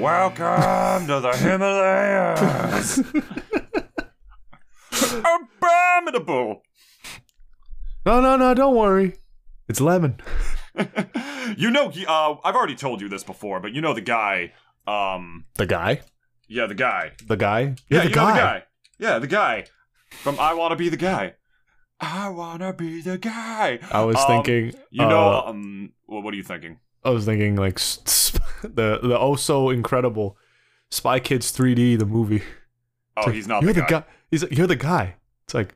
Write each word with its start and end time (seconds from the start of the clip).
Welcome 0.00 1.06
to 1.08 1.20
the 1.20 1.32
Himalayas. 1.36 3.02
Abominable. 5.20 6.62
No, 8.06 8.20
no, 8.22 8.36
no, 8.38 8.54
don't 8.54 8.74
worry. 8.74 9.16
It's 9.68 9.78
lemon. 9.78 10.16
you 11.58 11.70
know, 11.70 11.90
he- 11.90 12.06
uh, 12.06 12.34
I've 12.42 12.54
already 12.54 12.76
told 12.76 13.02
you 13.02 13.10
this 13.10 13.22
before, 13.24 13.60
but 13.60 13.72
you 13.74 13.82
know 13.82 13.92
the 13.92 14.00
guy. 14.00 14.52
Um, 14.86 15.44
The 15.58 15.66
guy? 15.66 16.00
yeah, 16.48 16.64
the 16.64 16.74
guy. 16.74 17.12
The 17.26 17.36
guy? 17.36 17.74
Yeah, 17.90 18.04
the 18.04 18.08
you 18.08 18.14
know 18.14 18.26
the 18.28 18.32
guy. 18.32 18.62
Yeah, 18.98 19.18
the 19.18 19.26
guy 19.26 19.66
from 20.22 20.40
I 20.40 20.54
Want 20.54 20.72
to 20.72 20.76
Be 20.76 20.88
the 20.88 20.96
Guy. 20.96 21.34
I 22.00 22.30
wanna 22.30 22.72
be 22.72 23.02
the 23.02 23.18
guy. 23.18 23.80
I 23.92 24.02
was 24.04 24.16
Um, 24.16 24.26
thinking. 24.26 24.80
You 24.90 25.06
know, 25.06 25.28
uh, 25.44 25.50
um, 25.50 25.92
well, 26.06 26.22
what 26.22 26.32
are 26.32 26.36
you 26.38 26.42
thinking? 26.42 26.78
I 27.04 27.10
was 27.10 27.26
thinking 27.26 27.56
like 27.56 27.74
s- 27.78 28.32
the 28.62 28.98
the 29.02 29.18
oh 29.18 29.36
so 29.36 29.70
incredible 29.70 30.36
Spy 30.90 31.20
Kids 31.20 31.52
3D 31.52 31.98
the 31.98 32.06
movie. 32.06 32.42
Oh, 33.16 33.22
like, 33.26 33.34
he's 33.34 33.46
not 33.48 33.62
You're 33.62 33.72
the 33.72 33.80
the 33.80 33.86
guy. 33.86 34.00
guy. 34.00 34.04
He's 34.30 34.42
like, 34.42 34.56
you're 34.56 34.66
the 34.66 34.76
guy. 34.76 35.16
It's 35.44 35.54
like 35.54 35.74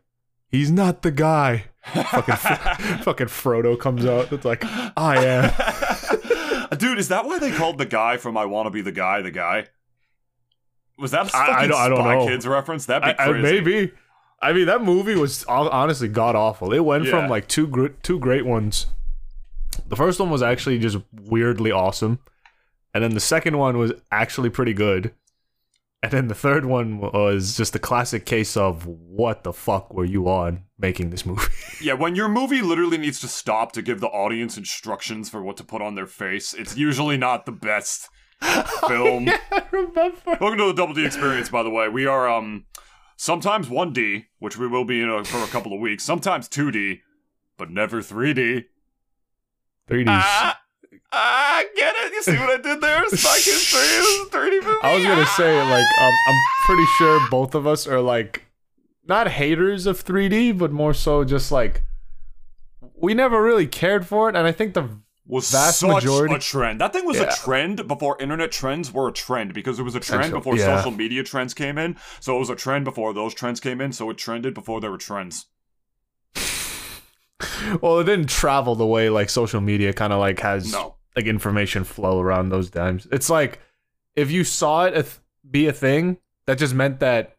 he's 0.49 0.71
not 0.71 1.03
the 1.03 1.11
guy. 1.11 1.65
Fucking 1.85 2.35
fucking 3.03 3.27
Frodo 3.27 3.79
comes 3.79 4.07
out. 4.07 4.33
It's 4.33 4.45
like 4.45 4.65
I 4.97 5.25
am. 5.25 6.79
Dude, 6.79 6.99
is 6.99 7.09
that 7.09 7.25
why 7.27 7.39
they 7.39 7.51
called 7.53 7.79
the 7.79 7.87
guy 7.87 8.17
from 8.17 8.37
I 8.37 8.47
Want 8.47 8.67
to 8.67 8.71
Be 8.71 8.81
the 8.81 8.93
Guy 8.93 9.21
the 9.23 9.31
guy? 9.31 9.67
Was 10.99 11.11
that 11.11 11.33
a 11.33 11.37
I- 11.37 11.63
I 11.63 11.67
don't- 11.67 11.79
I 11.81 11.89
don't 11.89 11.99
Spy 11.99 12.15
know. 12.15 12.27
Kids 12.27 12.47
reference? 12.47 12.87
That'd 12.87 13.17
be 13.17 13.23
I, 13.23 13.27
I, 13.27 13.33
maybe. 13.41 13.93
I 14.41 14.53
mean, 14.53 14.67
that 14.67 14.83
movie 14.83 15.15
was 15.15 15.45
honestly 15.45 16.09
god 16.09 16.37
awful. 16.37 16.73
It 16.73 16.81
went 16.85 17.05
Yeah. 17.05 17.11
from 17.11 17.29
like 17.31 17.49
two 17.49 17.67
gr- 17.67 17.89
two 18.03 18.19
great 18.19 18.45
ones. 18.47 18.87
The 19.89 19.97
first 19.97 20.21
one 20.21 20.31
was 20.31 20.43
actually 20.43 20.79
just 20.79 20.99
weirdly 21.13 21.71
awesome, 21.73 22.19
and 22.95 23.03
then 23.03 23.13
the 23.15 23.21
second 23.21 23.59
one 23.59 23.77
was 23.77 23.93
actually 24.11 24.49
pretty 24.51 24.73
good, 24.73 25.13
and 26.03 26.13
then 26.13 26.29
the 26.29 26.35
third 26.35 26.65
one 26.65 26.99
was 27.01 27.57
just 27.57 27.75
a 27.75 27.79
classic 27.79 28.25
case 28.25 28.57
of 28.57 28.87
what 28.87 29.43
the 29.43 29.53
fuck 29.53 29.93
were 29.93 30.05
you 30.05 30.29
on 30.29 30.65
making 30.79 31.11
this 31.11 31.27
movie? 31.27 31.43
Yeah, 31.81 31.95
when 31.95 32.15
your 32.15 32.29
movie 32.29 32.63
literally 32.63 32.97
needs 32.97 33.21
to 33.21 33.29
stop 33.29 33.73
to 33.73 33.83
give 33.83 34.01
the 34.01 34.07
audience 34.07 34.57
instructions 34.57 35.29
for 35.29 35.43
what 35.43 35.57
to 35.59 35.65
put 35.65 35.83
on 35.83 35.97
their 35.97 36.07
face, 36.07 36.55
it's 36.55 36.77
usually 36.77 37.19
not 37.19 37.45
the 37.45 37.53
best 37.53 38.09
film. 38.87 39.29
I 39.29 39.65
remember. 39.71 40.39
Welcome 40.41 40.59
to 40.59 40.67
the 40.67 40.75
Double 40.75 40.95
D 40.95 41.05
Experience, 41.05 41.49
by 41.51 41.63
the 41.63 41.71
way. 41.71 41.89
We 41.89 42.07
are 42.07 42.29
um 42.29 42.65
sometimes 43.17 43.69
1D, 43.69 44.27
which 44.39 44.57
we 44.57 44.67
will 44.67 44.85
be 44.85 45.01
in 45.01 45.09
a, 45.11 45.25
for 45.25 45.43
a 45.43 45.47
couple 45.49 45.73
of 45.73 45.81
weeks, 45.81 46.05
sometimes 46.05 46.49
2D, 46.49 47.01
but 47.59 47.71
never 47.71 48.01
3D. 48.01 48.65
3D. 49.91 50.05
Ah, 50.09 50.61
ah, 51.15 51.63
get 51.77 51.95
it? 51.97 52.13
You 52.13 52.23
see 52.23 52.37
what 52.37 52.51
I 52.51 52.57
did 52.61 52.81
there? 52.81 53.05
Spy 53.09 53.39
Kids 53.41 53.71
3 53.71 53.81
is 53.81 54.07
a 54.27 54.31
3D 54.31 54.65
movie. 54.65 54.79
I 54.83 54.95
was 54.97 55.05
gonna 55.05 55.27
say 55.27 55.59
like 55.63 55.85
um, 56.01 56.13
I'm 56.29 56.41
pretty 56.67 56.87
sure 56.99 57.21
both 57.31 57.55
of 57.55 57.67
us 57.67 57.87
are 57.87 58.01
like 58.01 58.45
not 59.07 59.29
haters 59.29 59.87
of 59.87 60.05
3D, 60.05 60.57
but 60.59 60.73
more 60.73 60.95
so 60.95 61.25
just 61.25 61.53
like 61.53 61.83
we 62.97 63.15
never 63.15 63.43
really 63.43 63.67
cared 63.67 64.07
for 64.07 64.29
it, 64.29 64.37
and 64.37 64.47
I 64.47 64.53
think 64.53 64.75
the 64.75 64.89
was 65.27 65.51
vast 65.51 65.81
such 65.81 65.89
majority- 65.91 66.35
a 66.35 66.39
trend. 66.39 66.81
That 66.83 66.93
thing 66.93 67.07
was 67.07 67.17
Yeah. 67.17 67.33
a 67.33 67.35
trend 67.35 67.89
before 67.89 68.21
internet 68.21 68.53
trends 68.53 68.93
were 68.93 69.09
a 69.09 69.13
trend 69.13 69.55
because 69.55 69.79
it 69.79 69.83
was 69.83 69.95
a 69.95 70.01
trend 70.01 70.21
Essential- 70.21 70.41
before 70.41 70.57
yeah. 70.57 70.77
social 70.77 70.91
media 70.91 71.23
trends 71.23 71.55
came 71.55 71.79
in. 71.79 71.97
So 72.21 72.37
it 72.37 72.39
was 72.41 72.51
a 72.51 72.55
trend 72.57 72.85
before 72.85 73.15
those 73.15 73.33
trends 73.33 73.59
came 73.59 73.81
in. 73.81 73.93
So 73.93 74.11
it 74.11 74.19
trended 74.19 74.53
before 74.53 74.83
there 74.83 74.91
were 74.91 74.99
trends. 74.99 75.47
well, 77.81 77.99
it 78.01 78.05
didn't 78.05 78.29
travel 78.29 78.75
the 78.75 78.87
way 78.87 79.09
like 79.11 79.31
social 79.31 79.61
media 79.61 79.93
kind 79.93 80.13
of 80.13 80.19
like 80.19 80.41
has 80.41 80.71
No. 80.73 80.97
Like 81.17 81.27
information 81.27 81.85
flow 81.85 82.21
around 82.21 82.49
those 82.49 82.71
times. 82.71 83.07
It's 83.13 83.31
like 83.31 83.61
if 84.17 84.31
you 84.31 84.45
saw 84.45 84.85
it 84.85 84.97
a 84.97 85.03
th- 85.03 85.19
be 85.49 85.67
a 85.67 85.73
thing, 85.73 86.19
that 86.47 86.59
just 86.59 86.75
meant 86.75 87.01
that 87.01 87.37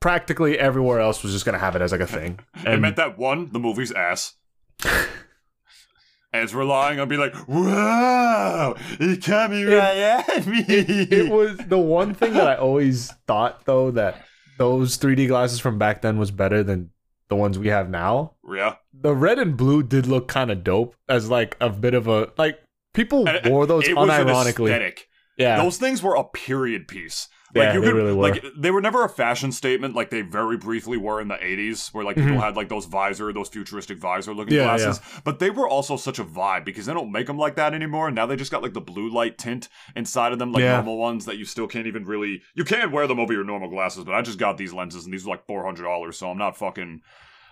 practically 0.00 0.58
everywhere 0.58 1.00
else 1.00 1.22
was 1.22 1.32
just 1.32 1.44
gonna 1.44 1.58
have 1.58 1.76
it 1.76 1.82
as 1.82 1.92
like 1.92 2.00
a 2.00 2.06
thing. 2.06 2.38
And 2.54 2.68
it 2.74 2.80
meant 2.80 2.96
that 2.96 3.18
one, 3.18 3.52
the 3.52 3.58
movie's 3.58 3.92
ass. 3.92 4.34
and 4.84 6.44
it's 6.44 6.54
relying 6.54 7.00
on 7.00 7.08
being 7.08 7.20
like, 7.20 7.48
wow, 7.48 8.74
it 9.00 9.50
me 9.50 9.64
right 9.64 10.28
at 10.28 10.46
me. 10.46 10.64
it 10.68 11.30
was 11.30 11.56
the 11.58 11.78
one 11.78 12.14
thing 12.14 12.34
that 12.34 12.46
I 12.46 12.56
always 12.56 13.10
thought 13.26 13.64
though 13.64 13.90
that 13.92 14.24
those 14.58 14.98
3D 14.98 15.28
glasses 15.28 15.60
from 15.60 15.78
back 15.78 16.02
then 16.02 16.18
was 16.18 16.30
better 16.30 16.62
than 16.62 16.90
the 17.28 17.36
ones 17.36 17.58
we 17.58 17.68
have 17.68 17.88
now. 17.90 18.34
yeah. 18.54 18.76
The 18.98 19.14
red 19.14 19.38
and 19.38 19.56
blue 19.56 19.82
did 19.82 20.06
look 20.06 20.26
kind 20.28 20.50
of 20.50 20.64
dope 20.64 20.94
as 21.08 21.28
like 21.28 21.56
a 21.60 21.68
bit 21.68 21.92
of 21.94 22.06
a 22.08 22.32
like 22.38 22.58
people 22.94 23.28
And- 23.28 23.50
wore 23.50 23.66
those 23.66 23.86
it 23.88 23.94
unironically. 23.96 24.68
aesthetic. 24.70 25.08
Yeah. 25.36 25.62
Those 25.62 25.76
things 25.76 26.02
were 26.02 26.14
a 26.14 26.24
period 26.24 26.88
piece. 26.88 27.28
Like 27.54 27.66
Yeah, 27.66 27.74
you 27.74 27.80
they 27.80 27.86
could, 27.86 27.94
really 27.96 28.12
were. 28.12 28.22
like 28.22 28.44
they 28.58 28.70
were 28.72 28.80
never 28.80 29.04
a 29.04 29.08
fashion 29.08 29.52
statement 29.52 29.94
like 29.94 30.10
they 30.10 30.22
very 30.22 30.56
briefly 30.56 30.96
were 30.96 31.20
in 31.20 31.28
the 31.28 31.36
80s 31.36 31.94
where 31.94 32.04
like 32.04 32.16
people 32.16 32.32
Mhm. 32.36 32.40
had 32.40 32.56
like 32.56 32.68
those 32.68 32.86
visor 32.86 33.32
those 33.32 33.48
futuristic 33.48 33.98
visor 33.98 34.34
looking 34.34 34.54
Yeah, 34.54 34.64
glasses 34.64 35.00
but 35.22 35.38
they 35.38 35.50
were 35.50 35.68
also 35.68 35.96
such 35.96 36.18
a 36.18 36.24
vibe 36.24 36.64
because 36.64 36.86
they 36.86 36.92
don't 36.92 37.12
make 37.12 37.28
them 37.28 37.38
like 37.38 37.54
that 37.54 37.72
anymore 37.72 38.08
and 38.08 38.16
now 38.16 38.26
they 38.26 38.34
just 38.36 38.50
got 38.50 38.62
like 38.64 38.72
the 38.74 38.80
blue 38.80 39.08
light 39.08 39.38
tint 39.38 39.68
inside 39.94 40.32
of 40.32 40.40
them 40.40 40.50
like 40.52 40.62
Yeah. 40.62 40.72
normal 40.72 40.98
ones 40.98 41.24
that 41.26 41.38
you 41.38 41.44
still 41.44 41.68
can't 41.68 41.86
even 41.86 42.04
really 42.04 42.42
you 42.54 42.64
can 42.64 42.90
wear 42.90 43.06
them 43.06 43.20
over 43.20 43.32
your 43.32 43.44
normal 43.44 43.68
glasses 43.68 44.02
but 44.04 44.14
I 44.14 44.22
just 44.22 44.38
got 44.38 44.58
these 44.58 44.72
lenses 44.72 45.04
and 45.04 45.14
these 45.14 45.24
were 45.24 45.30
like 45.30 45.46
$400 45.46 46.14
so 46.16 46.28
I'm 46.30 46.38
not 46.38 46.56
fucking 46.56 47.00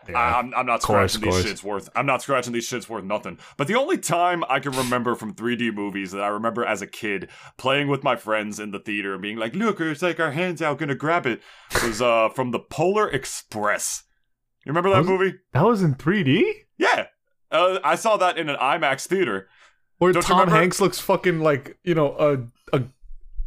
Yeah. 0.08 0.18
I- 0.18 0.38
I'm, 0.38 0.52
I'm 0.54 0.66
not 0.66 0.80
Course, 0.82 1.12
scratching 1.14 1.30
these 1.30 1.42
course. 1.44 1.60
shits 1.60 1.64
worth. 1.64 1.88
I'm 1.96 2.06
not 2.06 2.22
scratching 2.22 2.52
these 2.52 2.68
shits 2.68 2.88
worth 2.88 3.04
nothing. 3.04 3.38
But 3.56 3.66
the 3.68 3.74
only 3.76 3.98
time 3.98 4.44
I 4.48 4.60
can 4.60 4.72
remember 4.72 5.14
from 5.14 5.34
3D 5.34 5.72
movies 5.74 6.12
that 6.12 6.20
I 6.22 6.28
remember 6.28 6.64
as 6.64 6.82
a 6.82 6.86
kid 6.86 7.28
playing 7.56 7.88
with 7.88 8.02
my 8.04 8.16
friends 8.16 8.58
in 8.60 8.70
the 8.70 8.78
theater 8.78 9.12
and 9.14 9.22
being 9.22 9.36
like, 9.38 9.54
"Look, 9.54 9.80
it's 9.80 10.02
like 10.02 10.20
our 10.20 10.32
hands 10.32 10.60
out, 10.62 10.78
gonna 10.78 10.94
grab 10.94 11.26
it," 11.26 11.40
was 11.82 12.02
uh 12.02 12.28
from 12.30 12.50
the 12.50 12.58
Polar 12.60 13.08
Express. 13.08 14.04
You 14.64 14.70
remember 14.70 14.90
that 14.90 14.98
Was 14.98 15.06
movie? 15.06 15.34
that 15.52 15.64
was 15.64 15.82
in 15.82 15.94
3D? 15.94 16.42
Yeah, 16.78 17.06
uh, 17.50 17.78
I 17.84 17.94
saw 17.94 18.16
that 18.16 18.36
in 18.38 18.48
an 18.48 18.56
IMAX 18.56 19.06
theater. 19.06 19.48
Where 19.98 20.12
Don't 20.12 20.22
Tom 20.22 20.48
Hanks 20.48 20.80
looks 20.80 20.98
fucking 20.98 21.40
like, 21.40 21.78
you 21.84 21.94
know, 21.94 22.14
a 22.18 22.76
a 22.76 22.82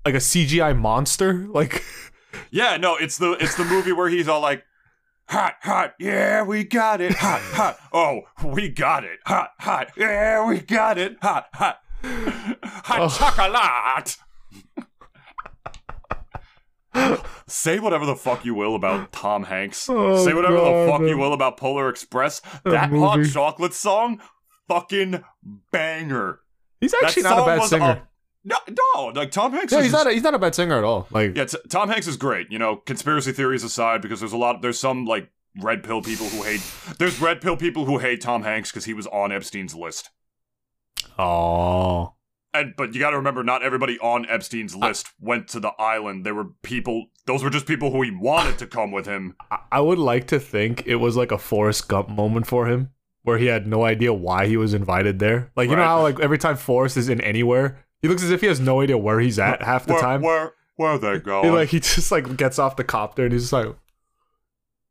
like 0.06 0.16
a 0.16 0.20
CGI 0.20 0.78
monster? 0.78 1.48
Like 1.48 1.84
Yeah, 2.52 2.78
no, 2.78 2.96
it's 2.96 3.18
the 3.18 3.32
it's 3.34 3.56
the 3.56 3.66
movie 3.66 3.92
where 3.92 4.10
he's 4.10 4.28
all 4.28 4.42
like. 4.42 4.64
Hot, 5.30 5.56
hot, 5.62 5.94
yeah, 6.00 6.42
we 6.44 6.64
got 6.64 7.02
it. 7.02 7.14
Hot, 7.16 7.42
hot. 7.54 7.78
Oh, 7.92 8.22
we 8.46 8.70
got 8.70 9.04
it. 9.04 9.20
Hot, 9.26 9.52
hot, 9.60 9.92
yeah, 9.98 10.48
we 10.48 10.60
got 10.60 10.98
it. 10.98 11.18
Hot, 11.22 11.48
hot. 11.54 11.80
Hot 12.04 13.00
Oh. 13.02 13.10
chocolate. 13.10 14.18
Say 17.48 17.80
whatever 17.80 18.06
the 18.06 18.16
fuck 18.16 18.44
you 18.46 18.56
will 18.56 18.74
about 18.76 19.12
Tom 19.12 19.44
Hanks. 19.44 19.88
Oh, 19.90 20.24
Say 20.26 20.34
whatever 20.34 20.56
the 20.56 20.62
God, 20.64 20.90
fuck 20.90 21.02
you 21.08 21.18
will 21.18 21.34
about 21.34 21.58
Polar 21.58 21.90
Express. 21.90 22.40
That 22.64 22.90
hot 22.90 23.18
movie. 23.20 23.30
chocolate 23.30 23.74
song, 23.74 24.20
fucking 24.68 25.24
banger. 25.72 26.40
he's 26.82 26.92
That 26.94 27.04
actually 27.04 27.24
not 27.24 27.40
a 27.40 27.46
bad 27.46 27.64
singer. 27.66 27.86
a- 27.86 28.08
no, 28.44 28.58
no, 28.96 29.06
like 29.08 29.32
Tom 29.32 29.52
Hanks. 29.52 29.72
yeah, 29.74 29.80
is 29.80 29.86
he's 29.86 29.94
not 29.94 30.08
a, 30.08 30.12
he's 30.12 30.24
not 30.24 30.34
a 30.34 30.40
bad 30.40 30.56
singer 30.56 30.78
at 30.78 30.84
all. 30.84 31.08
Like 31.12 31.36
yeah, 31.36 31.46
t- 31.46 31.58
Tom 31.70 31.90
Hanks 31.90 32.08
is 32.08 32.18
great. 32.18 32.52
You 32.52 32.60
know, 32.60 32.78
conspiracy 32.78 33.32
theories 33.32 33.64
aside, 33.64 34.02
because 34.02 34.20
there's 34.20 34.34
a 34.34 34.38
lot. 34.38 34.62
There's 34.62 34.80
some 34.80 35.06
like 35.06 35.30
red 35.62 35.84
pill 35.84 36.02
people 36.02 36.28
who 36.28 36.44
hate. 36.44 36.62
There's 37.00 37.20
red 37.20 37.42
pill 37.42 37.58
people 37.58 37.86
who 37.86 37.98
hate 37.98 38.22
Tom 38.22 38.44
Hanks 38.44 38.72
because 38.72 38.86
he 38.86 38.94
was 38.94 39.08
on 39.08 39.32
Epstein's 39.32 39.76
list. 39.76 40.10
oh. 41.18 42.14
And 42.54 42.74
but 42.78 42.94
you 42.94 43.00
got 43.00 43.12
to 43.12 43.18
remember, 43.18 43.44
not 43.44 43.62
everybody 43.62 44.00
on 44.00 44.26
Epstein's 44.28 44.76
list 44.76 45.10
went 45.20 45.48
to 45.50 45.60
the 45.60 45.74
island. 45.78 46.26
There 46.26 46.34
were 46.34 46.46
people. 46.64 47.08
Those 47.26 47.44
were 47.44 47.50
just 47.50 47.68
people 47.68 47.92
who 47.92 48.02
he 48.02 48.10
wanted 48.12 48.58
to 48.60 48.68
come 48.68 48.92
with 48.92 49.06
him. 49.06 49.36
I- 49.52 49.60
I 49.74 49.82
would 49.82 50.00
like 50.00 50.28
to 50.28 50.40
think 50.40 50.84
it 50.88 50.96
was 50.96 51.16
like 51.18 51.32
a 51.32 51.38
Forrest 51.38 51.88
Gump 51.90 52.10
moment 52.10 52.48
for 52.48 52.66
him, 52.68 52.92
where 53.24 53.38
he 53.38 53.48
had 53.48 53.68
no 53.68 53.84
idea 53.84 54.14
why 54.14 54.48
he 54.48 54.56
was 54.58 54.74
invited 54.74 55.20
there. 55.20 55.52
Like 55.56 55.70
you 55.70 55.76
know 55.76 55.84
how 55.84 56.02
like 56.02 56.20
every 56.22 56.38
time 56.38 56.56
Forrest 56.56 56.96
is 56.98 57.10
in 57.10 57.20
anywhere, 57.22 57.86
he 58.02 58.08
looks 58.08 58.24
as 58.24 58.32
if 58.32 58.42
he 58.42 58.48
has 58.48 58.60
no 58.60 58.82
idea 58.82 58.98
where 58.98 59.20
he's 59.20 59.40
at 59.40 59.62
half 59.64 59.86
the 59.86 59.94
where, 59.94 60.02
time. 60.02 60.22
where 60.22 60.54
where 60.76 60.92
are 60.92 60.98
they 61.00 61.14
He 61.14 61.20
going? 61.20 61.54
like 61.54 61.70
he 61.70 61.80
just 61.80 62.12
like 62.12 62.38
gets 62.38 62.60
off 62.60 62.76
the 62.76 62.84
copter 62.84 63.24
and 63.24 63.34
he's 63.34 63.44
just 63.44 63.54
like, 63.54 63.76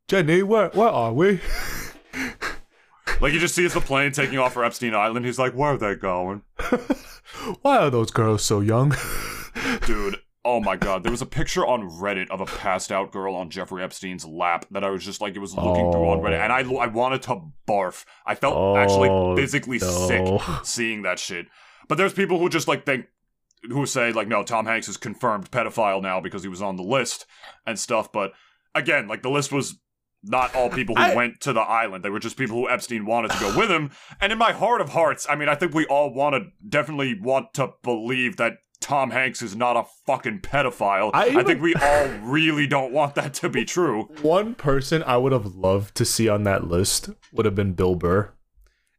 Jenny, 0.08 0.42
where 0.42 0.68
where 0.70 0.88
are 0.88 1.12
we? 1.12 1.40
like 3.20 3.32
you 3.32 3.40
just 3.40 3.54
see 3.54 3.64
it's 3.64 3.74
the 3.74 3.80
plane 3.80 4.12
taking 4.12 4.38
off 4.38 4.52
for 4.54 4.64
Epstein 4.64 4.94
Island. 4.94 5.24
He's 5.26 5.38
like, 5.38 5.52
where 5.54 5.70
are 5.72 5.78
they 5.78 5.94
going, 5.94 6.42
Why 7.62 7.78
are 7.78 7.90
those 7.90 8.10
girls 8.10 8.42
so 8.44 8.60
young? 8.60 8.94
dude? 9.86 10.16
Oh 10.44 10.60
my 10.60 10.76
god, 10.76 11.02
there 11.02 11.10
was 11.10 11.22
a 11.22 11.26
picture 11.26 11.66
on 11.66 11.90
Reddit 11.90 12.30
of 12.30 12.40
a 12.40 12.46
passed 12.46 12.92
out 12.92 13.10
girl 13.10 13.34
on 13.34 13.50
Jeffrey 13.50 13.82
Epstein's 13.82 14.24
lap 14.24 14.64
that 14.70 14.84
I 14.84 14.90
was 14.90 15.04
just 15.04 15.20
like, 15.20 15.34
it 15.34 15.40
was 15.40 15.54
looking 15.56 15.90
through 15.90 16.08
on 16.08 16.18
Oh. 16.18 16.22
Reddit, 16.22 16.38
and 16.38 16.52
I, 16.52 16.60
I 16.60 16.86
wanted 16.86 17.22
to 17.22 17.40
barf. 17.68 18.04
I 18.24 18.36
felt 18.36 18.54
Oh, 18.56 18.76
actually 18.76 19.40
physically 19.42 19.78
no. 19.78 20.06
sick 20.06 20.64
seeing 20.64 21.02
that 21.02 21.18
shit. 21.18 21.46
But 21.88 21.98
there's 21.98 22.12
people 22.12 22.38
who 22.38 22.48
just 22.48 22.68
like 22.68 22.84
think, 22.86 23.06
who 23.62 23.86
say 23.86 24.12
like, 24.12 24.28
no, 24.28 24.42
Tom 24.42 24.66
Hanks 24.66 24.88
is 24.88 24.96
confirmed 24.96 25.50
pedophile 25.50 26.02
now 26.02 26.20
because 26.20 26.42
he 26.42 26.48
was 26.48 26.62
on 26.62 26.76
the 26.76 26.82
list 26.82 27.26
and 27.66 27.78
stuff. 27.78 28.12
But 28.12 28.32
again, 28.74 29.08
like 29.08 29.22
the 29.22 29.30
list 29.30 29.52
was 29.52 29.78
not 30.22 30.54
all 30.54 30.68
people 30.70 30.94
who 30.96 31.02
I- 31.02 31.14
went 31.14 31.40
to 31.42 31.52
the 31.52 31.60
island. 31.60 32.04
They 32.04 32.10
were 32.10 32.18
just 32.18 32.36
people 32.36 32.56
who 32.56 32.68
Epstein 32.68 33.06
wanted 33.06 33.30
to 33.32 33.40
go 33.40 33.56
with 33.56 33.70
him. 33.70 33.90
And 34.20 34.32
in 34.32 34.38
my 34.38 34.52
heart 34.52 34.80
of 34.80 34.90
hearts, 34.90 35.26
I 35.28 35.36
mean, 35.36 35.48
I 35.48 35.54
think 35.54 35.74
we 35.74 35.86
all 35.86 36.12
want 36.12 36.34
to 36.34 36.50
definitely 36.68 37.18
want 37.20 37.54
to 37.54 37.70
believe 37.82 38.36
that 38.36 38.54
Tom 38.80 39.10
Hanks 39.10 39.42
is 39.42 39.56
not 39.56 39.76
a 39.76 39.84
fucking 40.06 40.40
pedophile. 40.40 41.10
I 41.14 41.38
I, 41.38 41.42
think 41.42 41.62
we 41.62 41.74
all 41.74 42.08
really 42.22 42.66
don't 42.66 42.92
want 42.92 43.14
that 43.14 43.34
to 43.34 43.48
be 43.48 43.64
true. 43.64 44.04
One 44.22 44.54
person 44.54 45.02
I 45.04 45.16
would 45.16 45.32
have 45.32 45.46
loved 45.46 45.94
to 45.96 46.04
see 46.04 46.28
on 46.28 46.42
that 46.44 46.68
list 46.68 47.10
would 47.32 47.46
have 47.46 47.54
been 47.54 47.72
Bill 47.72 47.94
Burr. 47.94 48.32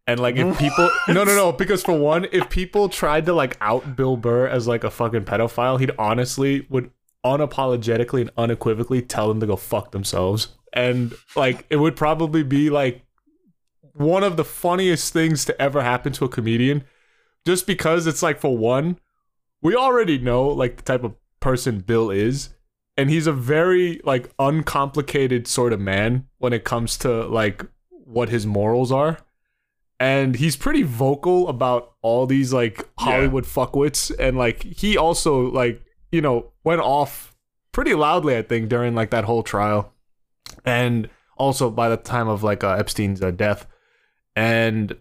And 0.07 0.19
like 0.19 0.38
if 0.38 0.57
people 0.59 0.89
no 1.09 1.24
no 1.24 1.36
no 1.36 1.51
because 1.51 1.83
for 1.83 1.98
one 1.98 2.25
if 2.31 2.50
people 2.50 2.89
tried 2.89 3.25
to 3.25 3.33
like 3.33 3.57
out 3.62 3.95
Bill 3.95 4.18
Burr 4.18 4.48
as 4.48 4.68
like 4.68 4.83
a 4.83 4.89
fucking 4.89 5.25
pedophile 5.25 5.80
he'd 5.80 5.92
honestly 6.00 6.65
would 6.69 6.89
unapologetically 7.25 8.21
and 8.21 8.31
unequivocally 8.38 9.01
tell 9.01 9.27
them 9.27 9.39
to 9.42 9.45
go 9.45 9.57
fuck 9.57 9.92
themselves. 9.92 10.56
And 10.74 11.13
like 11.36 11.65
it 11.69 11.75
would 11.77 11.95
probably 11.95 12.44
be 12.44 12.69
like 12.69 13.04
one 13.94 14.24
of 14.24 14.38
the 14.38 14.45
funniest 14.45 15.12
things 15.12 15.44
to 15.45 15.62
ever 15.62 15.81
happen 15.81 16.13
to 16.13 16.25
a 16.25 16.30
comedian. 16.30 16.86
Just 17.45 17.68
because 17.68 18.07
it's 18.07 18.24
like 18.24 18.39
for 18.39 18.57
one 18.57 19.00
we 19.62 19.75
already 19.75 20.18
know 20.18 20.48
like 20.48 20.77
the 20.77 20.83
type 20.83 21.04
of 21.04 21.15
person 21.39 21.80
Bill 21.80 22.09
is. 22.09 22.50
And 22.95 23.12
he's 23.12 23.27
a 23.27 23.33
very 23.33 24.01
like 24.04 24.31
uncomplicated 24.39 25.48
sort 25.48 25.74
of 25.74 25.80
man 25.80 26.27
when 26.38 26.54
it 26.54 26.63
comes 26.63 26.98
to 27.00 27.25
like 27.27 27.63
what 27.89 28.30
his 28.30 28.45
morals 28.45 28.92
are 28.92 29.19
and 30.00 30.36
he's 30.36 30.56
pretty 30.56 30.84
vocal 30.84 31.48
about 31.48 31.94
all 32.02 32.26
these 32.26 32.54
like 32.54 32.88
hollywood 33.00 33.46
fuckwits. 33.46 34.12
And 34.20 34.38
like 34.38 34.64
he 34.64 34.98
also 34.98 35.50
like 35.52 35.82
you 36.12 36.22
know 36.22 36.52
went 36.64 36.82
off 36.82 37.36
pretty 37.72 37.94
loudly 37.94 38.36
i 38.38 38.42
think 38.42 38.70
during 38.70 38.96
like 38.96 39.12
that 39.12 39.26
whole 39.26 39.44
trial. 39.44 39.94
And 40.66 41.10
also 41.38 41.70
by 41.70 41.90
the 41.90 41.98
time 41.98 42.28
of 42.28 42.44
like 42.44 42.64
uh, 42.64 42.74
epstein's 42.74 43.22
uh, 43.22 43.32
death. 43.32 43.68
And 44.36 44.98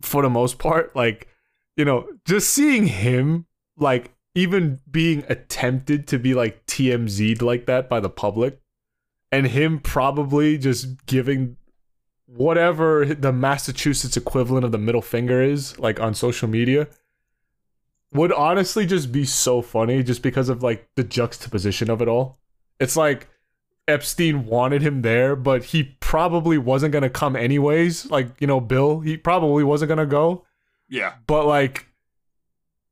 for 0.00 0.22
the 0.22 0.30
most 0.30 0.58
part 0.58 0.94
like 0.94 1.28
you 1.76 1.84
know 1.84 2.08
just 2.24 2.50
seeing 2.50 2.86
him 2.86 3.46
like 3.76 4.14
even 4.34 4.78
being 4.88 5.24
attempted 5.28 6.06
to 6.06 6.18
be 6.18 6.32
like 6.32 6.64
TMZ'd 6.66 7.42
like 7.42 7.66
that 7.66 7.88
by 7.88 7.98
the 7.98 8.08
public 8.08 8.60
and 9.32 9.46
him 9.46 9.80
probably 9.80 10.56
just 10.58 11.04
giving 11.06 11.56
whatever 12.28 13.04
the 13.06 13.32
Massachusetts 13.32 14.16
equivalent 14.16 14.64
of 14.64 14.72
the 14.72 14.78
middle 14.78 15.00
finger 15.02 15.42
is 15.42 15.78
like 15.78 15.98
on 15.98 16.14
social 16.14 16.46
media 16.48 16.86
would 18.12 18.32
honestly 18.32 18.86
just 18.86 19.10
be 19.12 19.24
so 19.24 19.60
funny 19.62 20.02
just 20.02 20.22
because 20.22 20.48
of 20.48 20.62
like 20.62 20.88
the 20.94 21.04
juxtaposition 21.04 21.90
of 21.90 22.00
it 22.02 22.08
all. 22.08 22.38
It's 22.78 22.96
like 22.96 23.28
Epstein 23.86 24.44
wanted 24.46 24.82
him 24.82 25.02
there, 25.02 25.34
but 25.34 25.64
he 25.64 25.96
probably 26.00 26.58
wasn't 26.58 26.92
going 26.92 27.02
to 27.02 27.10
come 27.10 27.34
anyways. 27.34 28.10
Like, 28.10 28.28
you 28.40 28.46
know, 28.46 28.60
Bill, 28.60 29.00
he 29.00 29.16
probably 29.16 29.64
wasn't 29.64 29.88
going 29.88 29.98
to 29.98 30.06
go 30.06 30.44
Yeah. 30.88 31.14
but 31.26 31.46
like 31.46 31.86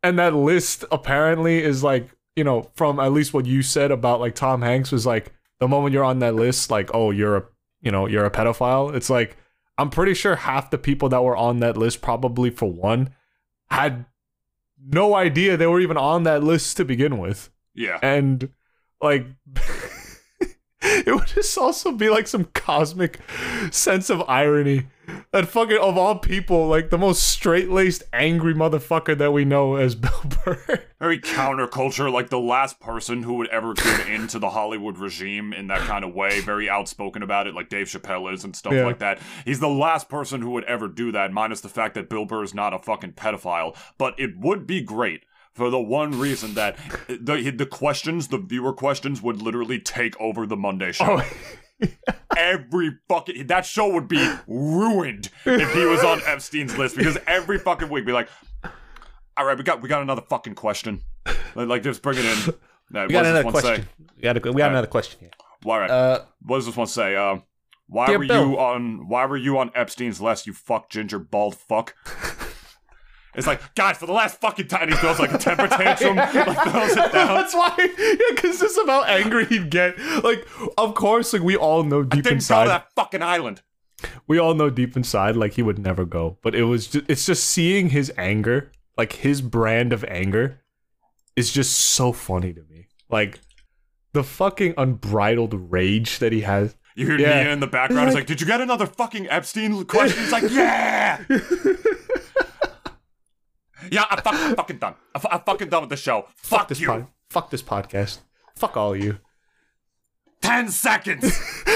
and 0.02 0.18
that 0.18 0.34
list 0.34 0.84
apparently 0.92 1.62
is 1.62 1.82
like 1.82 2.08
you 2.36 2.44
know 2.44 2.70
from 2.74 3.00
at 3.00 3.12
least 3.12 3.34
what 3.34 3.44
you 3.46 3.62
said 3.62 3.90
about 3.90 4.20
like 4.20 4.34
tom 4.34 4.60
hanks 4.62 4.92
was 4.92 5.04
like 5.06 5.32
the 5.58 5.66
moment 5.66 5.92
you're 5.94 6.04
on 6.04 6.18
that 6.20 6.34
list 6.34 6.70
like 6.70 6.90
oh 6.94 7.10
you're 7.10 7.36
a 7.36 7.44
you 7.86 7.92
know 7.92 8.06
you're 8.06 8.24
a 8.26 8.30
pedophile 8.30 8.92
it's 8.94 9.08
like 9.08 9.36
i'm 9.78 9.88
pretty 9.90 10.12
sure 10.12 10.34
half 10.36 10.70
the 10.70 10.76
people 10.78 11.08
that 11.08 11.22
were 11.22 11.36
on 11.36 11.60
that 11.60 11.76
list 11.76 12.02
probably 12.02 12.50
for 12.50 12.70
one 12.70 13.08
had 13.70 14.04
no 14.88 15.14
idea 15.14 15.56
they 15.56 15.66
were 15.68 15.80
even 15.80 15.96
on 15.96 16.24
that 16.24 16.42
list 16.42 16.76
to 16.76 16.84
begin 16.84 17.16
with 17.18 17.48
Yeah. 17.74 17.98
and 18.02 18.50
like 19.00 19.24
it 20.82 21.14
would 21.14 21.26
just 21.28 21.56
also 21.56 21.92
be 21.92 22.08
like 22.10 22.26
some 22.26 22.44
cosmic 22.54 23.20
sense 23.70 24.10
of 24.10 24.22
irony 24.28 24.86
that 25.32 25.48
fucking 25.48 25.78
of 25.78 25.96
all 25.96 26.18
people 26.18 26.66
like 26.68 26.90
the 26.90 26.98
most 26.98 27.22
straight-laced 27.22 28.02
angry 28.12 28.54
motherfucker 28.54 29.16
that 29.16 29.32
we 29.32 29.44
know 29.44 29.76
as 29.76 29.94
bill 29.94 30.22
burr 30.44 30.82
Very 30.98 31.20
counterculture, 31.20 32.10
like 32.10 32.30
the 32.30 32.38
last 32.40 32.80
person 32.80 33.22
who 33.22 33.34
would 33.34 33.48
ever 33.48 33.74
give 33.74 34.08
in 34.08 34.28
to 34.28 34.38
the 34.38 34.48
Hollywood 34.48 34.96
regime 34.96 35.52
in 35.52 35.66
that 35.66 35.80
kind 35.80 36.06
of 36.06 36.14
way, 36.14 36.40
very 36.40 36.70
outspoken 36.70 37.22
about 37.22 37.46
it, 37.46 37.54
like 37.54 37.68
Dave 37.68 37.86
Chappelle 37.86 38.32
is 38.32 38.44
and 38.44 38.56
stuff 38.56 38.72
Yeah. 38.72 38.86
like 38.86 38.98
that. 39.00 39.18
He's 39.44 39.60
the 39.60 39.68
last 39.68 40.08
person 40.08 40.40
who 40.40 40.52
would 40.52 40.64
ever 40.64 40.88
do 40.88 41.12
that, 41.12 41.32
minus 41.32 41.60
the 41.60 41.68
fact 41.68 41.94
that 41.96 42.08
Bill 42.08 42.24
Burr 42.24 42.44
is 42.44 42.54
not 42.54 42.72
a 42.72 42.78
fucking 42.78 43.12
pedophile. 43.12 43.76
But 43.98 44.18
it 44.18 44.38
would 44.38 44.66
be 44.66 44.80
great 44.80 45.24
for 45.52 45.68
the 45.68 45.78
one 45.78 46.18
reason 46.18 46.54
that 46.54 46.78
the 47.08 47.50
the 47.54 47.66
questions, 47.66 48.28
the 48.28 48.38
viewer 48.38 48.72
questions, 48.72 49.20
would 49.20 49.42
literally 49.42 49.78
take 49.78 50.18
over 50.18 50.46
the 50.46 50.56
Monday 50.56 50.92
show. 50.92 51.20
oh 51.20 51.30
every 52.36 52.98
fucking 53.08 53.46
that 53.48 53.66
show 53.66 53.92
would 53.92 54.08
be 54.08 54.34
ruined 54.46 55.30
if 55.44 55.74
he 55.74 55.84
was 55.84 56.02
on 56.02 56.20
Epstein's 56.26 56.76
list 56.76 56.96
because 56.96 57.18
every 57.26 57.58
fucking 57.58 57.88
week 57.88 58.06
be 58.06 58.12
like, 58.12 58.28
all 59.36 59.44
right, 59.44 59.56
we 59.56 59.64
got 59.64 59.82
we 59.82 59.88
got 59.88 60.02
another 60.02 60.22
fucking 60.22 60.54
question, 60.54 61.02
like, 61.54 61.68
like 61.68 61.82
just 61.82 62.02
bring 62.02 62.18
it 62.18 62.24
in. 62.24 62.54
Now, 62.90 63.06
we 63.06 63.12
got 63.12 63.26
another 63.26 63.50
question 63.50 63.88
we 64.16 64.22
got, 64.22 64.36
a, 64.36 64.40
we 64.40 64.40
got 64.40 64.46
Alright. 64.46 64.70
another 64.70 64.86
question 64.86 65.18
here 65.20 65.30
All 65.64 65.78
right, 65.78 65.90
uh 65.90 66.24
what 66.42 66.58
does 66.58 66.66
this 66.66 66.76
one 66.76 66.86
say? 66.86 67.16
Uh, 67.16 67.38
why 67.88 68.10
were 68.10 68.26
Bill. 68.26 68.50
you 68.50 68.58
on? 68.58 69.08
Why 69.08 69.26
were 69.26 69.36
you 69.36 69.58
on 69.58 69.70
Epstein's 69.74 70.20
list? 70.20 70.46
You 70.46 70.52
fuck 70.52 70.88
ginger 70.90 71.18
bald 71.18 71.56
fuck. 71.56 71.94
It's 73.36 73.46
like, 73.46 73.60
guys, 73.74 73.98
for 73.98 74.06
the 74.06 74.12
last 74.12 74.40
fucking 74.40 74.68
time, 74.68 74.88
he 74.88 74.94
throws 74.96 75.18
like 75.18 75.32
a 75.32 75.38
temper 75.38 75.68
tantrum, 75.68 76.16
like 76.16 76.30
throws 76.32 76.92
it 76.96 77.12
down. 77.12 77.34
that's 77.36 77.54
why 77.54 77.74
yeah 77.78 78.14
because 78.34 78.58
this 78.58 78.76
is 78.76 78.86
how 78.88 79.04
angry 79.04 79.44
he'd 79.46 79.70
get 79.70 79.98
like 80.24 80.46
of 80.78 80.94
course 80.94 81.32
like 81.32 81.42
we 81.42 81.56
all 81.56 81.82
know 81.84 82.02
deep 82.02 82.12
I 82.12 82.16
Didn't 82.16 82.24
go 82.24 82.28
to 82.30 82.34
inside 82.34 82.68
that 82.68 82.92
fucking 82.94 83.22
island. 83.22 83.62
we 84.26 84.38
all 84.38 84.54
know 84.54 84.70
deep 84.70 84.96
inside 84.96 85.36
like 85.36 85.54
he 85.54 85.62
would 85.62 85.78
never 85.78 86.04
go 86.04 86.38
but 86.42 86.54
it 86.54 86.64
was 86.64 86.86
just, 86.88 87.04
it's 87.08 87.26
just 87.26 87.44
seeing 87.44 87.90
his 87.90 88.12
anger 88.16 88.70
like 88.96 89.12
his 89.14 89.40
brand 89.42 89.92
of 89.92 90.04
anger 90.04 90.60
is 91.36 91.52
just 91.52 91.76
so 91.76 92.12
funny 92.12 92.52
to 92.52 92.62
me 92.70 92.86
like 93.10 93.40
the 94.12 94.24
fucking 94.24 94.74
unbridled 94.78 95.70
rage 95.70 96.18
that 96.20 96.32
he 96.32 96.40
has 96.42 96.76
You 96.94 97.06
hear 97.06 97.18
Yeah. 97.18 97.42
Nia 97.44 97.52
in 97.52 97.60
the 97.60 97.66
background. 97.66 98.08
It's 98.08 98.14
like, 98.14 98.26
did 98.26 98.40
you 98.40 98.46
get 98.46 98.60
another 98.62 98.86
fucking 98.86 99.28
Epstein 99.28 99.84
question? 99.84 100.22
It's 100.22 100.32
like, 100.32 100.50
yeah. 100.50 101.22
yeah, 103.90 104.04
I'm 104.10 104.18
fucking, 104.22 104.56
fucking 104.56 104.78
done. 104.78 104.94
I'm, 105.14 105.20
fu- 105.20 105.28
I'm 105.30 105.40
fucking 105.40 105.68
done 105.68 105.82
with 105.82 105.90
the 105.90 105.96
show. 105.96 106.26
Fuck, 106.36 106.68
this 106.68 106.80
you. 106.80 106.86
pod, 106.88 107.06
fuck 107.30 107.50
this 107.50 107.62
podcast 107.62 108.18
fuck 108.56 108.76
all 108.76 108.94
of 108.94 109.02
you 109.02 109.18
Ten 110.42 110.68
seconds. 110.70 111.24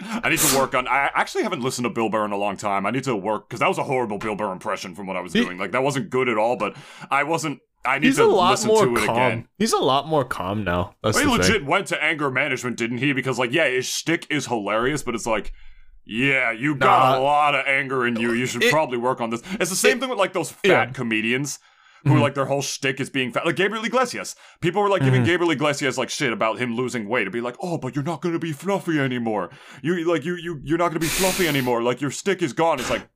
I 0.00 0.30
need 0.30 0.38
to 0.38 0.58
work 0.58 0.74
on. 0.74 0.88
I 0.88 1.10
actually 1.14 1.42
haven't 1.42 1.60
listened 1.62 1.84
to 1.84 1.90
Bill 1.90 2.08
Burr 2.08 2.24
in 2.24 2.32
a 2.32 2.36
long 2.36 2.56
time. 2.56 2.86
I 2.86 2.90
need 2.90 3.04
to 3.04 3.14
work 3.14 3.48
because 3.48 3.60
that 3.60 3.68
was 3.68 3.78
a 3.78 3.82
horrible 3.84 4.18
Bill 4.18 4.34
Burr 4.36 4.52
impression 4.52 4.94
from 4.94 5.06
what 5.06 5.16
I 5.16 5.20
was 5.20 5.32
He- 5.32 5.40
doing. 5.44 5.58
Like 5.58 5.72
that 5.72 5.82
wasn't 5.82 6.08
good 6.10 6.28
at 6.28 6.38
all. 6.38 6.56
But 6.56 6.76
I 7.10 7.24
wasn't. 7.24 7.60
I 7.84 7.98
need 7.98 8.06
he's 8.08 8.16
to 8.16 8.24
a 8.24 8.26
lot 8.26 8.50
listen 8.52 8.68
more 8.68 8.86
to 8.86 8.96
it 8.96 9.06
calm 9.06 9.16
again. 9.16 9.48
he's 9.58 9.72
a 9.72 9.78
lot 9.78 10.08
more 10.08 10.24
calm 10.24 10.64
now 10.64 10.94
that's 11.02 11.16
He 11.18 11.24
the 11.24 11.30
thing. 11.30 11.38
legit 11.38 11.64
went 11.64 11.86
to 11.88 12.02
anger 12.02 12.30
management, 12.30 12.76
didn't 12.76 12.98
he? 12.98 13.12
Because 13.12 13.38
like, 13.38 13.52
yeah, 13.52 13.68
his 13.68 13.86
shtick 13.86 14.26
is 14.30 14.46
hilarious, 14.46 15.02
but 15.02 15.14
it's 15.14 15.26
like, 15.26 15.52
yeah, 16.08 16.50
you 16.50 16.74
got 16.74 17.12
Nah. 17.12 17.18
a 17.18 17.20
lot 17.20 17.54
of 17.54 17.64
anger 17.66 18.06
in 18.06 18.16
you. 18.16 18.32
You 18.32 18.46
should 18.46 18.64
It- 18.64 18.72
probably 18.72 18.98
work 18.98 19.20
on 19.20 19.30
this. 19.30 19.42
It's 19.60 19.70
the 19.70 19.76
same 19.76 20.00
thing 20.00 20.08
with 20.08 20.18
like 20.18 20.32
those 20.32 20.50
fat 20.50 20.64
Yeah. 20.64 20.84
Mm-hmm. 20.86 20.92
comedians. 20.94 21.58
Who 22.04 22.16
like 22.20 22.34
their 22.34 22.46
whole 22.46 22.62
shtick 22.62 23.00
is 23.00 23.10
being 23.10 23.32
fat, 23.32 23.44
like 23.44 23.56
Gabriel 23.56 23.84
Iglesias. 23.84 24.34
People 24.62 24.80
were 24.82 24.88
like 24.88 25.02
Mm-hmm. 25.02 25.10
giving 25.10 25.24
Gabriel 25.24 25.50
Iglesias 25.50 25.98
like 25.98 26.08
shit 26.08 26.32
about 26.32 26.58
him 26.58 26.74
losing 26.74 27.06
weight, 27.08 27.24
to 27.24 27.30
be 27.30 27.40
like, 27.42 27.56
"Oh, 27.60 27.76
but 27.76 27.94
you're 27.94 28.04
not 28.04 28.22
gonna 28.22 28.38
be 28.38 28.52
fluffy 28.52 28.98
anymore. 28.98 29.50
You 29.82 30.04
like 30.10 30.24
you 30.24 30.36
you 30.36 30.60
you're 30.64 30.78
not 30.78 30.88
gonna 30.88 31.00
be 31.00 31.06
fluffy 31.08 31.46
anymore. 31.48 31.82
Like 31.82 32.00
your 32.00 32.12
stick 32.12 32.40
is 32.40 32.52
gone." 32.54 32.78
It's 32.78 32.88
like, 32.88 33.06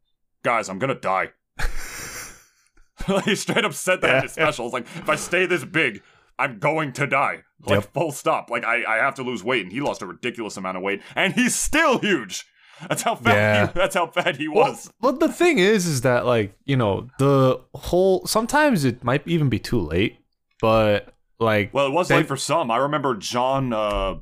guys, 0.43 0.69
I'm 0.69 0.79
gonna 0.81 0.97
die. 0.97 1.31
he 3.25 3.35
straight 3.35 3.65
up 3.65 3.73
said 3.75 4.01
that 4.03 4.17
in 4.17 4.23
his 4.25 4.33
special. 4.33 4.67
It's 4.67 4.75
like, 4.75 4.87
if 4.97 5.09
I 5.09 5.17
stay 5.17 5.47
this 5.47 5.65
big, 5.65 6.03
I'm 6.39 6.59
going 6.59 6.93
to 6.95 7.07
die. 7.07 7.43
Like 7.65 7.83
Yep. 7.83 7.93
full 7.95 8.13
stop. 8.13 8.51
Like 8.51 8.65
I, 8.65 8.85
I 8.85 8.97
have 8.97 9.15
to 9.15 9.23
lose 9.23 9.43
weight, 9.45 9.63
and 9.63 9.73
he 9.73 9.81
lost 9.81 10.03
a 10.03 10.07
ridiculous 10.07 10.57
amount 10.57 10.77
of 10.77 10.83
weight, 10.83 11.01
and 11.15 11.33
he's 11.35 11.55
still 11.55 11.99
huge. 11.99 12.45
That's 12.89 13.03
how 13.03 13.15
fat. 13.15 13.35
Yeah. 13.35 13.67
He, 13.69 13.73
that's 13.75 13.95
how 13.95 14.07
fat 14.09 14.37
he 14.37 14.49
Well, 14.49 14.71
was. 14.71 14.91
but 15.01 15.21
the 15.21 15.29
thing 15.33 15.59
is, 15.59 15.87
is 15.87 16.01
that 16.03 16.27
like 16.27 16.57
you 16.65 16.77
know 16.77 17.09
the 17.19 17.61
whole. 17.75 18.27
Sometimes 18.27 18.85
it 18.85 19.05
might 19.05 19.27
even 19.27 19.49
be 19.49 19.59
too 19.59 19.81
late, 19.81 20.19
but 20.61 21.15
like 21.39 21.73
Well, 21.73 21.87
it 21.87 21.93
was 21.93 22.09
They- 22.09 22.17
late 22.17 22.29
for 22.29 22.37
some. 22.37 22.71
I 22.71 22.77
remember 22.79 23.15
John. 23.17 23.73
Uh, 23.73 24.17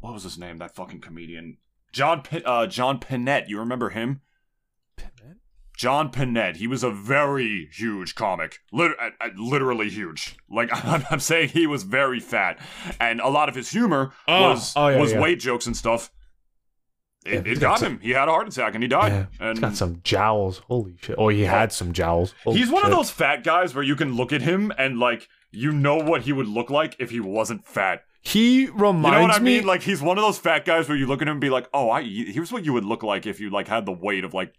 what 0.00 0.12
was 0.12 0.22
his 0.22 0.38
name? 0.38 0.58
That 0.58 0.74
fucking 0.74 1.00
comedian. 1.00 1.56
John. 1.92 2.22
Uh, 2.44 2.66
John 2.66 2.98
Pinette. 3.00 3.48
You 3.48 3.58
remember 3.58 3.90
him? 3.90 4.20
Pinette. 4.96 5.36
John 5.76 6.10
Pinette. 6.12 6.56
He 6.56 6.66
was 6.68 6.84
a 6.84 6.90
very 6.90 7.68
huge 7.72 8.14
comic. 8.14 8.58
Lit- 8.72 8.92
uh, 9.00 9.10
uh, 9.20 9.28
literally 9.36 9.88
huge. 9.88 10.36
Like 10.48 10.70
I'm, 10.84 11.04
I'm 11.10 11.20
saying, 11.20 11.48
he 11.50 11.66
was 11.66 11.82
very 11.82 12.20
fat, 12.20 12.58
and 13.00 13.20
a 13.20 13.28
lot 13.28 13.48
of 13.48 13.54
his 13.54 13.70
humor 13.70 14.12
Oh, 14.28 14.50
was 14.50 14.72
oh, 14.76 14.88
yeah, 14.88 15.00
was 15.00 15.12
yeah. 15.12 15.20
weight 15.20 15.40
jokes 15.40 15.66
and 15.66 15.76
stuff. 15.76 16.10
It, 17.24 17.46
it 17.46 17.54
got 17.54 17.60
got 17.60 17.78
some- 17.80 17.92
him. 17.94 18.00
He 18.00 18.10
had 18.10 18.28
a 18.28 18.30
heart 18.30 18.48
attack 18.48 18.74
and 18.74 18.82
he 18.84 18.88
died. 18.88 19.12
yeah, 19.12 19.26
and 19.40 19.56
he's 19.56 19.60
got 19.60 19.76
some 19.76 20.00
jowls. 20.04 20.58
Holy 20.68 20.96
shit! 21.00 21.16
Oh, 21.18 21.28
he 21.28 21.42
had 21.42 21.72
some 21.72 21.92
jowls. 21.92 22.34
Holy 22.44 22.58
He's 22.58 22.70
one 22.70 22.84
of 22.84 22.90
those 22.90 23.10
fat 23.10 23.44
guys 23.44 23.74
where 23.74 23.84
you 23.84 23.96
can 23.96 24.14
look 24.14 24.32
at 24.32 24.42
him 24.42 24.72
and 24.76 24.98
like 24.98 25.28
you 25.50 25.72
know 25.72 25.96
what 25.96 26.22
he 26.22 26.32
would 26.32 26.48
look 26.48 26.68
like 26.70 26.96
if 26.98 27.10
he 27.10 27.20
wasn't 27.20 27.64
fat. 27.66 28.02
He 28.20 28.66
reminds 28.66 29.06
You 29.06 29.10
know 29.12 29.22
what 29.22 29.34
I 29.34 29.38
me. 29.38 29.60
Like 29.60 29.82
he's 29.82 30.00
one 30.02 30.18
of 30.18 30.24
those 30.24 30.38
fat 30.38 30.64
guys 30.64 30.88
where 30.88 30.96
you 30.98 31.06
look 31.06 31.22
at 31.22 31.28
him 31.28 31.32
and 31.32 31.40
be 31.40 31.50
like, 31.50 31.68
"Oh, 31.72 31.90
I 31.90 32.02
here's 32.02 32.50
what 32.52 32.64
you 32.64 32.72
would 32.72 32.84
look 32.84 33.02
like 33.02 33.26
if 33.26 33.40
you 33.40 33.50
like 33.50 33.68
had 33.68 33.86
the 33.86 33.92
weight 33.92 34.24
of 34.24 34.34
like 34.34 34.54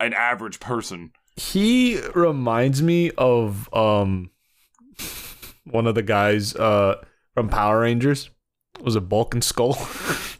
an 0.00 0.12
average 0.12 0.60
person." 0.60 1.12
he 1.36 2.00
reminds 2.14 2.80
me 2.80 3.10
of 3.18 3.68
um 3.74 4.30
one 5.64 5.86
of 5.86 5.94
the 5.94 6.02
guys 6.02 6.54
uh 6.56 6.96
from 7.34 7.48
Power 7.48 7.80
Rangers. 7.80 8.30
Was 8.80 8.96
it 8.96 9.08
Bulk 9.08 9.34
and 9.34 9.42
Skull? 9.42 9.74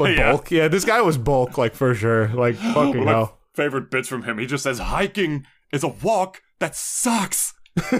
Or 0.00 0.08
yeah. 0.10 0.32
Bulk? 0.32 0.50
Yeah, 0.50 0.68
this 0.68 0.84
guy 0.84 1.00
was 1.00 1.18
Bulk, 1.18 1.58
like 1.58 1.74
for 1.74 1.94
sure. 1.94 2.28
Like 2.28 2.56
fucking 2.74 3.06
hell. 3.06 3.38
favorite 3.54 3.90
bits 3.90 4.08
from 4.08 4.22
him. 4.22 4.38
He 4.38 4.46
just 4.46 4.64
says 4.64 4.78
hiking 4.78 5.46
is 5.72 5.82
a 5.82 5.88
walk 5.88 6.42
that 6.58 6.76
sucks. 6.76 7.54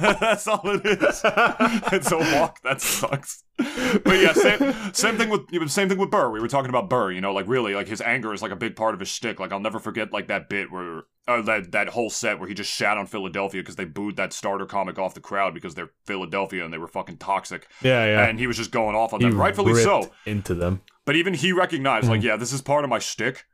That's 0.20 0.46
all 0.48 0.60
it 0.64 0.84
is. 0.86 1.22
It's 1.92 2.10
a 2.12 2.18
walk 2.18 2.60
that 2.62 2.80
sucks. 2.80 3.44
But 3.58 4.18
yeah, 4.20 4.32
same, 4.32 4.72
same 4.92 5.16
thing 5.18 5.28
with 5.28 5.70
same 5.70 5.88
thing 5.88 5.98
with 5.98 6.10
Burr. 6.10 6.30
We 6.30 6.40
were 6.40 6.48
talking 6.48 6.70
about 6.70 6.88
Burr. 6.88 7.12
You 7.12 7.20
know, 7.20 7.32
like 7.32 7.46
really, 7.48 7.74
like 7.74 7.88
his 7.88 8.00
anger 8.00 8.32
is 8.32 8.42
like 8.42 8.50
a 8.52 8.56
big 8.56 8.76
part 8.76 8.94
of 8.94 9.00
his 9.00 9.08
shtick. 9.08 9.38
Like 9.38 9.52
I'll 9.52 9.60
never 9.60 9.78
forget 9.78 10.12
like 10.12 10.28
that 10.28 10.48
bit 10.48 10.72
where 10.72 11.02
uh, 11.28 11.42
that 11.42 11.72
that 11.72 11.88
whole 11.90 12.10
set 12.10 12.38
where 12.38 12.48
he 12.48 12.54
just 12.54 12.72
shat 12.72 12.96
on 12.98 13.06
Philadelphia 13.06 13.60
because 13.62 13.76
they 13.76 13.84
booed 13.84 14.16
that 14.16 14.32
starter 14.32 14.66
comic 14.66 14.98
off 14.98 15.14
the 15.14 15.20
crowd 15.20 15.54
because 15.54 15.74
they're 15.74 15.90
Philadelphia 16.06 16.64
and 16.64 16.72
they 16.72 16.78
were 16.78 16.88
fucking 16.88 17.18
toxic. 17.18 17.68
Yeah, 17.82 18.04
yeah. 18.06 18.26
And 18.28 18.38
he 18.38 18.46
was 18.46 18.56
just 18.56 18.70
going 18.72 18.96
off 18.96 19.12
on 19.12 19.20
He 19.20 19.28
them, 19.28 19.38
rightfully 19.38 19.74
so. 19.82 20.10
Into 20.26 20.54
them. 20.54 20.80
But 21.04 21.16
even 21.16 21.34
he 21.34 21.52
recognized, 21.52 22.06
Mm. 22.06 22.10
like, 22.10 22.22
yeah, 22.22 22.36
this 22.36 22.52
is 22.52 22.62
part 22.62 22.84
of 22.84 22.90
my 22.90 22.98
shtick, 23.00 23.44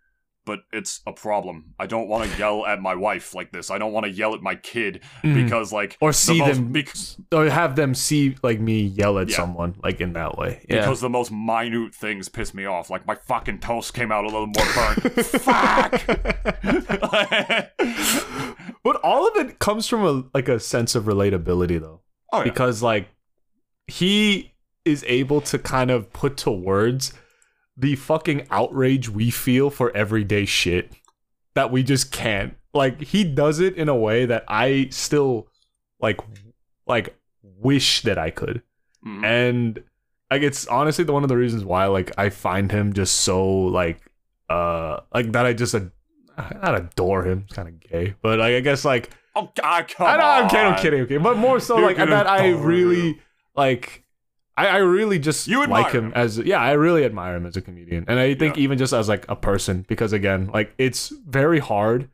but 0.48 0.60
it's 0.72 1.00
a 1.06 1.12
problem. 1.12 1.74
I 1.78 1.86
don't 1.86 2.08
want 2.08 2.28
to 2.28 2.36
yell 2.38 2.66
at 2.66 2.82
my 2.82 2.96
wife 2.96 3.36
like 3.36 3.52
this. 3.52 3.70
I 3.70 3.78
don't 3.78 3.92
want 3.92 4.06
to 4.06 4.10
yell 4.10 4.34
at 4.34 4.42
my 4.42 4.56
kid 4.56 5.00
Mhm. 5.22 5.44
because, 5.44 5.72
like, 5.72 5.96
Or 6.00 6.08
the 6.10 6.14
see 6.14 6.38
most- 6.40 6.56
them 6.56 6.72
bec- 6.72 6.94
or 7.32 7.48
have 7.48 7.76
them 7.76 7.94
see 7.94 8.34
like 8.42 8.58
me 8.58 8.80
yell 8.82 9.20
at 9.20 9.28
Yeah. 9.28 9.36
someone 9.36 9.76
like 9.84 10.00
in 10.00 10.14
that 10.14 10.36
way. 10.36 10.66
Yeah. 10.68 10.80
because 10.80 11.00
the 11.00 11.08
most 11.08 11.30
minute 11.30 11.94
things 11.94 12.28
piss 12.28 12.52
me 12.52 12.64
off. 12.64 12.90
Like 12.90 13.06
my 13.06 13.14
fucking 13.14 13.60
toast 13.60 13.94
came 13.94 14.10
out 14.10 14.24
a 14.24 14.28
little 14.28 14.48
more 14.48 14.66
burnt. 14.74 15.12
Fuck. 15.46 16.02
but 18.82 18.96
all 19.02 19.26
of 19.28 19.36
it 19.36 19.58
comes 19.58 19.86
from 19.86 20.04
a 20.04 20.24
like 20.34 20.48
a 20.48 20.58
sense 20.58 20.94
of 20.94 21.04
relatability 21.04 21.80
though. 21.80 22.00
oh 22.32 22.38
yeah. 22.38 22.44
because 22.44 22.82
like 22.82 23.08
he 23.86 24.54
is 24.84 25.04
able 25.06 25.40
to 25.42 25.58
kind 25.58 25.90
of 25.90 26.12
put 26.12 26.36
to 26.38 26.50
words 26.50 27.12
the 27.80 27.94
fucking 27.96 28.46
outrage 28.50 29.08
we 29.08 29.30
feel 29.30 29.70
for 29.70 29.96
everyday 29.96 30.44
shit 30.44 30.92
that 31.54 31.70
we 31.70 31.82
just 31.82 32.10
can't 32.12 32.54
like 32.74 33.00
he 33.00 33.22
does 33.24 33.60
it 33.60 33.74
in 33.76 33.88
a 33.88 33.94
way 33.96 34.26
that 34.26 34.44
i 34.48 34.88
still 34.90 35.46
like 36.00 36.18
like 36.86 37.16
wish 37.42 38.02
that 38.02 38.18
i 38.18 38.30
could 38.30 38.62
Mhm. 39.06 39.24
and 39.24 39.82
like 40.30 40.42
it's 40.42 40.66
honestly 40.66 41.04
the 41.04 41.12
one 41.12 41.22
of 41.22 41.28
the 41.28 41.36
reasons 41.36 41.64
why 41.64 41.86
like 41.86 42.10
i 42.18 42.30
find 42.30 42.72
him 42.72 42.92
just 42.92 43.20
so 43.20 43.46
like 43.48 44.00
uh 44.50 45.00
like 45.14 45.30
that 45.32 45.46
i 45.46 45.52
just 45.52 45.74
ad- 45.74 45.92
not 46.62 46.74
adore 46.74 47.24
him 47.24 47.44
it's 47.46 47.54
kind 47.54 47.68
of 47.68 47.78
gay 47.80 48.14
but 48.22 48.38
like 48.40 48.54
i 48.54 48.60
guess 48.60 48.84
like 48.84 49.10
Oh 49.36 49.52
God, 49.54 49.86
come 49.86 50.04
I 50.08 50.16
know, 50.16 50.24
I'm 50.24 50.48
kidding, 50.50 50.66
I'm 50.66 50.72
on. 50.72 50.78
kidding, 50.80 51.00
okay. 51.02 51.16
But 51.18 51.36
more 51.36 51.60
so 51.60 51.78
You're 51.78 51.86
like 51.86 51.96
that 51.98 52.26
I 52.26 52.48
really 52.48 53.20
like 53.54 54.02
I, 54.58 54.66
I 54.66 54.76
really 54.78 55.18
just 55.18 55.46
You 55.48 55.64
like 55.66 55.92
him, 55.92 56.06
him. 56.06 56.12
as 56.14 56.38
yeah, 56.38 56.60
I 56.60 56.72
really 56.72 57.04
admire 57.04 57.36
him 57.36 57.46
as 57.46 57.56
a 57.56 57.60
comedian. 57.62 58.04
And 58.08 58.18
I 58.18 58.34
think 58.34 58.56
Yeah. 58.56 58.62
even 58.64 58.78
just 58.78 58.92
as 58.92 59.08
like 59.08 59.24
a 59.28 59.36
person, 59.36 59.84
because 59.88 60.12
again, 60.12 60.50
like 60.52 60.72
it's 60.78 61.10
very 61.26 61.58
hard 61.60 62.08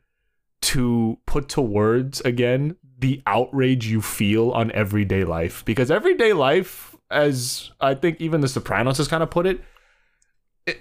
to 0.61 1.17
put 1.25 1.49
to 1.49 1.61
words 1.61 2.21
again 2.21 2.75
the 2.99 3.21
outrage 3.27 3.87
you 3.87 4.01
feel 4.01 4.51
on 4.51 4.71
everyday 4.71 5.23
life. 5.23 5.65
Because 5.65 5.91
everyday 5.91 6.33
life, 6.33 6.95
as 7.11 7.71
I 7.81 7.93
think 7.95 8.21
even 8.21 8.41
the 8.41 8.47
Sopranos 8.47 8.97
has 8.97 9.07
kind 9.07 9.21
of 9.23 9.29
put 9.29 9.45
it, 9.45 9.61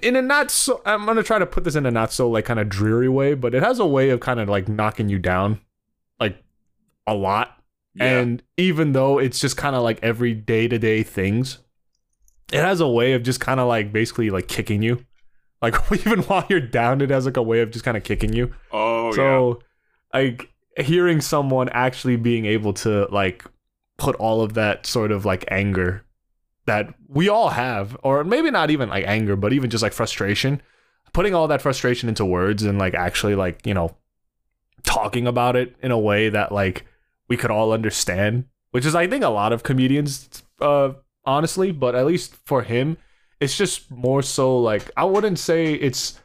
in 0.01 0.17
a 0.17 0.23
not 0.23 0.51
so 0.51 0.81
I'm 0.87 1.05
gonna 1.05 1.23
try 1.23 1.39
to 1.39 1.47
put 1.47 1.65
this 1.65 1.75
in 1.75 1.85
a 1.87 1.91
not 1.91 2.13
so 2.13 2.31
like 2.31 2.45
kind 2.47 2.59
of 2.61 2.69
dreary 2.69 3.09
way, 3.09 3.35
but 3.35 3.55
it 3.55 3.63
has 3.63 3.79
a 3.79 3.87
way 3.87 4.11
of 4.11 4.21
kind 4.21 4.41
of 4.41 4.49
like 4.49 4.69
knocking 4.69 5.09
you 5.09 5.19
down 5.19 5.61
like 6.21 6.43
a 7.07 7.15
lot 7.15 7.59
Yeah. 7.95 8.19
and 8.19 8.43
even 8.57 8.93
though 8.93 9.19
it's 9.19 9.39
just 9.39 9.57
kind 9.57 9.77
of 9.77 9.83
like 9.83 10.01
every 10.03 10.35
day 10.35 10.67
to 10.69 10.79
day 10.79 11.03
things, 11.03 11.59
it 12.53 12.61
has 12.61 12.81
a 12.81 12.89
way 12.89 13.13
of 13.13 13.23
just 13.23 13.41
kind 13.41 13.61
of 13.61 13.69
like 13.69 13.93
basically 13.93 14.31
like 14.31 14.49
kicking 14.49 14.83
you. 14.83 15.05
Like 15.63 15.77
even 15.93 16.21
while 16.25 16.45
you're 16.51 16.61
down, 16.61 17.01
it 17.01 17.09
has 17.09 17.25
like 17.25 17.39
a 17.39 17.43
way 17.43 17.61
of 17.61 17.71
just 17.71 17.87
kind 17.87 17.97
of 17.97 18.05
kicking 18.05 18.35
you. 18.35 18.53
oh 18.71 19.07
yeah. 19.07 19.13
so 19.15 19.63
like 20.13 20.53
hearing 20.79 21.23
someone 21.23 21.71
actually 21.71 22.17
being 22.17 22.45
able 22.45 22.75
to 22.75 23.07
like 23.11 23.47
put 23.97 24.15
all 24.17 24.43
of 24.43 24.53
that 24.55 24.85
sort 24.85 25.11
of 25.11 25.25
like 25.25 25.45
anger 25.51 26.05
that 26.67 26.93
we 27.09 27.29
all 27.29 27.51
have, 27.51 27.97
or 28.03 28.25
maybe 28.25 28.51
not 28.51 28.71
even 28.71 28.89
like 28.91 29.05
anger, 29.07 29.37
but 29.37 29.55
even 29.55 29.71
just 29.71 29.83
like 29.83 29.93
frustration, 29.95 30.61
putting 31.15 31.35
all 31.35 31.49
that 31.49 31.63
frustration 31.63 32.09
into 32.09 32.25
words 32.25 32.63
and 32.63 32.79
like 32.79 32.95
actually 32.95 33.35
like, 33.35 33.67
you 33.67 33.73
know, 33.75 33.97
talking 34.83 35.27
about 35.27 35.57
it 35.57 35.77
in 35.83 35.91
a 35.91 35.99
way 35.99 36.29
that 36.29 36.53
like 36.53 36.85
we 37.29 37.37
could 37.37 37.51
all 37.51 37.73
understand, 37.73 38.45
which 38.71 38.85
is 38.87 38.95
I 38.95 39.07
think 39.07 39.25
a 39.25 39.29
lot 39.29 39.53
of 39.53 39.63
comedians 39.63 40.43
uh 40.61 40.93
honestly, 41.25 41.73
but 41.73 41.95
at 41.95 42.07
least 42.07 42.35
for 42.47 42.63
him, 42.63 42.97
it's 43.41 43.57
just 43.57 43.91
more 43.91 44.23
so 44.23 44.59
like 44.59 44.91
I 44.97 45.05
wouldn't 45.05 45.39
say 45.39 45.75
it's 45.75 46.21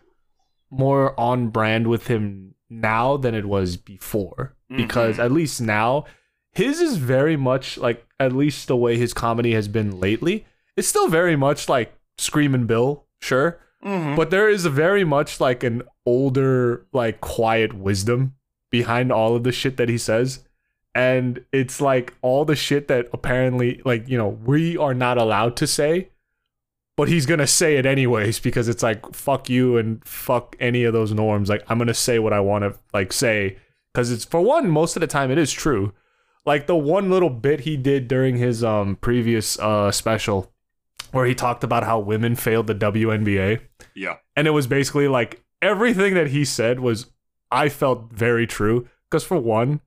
more 0.71 1.19
on 1.19 1.49
brand 1.49 1.87
with 1.87 2.07
him 2.07 2.53
now 2.69 3.17
than 3.17 3.33
it 3.33 3.45
was 3.45 3.77
before 3.77 4.55
because 4.75 5.17
Mhm. 5.17 5.23
at 5.25 5.31
least 5.31 5.59
now 5.61 6.05
his 6.51 6.79
is 6.79 6.97
very 6.97 7.35
much 7.35 7.77
like 7.79 8.05
at 8.19 8.33
least 8.33 8.67
the 8.67 8.77
way 8.77 8.95
his 8.97 9.13
comedy 9.13 9.53
has 9.53 9.67
been 9.67 9.99
lately 9.99 10.45
it's 10.77 10.87
still 10.87 11.07
very 11.07 11.35
much 11.35 11.67
like 11.67 11.91
screaming 12.19 12.67
bill 12.67 13.05
sure 13.19 13.57
Mhm. 13.83 14.15
but 14.15 14.29
there 14.29 14.47
is 14.47 14.65
a 14.65 14.69
very 14.69 15.03
much 15.03 15.39
like 15.41 15.63
an 15.63 15.81
older 16.05 16.85
like 16.93 17.19
quiet 17.21 17.73
wisdom 17.73 18.35
behind 18.69 19.11
all 19.11 19.35
of 19.35 19.43
the 19.43 19.51
shit 19.51 19.77
that 19.77 19.89
he 19.89 19.97
says 19.97 20.45
and 20.95 21.43
it's 21.51 21.79
like 21.79 22.13
all 22.21 22.45
the 22.45 22.55
shit 22.55 22.87
that 22.87 23.07
apparently 23.13 23.81
like 23.85 24.07
you 24.07 24.17
know 24.17 24.27
we 24.27 24.77
are 24.77 24.93
not 24.93 25.17
allowed 25.17 25.55
to 25.55 25.67
say 25.67 26.09
but 26.99 27.07
he's 27.07 27.25
gonna 27.25 27.47
say 27.47 27.77
it 27.77 27.85
anyways 27.85 28.41
because 28.41 28.67
it's 28.67 28.83
like 28.83 29.15
fuck 29.15 29.49
you 29.49 29.77
and 29.77 30.05
fuck 30.05 30.57
any 30.59 30.83
of 30.83 30.91
those 30.91 31.13
norms. 31.13 31.47
Like 31.47 31.63
i'm 31.69 31.77
gonna 31.77 31.93
say 31.93 32.19
what 32.19 32.33
i 32.33 32.41
want 32.41 32.65
to 32.65 32.77
like 32.93 33.13
say. 33.13 33.55
Because 33.93 34.11
it's 34.11 34.25
for 34.25 34.41
one 34.41 34.69
most 34.69 34.97
of 34.97 34.99
the 34.99 35.07
time 35.07 35.31
it 35.31 35.37
is 35.37 35.49
true. 35.49 35.93
Like 36.45 36.67
the 36.67 36.75
one 36.75 37.09
little 37.09 37.29
bit 37.29 37.61
he 37.61 37.77
did 37.77 38.09
during 38.09 38.35
his 38.35 38.65
um 38.65 38.97
previous 38.97 39.57
uh 39.59 39.91
special 39.91 40.51
where 41.13 41.25
he 41.25 41.33
talked 41.33 41.63
about 41.63 41.85
how 41.85 41.99
women 41.99 42.35
failed 42.35 42.67
the 42.67 42.75
WNBA 42.75 43.61
yeah. 43.95 44.17
and 44.35 44.45
it 44.45 44.51
was 44.51 44.67
basically 44.67 45.07
like 45.07 45.41
everything 45.61 46.15
that 46.15 46.27
he 46.27 46.43
said 46.43 46.81
was 46.81 47.05
I 47.49 47.69
felt 47.69 48.11
very 48.11 48.45
true. 48.45 48.89
Because 49.09 49.23
for 49.23 49.37
one 49.39 49.79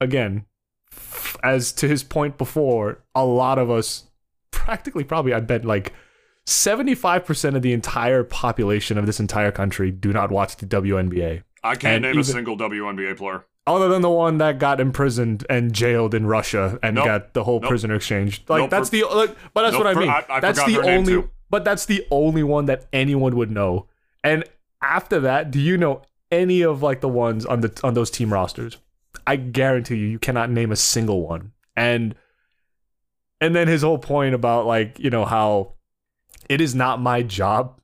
again 0.00 0.44
as 1.42 1.72
to 1.72 1.86
his 1.88 2.02
point 2.02 2.38
before 2.38 3.02
a 3.14 3.24
lot 3.24 3.58
of 3.58 3.70
us 3.70 4.04
practically 4.50 5.04
probably 5.04 5.32
I 5.32 5.40
bet 5.40 5.64
like 5.64 5.92
75% 6.46 7.54
of 7.54 7.62
the 7.62 7.72
entire 7.72 8.24
population 8.24 8.98
of 8.98 9.06
this 9.06 9.20
entire 9.20 9.52
country 9.52 9.90
do 9.90 10.12
not 10.12 10.30
watch 10.30 10.56
the 10.56 10.66
WNBA 10.66 11.42
I 11.62 11.74
can't 11.76 11.94
And 11.96 12.02
name 12.02 12.10
even- 12.12 12.20
a 12.20 12.24
single 12.24 12.56
WNBA 12.56 13.16
player. 13.16 13.44
other 13.66 13.88
than 13.88 14.02
the 14.02 14.10
one 14.10 14.38
that 14.38 14.58
got 14.58 14.80
imprisoned 14.80 15.44
and 15.50 15.72
jailed 15.72 16.14
in 16.14 16.26
Russia 16.26 16.78
and 16.82 16.94
Nope. 16.96 17.04
got 17.04 17.34
the 17.34 17.44
whole 17.44 17.60
Nope. 17.60 17.68
prisoner 17.68 17.94
exchange. 17.94 18.42
Like 18.48 18.62
Nope, 18.62 18.70
that's 18.70 18.88
the 18.88 19.04
like, 19.04 19.36
but 19.54 19.62
that's 19.62 19.76
what 19.76 19.86
I 19.86 19.94
mean. 19.94 20.08
I- 20.08 20.24
I 20.28 20.40
that's 20.40 20.64
the 20.64 20.80
only 20.80 21.24
but 21.50 21.64
that's 21.64 21.84
the 21.86 22.06
only 22.10 22.42
one 22.42 22.64
that 22.66 22.86
anyone 22.92 23.36
would 23.36 23.50
know. 23.50 23.86
And 24.24 24.44
after 24.82 25.20
that, 25.20 25.50
do 25.50 25.60
you 25.60 25.76
know 25.76 26.02
any 26.32 26.62
of 26.62 26.82
like 26.82 27.00
the 27.00 27.08
ones 27.08 27.44
on 27.44 27.60
the 27.60 27.78
on 27.84 27.94
those 27.94 28.10
team 28.10 28.32
rosters? 28.32 28.78
I 29.30 29.36
guarantee 29.36 29.94
you 29.94 30.08
you 30.08 30.18
cannot 30.18 30.50
name 30.50 30.72
a 30.72 30.76
single 30.76 31.24
one. 31.24 31.52
And 31.76 32.16
and 33.40 33.54
then 33.54 33.68
his 33.68 33.82
whole 33.82 33.96
point 33.96 34.34
about 34.34 34.66
like, 34.66 34.98
you 34.98 35.08
know, 35.08 35.24
how 35.24 35.74
it 36.48 36.60
is 36.60 36.74
not 36.74 37.00
my 37.00 37.22
job 37.22 37.80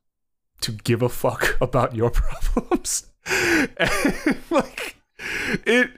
to 0.59 0.73
give 0.73 1.01
a 1.01 1.07
fuck 1.07 1.55
about 1.61 1.95
your 1.95 2.09
problems. 2.11 3.09
And, 3.25 3.69
like 4.49 4.97
it 5.65 5.91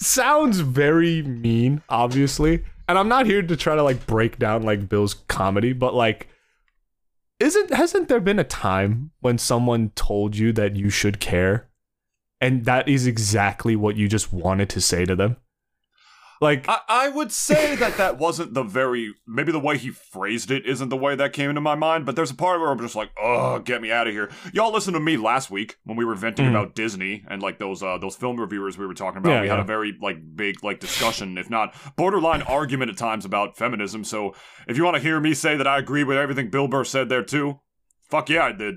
sounds 0.00 0.60
very 0.60 1.24
mean, 1.24 1.82
obviously. 1.88 2.62
And 2.88 2.96
I'm 2.96 3.08
not 3.08 3.26
here 3.26 3.42
to 3.42 3.56
try 3.56 3.74
to 3.74 3.82
like 3.82 4.06
break 4.06 4.38
down 4.38 4.62
like 4.62 4.88
Bill's 4.88 5.14
comedy, 5.14 5.72
but 5.72 5.94
like 5.94 6.28
isn't 7.40 7.74
hasn't 7.74 8.06
there 8.06 8.20
been 8.20 8.38
a 8.38 8.44
time 8.44 9.10
when 9.18 9.36
someone 9.36 9.90
told 9.96 10.36
you 10.36 10.52
that 10.52 10.76
you 10.76 10.90
should 10.90 11.18
care 11.18 11.69
and 12.40 12.64
that 12.64 12.88
is 12.88 13.06
exactly 13.06 13.76
what 13.76 13.96
you 13.96 14.08
just 14.08 14.32
wanted 14.32 14.68
to 14.70 14.80
say 14.80 15.04
to 15.04 15.14
them? 15.16 15.36
Like 16.42 16.66
I, 16.70 16.78
I 16.88 17.08
would 17.10 17.32
say 17.32 17.76
that 17.76 17.98
that 17.98 18.16
wasn't 18.16 18.54
the 18.54 18.62
very 18.62 19.12
maybe 19.26 19.52
the 19.52 19.60
way 19.60 19.76
he 19.76 19.90
phrased 19.90 20.50
it 20.50 20.64
isn't 20.64 20.88
the 20.88 20.96
way 20.96 21.14
that 21.14 21.34
came 21.34 21.50
into 21.50 21.60
my 21.60 21.74
mind, 21.74 22.06
but 22.06 22.16
there's 22.16 22.30
a 22.30 22.34
part 22.34 22.60
where 22.60 22.70
I'm 22.70 22.78
just 22.78 22.96
like, 22.96 23.10
oh, 23.22 23.58
get 23.58 23.82
me 23.82 23.92
out 23.92 24.06
of 24.06 24.14
here. 24.14 24.30
Y'all 24.54 24.72
listened 24.72 24.94
to 24.94 25.00
me 25.00 25.18
last 25.18 25.50
week 25.50 25.76
when 25.84 25.98
we 25.98 26.04
were 26.06 26.14
venting 26.14 26.46
Mm. 26.46 26.50
about 26.50 26.74
Disney 26.74 27.24
and 27.28 27.42
like 27.42 27.58
those 27.58 27.82
uh 27.82 27.98
those 27.98 28.16
film 28.16 28.40
reviewers 28.40 28.78
we 28.78 28.86
were 28.86 28.94
talking 28.94 29.18
about. 29.18 29.32
Yeah, 29.32 29.42
we 29.42 29.48
had 29.48 29.58
a 29.58 29.64
very 29.64 29.94
like 30.00 30.16
big 30.34 30.64
like 30.64 30.80
discussion, 30.80 31.36
if 31.36 31.50
not 31.50 31.74
borderline 31.96 32.40
argument 32.40 32.90
at 32.90 32.96
times 32.96 33.26
about 33.26 33.58
feminism. 33.58 34.02
So 34.02 34.34
if 34.66 34.78
you 34.78 34.84
want 34.84 34.96
to 34.96 35.02
hear 35.02 35.20
me 35.20 35.34
say 35.34 35.58
that 35.58 35.66
I 35.66 35.76
agree 35.78 36.04
with 36.04 36.16
everything 36.16 36.48
Bill 36.48 36.68
Burr 36.68 36.84
said 36.84 37.10
there 37.10 37.22
too, 37.22 37.60
fuck 38.08 38.30
yeah, 38.30 38.44
I 38.44 38.52
did. 38.52 38.76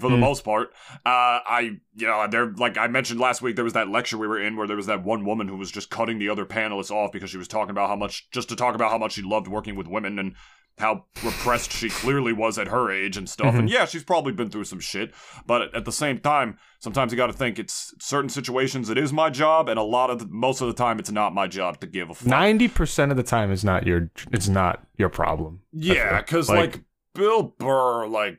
For 0.00 0.08
the 0.10 0.16
Mm. 0.16 0.20
most 0.20 0.44
part. 0.44 0.72
Uh, 1.04 1.40
I, 1.46 1.78
you 1.94 2.06
know, 2.06 2.26
there, 2.30 2.52
like 2.52 2.78
I 2.78 2.86
mentioned 2.86 3.20
last 3.20 3.42
week, 3.42 3.56
there 3.56 3.64
was 3.64 3.74
that 3.74 3.88
lecture 3.88 4.16
we 4.18 4.26
were 4.26 4.40
in 4.40 4.56
where 4.56 4.66
there 4.66 4.76
was 4.76 4.86
that 4.86 5.04
one 5.04 5.24
woman 5.24 5.48
who 5.48 5.56
was 5.56 5.70
just 5.70 5.90
cutting 5.90 6.18
the 6.18 6.28
other 6.28 6.46
panelists 6.46 6.90
off 6.90 7.12
because 7.12 7.30
she 7.30 7.38
was 7.38 7.48
talking 7.48 7.70
about 7.70 7.88
how 7.88 7.96
much, 7.96 8.30
just 8.30 8.48
to 8.48 8.56
talk 8.56 8.74
about 8.74 8.90
how 8.90 8.98
much 8.98 9.12
she 9.12 9.22
loved 9.22 9.48
working 9.48 9.76
with 9.76 9.86
women 9.86 10.18
and 10.18 10.34
how 10.78 11.04
repressed 11.22 11.70
she 11.70 11.90
clearly 11.90 12.32
was 12.32 12.58
at 12.58 12.68
her 12.68 12.90
age 12.90 13.18
and 13.18 13.28
stuff. 13.28 13.54
And 13.54 13.68
yeah, 13.68 13.84
she's 13.84 14.02
probably 14.02 14.32
been 14.32 14.48
through 14.48 14.64
some 14.64 14.80
shit, 14.80 15.12
but 15.46 15.74
at 15.76 15.84
the 15.84 15.92
same 15.92 16.18
time, 16.18 16.56
sometimes 16.78 17.12
you 17.12 17.16
got 17.18 17.26
to 17.26 17.34
think 17.34 17.58
it's 17.58 17.94
certain 18.00 18.30
situations 18.30 18.88
it 18.88 18.96
is 18.96 19.12
my 19.12 19.28
job, 19.28 19.68
and 19.68 19.78
a 19.78 19.82
lot 19.82 20.08
of 20.08 20.18
the, 20.18 20.26
most 20.30 20.62
of 20.62 20.68
the 20.68 20.72
time 20.72 20.98
it's 20.98 21.10
not 21.10 21.34
my 21.34 21.46
job 21.46 21.78
to 21.80 21.86
give 21.86 22.08
a 22.08 22.14
fuck. 22.14 22.26
Ninety 22.26 22.68
percent 22.68 23.10
of 23.10 23.18
the 23.18 23.22
time, 23.22 23.52
is 23.52 23.62
not 23.62 23.86
your 23.86 24.10
it's 24.32 24.48
not 24.48 24.82
your 24.96 25.10
problem. 25.10 25.60
Yeah, 25.72 26.22
because 26.22 26.48
like, 26.48 26.80
Bill 27.14 27.42
Burr, 27.58 28.06
like, 28.06 28.38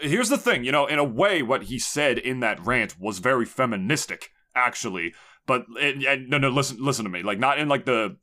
here's 0.00 0.28
the 0.28 0.38
thing, 0.38 0.64
you 0.64 0.72
know, 0.72 0.86
in 0.86 0.98
a 0.98 1.04
way, 1.04 1.42
what 1.42 1.64
he 1.64 1.78
said 1.78 2.18
in 2.18 2.40
that 2.40 2.64
rant 2.64 2.98
was 2.98 3.18
very 3.18 3.44
feministic, 3.44 4.30
actually. 4.54 5.14
But 5.46 5.66
it, 5.76 6.04
and- 6.06 6.28
no, 6.28 6.38
no, 6.38 6.48
listen, 6.48 6.78
listen 6.80 7.04
to 7.04 7.10
me. 7.10 7.22
Like, 7.22 7.38
not 7.38 7.58
in 7.58 7.68
like 7.68 7.84
the 7.84 8.16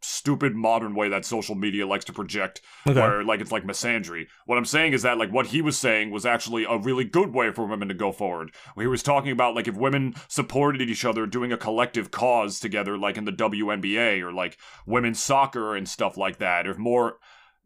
stupid 0.00 0.54
modern 0.54 0.94
way 0.94 1.08
that 1.08 1.24
social 1.24 1.56
media 1.56 1.84
likes 1.84 2.04
to 2.04 2.12
project, 2.12 2.60
Okay. 2.86 3.00
where 3.00 3.24
like 3.24 3.40
it's 3.40 3.50
like 3.50 3.64
misandry. 3.64 4.26
What 4.46 4.56
I'm 4.56 4.64
saying 4.64 4.92
is 4.92 5.02
that 5.02 5.18
like 5.18 5.32
what 5.32 5.46
he 5.48 5.60
was 5.60 5.76
saying 5.76 6.12
was 6.12 6.24
actually 6.24 6.64
a 6.64 6.78
really 6.78 7.02
good 7.04 7.34
way 7.34 7.50
for 7.50 7.66
women 7.66 7.88
to 7.88 7.94
go 7.94 8.12
forward. 8.12 8.52
He 8.78 8.86
was 8.86 9.02
talking 9.02 9.32
about 9.32 9.56
like 9.56 9.66
if 9.66 9.74
women 9.76 10.14
supported 10.28 10.82
each 10.82 11.04
other 11.04 11.26
doing 11.26 11.52
a 11.52 11.56
collective 11.56 12.12
cause 12.12 12.60
together, 12.60 12.96
like 12.96 13.16
in 13.16 13.24
the 13.24 13.32
WNBA 13.32 14.22
or 14.22 14.32
like 14.32 14.56
women's 14.86 15.18
soccer 15.20 15.74
and 15.74 15.88
stuff 15.88 16.16
like 16.16 16.38
that, 16.38 16.68
or 16.68 16.74
more 16.78 17.16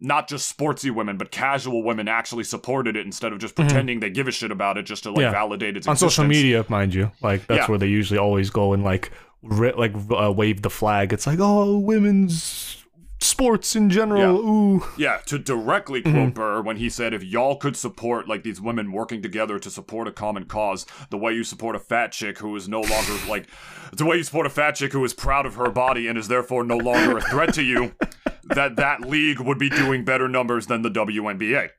not 0.04 0.28
just 0.28 0.54
sportsy 0.54 0.90
women, 0.90 1.16
but 1.16 1.30
casual 1.30 1.82
women 1.85 2.09
actually 2.09 2.42
supported 2.44 2.97
it 2.97 3.06
instead 3.06 3.32
of 3.32 3.38
just 3.38 3.54
pretending 3.54 4.00
they 4.00 4.11
give 4.11 4.26
a 4.26 4.32
shit 4.32 4.50
about 4.50 4.76
it 4.76 4.82
just 4.82 5.04
to 5.04 5.11
like 5.11 5.18
Mm-hmm. 5.18 5.23
Yeah. 5.26 5.30
validate 5.30 5.76
its 5.76 5.87
on 5.87 5.97
social 5.97 6.25
media, 6.25 6.66
mind 6.68 6.92
you. 6.92 7.12
Like 7.23 7.47
that's 7.47 7.61
Yeah. 7.61 7.66
where 7.68 7.78
they 7.78 7.87
usually 7.87 8.18
always 8.18 8.50
go 8.50 8.73
and 8.73 8.82
like 8.82 9.11
ri- 9.42 9.73
like 9.73 9.92
uh, 10.11 10.32
wave 10.32 10.62
the 10.62 10.71
flag. 10.71 11.12
It's 11.12 11.26
like 11.26 11.38
oh, 11.40 11.78
women's 11.78 12.78
sports 13.21 13.76
in 13.76 13.88
general. 13.88 14.37
Ooh, 14.40 14.85
Yeah, 14.99 15.18
to 15.26 15.38
directly 15.38 16.02
quote 16.02 16.14
Mm-hmm. 16.14 16.30
Burr 16.30 16.61
when 16.62 16.76
he 16.78 16.88
said, 16.90 17.14
if 17.14 17.23
y'all 17.23 17.54
could 17.54 17.76
support 17.76 18.26
like 18.28 18.42
these 18.42 18.61
women 18.61 18.90
working 18.90 19.23
together 19.23 19.61
to 19.61 19.71
support 19.71 20.09
a 20.09 20.12
common 20.12 20.47
cause, 20.47 20.85
the 21.11 21.16
way 21.18 21.32
you 21.32 21.44
support 21.44 21.76
a 21.76 21.78
fat 21.78 22.11
chick 22.11 22.38
who 22.38 22.56
is 22.56 22.68
no 22.68 22.80
longer 22.80 23.14
like, 23.28 23.47
the 23.92 24.04
way 24.04 24.16
you 24.16 24.25
support 24.25 24.47
a 24.47 24.50
fat 24.50 24.73
chick 24.73 24.92
who 24.92 25.04
is 25.04 25.14
proud 25.14 25.47
of 25.47 25.54
her 25.54 25.71
body 25.71 26.09
and 26.09 26.18
is 26.18 26.26
therefore 26.26 26.64
no 26.64 26.76
longer 26.76 27.16
a 27.18 27.21
threat 27.21 27.54
to 27.54 27.62
you, 27.62 27.92
that 28.44 28.76
that 28.76 29.02
league 29.02 29.40
would 29.40 29.58
be 29.58 29.68
doing 29.70 30.04
better 30.04 30.28
numbers 30.28 30.66
than 30.66 30.82
the 30.82 30.90
WNBA. 30.90 31.70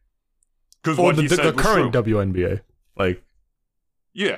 Because 0.82 0.98
what 0.98 1.16
the, 1.16 1.22
he 1.24 1.28
the, 1.28 1.36
said 1.36 1.46
the 1.46 1.54
current 1.62 1.94
true. 1.94 2.04
WNBA. 2.04 2.62
Like 2.98 3.24
yeah. 4.14 4.38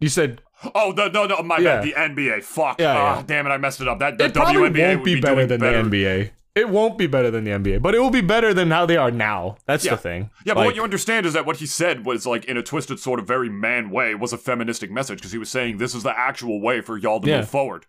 you 0.00 0.08
said, 0.08 0.40
Oh, 0.76 0.92
the, 0.92 1.08
no, 1.08 1.26
no, 1.26 1.42
my 1.42 1.58
Yeah. 1.58 1.80
bad. 1.80 1.84
The 1.84 1.92
NBA. 1.92 2.44
Fuck. 2.44 2.80
Yeah, 2.80 2.94
Ah, 2.96 3.16
yeah. 3.16 3.22
damn 3.26 3.46
it, 3.46 3.50
I 3.50 3.58
messed 3.58 3.80
it 3.80 3.88
up. 3.88 3.98
That 3.98 4.16
the 4.18 4.26
it 4.26 4.34
WNBA 4.34 4.44
won't 4.44 4.60
would 5.00 5.04
be, 5.04 5.14
be, 5.16 5.20
better 5.20 5.44
than 5.46 5.60
better. 5.60 5.82
the 5.82 5.88
NBA. 6.04 6.30
It 6.54 6.68
won't 6.68 6.98
be 6.98 7.06
better 7.06 7.30
than 7.30 7.44
the 7.44 7.50
NBA, 7.50 7.80
but 7.82 7.94
it 7.94 7.98
will 7.98 8.10
be 8.10 8.20
better 8.20 8.52
than 8.54 8.70
how 8.70 8.84
they 8.86 8.96
are 8.98 9.10
now. 9.10 9.56
That's 9.66 9.84
Yeah. 9.84 9.92
the 9.92 9.96
thing. 9.96 10.30
Yeah, 10.44 10.52
but 10.54 10.66
what 10.66 10.76
you 10.76 10.84
understand 10.84 11.24
is 11.26 11.32
that 11.32 11.46
what 11.46 11.56
he 11.56 11.66
said 11.66 12.04
was 12.04 12.26
like 12.26 12.44
in 12.44 12.56
a 12.58 12.62
twisted 12.62 13.00
sort 13.00 13.18
of 13.18 13.26
very 13.26 13.48
man 13.48 13.90
way 13.90 14.14
was 14.14 14.32
a 14.34 14.38
feministic 14.38 14.90
message 14.90 15.18
because 15.18 15.32
he 15.32 15.38
was 15.38 15.48
saying 15.50 15.78
this 15.78 15.94
is 15.94 16.02
the 16.04 16.16
actual 16.16 16.60
way 16.60 16.80
for 16.82 16.96
y'all 16.98 17.20
to 17.20 17.28
Yeah. 17.28 17.38
move 17.38 17.48
forward. 17.48 17.86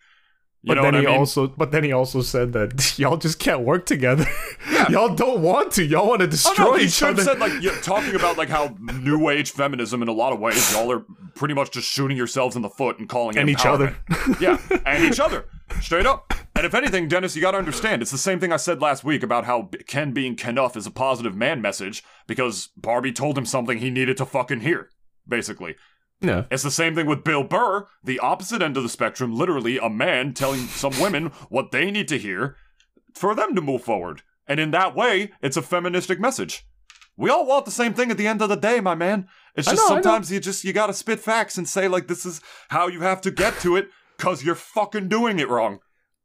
You 0.66 0.74
but 0.74 0.80
then 0.82 0.94
he 0.94 1.00
I 1.00 1.10
mean? 1.10 1.18
also, 1.18 1.48
but 1.48 1.72
then 1.72 1.84
he 1.84 1.92
also 1.92 2.22
said 2.22 2.54
that 2.54 2.98
y'all 2.98 3.18
just 3.18 3.38
can't 3.38 3.60
work 3.60 3.84
together. 3.84 4.24
y'all 4.88 5.14
don't 5.14 5.42
want 5.42 5.72
to. 5.72 5.84
Y'all 5.84 6.08
want 6.08 6.20
to 6.20 6.26
Oh 6.26 6.30
destroy 6.30 6.64
no, 6.76 6.78
each 6.78 7.02
other. 7.02 7.22
said 7.22 7.38
like 7.38 7.52
yeah, 7.60 7.78
talking 7.82 8.14
about 8.14 8.38
like 8.38 8.48
how 8.48 8.74
new 8.80 9.28
age 9.28 9.50
feminism 9.50 10.00
in 10.00 10.08
a 10.08 10.12
lot 10.12 10.32
of 10.32 10.40
ways 10.40 10.72
y'all 10.72 10.90
are 10.90 11.04
pretty 11.34 11.52
much 11.52 11.70
just 11.70 11.86
shooting 11.90 12.16
yourselves 12.16 12.56
in 12.56 12.62
the 12.62 12.70
foot 12.70 12.98
and 12.98 13.08
calling 13.10 13.36
it 13.36 13.40
And 13.40 13.50
each 13.50 13.66
other. 13.66 13.94
yeah, 14.40 14.58
and 14.86 15.04
each 15.04 15.20
other, 15.20 15.44
straight 15.82 16.06
up. 16.06 16.32
And 16.56 16.64
if 16.64 16.72
anything, 16.74 17.08
Dennis, 17.08 17.34
you 17.36 17.42
got 17.42 17.50
to 17.50 17.58
understand, 17.58 18.00
it's 18.00 18.12
the 18.12 18.16
same 18.18 18.38
thing 18.40 18.52
I 18.52 18.56
said 18.56 18.80
last 18.80 19.02
week 19.04 19.22
about 19.24 19.44
how 19.44 19.68
Ken 19.86 20.12
being 20.12 20.36
Kenough 20.36 20.76
is 20.76 20.86
a 20.86 20.90
positive 20.90 21.34
man 21.34 21.60
message 21.60 22.04
because 22.28 22.68
Barbie 22.76 23.12
told 23.12 23.36
him 23.36 23.44
something 23.44 23.78
he 23.78 23.90
needed 23.90 24.16
to 24.18 24.24
fucking 24.24 24.60
hear, 24.60 24.88
basically. 25.28 25.74
Yeah. 26.26 26.44
It's 26.50 26.62
the 26.62 26.70
same 26.70 26.94
thing 26.94 27.06
with 27.06 27.24
Bill 27.24 27.44
Burr, 27.44 27.86
the 28.02 28.18
opposite 28.18 28.62
end 28.62 28.76
of 28.76 28.82
the 28.82 28.88
spectrum, 28.88 29.34
literally 29.34 29.78
a 29.78 29.88
man 29.88 30.34
telling 30.34 30.66
some 30.66 30.98
women 31.00 31.26
what 31.48 31.70
they 31.70 31.90
need 31.90 32.08
to 32.08 32.18
hear 32.18 32.56
for 33.14 33.34
them 33.34 33.54
to 33.54 33.60
move 33.60 33.82
forward. 33.82 34.22
And 34.46 34.60
in 34.60 34.70
that 34.72 34.94
way, 34.94 35.32
it's 35.40 35.56
a 35.56 35.62
feministic 35.62 36.20
message. 36.20 36.66
We 37.16 37.30
all 37.30 37.46
want 37.46 37.64
the 37.64 37.70
same 37.70 37.94
thing 37.94 38.10
at 38.10 38.18
the 38.18 38.26
end 38.26 38.42
of 38.42 38.48
the 38.48 38.56
day, 38.56 38.80
my 38.80 38.94
man. 38.94 39.28
It's 39.54 39.68
just 39.68 39.80
know, 39.82 39.88
sometimes 39.88 40.32
you 40.32 40.40
just 40.40 40.64
you 40.64 40.72
got 40.72 40.88
to 40.88 40.92
spit 40.92 41.20
facts 41.20 41.56
and 41.56 41.68
say 41.68 41.86
like 41.86 42.08
this 42.08 42.26
is 42.26 42.40
how 42.70 42.88
you 42.88 43.00
have 43.00 43.20
to 43.22 43.30
get 43.30 43.58
to 43.60 43.76
it 43.76 43.88
cuz 44.18 44.44
you're 44.44 44.56
fucking 44.56 45.08
doing 45.08 45.38
it 45.38 45.48
wrong. 45.48 45.78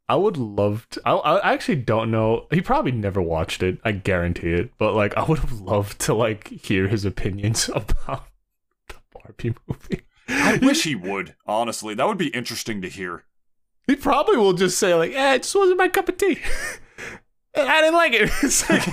I 0.10 0.16
would 0.16 0.38
love 0.38 0.88
to. 0.90 1.02
I, 1.06 1.14
I 1.14 1.54
actually 1.54 1.76
don't 1.76 2.10
know. 2.10 2.48
He 2.52 2.62
probably 2.62 2.92
never 2.92 3.22
watched 3.22 3.62
it. 3.62 3.78
I 3.86 3.92
guarantee 3.92 4.54
it. 4.54 4.72
But 4.80 4.96
like, 4.96 5.16
I 5.16 5.24
would 5.24 5.38
have 5.38 5.62
loved 5.62 6.00
to 6.02 6.16
like 6.16 6.48
hear 6.48 6.88
his 6.88 7.06
opinions 7.06 7.70
about 7.76 8.29
Barbie 9.30 9.56
movie. 9.68 10.02
I 10.30 10.58
wish 10.62 10.84
he 10.84 10.96
would, 11.10 11.36
honestly. 11.46 11.94
That 11.96 12.08
would 12.08 12.18
be 12.18 12.28
interesting 12.30 12.82
to 12.82 12.89
hear. 12.89 13.24
He 13.88 13.96
probably 13.96 14.38
will 14.38 14.54
just 14.54 14.78
say 14.78 14.94
like, 14.94 15.12
"Eh, 15.13 15.36
it 15.36 15.44
just 15.44 15.56
wasn't 15.56 15.78
my 15.80 15.88
cup 15.88 16.10
of 16.10 16.18
tea." 16.18 16.39
I 17.58 17.82
didn't 17.82 17.96
like 17.96 18.13
it. 18.13 18.30
It's 18.44 18.70
like, 18.70 18.84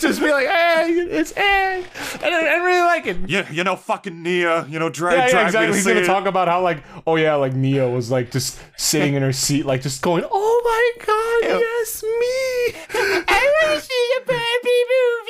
just 0.00 0.20
be 0.20 0.32
like, 0.32 0.46
eh, 0.48 0.86
it's 0.88 1.36
eh. 1.36 1.82
I 1.82 2.18
didn't, 2.18 2.34
I 2.34 2.40
didn't 2.40 2.62
really 2.62 2.80
like 2.80 3.06
it. 3.06 3.16
Yeah, 3.28 3.46
you 3.52 3.62
know 3.62 3.76
fucking 3.76 4.22
Nia, 4.22 4.66
you 4.68 4.78
know 4.78 4.88
drag 4.88 5.12
Yeah, 5.18 5.26
yeah, 5.40 5.46
exactly. 5.46 5.66
to 5.68 5.74
He's 5.74 5.86
gonna 5.86 6.00
it. 6.00 6.06
talk 6.06 6.24
about 6.26 6.48
how 6.48 6.62
like, 6.62 6.82
oh 7.06 7.16
yeah, 7.16 7.34
like 7.34 7.52
Nia 7.54 7.88
was 7.88 8.10
like 8.10 8.30
just 8.30 8.58
sitting 8.78 9.14
in 9.14 9.22
her 9.22 9.34
seat, 9.34 9.66
like 9.66 9.82
just 9.82 10.00
going, 10.00 10.24
"Oh 10.28 10.62
my 10.64 11.04
god, 11.04 11.60
yes, 11.60 12.02
me! 12.02 12.80
I 13.28 13.52
want 13.68 13.78
to 13.80 13.86
see 13.86 14.08
a 14.16 14.20
Barbie 14.26 14.84
movie." 14.88 15.27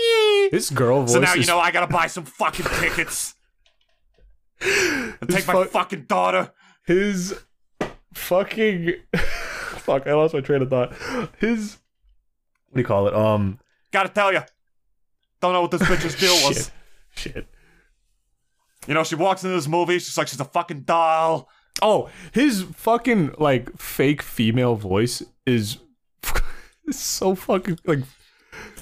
This 0.52 0.70
girl 0.70 1.02
voice 1.02 1.12
So 1.12 1.20
now 1.20 1.34
you 1.34 1.46
know 1.46 1.58
I 1.58 1.70
gotta 1.70 1.87
buy 1.92 2.06
some 2.06 2.24
fucking 2.24 2.66
tickets. 2.80 3.34
and 4.61 5.28
take 5.28 5.46
my 5.46 5.64
fucking 5.64 6.04
daughter. 6.04 6.52
his 6.87 7.34
fucking 8.14 8.94
fuck. 9.16 10.06
I 10.06 10.14
lost 10.14 10.34
my 10.34 10.40
train 10.40 10.62
of 10.62 10.70
thought. 10.70 10.92
His 11.38 11.78
what 12.70 12.74
do 12.76 12.80
you 12.80 12.87
call 12.87 13.08
it? 13.08 13.14
Um, 13.14 13.58
Gotta 13.92 14.08
tell 14.11 14.32
you. 14.32 14.40
Don't 15.40 15.52
know 15.52 15.62
what 15.62 15.70
this 15.70 15.82
bitch's 15.82 16.14
deal 16.20 16.32
was. 16.46 16.70
shit, 17.14 17.32
shit. 17.34 17.46
You 18.87 18.94
know, 18.94 19.04
she 19.04 19.14
walks 19.14 19.44
into 19.44 19.54
this 19.54 19.68
movie, 19.68 19.98
she's 19.98 20.16
like 20.18 20.28
she's 20.28 20.40
a 20.40 20.44
fucking 20.44 20.82
doll. 20.82 21.48
Oh, 21.80 22.08
his 22.32 22.62
fucking 22.74 23.34
like 23.38 23.76
fake 23.78 24.20
female 24.22 24.74
voice 24.74 25.22
is, 25.46 25.78
is 26.87 26.98
so 26.98 27.34
fucking 27.34 27.78
like 27.87 28.00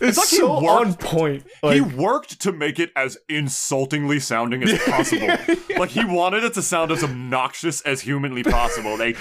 it's, 0.01 0.19
like 0.19 0.29
he 0.29 0.37
so 0.37 0.61
worked- 0.61 0.87
on 0.87 0.95
point. 0.95 1.47
Like, 1.63 1.75
he 1.75 1.81
worked 1.81 2.41
to 2.43 2.53
make 2.53 2.79
it 2.79 2.93
as 2.97 3.17
insultingly 3.29 4.21
sounding 4.21 4.63
as 4.63 4.79
possible. 4.83 5.29
Like 5.79 5.91
he 5.91 6.05
wanted 6.07 6.43
it 6.43 6.55
to 6.55 6.63
sound 6.63 6.91
as 6.91 7.05
obnoxious 7.05 7.83
as 7.83 8.01
humanly 8.01 8.43
possible. 8.43 8.97
They 8.97 9.13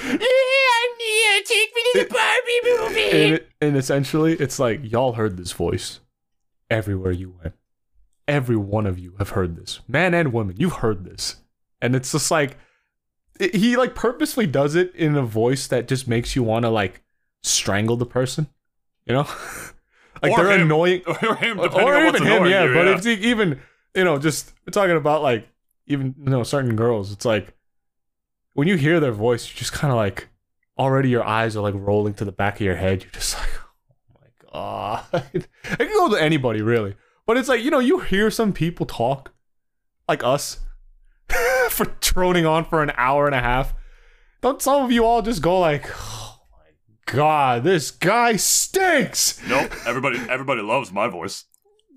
take 1.45 1.75
me 1.75 1.81
to 1.93 1.99
the 1.99 2.05
Barbie 2.13 2.89
movie. 2.95 3.33
and, 3.33 3.41
and 3.61 3.77
essentially, 3.81 4.33
it's 4.33 4.57
like 4.59 4.79
y'all 4.89 5.13
heard 5.13 5.37
this 5.37 5.51
voice 5.51 5.99
everywhere 6.69 7.11
you 7.11 7.35
went. 7.41 7.53
Every 8.27 8.55
one 8.55 8.85
of 8.87 8.97
you 8.97 9.15
have 9.19 9.29
heard 9.31 9.55
this, 9.55 9.81
man 9.87 10.13
and 10.13 10.33
woman. 10.33 10.55
You've 10.57 10.73
heard 10.77 11.03
this, 11.05 11.35
and 11.81 11.95
it's 11.95 12.11
just 12.13 12.31
like 12.31 12.57
it- 13.39 13.55
he 13.55 13.75
like 13.75 13.93
purposely 13.95 14.47
does 14.47 14.75
it 14.75 14.95
in 14.95 15.15
a 15.15 15.23
voice 15.23 15.67
that 15.67 15.87
just 15.87 16.07
makes 16.07 16.35
you 16.35 16.43
want 16.43 16.63
to 16.63 16.69
like 16.69 17.01
strangle 17.43 17.97
the 17.97 18.05
person. 18.05 18.47
You 19.05 19.13
know, 19.15 19.27
like 20.21 20.31
Or 20.31 20.43
they're 20.43 20.55
him. 20.55 20.61
annoying, 20.61 21.01
or 21.07 21.35
him, 21.35 21.59
or, 21.59 21.67
depending 21.67 21.87
or 21.87 21.95
on 21.95 22.05
what's 22.05 22.21
even 22.21 22.31
him. 22.31 22.45
Yeah, 22.45 22.63
you, 22.65 22.73
but 22.73 22.85
yeah. 22.87 22.97
if 22.97 23.05
even 23.05 23.59
you 23.95 24.03
know, 24.03 24.17
just 24.17 24.53
talking 24.71 24.95
about 24.95 25.21
like 25.21 25.47
even 25.87 26.15
you 26.17 26.29
know 26.29 26.43
certain 26.43 26.75
girls. 26.75 27.11
It's 27.11 27.25
like 27.25 27.53
when 28.53 28.67
you 28.67 28.75
hear 28.75 28.99
their 28.99 29.11
voice, 29.11 29.49
you 29.49 29.55
just 29.55 29.73
kind 29.73 29.91
of 29.91 29.97
like 29.97 30.27
already 30.77 31.09
your 31.09 31.23
eyes 31.23 31.55
are 31.55 31.61
like 31.61 31.75
rolling 31.75 32.13
to 32.15 32.25
the 32.25 32.31
back 32.31 32.55
of 32.55 32.61
your 32.61 32.75
head. 32.75 33.03
You're 33.03 33.11
just 33.11 33.37
like, 33.39 33.49
oh 33.55 34.19
my 34.21 34.51
god. 34.51 35.05
it 35.33 35.47
can 35.77 35.87
go 35.87 36.09
to 36.09 36.21
anybody 36.21 36.61
really, 36.61 36.95
but 37.25 37.37
it's 37.37 37.49
like 37.49 37.63
you 37.63 37.71
know 37.71 37.79
you 37.79 37.99
hear 37.99 38.29
some 38.31 38.53
people 38.53 38.85
talk 38.85 39.33
like 40.07 40.23
us 40.23 40.59
for 41.69 41.85
droning 41.99 42.45
on 42.45 42.65
for 42.65 42.83
an 42.83 42.91
hour 42.95 43.25
and 43.25 43.35
a 43.35 43.41
half. 43.41 43.73
Don't 44.41 44.61
some 44.61 44.83
of 44.83 44.91
you 44.91 45.05
all 45.05 45.21
just 45.21 45.41
go 45.41 45.59
like, 45.59 45.85
oh 45.89 46.24
god, 47.05 47.63
this 47.63 47.91
guy 47.91 48.35
stinks? 48.35 49.41
Nope. 49.47 49.71
Everybody 49.85 50.19
everybody 50.29 50.61
loves 50.61 50.91
my 50.91 51.07
voice. 51.07 51.45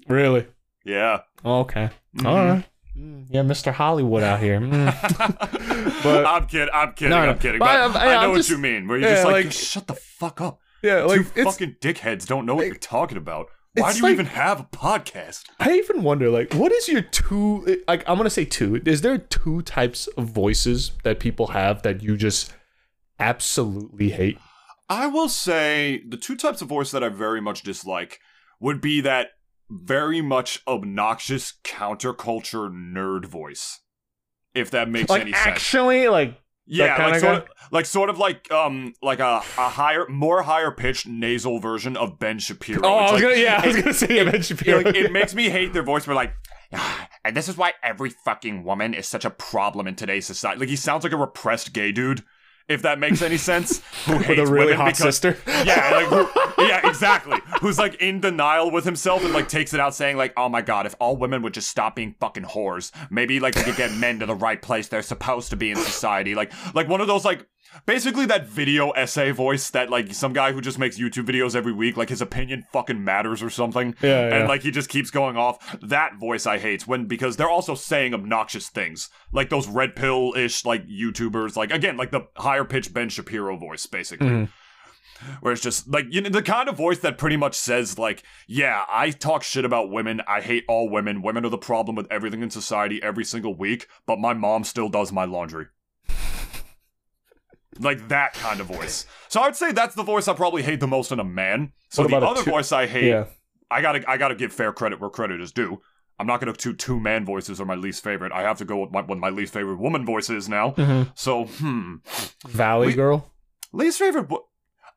Really? 0.09 0.47
Yeah. 0.85 1.21
Okay. 1.44 1.90
Mhm. 2.16 2.27
All 2.27 2.35
right. 2.37 2.64
Mm, 2.97 3.27
Yeah, 3.31 3.42
Mr. 3.42 3.73
Hollywood 3.73 4.23
out 4.23 4.40
here. 4.40 4.61
Mm. 4.61 4.94
But- 6.03 6.27
I'm 6.27 6.47
kidding. 6.47 6.68
I'm 6.73 6.92
kidding. 6.92 7.11
No, 7.11 7.25
no. 7.25 7.31
I'm 7.33 7.38
kidding. 7.38 7.59
But 7.59 7.66
But, 7.66 7.81
I'm- 7.81 7.97
I 7.97 8.14
I'm 8.16 8.31
know 8.31 8.37
just- 8.37 8.51
what 8.51 8.57
you 8.57 8.62
mean. 8.62 8.88
Where 8.88 8.99
you're 8.99 9.09
yeah, 9.09 9.14
just 9.16 9.27
like, 9.27 9.44
like- 9.47 9.53
shut 9.53 9.87
the 9.87 9.94
fuck 9.94 10.40
up. 10.40 10.61
yeah, 10.83 11.03
like 11.03 11.21
Two 11.23 11.27
it's 11.37 11.51
fucking 11.51 11.77
dickheads 11.81 12.27
don't 12.27 12.47
know 12.47 12.55
what 12.55 12.66
you're 12.66 12.75
talking 12.77 13.18
about. 13.18 13.49
Why 13.75 13.92
do 13.92 13.99
you 13.99 14.03
like- 14.05 14.12
even 14.14 14.27
have 14.27 14.61
a 14.61 14.64
podcast? 14.64 15.44
I 15.61 15.73
even 15.75 16.03
wonder, 16.03 16.31
like, 16.31 16.55
what 16.55 16.73
is 16.73 16.88
your 16.88 17.03
two? 17.03 17.83
Like, 17.87 18.03
I'm 18.09 18.16
gonna 18.16 18.31
say 18.31 18.44
two. 18.44 18.81
Is 18.85 19.03
there 19.03 19.18
two 19.18 19.62
types 19.62 20.07
of 20.16 20.25
voices 20.31 20.92
that 21.05 21.21
people 21.21 21.49
have 21.49 21.83
that 21.83 22.03
you 22.03 22.16
just 22.16 22.53
absolutely 23.21 24.11
hate? 24.11 24.38
I 24.88 25.07
will 25.07 25.29
say 25.29 26.03
the 26.09 26.16
two 26.16 26.37
types 26.37 26.62
of 26.62 26.68
voice 26.68 26.90
that 26.92 27.05
I 27.05 27.09
very 27.09 27.40
much 27.40 27.62
dislike 27.62 28.20
would 28.61 28.81
be 28.81 29.01
that 29.03 29.29
very 29.70 30.20
much 30.22 30.62
obnoxious 30.66 31.55
counterculture 31.64 32.70
nerd 32.72 33.27
voice. 33.27 33.81
If 34.55 34.70
that 34.70 34.88
makes 34.88 35.11
Like, 35.11 35.22
any 35.22 35.33
sense. 35.33 35.46
actually, 35.46 36.09
like, 36.09 36.40
Yeah, 36.66 36.96
like 37.07 37.20
sort 37.20 37.35
of, 37.37 37.48
like 37.70 37.87
sort 37.87 38.11
of 38.11 38.18
like 38.18 38.51
um 38.51 38.94
like 39.03 39.20
a, 39.20 39.37
a 39.59 39.68
higher, 39.68 40.07
more 40.09 40.42
higher 40.42 40.70
pitched 40.70 41.07
nasal 41.07 41.59
version 41.61 41.96
of 41.96 42.18
Ben 42.18 42.38
Shapiro. 42.38 42.81
oh, 42.85 42.94
I 42.94 43.03
was 43.03 43.12
like- 43.12 43.22
gonna, 43.22 43.37
yeah, 43.42 43.61
I 43.62 43.66
was 43.66 43.77
gonna 43.77 43.92
say 43.94 44.24
Ben 44.24 44.35
it, 44.35 44.44
Shapiro. 44.44 44.81
like, 44.83 44.94
it 44.94 45.12
makes 45.12 45.35
me 45.35 45.48
hate 45.51 45.72
their 45.74 45.83
voice. 45.83 46.07
But 46.07 46.14
like, 46.16 46.33
"Ah, 46.72 47.09
and 47.24 47.37
this 47.37 47.48
is 47.48 47.57
why 47.59 47.72
every 47.83 48.11
fucking 48.11 48.64
woman 48.64 48.94
is 48.94 49.07
such 49.07 49.24
a 49.27 49.31
problem 49.31 49.87
in 49.87 49.94
today's 49.96 50.27
society. 50.27 50.61
Like 50.61 50.68
he 50.70 50.77
sounds 50.77 51.05
like 51.05 51.12
a 51.12 51.16
repressed 51.16 51.72
gay 51.74 51.92
dude. 51.92 52.24
If 52.68 52.83
that 52.83 52.98
makes 52.98 53.22
any 53.22 53.38
sense, 53.38 53.81
who 54.04 54.18
with 54.18 54.26
hates 54.26 54.40
a 54.40 54.44
really 54.44 54.66
women 54.66 54.76
hot 54.76 54.85
because 54.87 54.98
sister. 54.98 55.38
yeah, 55.46 55.90
like 55.90 56.07
who, 56.07 56.64
yeah, 56.66 56.87
exactly. 56.87 57.38
Who's 57.61 57.78
like 57.78 57.94
in 57.94 58.20
denial 58.20 58.70
with 58.70 58.85
himself 58.85 59.24
and 59.24 59.33
like 59.33 59.48
takes 59.48 59.72
it 59.72 59.81
out 59.81 59.94
saying 59.94 60.18
like, 60.18 60.35
"Oh 60.37 60.48
my 60.48 60.61
god, 60.61 60.85
if 60.85 60.94
all 61.00 61.16
women 61.16 61.40
would 61.42 61.54
just 61.54 61.68
stop 61.68 61.96
being 61.96 62.14
fucking 62.20 62.44
whores, 62.44 62.92
maybe 63.11 63.40
like 63.40 63.54
we 63.57 63.62
could 63.62 63.76
get 63.76 63.92
men 63.94 64.18
to 64.20 64.26
the 64.26 64.35
right 64.35 64.61
place 64.61 64.88
they're 64.88 65.02
supposed 65.02 65.50
to 65.50 65.57
be 65.57 65.70
in 65.70 65.76
society." 65.76 66.35
Like 66.35 66.52
like 66.74 66.88
one 66.88 67.00
of 67.00 67.07
those 67.07 67.24
like 67.24 67.46
basically 67.87 68.26
that 68.26 68.46
video 68.46 68.90
essay 68.90 69.31
voice 69.31 69.70
that 69.70 69.90
like 69.90 70.12
some 70.14 70.33
guy 70.33 70.52
who 70.52 70.61
just 70.61 70.78
makes 70.78 70.98
YouTube 70.98 71.26
videos 71.26 71.54
every 71.54 71.72
week, 71.72 71.96
like 71.96 72.09
his 72.09 72.20
opinion 72.22 72.64
fucking 72.72 73.02
matters 73.04 73.42
or 73.42 73.50
something. 73.50 73.94
Yeah, 74.02 74.35
And 74.35 74.48
like 74.48 74.62
he 74.62 74.70
just 74.70 74.88
keeps 74.88 75.11
going 75.11 75.37
off. 75.37 75.76
That 75.83 76.16
voice 76.18 76.46
I 76.46 76.59
hate 76.59 76.87
when 76.87 77.07
because 77.07 77.37
they're 77.37 77.50
also 77.50 77.74
saying 77.74 78.14
obnoxious 78.14 78.68
things. 78.68 79.11
Like 79.33 79.50
those 79.50 79.68
red 79.68 79.96
pill 79.96 80.35
ish 80.37 80.64
like 80.64 80.87
YouTubers, 80.87 81.57
like 81.57 81.70
again, 81.72 81.96
like 81.96 82.11
the 82.11 82.26
higher 82.37 82.64
pitched 82.64 82.92
Ben 82.92 83.09
Shapiro 83.09 83.57
voice, 83.57 83.87
basically 83.87 84.28
Mhm. 84.28 84.48
where 85.40 85.52
it's 85.52 85.62
just 85.62 85.88
like 85.88 86.07
you 86.11 86.20
know 86.20 86.28
the 86.31 86.42
kind 86.42 86.68
of 86.68 86.76
voice 86.76 86.98
that 87.00 87.18
pretty 87.18 87.37
much 87.37 87.57
says 87.57 87.98
like 87.98 88.22
yeah 88.46 88.85
i 88.88 89.11
talk 89.11 89.42
shit 89.42 89.64
about 89.64 89.90
women 89.90 90.20
i 90.28 90.40
hate 90.40 90.64
all 90.68 90.88
women 90.88 91.22
women 91.22 91.44
are 91.44 91.48
the 91.48 91.59
problem 91.59 91.96
with 91.96 92.07
everything 92.09 92.40
in 92.40 92.50
society 92.50 93.02
every 93.02 93.24
single 93.24 93.52
week 93.52 93.88
but 94.07 94.20
my 94.20 94.33
mom 94.33 94.62
still 94.62 94.88
does 94.88 95.11
my 95.11 95.24
laundry 95.24 95.66
like 97.80 98.08
that 98.08 98.32
kind 98.34 98.60
of 98.60 98.66
voice 98.66 99.06
so 99.28 99.40
i'd 99.42 99.56
say 99.56 99.72
that's 99.72 99.94
the 99.94 100.02
voice 100.02 100.28
i 100.28 100.32
probably 100.32 100.62
hate 100.62 100.80
the 100.80 100.86
most 100.86 101.12
in 101.12 101.20
a 101.20 101.24
man 101.24 101.72
so 101.90 102.04
the 102.06 102.16
other 102.16 102.42
two- 102.42 102.50
voice 102.50 102.72
i 102.72 102.86
hate 102.86 103.08
Yeah. 103.08 103.24
i 103.70 103.80
gotta 103.82 104.08
i 104.10 104.16
gotta 104.16 104.34
give 104.34 104.52
fair 104.52 104.72
credit 104.72 105.00
where 105.00 105.10
credit 105.10 105.40
is 105.40 105.52
due 105.52 105.80
i'm 106.18 106.26
not 106.26 106.40
gonna 106.40 106.52
do 106.52 106.72
two 106.74 106.98
man 107.00 107.24
voices 107.24 107.60
are 107.60 107.64
my 107.66 107.74
least 107.76 108.02
favorite 108.02 108.32
i 108.32 108.42
have 108.42 108.58
to 108.58 108.64
go 108.64 108.78
with 108.78 108.90
my, 108.90 109.02
what 109.02 109.18
my 109.18 109.28
least 109.30 109.52
favorite 109.52 109.78
woman 109.78 110.04
voice 110.04 110.28
is 110.30 110.48
now 110.48 110.72
Mhm. 110.72 111.12
so 111.14 111.44
hmm 111.44 111.96
Valley 112.46 112.88
We- 112.88 112.94
Girl. 112.94 113.30
least 113.72 113.98
favorite 113.98 114.24
vo- 114.28 114.48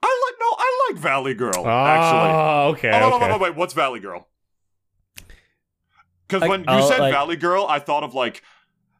i 0.03 0.25
like 0.27 0.35
no 0.39 0.55
i 0.57 0.87
like 0.89 0.99
valley 1.01 1.33
girl 1.33 1.67
actually 1.67 2.31
Oh, 2.31 2.69
okay. 2.71 2.89
Oh, 2.93 3.09
wait, 3.09 3.13
okay. 3.15 3.25
wait, 3.25 3.31
wait, 3.31 3.41
wait, 3.41 3.55
what's 3.55 3.73
Valley 3.73 3.99
Girl? 3.99 4.27
Because 6.27 6.41
Like, 6.41 6.49
when 6.49 6.61
you 6.61 6.65
uh, 6.67 6.81
said 6.87 6.99
like- 6.99 7.13
Valley 7.13 7.35
Girl, 7.35 7.65
I 7.67 7.79
thought 7.79 8.03
of 8.03 8.13
like, 8.13 8.41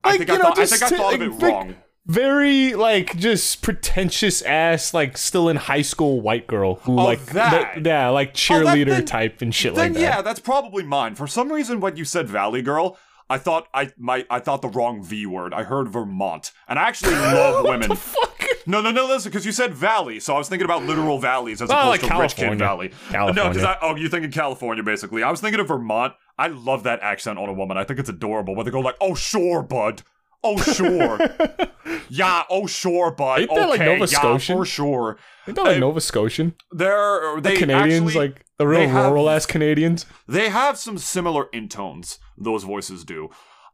I 0.04 0.10
Like, 0.12 0.18
think 0.20 0.30
I 0.32 0.38
thought, 0.38 0.58
I 0.60 0.66
think 0.66 0.84
I 0.84 0.90
thought 0.90 1.14
of 1.14 1.22
it 1.22 1.30
wrong. 1.30 1.76
Very 2.08 2.74
like 2.74 3.16
just 3.18 3.62
pretentious 3.62 4.42
ass, 4.42 4.94
like 4.94 5.18
still 5.18 5.48
in 5.50 5.56
high 5.58 5.84
school 5.84 6.20
white 6.20 6.48
girl 6.48 6.76
who 6.76 6.94
Oh, 7.00 7.04
like 7.06 7.24
that. 7.28 7.74
th- 7.76 7.86
yeah, 7.86 8.10
like 8.10 8.30
Oh, 8.30 8.32
that- 8.32 8.36
cheerleader 8.38 8.86
then- 8.88 9.06
type 9.06 9.42
and 9.42 9.54
shit 9.54 9.76
Then 9.76 9.94
like 9.94 9.94
that. 9.94 10.00
yeah, 10.02 10.22
that's 10.24 10.40
probably 10.40 10.84
mine. 10.84 11.14
For 11.16 11.28
some 11.28 11.52
reason, 11.52 11.80
when 11.80 11.96
you 11.98 12.04
said 12.06 12.28
Valley 12.28 12.64
Girl, 12.64 12.98
I 13.30 13.38
thought 13.38 13.68
I 13.74 13.92
my 13.98 14.26
I 14.32 14.40
thought 14.40 14.62
the 14.64 14.68
wrong 14.68 15.04
V 15.04 15.26
word. 15.28 15.54
I 15.54 15.64
heard 15.64 15.90
Vermont, 15.90 16.52
and 16.68 16.80
I 16.80 16.84
actually 16.88 17.14
love 17.16 17.64
women. 17.64 17.96
Fuck. 17.96 18.46
No, 18.66 18.82
no, 18.82 18.92
no, 18.92 19.06
listen, 19.08 19.32
because 19.32 19.46
you 19.46 19.52
said 19.52 19.74
valley, 19.74 20.20
so 20.20 20.36
I 20.36 20.38
was 20.38 20.48
thinking 20.50 20.66
about 20.66 20.84
literal 20.84 21.18
valleys 21.18 21.62
as 21.62 21.70
Oh, 21.72 21.74
opposed 21.74 21.88
like 22.04 22.12
to 22.12 22.20
Rich 22.20 22.36
Kid 22.36 22.42
California. 22.60 22.66
Valley. 22.66 22.92
California. 23.10 23.44
No, 23.44 23.50
because 23.50 23.64
I 23.64 23.78
oh, 23.82 23.96
you're 23.96 24.10
thinking 24.10 24.32
California 24.32 24.84
basically. 24.84 25.24
I 25.24 25.32
was 25.32 25.40
thinking 25.40 25.60
of 25.60 25.68
Vermont. 25.68 26.14
I 26.38 26.48
love 26.48 26.84
that 26.84 27.00
accent 27.02 27.38
on 27.40 27.48
a 27.48 27.54
woman. 27.54 27.78
I 27.78 27.84
think 27.84 28.00
it's 28.00 28.10
adorable. 28.10 28.56
Where 28.56 28.66
they 28.66 28.72
go 28.72 28.80
like, 28.80 28.96
"Oh 29.00 29.14
sure, 29.16 29.62
bud. 29.64 30.02
Oh 30.44 30.58
sure, 30.58 31.20
yeah. 32.10 32.44
Oh 32.50 32.66
sure, 32.68 33.12
bud. 33.12 33.42
Ain't 33.42 33.50
that, 33.56 33.70
like, 33.70 33.80
Nova 33.80 34.00
yeah, 34.00 34.06
Scotian? 34.06 34.58
for 34.58 34.66
sure." 34.66 35.18
Ain't 35.48 35.56
that 35.56 35.64
like 35.66 35.78
Uh, 35.78 35.80
Nova 35.80 36.02
Scotian? 36.02 36.56
They're 36.72 37.40
The 37.42 37.56
Canadians, 37.56 38.08
actually, 38.10 38.28
like 38.30 38.46
the 38.58 38.68
real 38.68 38.80
they 38.82 38.88
rural 38.88 39.30
ass 39.30 39.46
Canadians. 39.46 40.06
they 40.28 40.50
have 40.50 40.78
some 40.78 40.98
similar 40.98 41.46
intones. 41.54 42.18
Those 42.38 42.64
voices 42.64 43.04
do. 43.04 43.30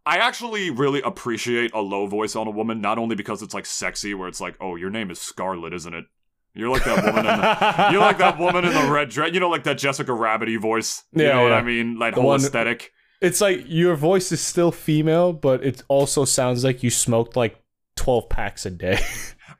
I 0.06 0.18
actually 0.18 0.70
really 0.70 1.02
appreciate 1.02 1.72
a 1.74 1.82
low 1.82 2.08
voice 2.08 2.36
on 2.36 2.48
a 2.48 2.52
woman, 2.52 2.80
not 2.82 2.98
only 2.98 3.16
because 3.16 3.42
it's 3.42 3.54
like 3.54 3.66
sexy, 3.66 4.14
where 4.14 4.28
it's 4.28 4.42
like, 4.42 4.56
"Oh, 4.62 4.76
your 4.76 4.90
name 4.90 5.10
is 5.12 5.20
Scarlet, 5.20 5.74
isn't 5.74 5.94
it?" 5.94 6.06
You're 6.54 6.70
like 6.70 6.86
that 6.86 7.04
woman 7.06 7.26
in 7.26 7.40
the 7.40 7.90
You're 7.92 8.02
like 8.02 8.18
that 8.18 8.40
woman 8.40 8.66
in 8.66 8.74
the 8.74 8.92
red 8.92 9.10
dress. 9.10 9.32
You 9.34 9.40
know, 9.40 9.50
like 9.50 9.64
that 9.66 9.78
Jessica 9.78 10.12
Rabbity 10.12 10.60
voice. 10.60 11.04
You 11.14 11.24
Yeah, 11.26 11.34
know 11.34 11.44
what. 11.44 11.54
I 11.54 11.62
mean? 11.62 12.00
Like 12.00 12.16
The 12.16 12.22
whole 12.22 12.32
one- 12.32 12.40
aesthetic. 12.40 12.92
It's 13.22 13.42
like 13.42 13.64
your 13.66 13.96
voice 13.96 14.32
is 14.32 14.42
still 14.42 14.72
female, 14.72 15.34
but 15.34 15.64
it 15.64 15.84
also 15.88 16.24
sounds 16.26 16.64
like 16.64 16.84
you 16.84 16.90
smoked 16.90 17.36
like 17.36 17.62
twelve 17.96 18.30
packs 18.30 18.66
a 18.66 18.70
day. 18.72 19.00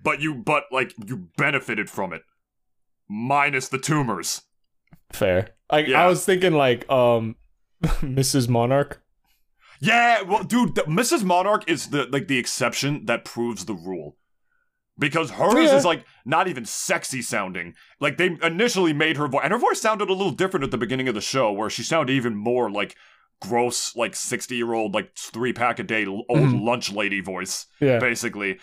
But 0.04 0.22
you, 0.22 0.36
but 0.36 0.64
like 0.72 0.94
you 1.06 1.28
benefited 1.38 1.90
from 1.90 2.14
it, 2.14 2.22
minus 3.10 3.68
the 3.68 3.78
tumors. 3.80 4.44
Fair. 5.12 5.50
Like 5.72 5.88
Yeah. 5.88 6.04
I 6.04 6.08
was 6.08 6.24
thinking 6.24 6.54
like 6.54 6.90
um 6.90 7.36
Mrs. 7.84 8.48
Monarch. 8.48 9.02
Yeah, 9.80 10.22
well, 10.22 10.44
dude, 10.44 10.76
the, 10.76 10.82
Mrs. 10.84 11.24
Monarch 11.24 11.70
is 11.70 11.88
the 11.90 12.06
like 12.06 12.28
the 12.28 12.38
exception 12.38 13.06
that 13.06 13.26
proves 13.26 13.66
the 13.66 13.74
rule. 13.74 14.18
Because 15.00 15.32
hers 15.32 15.56
Yeah. 15.56 15.76
is 15.78 15.84
like 15.86 16.06
not 16.26 16.48
even 16.48 16.64
sexy 16.66 17.22
sounding. 17.22 17.74
Like 18.00 18.18
they 18.18 18.38
initially 18.44 18.94
made 18.94 19.18
her 19.18 19.28
voice, 19.28 19.42
and 19.44 19.52
her 19.52 19.60
voice 19.60 19.82
sounded 19.82 20.10
a 20.10 20.14
little 20.14 20.32
different 20.32 20.64
at 20.64 20.72
the 20.72 20.78
beginning 20.78 21.08
of 21.08 21.16
the 21.16 21.22
show, 21.22 21.52
where 21.52 21.70
she 21.70 21.84
sounded 21.84 22.14
even 22.14 22.36
more 22.36 22.70
like 22.72 22.96
gross, 23.42 23.96
like 23.96 24.16
sixty 24.16 24.56
year 24.56 24.74
old, 24.74 24.94
like 24.94 25.16
three 25.16 25.54
pack 25.54 25.80
a 25.80 25.84
day 25.84 26.06
old 26.06 26.26
Mhm. 26.30 26.64
lunch 26.64 26.92
lady 26.92 27.22
voice, 27.22 27.68
Yeah. 27.80 28.00
basically. 28.00 28.58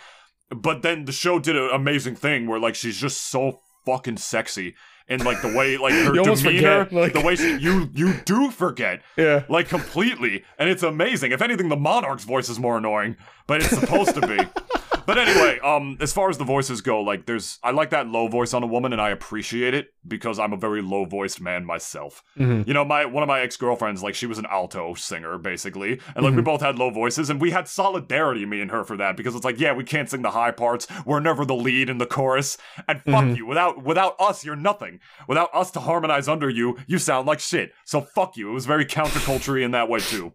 But 0.49 0.81
then 0.83 1.05
the 1.05 1.11
show 1.11 1.39
did 1.39 1.55
an 1.55 1.69
amazing 1.73 2.15
thing 2.15 2.47
where 2.47 2.59
like 2.59 2.75
she's 2.75 2.99
just 2.99 3.29
so 3.29 3.61
fucking 3.85 4.17
sexy. 4.17 4.75
And 5.07 5.23
like 5.23 5.41
the 5.43 5.53
way, 5.55 5.77
like 5.77 5.93
her 6.05 6.13
demeanor, 6.13 6.85
forget, 6.85 6.93
like- 6.93 7.13
the 7.13 7.21
way 7.21 7.35
she, 7.35 7.57
you 7.57 7.89
you 7.93 8.13
do 8.25 8.49
forget 8.49 9.01
Yeah. 9.17 9.43
like 9.49 9.69
completely, 9.69 10.43
and 10.57 10.67
it's 10.69 10.81
amazing. 10.83 11.31
If 11.31 11.41
anything, 11.43 11.69
the 11.69 11.75
Monarch's 11.75 12.23
voice 12.23 12.49
is 12.49 12.59
more 12.59 12.77
annoying, 12.77 13.15
but 13.45 13.61
it's 13.61 13.69
supposed 13.69 14.15
to 14.15 14.21
be. 14.27 14.37
But 15.05 15.17
anyway, 15.17 15.59
um, 15.63 15.97
as 15.99 16.11
far 16.13 16.29
as 16.29 16.37
the 16.37 16.43
voices 16.43 16.81
go, 16.81 17.01
like 17.01 17.25
there's, 17.25 17.59
I 17.63 17.71
like 17.71 17.91
that 17.91 18.07
low 18.07 18.27
voice 18.27 18.53
on 18.53 18.63
a 18.63 18.67
woman, 18.67 18.93
and 18.93 19.01
I 19.01 19.09
appreciate 19.09 19.73
it 19.73 19.93
because 20.07 20.39
I'm 20.39 20.53
a 20.53 20.57
very 20.57 20.81
low 20.81 21.05
voiced 21.05 21.41
man 21.41 21.65
myself. 21.65 22.23
Mhm. 22.37 22.67
You 22.67 22.73
know, 22.73 22.85
my 22.85 23.05
one 23.05 23.23
of 23.23 23.27
my 23.27 23.41
ex 23.41 23.57
girlfriends, 23.57 24.03
like 24.03 24.15
she 24.15 24.25
was 24.25 24.37
an 24.37 24.45
alto 24.49 24.93
singer 24.93 25.37
basically, 25.37 25.99
and 26.15 26.25
like 26.25 26.35
we 26.35 26.41
both 26.41 26.61
had 26.61 26.77
low 26.77 26.89
voices, 26.89 27.29
and 27.29 27.41
we 27.41 27.51
had 27.51 27.67
solidarity, 27.67 28.45
me 28.45 28.61
and 28.61 28.71
her, 28.71 28.83
for 28.83 28.97
that 28.97 29.17
because 29.17 29.35
it's 29.35 29.45
like, 29.45 29.59
yeah, 29.59 29.73
we 29.73 29.83
can't 29.83 30.09
sing 30.09 30.21
the 30.21 30.31
high 30.31 30.51
parts, 30.51 30.87
we're 31.05 31.19
never 31.19 31.45
the 31.45 31.55
lead 31.55 31.89
in 31.89 31.97
the 31.97 32.05
chorus, 32.05 32.57
and 32.87 33.01
fuck 33.03 33.35
you. 33.35 33.45
Without 33.45 33.83
without 33.83 34.15
us, 34.19 34.45
you're 34.45 34.55
nothing. 34.55 34.99
Without 35.27 35.49
us 35.53 35.71
to 35.71 35.79
harmonize 35.79 36.27
under 36.27 36.49
you, 36.49 36.77
you 36.87 36.97
sound 36.97 37.27
like 37.27 37.39
shit. 37.39 37.73
So 37.85 38.01
fuck 38.01 38.37
you. 38.37 38.49
It 38.49 38.53
was 38.53 38.65
very 38.65 38.85
counterculture 38.85 39.61
in 39.61 39.71
that 39.71 39.89
way 39.89 39.99
too. 39.99 40.33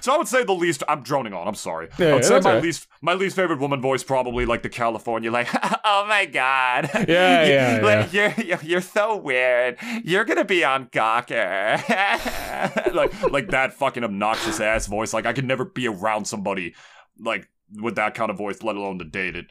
So 0.00 0.14
I 0.14 0.16
would 0.16 0.28
say 0.28 0.44
the 0.44 0.52
least. 0.52 0.82
I'm 0.88 1.02
droning 1.02 1.32
on. 1.32 1.48
I'm 1.48 1.54
sorry. 1.54 1.88
Yeah, 1.98 2.08
I 2.08 2.12
would 2.14 2.22
yeah, 2.22 2.28
say 2.28 2.40
my 2.40 2.54
right. 2.54 2.62
least 2.62 2.86
my 3.02 3.14
least 3.14 3.36
favorite 3.36 3.58
woman 3.58 3.80
voice 3.80 4.02
probably 4.10 4.44
like 4.44 4.64
the 4.64 4.68
California 4.68 5.30
like 5.30 5.46
oh 5.84 6.04
my 6.08 6.26
god 6.26 6.90
Yeah, 7.06 7.44
yeah, 7.78 7.80
like, 7.80 8.12
You're, 8.12 8.34
you're 8.44 8.58
you're 8.60 8.80
so 8.80 9.16
weird. 9.16 9.78
You're 10.02 10.24
gonna 10.24 10.44
be 10.44 10.64
on 10.64 10.86
Gawker. 10.86 11.78
like 12.92 13.30
like 13.30 13.50
that 13.50 13.72
fucking 13.72 14.02
obnoxious 14.02 14.58
ass 14.58 14.88
voice. 14.88 15.14
Like 15.14 15.26
I 15.26 15.32
could 15.32 15.44
never 15.44 15.64
be 15.64 15.86
around 15.86 16.24
somebody 16.24 16.74
like 17.20 17.48
with 17.80 17.94
that 17.94 18.16
kind 18.16 18.32
of 18.32 18.36
voice, 18.36 18.64
let 18.64 18.74
alone 18.74 18.98
to 18.98 19.04
date 19.04 19.36
it. 19.36 19.46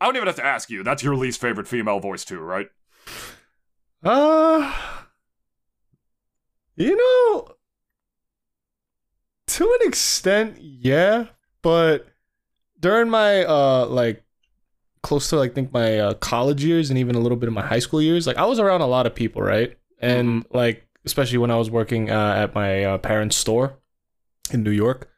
I 0.00 0.06
don't 0.06 0.16
even 0.16 0.26
have 0.26 0.34
to 0.36 0.44
ask 0.44 0.70
you. 0.70 0.82
That's 0.82 1.04
your 1.04 1.14
least 1.14 1.40
favorite 1.40 1.68
female 1.68 2.00
voice 2.00 2.24
too, 2.24 2.40
right? 2.40 2.66
Uh 4.02 4.74
You 6.74 6.96
know 6.96 7.54
to 9.46 9.78
an 9.80 9.88
extent, 9.88 10.58
yeah, 10.60 11.26
but 11.62 12.09
during 12.80 13.10
my 13.10 13.44
uh 13.44 13.86
like 13.86 14.24
close 15.02 15.28
to 15.30 15.36
like 15.36 15.54
think 15.54 15.72
my 15.72 15.98
uh, 15.98 16.14
college 16.14 16.64
years 16.64 16.90
and 16.90 16.98
even 16.98 17.14
a 17.14 17.20
little 17.20 17.36
bit 17.36 17.48
of 17.48 17.54
my 17.54 17.64
high 17.66 17.78
school 17.78 18.02
years, 18.02 18.26
like 18.26 18.36
I 18.36 18.44
was 18.44 18.58
around 18.58 18.80
a 18.80 18.86
lot 18.86 19.06
of 19.06 19.14
people, 19.14 19.42
right? 19.42 19.76
And 19.98 20.44
like 20.50 20.86
especially 21.04 21.38
when 21.38 21.50
I 21.50 21.56
was 21.56 21.70
working 21.70 22.10
uh, 22.10 22.34
at 22.34 22.54
my 22.54 22.84
uh, 22.84 22.98
parents' 22.98 23.36
store 23.36 23.78
in 24.50 24.62
New 24.62 24.70
York, 24.70 25.10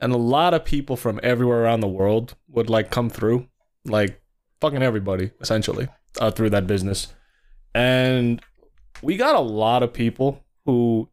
and 0.00 0.12
a 0.12 0.18
lot 0.18 0.54
of 0.54 0.64
people 0.64 0.96
from 0.96 1.20
everywhere 1.22 1.62
around 1.62 1.80
the 1.80 1.88
world 1.88 2.34
would 2.48 2.68
like 2.68 2.90
come 2.90 3.08
through, 3.08 3.48
like 3.84 4.20
fucking 4.60 4.82
everybody 4.82 5.30
essentially 5.40 5.88
uh, 6.20 6.30
through 6.30 6.50
that 6.50 6.66
business, 6.66 7.14
and 7.74 8.42
we 9.02 9.16
got 9.16 9.36
a 9.36 9.40
lot 9.40 9.82
of 9.82 9.92
people 9.92 10.44
who 10.66 11.08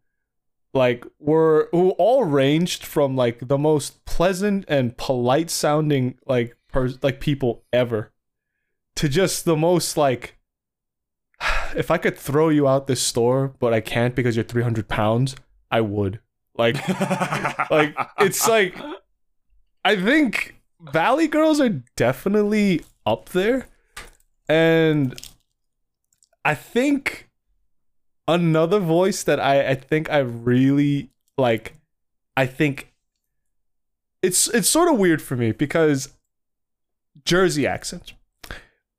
like 0.74 1.06
were 1.20 1.70
who 1.72 1.92
all 1.92 2.24
ranged 2.24 2.86
from 2.86 3.16
like 3.16 3.48
the 3.48 3.58
most 3.58 4.06
pleasant 4.06 4.66
and 4.68 4.98
polite 4.98 5.50
sounding 5.50 6.18
like 6.26 6.56
per- 6.72 6.94
like 7.02 7.20
people 7.20 7.64
ever 7.74 8.12
to 8.96 9.10
just 9.10 9.46
the 9.46 9.58
most 9.58 9.98
like 9.98 10.38
if 11.76 11.92
I 11.92 11.98
could 11.98 12.18
throw 12.18 12.50
you 12.50 12.68
out 12.68 12.88
this 12.88 13.02
store, 13.02 13.54
but 13.60 13.74
I 13.74 13.82
can't 13.82 14.16
because 14.16 14.36
you're 14.36 14.44
300 14.46 14.88
pounds, 14.88 15.36
I 15.70 15.82
would. 15.82 16.20
Like, 16.58 16.76
like 17.72 17.96
it's 18.20 18.48
like, 18.48 18.78
I 19.84 19.96
think 19.96 20.56
Valley 20.82 21.28
Girls 21.28 21.60
are 21.60 21.82
definitely 21.96 22.84
up 23.06 23.30
there, 23.30 23.68
and 24.48 25.20
I 26.44 26.56
think 26.56 27.30
another 28.28 28.80
voice 28.80 29.24
that 29.24 29.40
I 29.40 29.70
I 29.70 29.76
think 29.76 30.10
I 30.10 30.20
really 30.20 31.10
like. 31.38 31.76
I 32.38 32.46
think 32.46 32.94
it's 34.22 34.48
it's 34.50 34.70
sort 34.70 34.92
of 34.92 35.00
weird 35.00 35.22
for 35.22 35.36
me 35.36 35.52
because 35.52 36.14
Jersey 37.26 37.68
accent. 37.68 38.14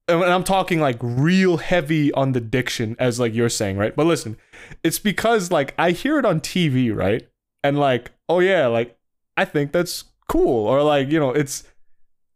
and 0.09 0.25
I'm 0.25 0.45
talking 0.45 0.81
like 0.81 0.99
real 1.01 1.59
heavy 1.59 2.13
on 2.13 2.33
the 2.33 2.41
diction, 2.41 2.97
as 2.99 3.21
like 3.21 3.35
you're 3.35 3.49
saying, 3.49 3.77
right? 3.79 3.95
But 3.95 4.07
listen, 4.07 4.37
it's 4.83 4.99
because 4.99 5.51
like 5.51 5.75
I 5.79 5.93
hear 5.93 6.19
it 6.19 6.25
on 6.25 6.41
TV, 6.41 6.95
right? 6.95 7.27
And 7.63 7.79
like, 7.79 8.11
oh 8.29 8.41
yeah, 8.41 8.67
like 8.67 8.99
I 9.37 9.45
think 9.45 9.73
that's 9.73 10.05
cool, 10.29 10.67
or 10.67 10.83
like 10.83 11.09
you 11.11 11.21
know, 11.21 11.31
it's 11.31 11.65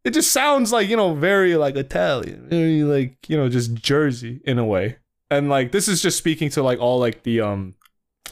it 0.04 0.14
just 0.14 0.30
sounds 0.30 0.72
like 0.72 0.88
you 0.88 0.96
know 0.96 1.14
very 1.14 1.56
like 1.56 1.76
Italian, 1.76 2.48
very 2.48 2.82
like 2.84 3.28
you 3.28 3.36
know 3.36 3.48
just 3.48 3.74
Jersey 3.74 4.40
in 4.44 4.58
a 4.58 4.64
way. 4.64 4.98
And 5.30 5.48
like 5.48 5.72
this 5.72 5.88
is 5.88 6.02
just 6.02 6.18
speaking 6.18 6.50
to 6.50 6.62
like 6.62 6.78
all 6.78 6.98
like 6.98 7.22
the 7.22 7.40
um 7.40 7.74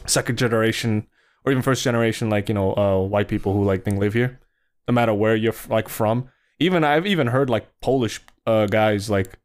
second 0.07 0.38
generation 0.38 1.07
or 1.44 1.52
even 1.52 1.62
first 1.62 1.83
generation 1.83 2.30
like 2.30 2.48
you 2.48 2.54
know 2.54 2.74
uh 2.74 3.00
white 3.00 3.28
people 3.28 3.52
who 3.52 3.64
like 3.64 3.85
think 3.85 3.98
live 3.98 4.14
here, 4.14 4.40
no 4.88 4.94
matter 4.94 5.14
where 5.14 5.35
you're 5.35 5.54
like 5.68 5.88
from. 5.88 6.28
Even 6.61 6.85
I've 6.85 7.07
even 7.07 7.28
heard 7.28 7.50
like 7.50 7.68
Polish 7.80 8.20
uh, 8.46 8.66
guys 8.66 9.11
like 9.11 9.38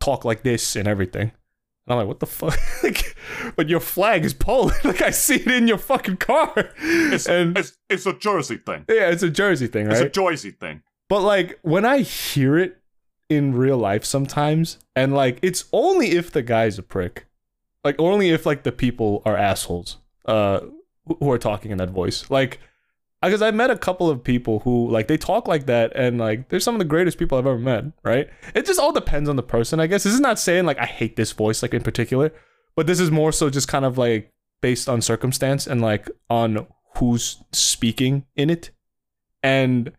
talk 0.00 0.24
like 0.24 0.42
this 0.42 0.76
and 0.76 0.88
everything. 0.88 1.32
And 1.88 1.92
I'm 1.92 1.98
like, 1.98 2.08
what 2.08 2.20
the 2.20 2.26
fuck? 2.26 2.58
like, 2.82 3.16
but 3.56 3.68
your 3.68 3.80
flag 3.80 4.24
is 4.24 4.34
Poland. 4.34 4.78
like 4.84 5.02
I 5.02 5.10
see 5.10 5.36
it 5.36 5.46
in 5.46 5.68
your 5.68 5.78
fucking 5.78 6.18
car. 6.18 6.70
It's, 6.78 7.26
and 7.28 7.56
it's, 7.56 7.76
it's 7.88 8.06
a 8.06 8.12
Jersey 8.12 8.58
thing. 8.58 8.84
yeah, 8.88 9.10
it's 9.10 9.22
a 9.22 9.30
Jersey 9.30 9.66
thing, 9.66 9.86
right? 9.86 9.96
It's 9.96 10.00
a 10.00 10.08
Jersey 10.08 10.50
thing. 10.50 10.82
But 11.08 11.22
like 11.22 11.58
when 11.62 11.84
I 11.84 12.00
hear 12.00 12.58
it 12.58 12.77
in 13.28 13.54
real 13.54 13.76
life 13.76 14.04
sometimes, 14.04 14.78
and 14.96 15.14
like 15.14 15.38
it's 15.42 15.64
only 15.72 16.12
if 16.12 16.30
the 16.30 16.42
guy's 16.42 16.78
a 16.78 16.82
prick. 16.82 17.26
Like 17.84 17.96
only 17.98 18.30
if 18.30 18.46
like 18.46 18.62
the 18.62 18.72
people 18.72 19.22
are 19.24 19.36
assholes, 19.36 19.98
uh 20.26 20.60
who 21.06 21.30
are 21.30 21.38
talking 21.38 21.70
in 21.70 21.78
that 21.78 21.90
voice. 21.90 22.30
Like 22.30 22.60
because 23.22 23.42
I 23.42 23.50
met 23.50 23.70
a 23.70 23.76
couple 23.76 24.08
of 24.08 24.22
people 24.22 24.60
who 24.60 24.88
like 24.90 25.08
they 25.08 25.16
talk 25.16 25.48
like 25.48 25.66
that 25.66 25.92
and 25.96 26.18
like 26.18 26.48
they're 26.48 26.60
some 26.60 26.74
of 26.74 26.78
the 26.78 26.84
greatest 26.84 27.18
people 27.18 27.36
I've 27.38 27.46
ever 27.46 27.58
met, 27.58 27.84
right? 28.04 28.28
It 28.54 28.66
just 28.66 28.78
all 28.78 28.92
depends 28.92 29.28
on 29.28 29.36
the 29.36 29.42
person, 29.42 29.80
I 29.80 29.86
guess. 29.86 30.04
This 30.04 30.14
is 30.14 30.20
not 30.20 30.38
saying 30.38 30.66
like 30.66 30.78
I 30.78 30.86
hate 30.86 31.16
this 31.16 31.32
voice 31.32 31.62
like 31.62 31.74
in 31.74 31.82
particular, 31.82 32.32
but 32.76 32.86
this 32.86 33.00
is 33.00 33.10
more 33.10 33.32
so 33.32 33.50
just 33.50 33.68
kind 33.68 33.84
of 33.84 33.98
like 33.98 34.30
based 34.60 34.88
on 34.88 35.02
circumstance 35.02 35.66
and 35.66 35.80
like 35.80 36.08
on 36.30 36.66
who's 36.96 37.42
speaking 37.52 38.24
in 38.36 38.50
it. 38.50 38.70
And 39.42 39.92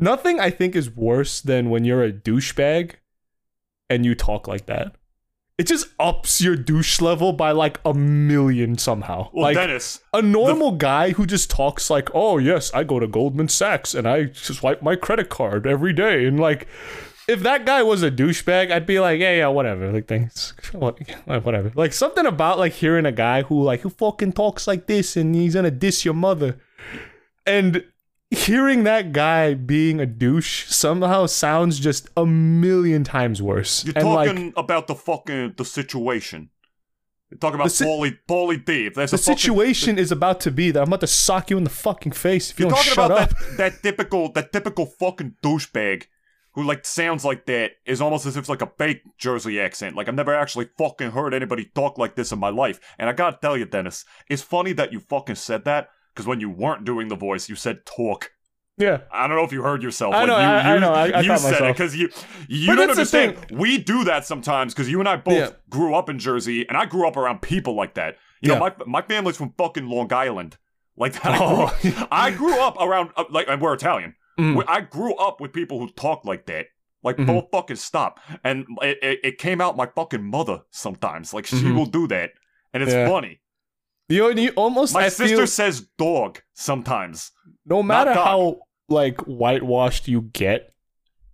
nothing 0.00 0.40
I 0.40 0.50
think 0.50 0.74
is 0.74 0.90
worse 0.90 1.40
than 1.40 1.70
when 1.70 1.84
you're 1.84 2.04
a 2.04 2.12
douchebag 2.12 2.94
and 3.88 4.06
you 4.06 4.14
talk 4.14 4.48
like 4.48 4.66
that. 4.66 4.94
It 5.58 5.66
just 5.66 5.88
ups 5.98 6.40
your 6.40 6.56
douche 6.56 7.02
level 7.02 7.34
by 7.34 7.50
like 7.50 7.80
a 7.84 7.92
million 7.92 8.78
somehow. 8.78 9.28
Well, 9.30 9.42
like 9.42 9.56
Dennis, 9.56 10.00
a 10.14 10.22
normal 10.22 10.72
guy 10.72 11.10
who 11.10 11.26
just 11.26 11.50
talks 11.50 11.90
like, 11.90 12.08
"Oh 12.14 12.38
yes, 12.38 12.72
I 12.72 12.82
go 12.82 12.98
to 12.98 13.06
Goldman 13.06 13.48
Sachs 13.48 13.94
and 13.94 14.08
I 14.08 14.30
swipe 14.32 14.80
my 14.80 14.96
credit 14.96 15.28
card 15.28 15.66
every 15.66 15.92
day," 15.92 16.24
and 16.24 16.40
like, 16.40 16.66
if 17.28 17.40
that 17.40 17.66
guy 17.66 17.82
was 17.82 18.02
a 18.02 18.10
douchebag, 18.10 18.72
I'd 18.72 18.86
be 18.86 19.00
like, 19.00 19.20
"Yeah, 19.20 19.34
yeah, 19.34 19.48
whatever." 19.48 19.92
Like, 19.92 20.08
thanks, 20.08 20.54
whatever. 20.72 21.72
Like 21.74 21.92
something 21.92 22.24
about 22.24 22.58
like 22.58 22.72
hearing 22.72 23.04
a 23.04 23.12
guy 23.12 23.42
who 23.42 23.62
like 23.62 23.80
who 23.80 23.90
fucking 23.90 24.32
talks 24.32 24.66
like 24.66 24.86
this 24.86 25.14
and 25.14 25.34
he's 25.34 25.56
gonna 25.56 25.70
diss 25.70 26.06
your 26.06 26.14
mother, 26.14 26.58
and 27.44 27.84
hearing 28.30 28.84
that 28.84 29.12
guy 29.12 29.54
being 29.54 30.00
a 30.00 30.06
douche 30.06 30.66
somehow 30.68 31.26
sounds 31.26 31.78
just 31.80 32.08
a 32.16 32.24
million 32.26 33.04
times 33.04 33.42
worse. 33.42 33.84
you're 33.84 33.94
and 33.96 34.04
talking 34.04 34.44
like 34.46 34.54
about 34.56 34.86
the 34.86 34.94
fucking 34.94 35.54
the 35.56 35.64
situation. 35.64 36.50
You're 37.30 37.38
talking 37.38 37.56
about 37.56 37.64
The 37.66 37.70
si- 37.70 37.84
Pauly 37.84 38.18
Pauly 38.28 38.64
D. 38.64 38.86
If 38.86 38.94
there's 38.94 39.10
the 39.12 39.16
a 39.16 39.18
fucking- 39.18 39.36
situation 39.38 39.98
is 39.98 40.10
about 40.10 40.40
to 40.40 40.50
be 40.50 40.70
that 40.72 40.80
I'm 40.80 40.88
about 40.88 41.00
to 41.00 41.06
sock 41.06 41.50
you 41.50 41.58
in 41.58 41.64
the 41.64 41.70
fucking 41.70 42.12
face 42.12 42.50
if 42.50 42.58
you 42.58 42.64
You're 42.66 42.70
don't 42.70 42.78
talking 42.78 42.92
shut 42.94 43.06
about 43.10 43.20
up. 43.22 43.30
that, 43.30 43.56
that 43.56 43.82
typical 43.82 44.32
that 44.32 44.52
typical 44.52 44.86
fucking 44.86 45.36
douchebag 45.42 46.04
who 46.54 46.64
like 46.64 46.84
sounds 46.84 47.24
like 47.24 47.46
that 47.46 47.72
is 47.86 48.00
almost 48.00 48.26
as 48.26 48.36
if 48.36 48.40
it's 48.40 48.48
like 48.48 48.62
a 48.62 48.72
fake 48.78 49.02
Jersey 49.18 49.60
accent. 49.60 49.94
Like 49.94 50.08
I've 50.08 50.14
never 50.16 50.34
actually 50.34 50.68
fucking 50.76 51.12
heard 51.12 51.32
anybody 51.32 51.70
talk 51.74 51.98
like 51.98 52.16
this 52.16 52.32
in 52.32 52.40
my 52.40 52.48
life. 52.48 52.80
And 52.98 53.08
I 53.08 53.12
gotta 53.12 53.38
tell 53.40 53.56
you, 53.56 53.64
Dennis, 53.64 54.04
it's 54.28 54.42
funny 54.42 54.72
that 54.72 54.92
you 54.92 54.98
fucking 54.98 55.36
said 55.36 55.64
that 55.66 55.90
because 56.20 56.28
when 56.28 56.40
you 56.40 56.50
weren't 56.50 56.84
doing 56.84 57.08
the 57.08 57.16
voice, 57.16 57.48
you 57.48 57.56
said 57.56 57.86
talk. 57.86 58.30
Yeah. 58.76 58.98
I 59.12 59.26
don't 59.26 59.36
know 59.36 59.44
if 59.44 59.52
you 59.52 59.62
heard 59.62 59.82
yourself. 59.82 60.14
I 60.14 60.18
like, 60.20 60.26
know, 60.28 60.38
You, 60.38 60.44
I- 60.44 60.74
I 60.74 60.78
know, 60.78 60.92
I- 60.92 61.00
I 61.10 61.20
you 61.20 61.36
said 61.36 61.48
it 61.48 61.52
myself. 61.52 61.76
because 61.76 61.96
you 61.96 62.08
you 62.48 62.66
But 62.68 62.76
don't 62.76 62.90
understand. 62.90 63.36
We 63.50 63.78
do 63.78 64.04
that 64.04 64.24
sometimes 64.26 64.72
because 64.74 64.88
you 64.90 65.00
and 65.00 65.08
I 65.08 65.16
both 65.16 65.34
Yeah. 65.34 65.50
grew 65.68 65.94
up 65.94 66.08
in 66.08 66.18
Jersey, 66.18 66.66
and 66.68 66.76
I 66.76 66.86
grew 66.86 67.06
up 67.06 67.16
around 67.16 67.42
people 67.42 67.74
like 67.74 67.94
that. 67.94 68.16
You 68.42 68.50
know, 68.50 68.58
my 68.58 68.72
my 68.86 69.02
family's 69.02 69.36
from 69.36 69.52
fucking 69.58 69.86
Long 69.86 70.12
Island. 70.12 70.56
Like 70.96 71.14
that. 71.14 71.26
I 71.26 71.38
grew 71.38 71.46
Oh. 71.46 71.64
up, 71.66 72.08
I 72.10 72.30
grew 72.30 72.60
up 72.60 72.76
around 72.80 73.10
uh, 73.16 73.24
like 73.30 73.48
and 73.48 73.60
we're 73.60 73.74
Italian. 73.74 74.14
Mm. 74.38 74.64
I 74.68 74.80
grew 74.82 75.14
up 75.16 75.40
with 75.40 75.52
people 75.52 75.78
who 75.78 75.88
talk 75.90 76.24
like 76.24 76.46
that. 76.46 76.66
Like, 77.02 77.16
Mhm. 77.16 77.26
don't 77.26 77.50
fucking 77.50 77.76
stop. 77.76 78.20
And 78.44 78.66
it, 78.82 78.98
it, 79.02 79.20
it 79.24 79.38
came 79.38 79.60
out 79.60 79.76
my 79.76 79.86
fucking 79.94 80.22
mother 80.22 80.60
sometimes. 80.70 81.32
Like, 81.34 81.46
she 81.46 81.56
Mhm. 81.56 81.74
will 81.74 81.86
do 81.86 82.06
that. 82.08 82.30
And 82.74 82.82
it's 82.82 82.92
Yeah. 82.92 83.08
funny. 83.08 83.40
You, 84.10 84.30
you 84.36 84.50
almost 84.50 84.92
My 84.92 85.04
I 85.04 85.08
sister 85.08 85.36
feel 85.36 85.46
says 85.46 85.86
dog 85.96 86.40
sometimes. 86.52 87.30
no 87.64 87.82
matter 87.82 88.12
how 88.12 88.58
like 88.88 89.20
whitewashed 89.20 90.08
you 90.08 90.22
get, 90.22 90.74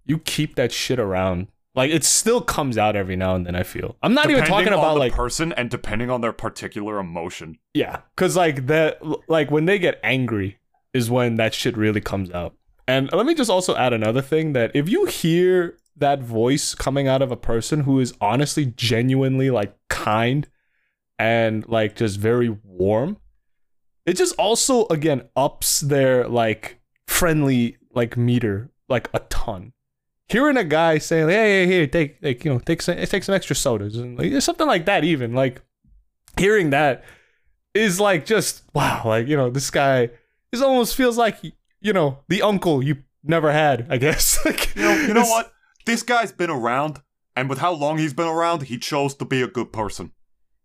you 0.05 0.19
keep 0.19 0.57
that 0.57 0.73
shit 0.73 0.99
around. 0.99 1.49
Like 1.75 1.91
it 1.91 2.05
still 2.05 2.41
comes 2.41 2.79
out 2.79 2.95
every 2.95 3.17
now 3.17 3.35
and 3.35 3.47
then. 3.47 3.57
I 3.57 3.63
feel 3.63 3.97
I'm 4.03 4.15
not 4.15 4.31
even 4.31 4.45
talking 4.45 4.69
on 4.69 4.79
about 4.79 4.95
the 4.95 5.01
like 5.01 5.13
person 5.15 5.53
and 5.55 5.71
depending 5.71 6.11
on 6.11 6.21
their 6.21 6.33
particular 6.33 6.99
emotion. 6.99 7.59
yeah, 7.75 8.01
because 8.15 8.37
like 8.37 8.67
that 8.67 9.01
like 9.29 9.51
when 9.51 9.65
they 9.65 9.79
get 9.79 9.99
angry 10.03 10.59
is 10.93 11.11
when 11.11 11.37
that 11.37 11.55
shit 11.55 11.77
really 11.77 12.01
comes 12.01 12.31
out. 12.31 12.55
And 12.89 13.11
let 13.13 13.27
me 13.27 13.35
just 13.35 13.51
also 13.51 13.75
add 13.75 13.93
another 13.93 14.23
thing 14.23 14.53
that 14.53 14.71
if 14.75 14.89
you 14.89 15.07
hear 15.07 15.77
that 15.97 16.23
voice 16.23 16.75
coming 16.75 17.09
out 17.09 17.23
of 17.23 17.33
a 17.33 17.37
person 17.37 17.81
who 17.81 18.01
is 18.01 18.15
honestly 18.21 18.67
genuinely 18.67 19.51
like 19.51 19.75
kind 19.89 20.47
and 21.19 21.67
like 21.69 21.97
just 21.97 22.19
very 22.19 22.57
warm, 22.63 23.19
it 24.05 24.15
just 24.17 24.35
also 24.37 24.87
again 24.87 25.29
ups 25.37 25.81
their 25.81 26.29
like 26.29 26.81
friendly 27.07 27.77
like 27.95 28.17
meter 28.17 28.71
like 28.89 29.09
a 29.15 29.21
ton. 29.21 29.73
Hearing 30.29 30.57
a 30.57 30.65
guy 30.65 30.99
saying, 30.99 31.29
"Hey, 31.29 31.67
hey, 31.67 31.73
hey, 31.73 31.87
take 31.87 32.19
like 32.21 32.45
you 32.45 32.53
know, 32.53 32.59
take 32.59 32.83
some, 32.83 32.97
take 32.97 33.23
some 33.23 33.35
extra 33.35 33.55
sodas," 33.55 33.97
and 33.97 34.19
like 34.19 34.43
something 34.43 34.67
like 34.67 34.87
that, 34.87 35.05
even 35.05 35.35
like 35.35 35.63
hearing 36.37 36.71
that 36.71 37.05
is 37.75 38.01
like 38.01 38.27
just 38.27 38.63
wow, 38.75 39.03
like 39.05 39.29
you 39.29 39.37
know, 39.37 39.51
this 39.51 39.71
guy 39.71 40.11
is 40.53 40.63
almost 40.63 40.97
feels 40.97 41.17
like 41.17 41.39
you 41.81 41.93
know 41.93 42.19
the 42.29 42.43
uncle 42.43 42.83
you 42.83 42.97
never 43.23 43.53
had, 43.53 43.87
I 43.89 43.99
guess. 43.99 44.39
like 44.45 44.75
You 44.75 44.83
know, 44.83 44.95
you 44.95 45.15
know 45.15 45.25
what? 45.27 45.53
This 45.85 46.03
guy's 46.03 46.33
been 46.33 46.51
around, 46.51 47.03
and 47.37 47.49
with 47.49 47.59
how 47.59 47.73
long 47.73 47.99
he's 47.99 48.15
been 48.15 48.29
around, 48.29 48.63
he 48.65 48.79
chose 48.79 49.15
to 49.17 49.25
be 49.25 49.43
a 49.43 49.47
good 49.47 49.73
person. 49.73 50.13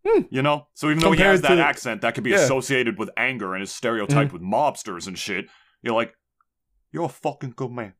Hmm. 0.07 0.21
You 0.29 0.41
know? 0.41 0.67
So 0.73 0.87
even 0.89 0.99
though 0.99 1.11
he 1.11 1.21
has 1.21 1.41
that 1.41 1.55
to- 1.55 1.63
accent 1.63 2.01
that 2.01 2.15
could 2.15 2.23
be 2.23 2.31
Yeah. 2.31 2.37
Mm-hmm. 2.37 2.45
associated 2.45 2.97
with 2.99 3.09
anger 3.17 3.53
and 3.53 3.61
is 3.63 3.71
stereotyped 3.71 4.33
with 4.33 4.41
mobsters 4.41 5.07
and 5.07 5.17
shit, 5.17 5.45
you're 5.83 5.93
like, 5.95 6.13
you're 6.91 7.05
a 7.05 7.09
fucking 7.09 7.53
good 7.55 7.71
man. 7.71 7.93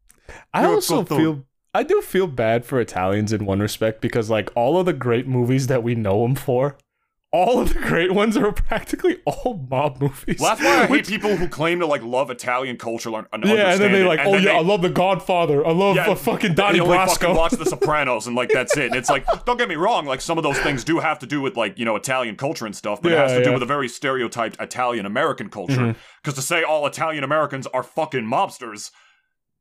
I 0.54 0.64
You're 0.64 0.76
also 0.76 1.04
dude. 1.04 1.18
feel 1.18 1.46
I 1.74 1.84
do 1.84 2.02
feel 2.02 2.28
bad 2.28 2.66
for 2.66 2.80
Italians 2.82 3.32
in 3.32 3.46
one 3.46 3.60
respect 3.60 4.02
because 4.02 4.30
like 4.30 4.50
all 4.56 4.78
of 4.80 4.86
the 4.86 4.94
great 4.94 5.28
movies 5.28 5.68
that 5.68 5.84
we 5.84 5.96
know 5.96 6.22
them 6.24 6.36
for, 6.36 6.78
all 7.34 7.62
of 7.62 7.74
the 7.74 7.80
great 7.80 8.12
ones 8.14 8.36
are 8.36 8.52
practically 8.52 9.20
all 9.26 9.66
mob 9.70 10.02
movies. 10.02 10.38
Well, 10.40 10.50
that's 10.54 10.62
why 10.62 10.84
I 10.84 10.88
hate 10.88 11.08
people 11.08 11.38
who 11.38 11.48
claim 11.48 11.80
to 11.80 11.86
like 11.86 12.04
love 12.04 12.30
Italian 12.30 12.76
culture 12.78 13.10
and 13.16 13.26
and 13.32 13.46
yeah, 13.46 13.72
and 13.72 13.80
then 13.80 13.94
they 13.94 14.04
like, 14.04 14.20
oh 14.24 14.34
yeah, 14.36 14.40
they- 14.42 14.58
I 14.58 14.60
love 14.60 14.82
The 14.82 14.90
Godfather. 14.90 15.66
I 15.66 15.72
love 15.72 15.96
Yeah, 15.96 16.10
uh, 16.10 16.16
fucking 16.16 16.50
they 16.52 16.56
Donnie 16.56 16.80
only 16.82 16.98
Brasco. 16.98 17.08
fucking 17.20 17.36
watch 17.36 17.52
The 17.54 17.66
Sopranos 17.70 18.28
and 18.28 18.36
like 18.36 18.50
that's 18.50 18.76
it. 18.76 18.88
And 18.88 18.96
it's 18.96 19.10
like, 19.10 19.26
don't 19.46 19.58
get 19.58 19.70
me 19.70 19.76
wrong, 19.76 20.06
like 20.06 20.20
some 20.20 20.38
of 20.38 20.44
those 20.44 20.60
things 20.60 20.84
do 20.84 21.00
have 21.00 21.20
to 21.20 21.26
do 21.26 21.40
with 21.40 21.56
like 21.56 21.80
you 21.80 21.86
know 21.86 21.96
Italian 21.96 22.36
culture 22.36 22.66
and 22.66 22.76
stuff, 22.76 23.02
but 23.02 23.14
it 23.14 23.16
Yeah, 23.16 23.22
has 23.30 23.32
to 23.38 23.44
do 23.44 23.54
with 23.54 23.64
a 23.64 23.66
very 23.66 23.88
stereotyped 23.88 24.60
Italian 24.62 25.06
American 25.06 25.50
culture. 25.50 25.96
Because 26.22 26.36
to 26.36 26.42
say 26.42 26.64
all 26.64 26.86
Italian 26.86 27.24
Americans 27.24 27.66
are 27.68 27.82
fucking 27.84 28.26
mobsters, 28.26 28.92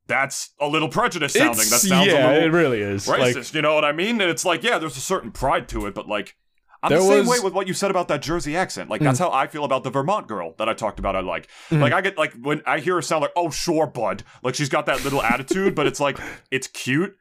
that's 0.09 0.51
a 0.61 0.67
little 0.67 0.89
prejudice 0.89 1.35
sounding. 1.35 1.53
It's- 1.53 1.71
that 1.71 1.79
sounds 1.89 2.07
yeah, 2.09 2.31
a 2.31 2.41
it 2.41 2.47
really 2.53 2.81
is. 2.81 3.07
racist. 3.07 3.35
Like, 3.37 3.55
you 3.55 3.63
know 3.63 3.75
what 3.77 3.85
I 3.85 3.93
mean? 3.93 4.21
And 4.21 4.29
it's 4.29 4.45
like, 4.45 4.65
yeah, 4.65 4.79
there's 4.79 4.97
a 4.97 5.01
certain 5.01 5.31
pride 5.31 5.69
to 5.69 5.87
it, 5.87 5.95
but 5.95 6.09
like. 6.09 6.35
I'm 6.83 6.89
There 6.91 6.99
the 6.99 7.05
same 7.05 7.19
was- 7.27 7.29
way 7.29 7.41
with 7.45 7.53
what 7.53 7.67
you 7.69 7.75
said 7.75 7.91
about 7.91 8.09
that 8.09 8.23
Jersey 8.23 8.57
accent. 8.57 8.89
Like 8.91 9.01
that's 9.03 9.19
how 9.19 9.31
I 9.31 9.47
feel 9.47 9.65
about 9.65 9.85
the 9.85 9.91
Vermont 9.91 10.27
girl 10.29 10.55
that 10.59 10.69
I 10.69 10.73
talked 10.75 10.99
about. 10.99 11.15
I 11.17 11.21
like. 11.21 11.49
Hmm. 11.69 11.81
Like 11.81 11.93
I 11.93 12.01
get 12.01 12.17
like 12.17 12.33
when 12.41 12.63
I 12.67 12.79
hear 12.81 12.95
her 12.95 13.03
sound 13.03 13.23
like, 13.23 13.33
"Oh, 13.37 13.51
sure, 13.51 13.87
bud." 13.87 14.23
Like 14.43 14.55
she's 14.55 14.69
got 14.71 14.87
that 14.87 15.05
little 15.05 15.23
attitude, 15.23 15.75
but 15.75 15.87
it's 15.87 16.01
like 16.01 16.19
it's 16.51 16.67
cute. 16.67 17.15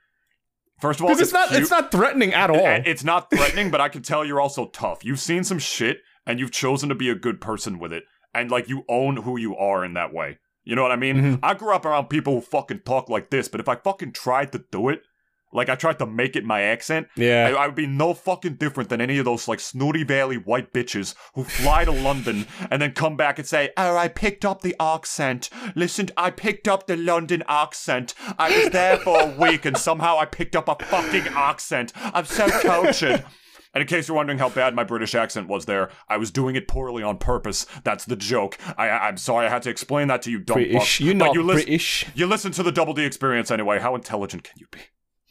First 0.80 1.00
of 1.00 1.06
all, 1.06 1.10
Because 1.10 1.22
it's 1.22 1.34
not 1.34 1.50
cute. 1.50 1.62
it's 1.62 1.72
not 1.72 1.92
threatening 1.92 2.34
at 2.34 2.50
all. 2.50 2.66
And 2.66 2.88
it's 2.88 3.04
not 3.04 3.30
threatening, 3.30 3.70
but 3.70 3.82
I 3.82 3.90
can 3.90 4.02
tell 4.02 4.24
you're 4.24 4.40
also 4.40 4.68
tough. 4.68 5.04
You've 5.04 5.20
seen 5.20 5.44
some 5.44 5.60
shit 5.60 5.98
and 6.26 6.40
you've 6.40 6.52
chosen 6.52 6.88
to 6.88 6.96
be 6.96 7.10
a 7.10 7.16
good 7.16 7.42
person 7.42 7.80
with 7.80 7.92
it. 7.92 8.04
And 8.34 8.50
like 8.50 8.70
you 8.70 8.84
own 8.88 9.18
who 9.18 9.38
you 9.38 9.58
are 9.58 9.84
in 9.84 9.94
that 9.96 10.14
way. 10.14 10.40
You 10.64 10.76
know 10.78 10.84
what 10.84 10.92
I 10.94 10.96
mean? 10.96 11.18
Mhm. 11.18 11.40
I 11.44 11.54
grew 11.56 11.74
up 11.74 11.84
around 11.84 12.08
people 12.08 12.36
who 12.36 12.42
fucking 12.42 12.82
talk 12.86 13.10
like 13.10 13.30
this, 13.30 13.50
but 13.50 13.60
if 13.60 13.68
I 13.68 13.76
fucking 13.76 14.14
tried 14.14 14.52
to 14.54 14.64
do 14.72 14.88
it, 14.88 15.02
like 15.52 15.70
I 15.70 15.76
tried 15.76 16.00
to 16.00 16.06
make 16.06 16.36
it 16.36 16.46
my 16.46 16.62
accent, 16.62 17.08
yeah. 17.16 17.54
I 17.58 17.66
would 17.66 17.76
be 17.76 17.88
no 17.88 18.14
fucking 18.14 18.56
different 18.56 18.90
than 18.90 19.02
any 19.02 19.18
of 19.18 19.26
those 19.26 19.48
like 19.48 19.60
snooty 19.60 20.04
valley 20.04 20.38
white 20.38 20.74
bitches 20.74 21.16
who 21.36 21.44
fly 21.44 21.86
to 21.86 21.92
London 21.92 22.46
and 22.70 22.82
then 22.82 22.92
come 22.94 23.16
back 23.18 23.40
and 23.40 23.48
say, 23.48 23.72
"Oh, 23.78 23.98
I 23.98 24.08
picked 24.08 24.46
up 24.46 24.62
the 24.62 24.76
accent. 24.80 25.50
Listen, 25.76 26.10
I 26.18 26.32
picked 26.32 26.68
up 26.68 26.88
the 26.88 26.98
London 26.98 27.44
accent. 27.48 28.14
I 28.38 28.56
was 28.58 28.70
there 28.70 28.98
for 28.98 29.22
a 29.22 29.36
week 29.38 29.66
and 29.66 29.78
somehow 29.78 30.18
I 30.18 30.26
picked 30.26 30.56
up 30.56 30.68
a 30.70 30.76
fucking 30.86 31.28
accent. 31.34 31.94
I'm 31.96 32.26
so 32.26 32.48
cultured." 32.50 33.26
And 33.72 33.84
in 33.84 33.88
case 33.88 34.08
you're 34.08 34.18
wondering 34.18 34.40
how 34.40 34.50
bad 34.50 34.74
my 34.74 34.84
British 34.84 35.14
accent 35.14 35.48
was 35.48 35.66
there, 35.66 35.92
I 36.08 36.18
was 36.18 36.32
doing 36.32 36.56
it 36.56 36.68
poorly 36.68 37.04
on 37.04 37.20
purpose. 37.20 37.68
That's 37.84 38.04
the 38.04 38.16
joke. 38.16 38.58
I, 38.80 38.90
I 38.90 39.08
I'm 39.08 39.18
sorry 39.18 39.46
I 39.46 39.50
had 39.50 39.62
to 39.62 39.70
explain 39.70 40.08
that 40.08 40.24
to 40.24 40.32
you, 40.32 40.40
dumb 40.40 40.56
British. 40.56 40.98
fuck. 40.98 41.06
You're 41.06 41.14
not 41.14 41.36
you 41.36 41.44
listen- 41.44 41.66
British. 41.66 42.06
you 42.16 42.26
listen 42.26 42.52
to 42.54 42.64
the 42.64 42.72
Double 42.72 42.96
D 42.96 43.04
experience 43.06 43.52
anyway. 43.52 43.78
How 43.78 43.94
intelligent 43.94 44.44
can 44.44 44.56
you 44.58 44.66
be? 44.72 44.80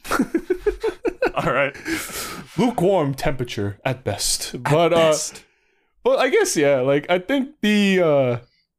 All 1.35 1.51
right. 1.53 1.75
Lukewarm 2.57 3.13
temperature 3.13 3.79
at 3.85 4.03
best. 4.03 4.55
But 4.63 4.93
uh 4.93 5.09
Best. 5.11 5.43
But 6.03 6.19
I 6.19 6.29
guess 6.29 6.55
yeah, 6.57 6.79
like 6.81 7.05
I 7.09 7.19
think 7.19 7.55
the 7.61 8.01
uh 8.01 8.37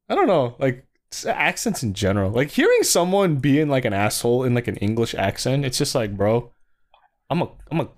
I 0.09 0.15
don't 0.15 0.27
know, 0.27 0.57
like 0.59 0.87
accents 1.27 1.83
in 1.83 1.95
general. 1.95 2.31
Like 2.31 2.51
hearing 2.51 2.83
someone 2.83 3.37
being 3.37 3.69
like 3.69 3.85
an 3.85 3.93
asshole 3.93 4.45
in 4.45 4.55
like 4.55 4.69
an 4.69 4.77
English 4.77 5.15
accent, 5.15 5.65
it's 5.65 5.79
just 5.79 5.95
like, 5.95 6.17
bro, 6.17 6.53
I'm 7.29 7.43
a 7.43 7.49
I'm 7.71 7.81
a 7.81 7.89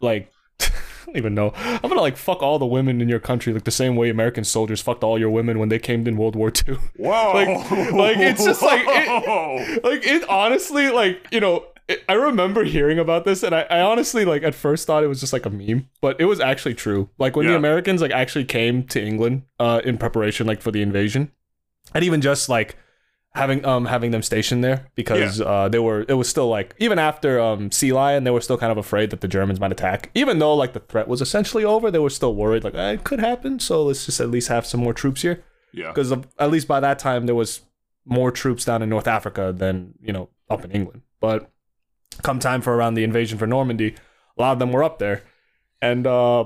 like 0.00 0.30
I 0.60 0.70
don't 1.06 1.16
even 1.16 1.34
know. 1.34 1.52
I'm 1.56 1.80
gonna 1.82 2.00
like 2.00 2.16
fuck 2.16 2.42
all 2.42 2.58
the 2.58 2.66
women 2.66 3.00
in 3.00 3.08
your 3.08 3.20
country 3.20 3.52
like 3.52 3.64
the 3.64 3.70
same 3.70 3.96
way 3.96 4.10
American 4.10 4.44
soldiers 4.44 4.80
fucked 4.80 5.02
all 5.04 5.18
your 5.18 5.30
women 5.30 5.58
when 5.58 5.68
they 5.68 5.78
came 5.78 6.06
in 6.06 6.16
World 6.16 6.36
War 6.36 6.52
II. 6.66 6.76
Whoa! 6.96 7.32
Like- 7.34 7.92
like, 7.92 8.16
it's 8.18 8.44
just 8.44 8.62
like- 8.62 8.84
it, 8.86 9.84
like 9.84 10.06
it 10.06 10.28
honestly 10.28 10.90
like 10.90 11.26
you 11.32 11.40
know 11.40 11.66
i 12.08 12.12
remember 12.14 12.64
hearing 12.64 12.98
about 12.98 13.24
this 13.24 13.42
and 13.42 13.54
I, 13.54 13.62
I 13.62 13.80
honestly 13.80 14.24
like 14.24 14.42
at 14.42 14.54
first 14.54 14.86
thought 14.86 15.04
it 15.04 15.08
was 15.08 15.20
just 15.20 15.32
like 15.32 15.46
a 15.46 15.50
meme 15.50 15.88
but 16.00 16.20
it 16.20 16.24
was 16.26 16.40
actually 16.40 16.74
true. 16.74 17.10
Like 17.18 17.36
when 17.36 17.46
the 17.46 17.56
americans 17.56 18.00
like 18.00 18.12
actually 18.12 18.44
came 18.44 18.84
to 18.84 19.02
england 19.02 19.42
uh 19.58 19.80
in 19.84 19.98
preparation 19.98 20.46
like 20.46 20.62
for 20.62 20.70
the 20.70 20.82
invasion 20.82 21.32
and 21.94 22.04
even 22.04 22.20
just 22.20 22.48
like 22.48 22.76
having 23.34 23.64
um 23.64 23.86
having 23.86 24.10
them 24.10 24.22
stationed 24.22 24.62
there 24.62 24.86
because 24.94 25.40
uh 25.40 25.68
they 25.68 25.78
were 25.78 26.04
it 26.08 26.14
was 26.14 26.28
still 26.28 26.48
like 26.48 26.74
even 26.78 26.98
after 26.98 27.40
um 27.40 27.70
sea 27.72 27.92
lion 27.92 28.24
they 28.24 28.30
were 28.30 28.40
still 28.42 28.58
kind 28.58 28.70
of 28.70 28.78
afraid 28.78 29.10
that 29.10 29.20
the 29.20 29.28
germans 29.28 29.58
might 29.58 29.72
attack. 29.72 30.10
Even 30.14 30.38
though 30.38 30.54
like 30.54 30.74
the 30.74 30.80
threat 30.80 31.08
was 31.08 31.20
essentially 31.22 31.64
over 31.64 31.90
they 31.90 31.98
were 31.98 32.10
still 32.10 32.34
worried 32.34 32.62
like 32.62 32.74
eh, 32.74 32.92
it 32.92 33.04
could 33.04 33.20
happen 33.20 33.58
so 33.58 33.84
let's 33.84 34.04
just 34.06 34.20
at 34.20 34.30
least 34.30 34.48
have 34.48 34.66
some 34.66 34.80
more 34.80 34.92
troops 34.94 35.22
here. 35.22 35.42
Yeah. 35.72 35.88
because 35.88 36.12
at 36.12 36.50
least 36.50 36.68
by 36.68 36.80
that 36.80 36.98
time 36.98 37.24
there 37.24 37.34
was 37.34 37.62
more 38.04 38.30
troops 38.30 38.66
down 38.66 38.82
in 38.82 38.90
North 38.90 39.08
Africa 39.08 39.54
than 39.56 39.94
you 40.02 40.12
know 40.12 40.28
up 40.50 40.64
in 40.64 40.70
England. 40.70 41.00
But 41.18 41.50
come 42.22 42.38
time 42.38 42.60
for 42.62 42.74
around 42.74 42.94
the 42.94 43.04
invasion 43.04 43.38
for 43.38 43.46
Normandy, 43.46 43.94
a 44.38 44.40
lot 44.42 44.52
of 44.52 44.58
them 44.58 44.72
were 44.72 44.82
up 44.84 44.98
there, 44.98 45.22
and 45.80 46.06
uh, 46.06 46.44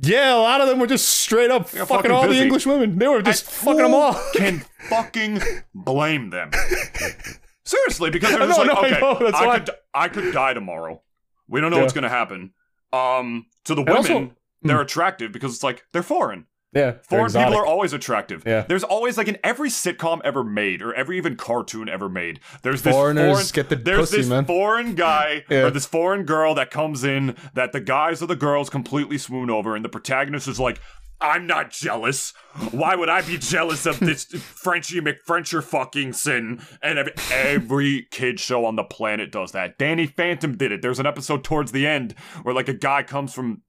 yeah, 0.00 0.34
a 0.34 0.38
lot 0.40 0.60
of 0.60 0.68
them 0.68 0.78
were 0.78 0.86
just 0.86 1.06
straight 1.08 1.50
up 1.50 1.68
fucking, 1.68 1.86
fucking 1.86 2.10
all 2.10 2.26
the. 2.28 2.40
English 2.40 2.66
women. 2.66 2.98
They 2.98 3.08
were 3.08 3.22
just 3.22 3.44
And 3.46 3.52
fucking 3.54 3.82
them 3.82 3.94
all. 3.94 4.14
Can 4.34 4.64
fucking 4.88 5.40
blame 5.74 6.30
them. 6.30 6.50
Seriously, 7.64 8.10
because 8.10 8.30
they're 8.30 8.42
I 8.42 8.46
just 8.46 8.58
know, 8.58 8.64
like, 8.64 8.74
no, 8.74 8.80
I 8.80 8.86
okay, 8.90 9.00
know, 9.00 9.18
that's 9.30 9.36
I 9.40 9.46
why- 9.46 9.58
could, 9.60 9.70
I 9.94 10.08
could 10.08 10.32
die 10.34 10.54
tomorrow. 10.54 11.02
We 11.48 11.60
don't 11.60 11.70
know 11.70 11.76
Yeah. 11.76 11.82
what's 11.82 11.94
gonna 11.94 12.08
happen. 12.08 12.52
Um, 12.92 13.46
to 13.64 13.74
the 13.74 13.82
And 13.82 13.88
women, 13.90 13.98
also- 14.12 14.30
they're 14.62 14.80
attractive 14.80 15.32
because 15.32 15.54
it's 15.54 15.62
like 15.62 15.84
they're 15.92 16.02
foreign. 16.02 16.46
Yeah, 16.72 16.92
Foreign 17.08 17.26
exotic. 17.26 17.48
people 17.48 17.60
are 17.62 17.66
always 17.66 17.92
attractive. 17.92 18.42
Yeah. 18.46 18.62
There's 18.62 18.84
always 18.84 19.18
like 19.18 19.28
in 19.28 19.36
every 19.44 19.68
sitcom 19.68 20.20
ever 20.24 20.42
made, 20.42 20.80
or 20.82 20.94
every 20.94 21.18
even 21.18 21.36
cartoon 21.36 21.88
ever 21.88 22.08
made. 22.08 22.40
There's 22.62 22.82
this 22.82 22.94
Foreigners 22.94 23.32
foreign, 23.32 23.46
get 23.52 23.68
the 23.68 23.76
there's 23.76 24.00
pussy, 24.10 24.16
this 24.18 24.28
man. 24.28 24.44
foreign 24.46 24.94
guy 24.94 25.44
Yeah. 25.50 25.64
or 25.64 25.70
this 25.70 25.86
foreign 25.86 26.24
girl 26.24 26.54
that 26.54 26.70
comes 26.70 27.04
in 27.04 27.36
that 27.54 27.72
the 27.72 27.80
guys 27.80 28.22
or 28.22 28.26
the 28.26 28.36
girls 28.36 28.70
completely 28.70 29.18
swoon 29.18 29.50
over, 29.50 29.76
and 29.76 29.84
the 29.84 29.88
protagonist 29.90 30.48
is 30.48 30.58
like, 30.58 30.80
"I'm 31.20 31.46
not 31.46 31.70
jealous. 31.70 32.32
Why 32.70 32.94
would 32.94 33.08
I 33.08 33.22
be 33.22 33.36
jealous 33.38 33.84
of 33.86 34.00
this 34.00 34.24
Frenchie 34.26 35.00
McFrencher 35.00 35.62
fucking 35.62 36.14
sin?" 36.14 36.60
And 36.82 36.98
every, 36.98 37.12
every 37.30 38.06
kid 38.10 38.40
show 38.40 38.64
on 38.64 38.76
the 38.76 38.84
planet 38.84 39.30
does 39.30 39.52
that. 39.52 39.78
Danny 39.78 40.06
Phantom 40.06 40.56
did 40.56 40.72
it. 40.72 40.80
There's 40.82 40.98
an 40.98 41.06
episode 41.06 41.44
towards 41.44 41.72
the 41.72 41.86
end 41.86 42.14
where 42.42 42.54
like 42.54 42.68
a 42.68 42.74
guy 42.74 43.02
comes 43.02 43.34
from 43.34 43.62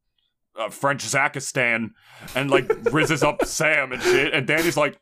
uh, 0.60 0.70
French 0.70 1.04
Zakistan 1.04 1.92
and 2.36 2.50
like 2.52 2.68
rizzes 2.68 3.24
up 3.24 3.46
Sam 3.46 3.92
and 3.92 4.02
shit. 4.02 4.34
And 4.34 4.46
Danny's 4.48 4.78
like, 4.78 5.00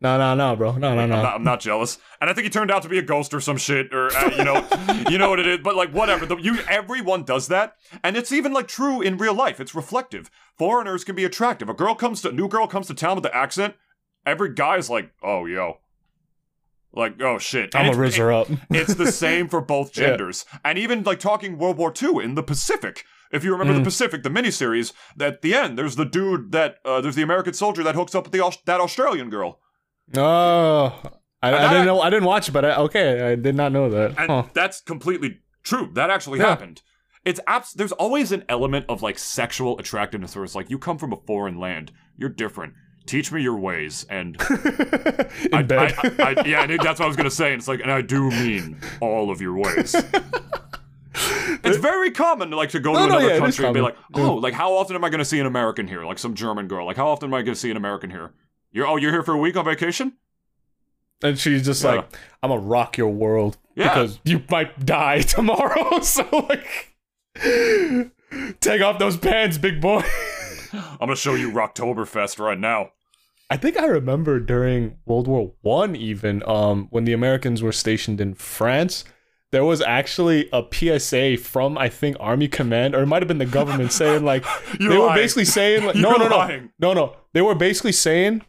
No, 0.00 0.16
no, 0.18 0.34
no, 0.34 0.54
bro, 0.54 0.72
no, 0.72 0.94
no, 0.94 1.00
I'm, 1.00 1.08
no. 1.10 1.22
not, 1.22 1.34
I'm 1.36 1.44
not 1.44 1.60
jealous. 1.60 1.98
And 2.20 2.28
I 2.30 2.32
think 2.32 2.44
he 2.44 2.50
turned 2.50 2.70
out 2.70 2.82
to 2.82 2.88
be 2.88 2.98
a 2.98 3.02
ghost 3.02 3.32
or 3.34 3.40
some 3.40 3.56
shit, 3.56 3.92
or 3.92 4.14
uh, 4.14 4.30
you 4.36 4.44
know, 4.44 4.66
you 5.10 5.18
know 5.18 5.30
what 5.30 5.40
it 5.40 5.46
is. 5.46 5.58
But 5.62 5.76
like 5.76 5.90
whatever, 5.92 6.26
the, 6.26 6.36
you 6.36 6.58
everyone 6.68 7.24
does 7.24 7.48
that, 7.48 7.74
and 8.04 8.16
it's 8.16 8.30
even 8.32 8.52
like 8.52 8.68
true 8.68 9.00
in 9.00 9.16
real 9.18 9.34
life. 9.34 9.60
It's 9.60 9.74
reflective. 9.74 10.30
Foreigners 10.56 11.04
can 11.04 11.14
be 11.16 11.24
attractive. 11.24 11.68
A 11.68 11.74
girl 11.74 11.94
comes 11.94 12.22
to, 12.22 12.28
a 12.28 12.32
new 12.32 12.48
girl 12.48 12.66
comes 12.66 12.86
to 12.88 12.94
town 12.94 13.16
with 13.16 13.22
the 13.24 13.34
accent. 13.34 13.74
Every 14.26 14.52
guy's 14.52 14.90
like, 14.90 15.10
oh 15.22 15.46
yo, 15.46 15.78
like 16.92 17.20
oh 17.22 17.38
shit. 17.38 17.74
And 17.74 17.86
I'm 17.86 17.92
a 17.92 17.96
gonna 17.96 18.08
rizz 18.08 18.18
her 18.18 18.32
up. 18.32 18.48
it's 18.70 18.94
the 18.94 19.10
same 19.24 19.48
for 19.48 19.60
both 19.60 19.96
Yeah. 19.96 20.08
genders. 20.08 20.44
And 20.64 20.76
even 20.78 21.02
like 21.02 21.18
talking 21.20 21.56
World 21.58 21.76
War 21.78 21.92
II 22.00 22.22
in 22.22 22.34
the 22.34 22.42
Pacific. 22.42 23.04
If 23.32 23.44
you 23.44 23.52
remember 23.52 23.72
Mm. 23.74 23.78
the 23.78 23.84
Pacific, 23.84 24.22
the 24.22 24.30
miniseries, 24.30 24.92
at 25.20 25.42
the 25.42 25.54
end, 25.54 25.78
there's 25.78 25.96
the 25.96 26.04
dude 26.04 26.52
that 26.52 26.76
uh, 26.84 27.00
there's 27.00 27.14
the 27.16 27.22
American 27.22 27.52
soldier 27.54 27.82
that 27.82 27.94
hooks 27.94 28.14
up 28.14 28.24
with 28.24 28.32
the 28.32 28.40
Aus- 28.40 28.62
that 28.66 28.80
Australian 28.80 29.30
girl, 29.30 29.60
Oh, 30.16 30.98
I, 31.42 31.52
I 31.54 31.68
didn't 31.68 31.86
know. 31.86 32.00
I 32.00 32.10
didn't 32.10 32.24
watch 32.24 32.48
it, 32.48 32.52
but 32.52 32.64
I, 32.64 32.76
okay, 32.76 33.32
I 33.32 33.34
did 33.34 33.54
not 33.54 33.72
know 33.72 33.90
that. 33.90 34.18
and 34.18 34.30
Huh. 34.30 34.42
that's 34.54 34.80
completely 34.80 35.40
true. 35.62 35.90
That 35.94 36.10
actually 36.10 36.40
Yeah. 36.40 36.48
happened. 36.48 36.82
It's 37.24 37.40
abs- 37.46 37.74
There's 37.74 37.92
always 37.92 38.32
an 38.32 38.44
element 38.48 38.86
of 38.88 39.02
like 39.02 39.18
sexual 39.18 39.78
attractiveness, 39.78 40.34
where 40.34 40.44
it's 40.44 40.54
like 40.54 40.70
you 40.70 40.78
come 40.78 40.98
from 40.98 41.12
a 41.12 41.16
foreign 41.26 41.58
land, 41.60 41.92
you're 42.16 42.30
different. 42.30 42.72
Teach 43.06 43.30
me 43.32 43.42
your 43.42 43.56
ways, 43.58 44.04
and 44.10 44.36
I, 44.40 46.42
yeah, 46.46 46.66
that's 46.66 47.00
what 47.00 47.02
I 47.02 47.06
was 47.06 47.16
gonna 47.16 47.30
say. 47.30 47.52
And 47.52 47.60
it's 47.60 47.68
like, 47.68 47.80
and 47.80 47.90
I 47.92 48.02
do 48.02 48.30
mean 48.30 48.78
all 49.00 49.30
of 49.30 49.40
your 49.40 49.56
ways. 49.56 49.94
It's 51.64 51.76
very 51.78 52.10
common, 52.10 52.50
like, 52.50 52.70
to 52.70 52.80
go 52.80 52.92
to 52.92 52.98
No, 53.00 53.06
no, 53.06 53.16
another 53.18 53.34
yeah, 53.34 53.38
country 53.40 53.64
and 53.64 53.74
be 53.74 53.80
like, 53.80 53.96
"Oh, 54.14 54.34
like, 54.34 54.54
how 54.54 54.72
often 54.74 54.94
am 54.96 55.04
I 55.04 55.08
going 55.10 55.18
to 55.18 55.24
see 55.24 55.40
an 55.40 55.46
American 55.46 55.88
here? 55.88 56.04
Like, 56.04 56.18
some 56.18 56.34
German 56.34 56.68
girl. 56.68 56.86
Like, 56.86 56.96
how 56.96 57.08
often 57.08 57.28
am 57.30 57.34
I 57.34 57.42
going 57.42 57.54
to 57.54 57.60
see 57.60 57.70
an 57.70 57.76
American 57.76 58.10
here? 58.10 58.32
You're 58.70 58.86
oh, 58.86 58.96
you're 58.96 59.10
here 59.12 59.22
for 59.22 59.34
a 59.34 59.38
week 59.38 59.56
on 59.56 59.64
vacation? 59.64 60.12
And 61.22 61.38
she's 61.38 61.64
just 61.64 61.82
Yeah. 61.82 61.90
like, 61.96 62.16
I'm 62.42 62.50
gonna 62.50 62.60
rock 62.60 62.96
your 62.96 63.08
world 63.08 63.56
Yeah. 63.74 63.88
because 63.88 64.20
you 64.24 64.42
might 64.50 64.84
die 64.86 65.20
tomorrow. 65.22 66.00
so 66.02 66.24
like, 66.48 66.94
take 68.60 68.82
off 68.82 68.98
those 68.98 69.16
pants, 69.16 69.58
big 69.58 69.80
boy. 69.80 70.02
I'm 70.72 70.98
going 70.98 71.10
to 71.10 71.16
show 71.16 71.34
you 71.34 71.50
Rocktoberfest 71.50 72.38
right 72.38 72.58
now." 72.58 72.92
I 73.50 73.56
think 73.56 73.78
I 73.78 73.86
remember 73.86 74.38
during 74.40 74.98
World 75.06 75.26
War 75.26 75.52
One, 75.62 75.96
even 75.96 76.42
um, 76.46 76.86
when 76.90 77.04
the 77.04 77.14
Americans 77.14 77.62
were 77.62 77.72
stationed 77.72 78.20
in 78.20 78.34
France, 78.34 79.04
there 79.50 79.64
was 79.64 79.80
actually 79.80 80.48
a 80.52 80.62
PSA 80.70 81.38
from 81.38 81.78
I 81.78 81.88
think 81.88 82.16
Army 82.20 82.48
Command, 82.48 82.94
or 82.94 83.02
it 83.02 83.06
might 83.06 83.22
have 83.22 83.28
been 83.28 83.38
the 83.38 83.46
government 83.46 83.92
saying 83.92 84.24
like 84.24 84.44
they 84.78 84.98
were 84.98 85.14
basically 85.14 85.44
saying 85.44 85.84
like, 85.84 85.96
no, 85.96 86.12
no, 86.16 86.28
no, 86.28 86.36
lying. 86.36 86.70
no, 86.78 86.92
no. 86.92 87.16
They 87.32 87.42
were 87.42 87.54
basically 87.54 87.92
saying 87.92 88.42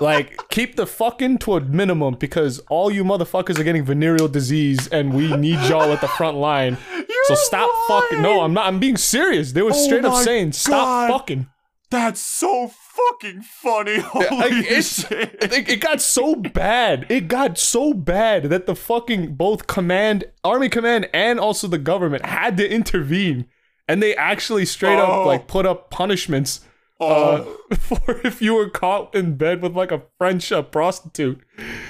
like 0.00 0.48
keep 0.48 0.76
the 0.76 0.86
fucking 0.86 1.38
to 1.38 1.56
a 1.56 1.60
minimum 1.60 2.14
because 2.14 2.60
all 2.68 2.90
you 2.90 3.02
motherfuckers 3.02 3.58
are 3.58 3.64
getting 3.64 3.84
venereal 3.84 4.28
disease 4.28 4.88
and 4.88 5.12
we 5.12 5.34
need 5.36 5.58
y'all 5.68 5.92
at 5.92 6.00
the 6.00 6.08
front 6.08 6.36
line. 6.36 6.76
so 6.76 7.04
You're 7.28 7.36
stop 7.36 7.70
fucking. 7.88 8.22
No. 8.22 8.42
I'm 8.42 8.54
not. 8.54 8.66
I'm 8.66 8.78
being 8.78 8.96
serious. 8.96 9.52
They 9.52 9.62
were 9.62 9.72
oh 9.72 9.84
straight 9.86 10.04
up 10.04 10.22
saying 10.22 10.52
stop 10.52 10.84
God. 10.84 11.10
fucking. 11.10 11.46
That's 11.90 12.20
so 12.20 12.68
fucking 12.96 13.42
funny. 13.42 13.98
Holy 13.98 14.26
Like, 14.30 14.52
it's, 14.70 15.06
shit. 15.06 15.36
it, 15.42 15.68
it 15.68 15.80
got 15.80 16.00
so 16.00 16.34
bad. 16.34 17.06
It 17.08 17.28
got 17.28 17.58
so 17.58 17.92
bad 17.94 18.44
that 18.44 18.66
the 18.66 18.74
fucking 18.74 19.34
both 19.34 19.66
command, 19.66 20.24
army 20.44 20.68
command, 20.68 21.08
and 21.12 21.38
also 21.38 21.68
the 21.68 21.78
government 21.78 22.24
had 22.26 22.56
to 22.56 22.68
intervene, 22.68 23.46
and 23.88 24.02
they 24.02 24.14
actually 24.16 24.64
straight 24.64 24.98
Oh. 24.98 25.20
up 25.22 25.26
like 25.26 25.46
put 25.46 25.66
up 25.66 25.90
punishments 25.90 26.60
Oh, 26.98 27.58
uh, 27.70 27.76
for 27.76 28.20
if 28.26 28.40
you 28.40 28.54
were 28.54 28.70
caught 28.70 29.14
in 29.14 29.34
bed 29.36 29.60
with 29.60 29.76
like 29.76 29.92
a 29.92 30.02
French 30.16 30.50
uh, 30.50 30.62
prostitute. 30.62 31.40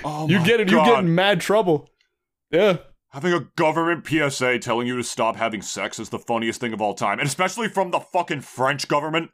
oh 0.04 0.28
You 0.28 0.44
get 0.44 0.59
it. 0.61 0.68
You 0.70 0.84
get 0.84 0.98
in 0.98 1.14
mad 1.14 1.40
trouble. 1.40 1.88
Yeah. 2.50 2.78
Having 3.12 3.32
a 3.34 3.40
government 3.57 4.04
PSA 4.07 4.59
telling 4.59 4.86
you 4.88 4.96
to 4.96 5.04
stop 5.04 5.36
having 5.36 5.62
sex 5.62 5.98
is 6.00 6.09
the 6.11 6.18
funniest 6.18 6.61
thing 6.61 6.72
of 6.72 6.82
all 6.82 6.92
time, 6.92 7.18
and 7.20 7.26
especially 7.28 7.68
from 7.68 7.92
the 7.92 8.00
fucking 8.00 8.40
French 8.40 8.88
government. 8.88 9.30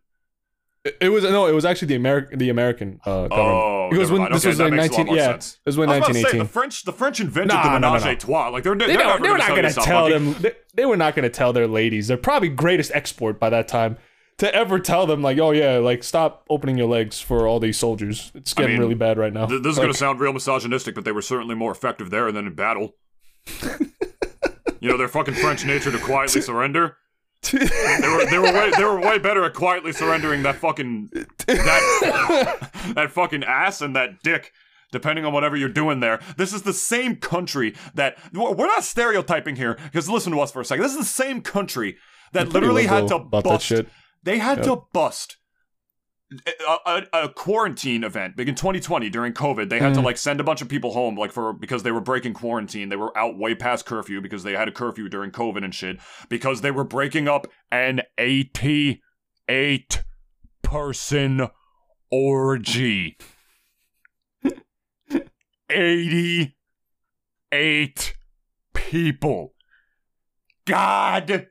It, 0.85 0.97
it 1.01 1.09
was 1.11 1.23
no, 1.25 1.47
it 1.47 1.53
was 1.53 1.65
actually 1.65 1.89
the 1.89 1.95
American 1.95 2.39
the 2.39 2.49
American 2.49 3.01
uh, 3.05 3.29
government. 3.29 3.33
Oh, 3.33 3.89
Because 3.91 4.11
when 4.11 4.23
mind. 4.23 4.35
this 4.35 4.43
Okay, 4.45 4.49
was 4.51 4.59
like 4.61 4.73
makes 4.73 4.95
a 4.95 4.99
lot 4.99 5.07
19 5.07 5.17
yeah, 5.17 5.25
sense. 5.27 5.59
it 5.65 5.69
was 5.69 5.79
I 5.79 5.83
about 5.83 6.01
1918. 6.01 6.39
the 6.41 6.45
French, 6.45 6.83
the 6.85 6.93
French 6.93 7.21
invented 7.21 7.49
Nah, 7.55 7.63
the 7.75 7.79
no, 7.79 7.93
no, 7.95 7.99
no. 8.05 8.11
a 8.11 8.17
trois. 8.17 8.49
Like 8.49 8.65
they're, 8.65 8.75
they 8.75 8.87
they're, 8.89 8.97
they 8.99 9.05
were 9.05 9.19
gonna 9.19 9.39
not 9.39 9.49
going 9.51 9.63
to 9.73 9.81
tell 9.81 10.09
them. 10.09 10.35
They, 10.41 10.53
they 10.75 10.85
were 10.85 10.97
not 10.97 11.15
going 11.15 11.23
to 11.23 11.31
tell 11.31 11.53
their 11.53 11.69
ladies. 11.69 12.09
They're 12.09 12.17
probably 12.17 12.49
greatest 12.49 12.91
export 12.95 13.39
by 13.39 13.49
that 13.51 13.69
time 13.69 13.97
to 14.39 14.53
ever 14.53 14.81
tell 14.81 15.07
them 15.07 15.23
like, 15.23 15.39
oh 15.39 15.53
yeah, 15.53 15.77
like 15.77 16.03
stop 16.03 16.45
opening 16.51 16.77
your 16.79 16.89
legs 16.89 17.21
for 17.21 17.47
all 17.47 17.61
these 17.61 17.79
soldiers. 17.79 18.33
It's 18.35 18.53
getting 18.53 18.73
mean, 18.73 18.81
really 18.81 18.95
bad 18.97 19.19
right 19.19 19.33
now. 19.33 19.47
Th- 19.47 19.63
This 19.63 19.73
is 19.73 19.79
Like, 19.79 19.85
going 19.85 19.93
to 19.93 19.99
sound 19.99 20.19
real 20.19 20.33
misogynistic, 20.33 20.97
but 20.97 21.05
they 21.05 21.13
were 21.13 21.23
certainly 21.23 21.55
more 21.55 21.71
effective 21.71 22.11
there 22.11 22.33
than 22.33 22.49
in 22.49 22.55
battle. 22.55 22.97
you 24.81 24.89
know, 24.91 24.97
their 24.97 25.09
fucking 25.09 25.35
French 25.35 25.65
nature 25.65 25.93
to 25.93 25.99
quietly 25.99 26.41
surrender. 26.41 26.97
They 27.51 28.09
were 28.09 28.25
they 28.31 28.39
were 28.39 28.53
way 28.53 28.71
they 28.77 28.85
were 28.85 29.01
way 29.01 29.19
better 29.19 29.45
at 29.45 29.55
quietly 29.55 29.93
surrendering 29.93 30.43
that 30.45 30.57
fucking 30.57 31.11
that 31.47 32.71
that 32.95 33.11
fucking 33.11 33.45
ass 33.45 33.81
and 33.81 33.95
that 33.97 34.23
dick. 34.23 34.53
Depending 34.93 35.25
on 35.25 35.33
whatever 35.33 35.57
you're 35.57 35.71
doing 35.71 36.01
there, 36.01 36.21
this 36.37 36.53
is 36.53 36.63
the 36.63 36.75
same 36.75 37.17
country 37.17 37.75
that 37.95 38.19
we're 38.35 38.67
not 38.67 38.85
stereotyping 38.85 39.57
here. 39.57 39.79
Because 39.85 40.09
listen 40.09 40.33
to 40.33 40.41
us 40.41 40.53
for 40.53 40.61
a 40.61 40.65
second. 40.67 40.83
This 40.83 40.93
is 40.93 40.99
the 40.99 41.05
same 41.05 41.41
country 41.41 41.97
that 42.33 42.49
literally 42.51 42.85
had 42.87 43.09
to 43.09 43.19
bust. 43.19 43.65
shit. 43.65 43.89
They 44.23 44.37
had 44.39 44.63
to 44.65 44.83
bust 44.93 45.39
a, 46.87 47.03
a, 47.13 47.29
quarantine 47.29 48.05
event 48.05 48.37
big 48.37 48.49
in 48.49 48.55
2020 48.55 49.11
during 49.11 49.33
COVID. 49.33 49.69
They 49.69 49.79
had 49.79 49.95
to 49.95 50.01
Mm. 50.01 50.05
like 50.05 50.17
send 50.17 50.41
a 50.41 50.45
bunch 50.45 50.63
of 50.63 50.69
people 50.69 50.93
home, 50.93 51.17
like 51.17 51.33
for 51.33 51.53
because 51.53 51.83
they 51.83 51.93
were 51.93 52.01
breaking 52.01 52.35
quarantine. 52.35 52.89
They 52.89 52.97
were 52.97 53.17
out 53.17 53.39
way 53.39 53.55
past 53.55 53.87
curfew 53.87 54.21
because 54.21 54.43
they 54.43 54.53
had 54.53 54.69
a 54.69 54.73
curfew 54.73 55.09
during 55.09 55.31
COVID 55.31 55.65
and 55.65 55.75
shit. 55.75 55.99
Because 56.29 56.61
they 56.61 56.71
were 56.71 56.85
breaking 56.85 57.29
up 57.29 57.47
an 57.71 58.03
88 58.19 60.03
person 60.63 61.49
orgy. 62.11 63.17
88 65.71 68.15
people. 68.75 69.55
God 70.67 71.47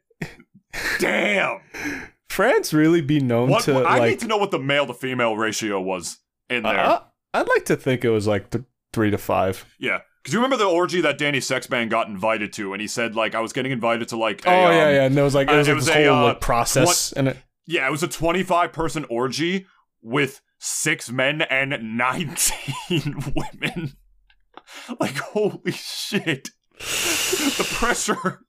damn. 0.99 1.59
France 2.31 2.73
really 2.73 3.01
be 3.01 3.19
known 3.19 3.49
What, 3.49 3.63
to 3.65 3.73
what- 3.73 3.85
I 3.85 3.99
like. 3.99 4.09
need 4.11 4.19
to 4.21 4.27
know 4.27 4.37
what 4.37 4.51
the 4.51 4.59
male 4.59 4.87
to 4.87 4.93
female 4.93 5.35
ratio 5.37 5.79
was 5.81 6.17
in 6.49 6.63
there. 6.63 6.79
uh, 6.79 6.99
I'd 7.33 7.47
like 7.47 7.65
to 7.65 7.75
think 7.75 8.03
it 8.03 8.09
was 8.09 8.27
like 8.27 8.49
th- 8.49 8.63
three 8.93 9.11
to 9.11 9.17
five. 9.17 9.65
Yeah. 9.79 9.99
Because 10.21 10.33
you 10.33 10.39
remember 10.39 10.57
the 10.57 10.65
orgy 10.69 11.01
that 11.01 11.17
Danny 11.17 11.39
Sexbang 11.39 11.89
got 11.89 12.07
invited 12.07 12.53
to, 12.53 12.73
and 12.73 12.81
he 12.81 12.87
said, 12.87 13.15
like, 13.15 13.33
I 13.33 13.39
was 13.39 13.53
getting 13.53 13.71
invited 13.71 14.07
to, 14.09 14.17
like, 14.17 14.45
a, 14.45 14.49
oh 14.49 14.51
yeah, 14.51 14.65
um, 14.67 14.71
yeah. 14.93 15.03
And 15.05 15.17
it 15.17 15.21
was 15.23 15.33
like 15.33 15.47
it 15.47 15.53
uh, 15.55 15.57
was, 15.57 15.67
it 15.67 15.73
was 15.73 15.85
this 15.87 15.95
a, 15.95 16.05
whole 16.05 16.17
uh, 16.17 16.23
like 16.25 16.41
process, 16.41 17.11
and 17.13 17.29
it, 17.29 17.37
Yeah, 17.65 17.87
it 17.87 17.91
was 17.91 18.03
a 18.03 18.07
25 18.07 18.71
person 18.71 19.05
orgy 19.09 19.65
with 20.03 20.41
six 20.59 21.09
men 21.11 21.41
and 21.41 21.97
19 21.97 23.33
women. 23.35 23.93
Like, 24.99 25.17
holy 25.17 25.71
shit. 25.71 26.49
the 26.77 27.67
pressure. 27.73 28.41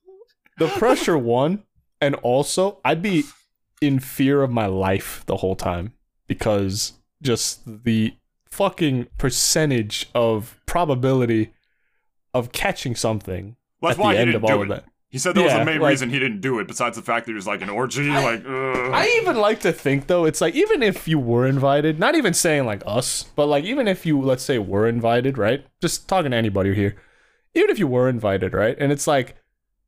the 0.58 0.68
pressure 0.68 1.18
one, 1.18 1.64
and 2.00 2.14
also 2.16 2.80
I'd 2.84 3.02
be 3.02 3.24
in 3.82 3.98
fear 3.98 4.42
of 4.42 4.50
my 4.50 4.66
life 4.66 5.22
the 5.26 5.36
whole 5.38 5.56
time 5.56 5.92
because 6.28 6.94
just 7.20 7.60
the 7.84 8.14
fucking 8.48 9.06
percentage 9.18 10.08
of 10.14 10.60
probability 10.66 11.52
of 12.34 12.52
catching 12.52 12.94
something 12.94 13.56
Well, 13.80 13.90
that's 13.90 13.98
at 13.98 14.02
why 14.02 14.12
the 14.14 14.18
he 14.20 14.22
end 14.26 14.34
of 14.34 14.44
all 14.44 14.60
it. 14.60 14.62
of 14.62 14.68
that. 14.68 14.84
He 15.08 15.18
said 15.18 15.34
that 15.34 15.42
was 15.44 15.52
the 15.52 15.64
main 15.64 15.78
like- 15.80 15.90
reason 15.90 16.08
he 16.08 16.18
didn't 16.18 16.40
do 16.40 16.58
it, 16.58 16.66
besides 16.66 16.96
the 16.96 17.02
fact 17.02 17.26
that 17.26 17.32
he 17.32 17.34
was 17.34 17.46
like 17.46 17.60
an 17.60 17.68
orgy. 17.68 18.08
like, 18.08 18.40
ugh. 18.46 18.90
I 18.94 19.06
even 19.20 19.36
like 19.36 19.60
to 19.60 19.72
think 19.72 20.06
though, 20.06 20.24
it's 20.24 20.40
like 20.40 20.54
even 20.54 20.82
if 20.82 21.06
you 21.06 21.18
were 21.18 21.46
invited, 21.46 21.98
not 21.98 22.14
even 22.14 22.32
saying 22.32 22.64
like 22.64 22.82
us, 22.86 23.24
but 23.36 23.46
like 23.46 23.64
even 23.64 23.86
if 23.88 24.06
you 24.06 24.20
let's 24.22 24.42
say 24.42 24.58
were 24.58 24.86
invited, 24.88 25.36
right? 25.36 25.66
Just 25.82 26.08
talking 26.08 26.30
to 26.30 26.36
anybody 26.36 26.74
here. 26.74 26.96
Even 27.54 27.68
if 27.68 27.78
you 27.78 27.86
were 27.86 28.08
invited, 28.08 28.54
right? 28.54 28.74
And 28.78 28.90
it's 28.90 29.06
like 29.06 29.36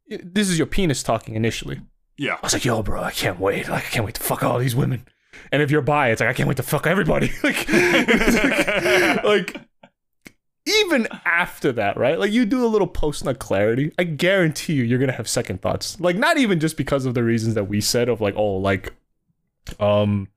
this 0.08 0.50
is 0.50 0.58
your 0.58 0.66
penis 0.66 1.02
talking 1.02 1.34
initially. 1.34 1.80
Yeah. 2.16 2.34
I 2.34 2.38
was 2.42 2.52
like, 2.52 2.64
yo, 2.64 2.82
bro, 2.82 3.02
I 3.02 3.10
can't 3.10 3.40
wait. 3.40 3.68
Like, 3.68 3.86
I 3.86 3.88
can't 3.88 4.04
wait 4.04 4.14
to 4.14 4.22
fuck 4.22 4.42
all 4.42 4.58
these 4.58 4.76
women. 4.76 5.06
And 5.50 5.62
if 5.62 5.70
you're 5.70 5.82
bi, 5.82 6.10
it's 6.10 6.20
like, 6.20 6.30
I 6.30 6.32
can't 6.32 6.48
wait 6.48 6.56
to 6.58 6.62
fuck 6.62 6.86
everybody. 6.86 7.32
like, 7.42 7.68
like, 7.68 9.24
like, 9.24 9.60
even 10.66 11.08
after 11.24 11.72
that, 11.72 11.96
right? 11.96 12.18
Like, 12.18 12.32
you 12.32 12.44
do 12.44 12.64
a 12.64 12.68
little 12.68 12.86
post 12.86 13.24
nut 13.24 13.38
clarity. 13.38 13.92
I 13.98 14.04
guarantee 14.04 14.74
you, 14.74 14.84
you're 14.84 14.98
gonna 14.98 15.12
have 15.12 15.28
second 15.28 15.60
thoughts. 15.60 16.00
Like, 16.00 16.16
not 16.16 16.38
even 16.38 16.60
just 16.60 16.76
because 16.76 17.04
of 17.04 17.14
the 17.14 17.22
reasons 17.22 17.54
that 17.54 17.64
we 17.64 17.80
said 17.80 18.08
of 18.08 18.20
like, 18.20 18.34
oh, 18.36 18.56
like, 18.56 18.94
um, 19.80 20.28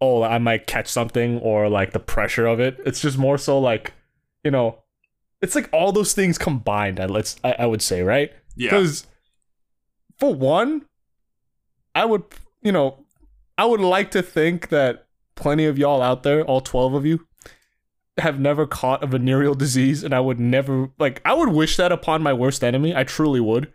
oh, 0.00 0.22
I 0.22 0.38
might 0.38 0.66
catch 0.66 0.88
something 0.88 1.38
or 1.40 1.68
like 1.68 1.92
the 1.92 2.00
pressure 2.00 2.46
of 2.46 2.60
it. 2.60 2.78
It's 2.84 3.00
just 3.00 3.18
more 3.18 3.38
so 3.38 3.58
like, 3.58 3.92
you 4.44 4.50
know, 4.50 4.82
it's 5.40 5.54
like 5.54 5.68
all 5.72 5.92
those 5.92 6.12
things 6.12 6.38
combined. 6.38 7.00
I 7.00 7.06
let's, 7.06 7.36
I, 7.42 7.56
I 7.60 7.66
would 7.66 7.82
say, 7.82 8.02
right? 8.02 8.32
Yeah. 8.56 8.70
Because 8.70 9.06
for 10.18 10.34
one, 10.34 10.86
I 11.94 12.04
would, 12.04 12.24
you 12.62 12.72
know, 12.72 13.04
I 13.56 13.64
would 13.66 13.80
like 13.80 14.10
to 14.12 14.22
think 14.22 14.68
that 14.70 15.06
plenty 15.36 15.66
of 15.66 15.78
y'all 15.78 16.02
out 16.02 16.22
there, 16.22 16.42
all 16.44 16.60
12 16.60 16.94
of 16.94 17.06
you, 17.06 17.26
have 18.18 18.38
never 18.38 18.66
caught 18.66 19.02
a 19.02 19.06
venereal 19.06 19.54
disease. 19.54 20.02
And 20.04 20.14
I 20.14 20.20
would 20.20 20.40
never, 20.40 20.90
like, 20.98 21.20
I 21.24 21.34
would 21.34 21.50
wish 21.50 21.76
that 21.76 21.92
upon 21.92 22.22
my 22.22 22.32
worst 22.32 22.62
enemy. 22.62 22.94
I 22.94 23.04
truly 23.04 23.40
would. 23.40 23.72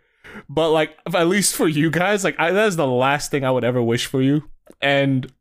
But, 0.48 0.70
like, 0.70 0.96
at 1.14 1.28
least 1.28 1.56
for 1.56 1.68
you 1.68 1.90
guys, 1.90 2.24
like, 2.24 2.38
I, 2.38 2.50
that 2.50 2.68
is 2.68 2.76
the 2.76 2.86
last 2.86 3.30
thing 3.30 3.44
I 3.44 3.50
would 3.50 3.64
ever 3.64 3.82
wish 3.82 4.06
for 4.06 4.22
you. 4.22 4.48
And 4.80 5.32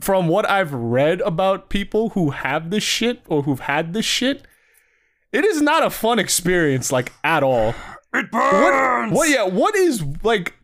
from 0.00 0.28
what 0.28 0.48
I've 0.48 0.72
read 0.72 1.20
about 1.22 1.68
people 1.68 2.10
who 2.10 2.30
have 2.30 2.70
this 2.70 2.82
shit 2.82 3.22
or 3.28 3.42
who've 3.42 3.60
had 3.60 3.92
this 3.92 4.04
shit, 4.04 4.46
it 5.32 5.44
is 5.44 5.62
not 5.62 5.84
a 5.84 5.90
fun 5.90 6.18
experience, 6.18 6.92
like, 6.92 7.12
at 7.24 7.42
all. 7.42 7.74
It 8.14 8.30
burns! 8.30 9.12
What? 9.12 9.28
Yeah. 9.30 9.44
What 9.44 9.74
is 9.74 10.04
like? 10.22 10.54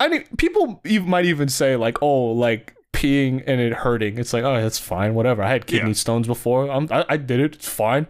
I 0.00 0.08
mean, 0.08 0.24
people 0.36 0.80
ev- 0.84 1.06
might 1.06 1.24
even 1.24 1.48
say 1.48 1.76
like, 1.76 1.98
"Oh, 2.02 2.26
like 2.32 2.76
peeing 2.92 3.42
and 3.46 3.60
it 3.60 3.72
hurting." 3.72 4.18
It's 4.18 4.32
like, 4.32 4.44
"Oh, 4.44 4.60
that's 4.60 4.78
fine. 4.78 5.14
Whatever." 5.14 5.42
I 5.42 5.50
had 5.50 5.66
kidney 5.66 5.90
Yeah. 5.90 5.94
stones 5.94 6.26
before. 6.26 6.70
I'm, 6.70 6.88
I, 6.90 7.04
I 7.08 7.16
did 7.16 7.40
it. 7.40 7.54
It's 7.56 7.68
fine. 7.68 8.06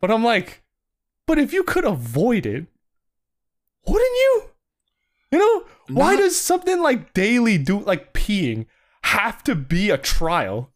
But 0.00 0.10
I'm 0.10 0.24
like, 0.24 0.62
but 1.26 1.38
if 1.38 1.52
you 1.52 1.62
could 1.64 1.84
avoid 1.84 2.46
it, 2.46 2.66
wouldn't 3.86 4.16
you? 4.16 4.42
You 5.30 5.38
know, 5.38 5.64
why 5.88 6.16
does 6.16 6.36
something 6.40 6.80
like 6.80 7.12
daily 7.14 7.58
do 7.58 7.80
like 7.80 8.12
peeing 8.12 8.66
have 9.02 9.42
to 9.44 9.54
be 9.54 9.90
a 9.90 9.98
trial? 9.98 10.72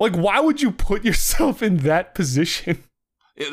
Like, 0.00 0.14
why 0.14 0.38
would 0.40 0.62
you 0.62 0.70
put 0.70 1.04
yourself 1.04 1.62
in 1.62 1.78
that 1.78 2.14
position? 2.14 2.84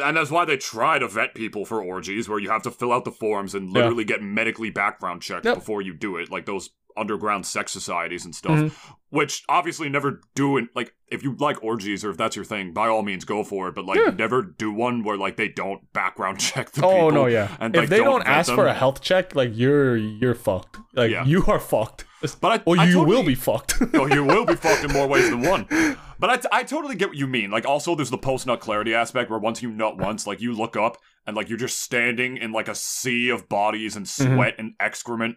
And 0.03 0.17
that's 0.17 0.31
why 0.31 0.45
they 0.45 0.57
try 0.57 0.99
to 0.99 1.07
vet 1.07 1.35
people 1.35 1.65
for 1.65 1.81
orgies, 1.83 2.27
where 2.27 2.39
you 2.39 2.49
have 2.49 2.63
to 2.63 2.71
fill 2.71 2.91
out 2.91 3.05
the 3.05 3.11
forms 3.11 3.53
and 3.53 3.67
Yeah. 3.67 3.73
literally 3.81 4.03
get 4.03 4.21
medically 4.21 4.69
background 4.69 5.21
checked 5.21 5.45
Yep. 5.45 5.55
before 5.55 5.81
you 5.81 5.93
do 5.93 6.17
it, 6.17 6.31
like 6.31 6.45
those 6.45 6.71
underground 6.97 7.45
sex 7.45 7.71
societies 7.73 8.23
and 8.23 8.33
stuff. 8.33 8.57
Mm-hmm. 8.57 8.93
Which 9.09 9.43
obviously 9.49 9.89
never 9.89 10.21
do 10.33 10.57
it. 10.57 10.65
Like, 10.75 10.93
if 11.09 11.23
you 11.23 11.35
like 11.39 11.61
orgies 11.63 12.03
or 12.05 12.09
if 12.09 12.17
that's 12.17 12.35
your 12.37 12.45
thing, 12.45 12.71
by 12.73 12.87
all 12.87 13.01
means 13.03 13.25
go 13.25 13.43
for 13.43 13.67
it. 13.67 13.75
But 13.75 13.85
like, 13.85 13.99
Yeah. 13.99 14.11
never 14.11 14.41
do 14.41 14.71
one 14.71 15.03
where 15.03 15.17
like 15.17 15.35
they 15.35 15.49
don't 15.49 15.91
background 15.93 16.39
check 16.39 16.71
the 16.71 16.85
Oh 16.85 17.09
no, 17.09 17.25
yeah. 17.27 17.55
And 17.59 17.75
if 17.75 17.81
like, 17.81 17.89
they 17.89 17.97
don't, 17.99 18.23
vet 18.23 18.27
ask 18.27 18.47
them. 18.47 18.55
for 18.55 18.65
a 18.67 18.73
health 18.73 19.01
check, 19.01 19.35
like 19.35 19.51
you're 19.53 19.95
you're 19.97 20.35
fucked. 20.35 20.77
Like 20.93 21.11
Yeah. 21.11 21.25
you 21.25 21.43
are 21.47 21.59
fucked. 21.59 22.05
But 22.33 22.51
I, 22.51 22.63
Or 22.65 22.79
I 22.79 22.85
you 22.85 22.93
totally- 22.95 23.15
will 23.17 23.23
be 23.23 23.35
fucked. 23.35 23.79
no, 23.93 24.07
you 24.07 24.23
will 24.23 24.45
be 24.45 24.55
fucked 24.55 24.83
in 24.83 24.91
more 24.91 25.07
ways 25.07 25.29
than 25.29 25.41
one. 25.41 25.67
But 26.17 26.29
I, 26.29 26.37
t- 26.37 26.47
I 26.49 26.63
totally 26.63 26.95
get 26.95 27.09
what 27.09 27.17
you 27.17 27.27
mean. 27.27 27.51
Like, 27.51 27.65
also, 27.65 27.93
there's 27.93 28.09
the 28.09 28.17
post 28.17 28.47
nut 28.47 28.61
clarity 28.61 28.95
aspect 28.95 29.29
where 29.29 29.37
once 29.37 29.61
you 29.61 29.69
nut 29.69 29.97
once, 29.97 30.25
like, 30.25 30.39
you 30.39 30.53
look 30.53 30.77
up 30.77 30.95
and, 31.27 31.35
like, 31.35 31.49
you're 31.49 31.57
just 31.57 31.81
standing 31.81 32.37
in, 32.37 32.53
like, 32.53 32.69
a 32.69 32.73
sea 32.73 33.27
of 33.27 33.49
bodies 33.49 33.97
and 33.97 34.05
Mm-hmm. 34.05 34.35
sweat 34.35 34.55
and 34.57 34.75
excrement. 34.79 35.35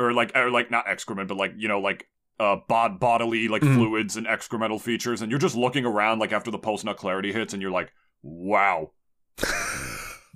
Or, 0.00 0.12
like, 0.12 0.32
or, 0.36 0.50
like, 0.50 0.68
not 0.68 0.88
excrement, 0.88 1.28
but, 1.28 1.36
like, 1.36 1.52
you 1.56 1.68
know, 1.68 1.78
like, 1.78 2.08
uh, 2.40 2.56
bod- 2.68 2.98
bodily, 2.98 3.46
like, 3.46 3.62
Mhm. 3.62 3.76
fluids 3.76 4.16
and 4.16 4.26
excremental 4.26 4.80
features. 4.80 5.22
And 5.22 5.30
you're 5.30 5.38
just 5.38 5.54
looking 5.54 5.84
around, 5.86 6.18
like, 6.18 6.32
after 6.32 6.50
the 6.50 6.58
post 6.58 6.84
nut 6.84 6.96
clarity 6.96 7.32
hits, 7.32 7.52
and 7.52 7.62
you're 7.62 7.70
like, 7.70 7.92
wow. 8.20 8.90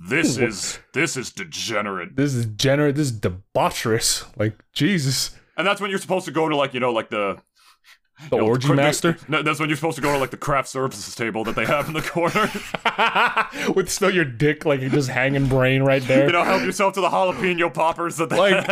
This 0.09 0.37
is 0.39 0.79
this 0.93 1.17
is 1.17 1.31
degenerate, 1.31 2.17
this 2.17 2.35
is 2.35 2.47
degenerate. 2.47 2.97
This 2.97 3.11
is 3.13 3.21
debaucherous. 3.21 4.25
Like 4.37 4.59
Jesus, 4.73 5.37
and 5.57 5.67
that's 5.67 5.81
when 5.81 5.91
you're 5.91 5.99
supposed 5.99 6.27
to 6.27 6.33
go 6.33 6.49
to 6.49 6.57
like 6.57 6.75
you 6.75 6.81
know 6.81 6.93
like 6.93 7.11
the 7.11 7.41
the 8.31 8.37
you 8.37 8.43
know, 8.43 8.47
orgy 8.49 8.69
cra- 8.69 8.77
master 8.77 9.17
No, 9.29 9.43
that's 9.43 9.59
when 9.59 9.69
you're 9.69 9.75
supposed 9.75 9.97
to 9.97 10.03
go 10.03 10.13
to 10.13 10.19
like 10.19 10.31
the 10.31 10.37
craft 10.37 10.69
services 10.69 11.17
table 11.17 11.43
that 11.45 11.57
they 11.57 11.65
have 11.67 11.89
in 11.89 11.95
the 11.95 12.01
corner. 12.01 12.49
with 13.75 13.91
still 13.91 14.11
your 14.15 14.25
dick 14.25 14.65
like 14.65 14.81
just 14.83 15.09
hanging 15.09 15.49
brain 15.49 15.83
right 15.83 16.01
there. 16.03 16.27
You 16.27 16.33
know, 16.33 16.45
help 16.45 16.63
yourself 16.63 16.95
to 16.95 17.01
the 17.01 17.09
jalapeno 17.09 17.75
poppers 17.75 18.17
that 18.19 18.31
they 18.31 18.39
Like, 18.39 18.65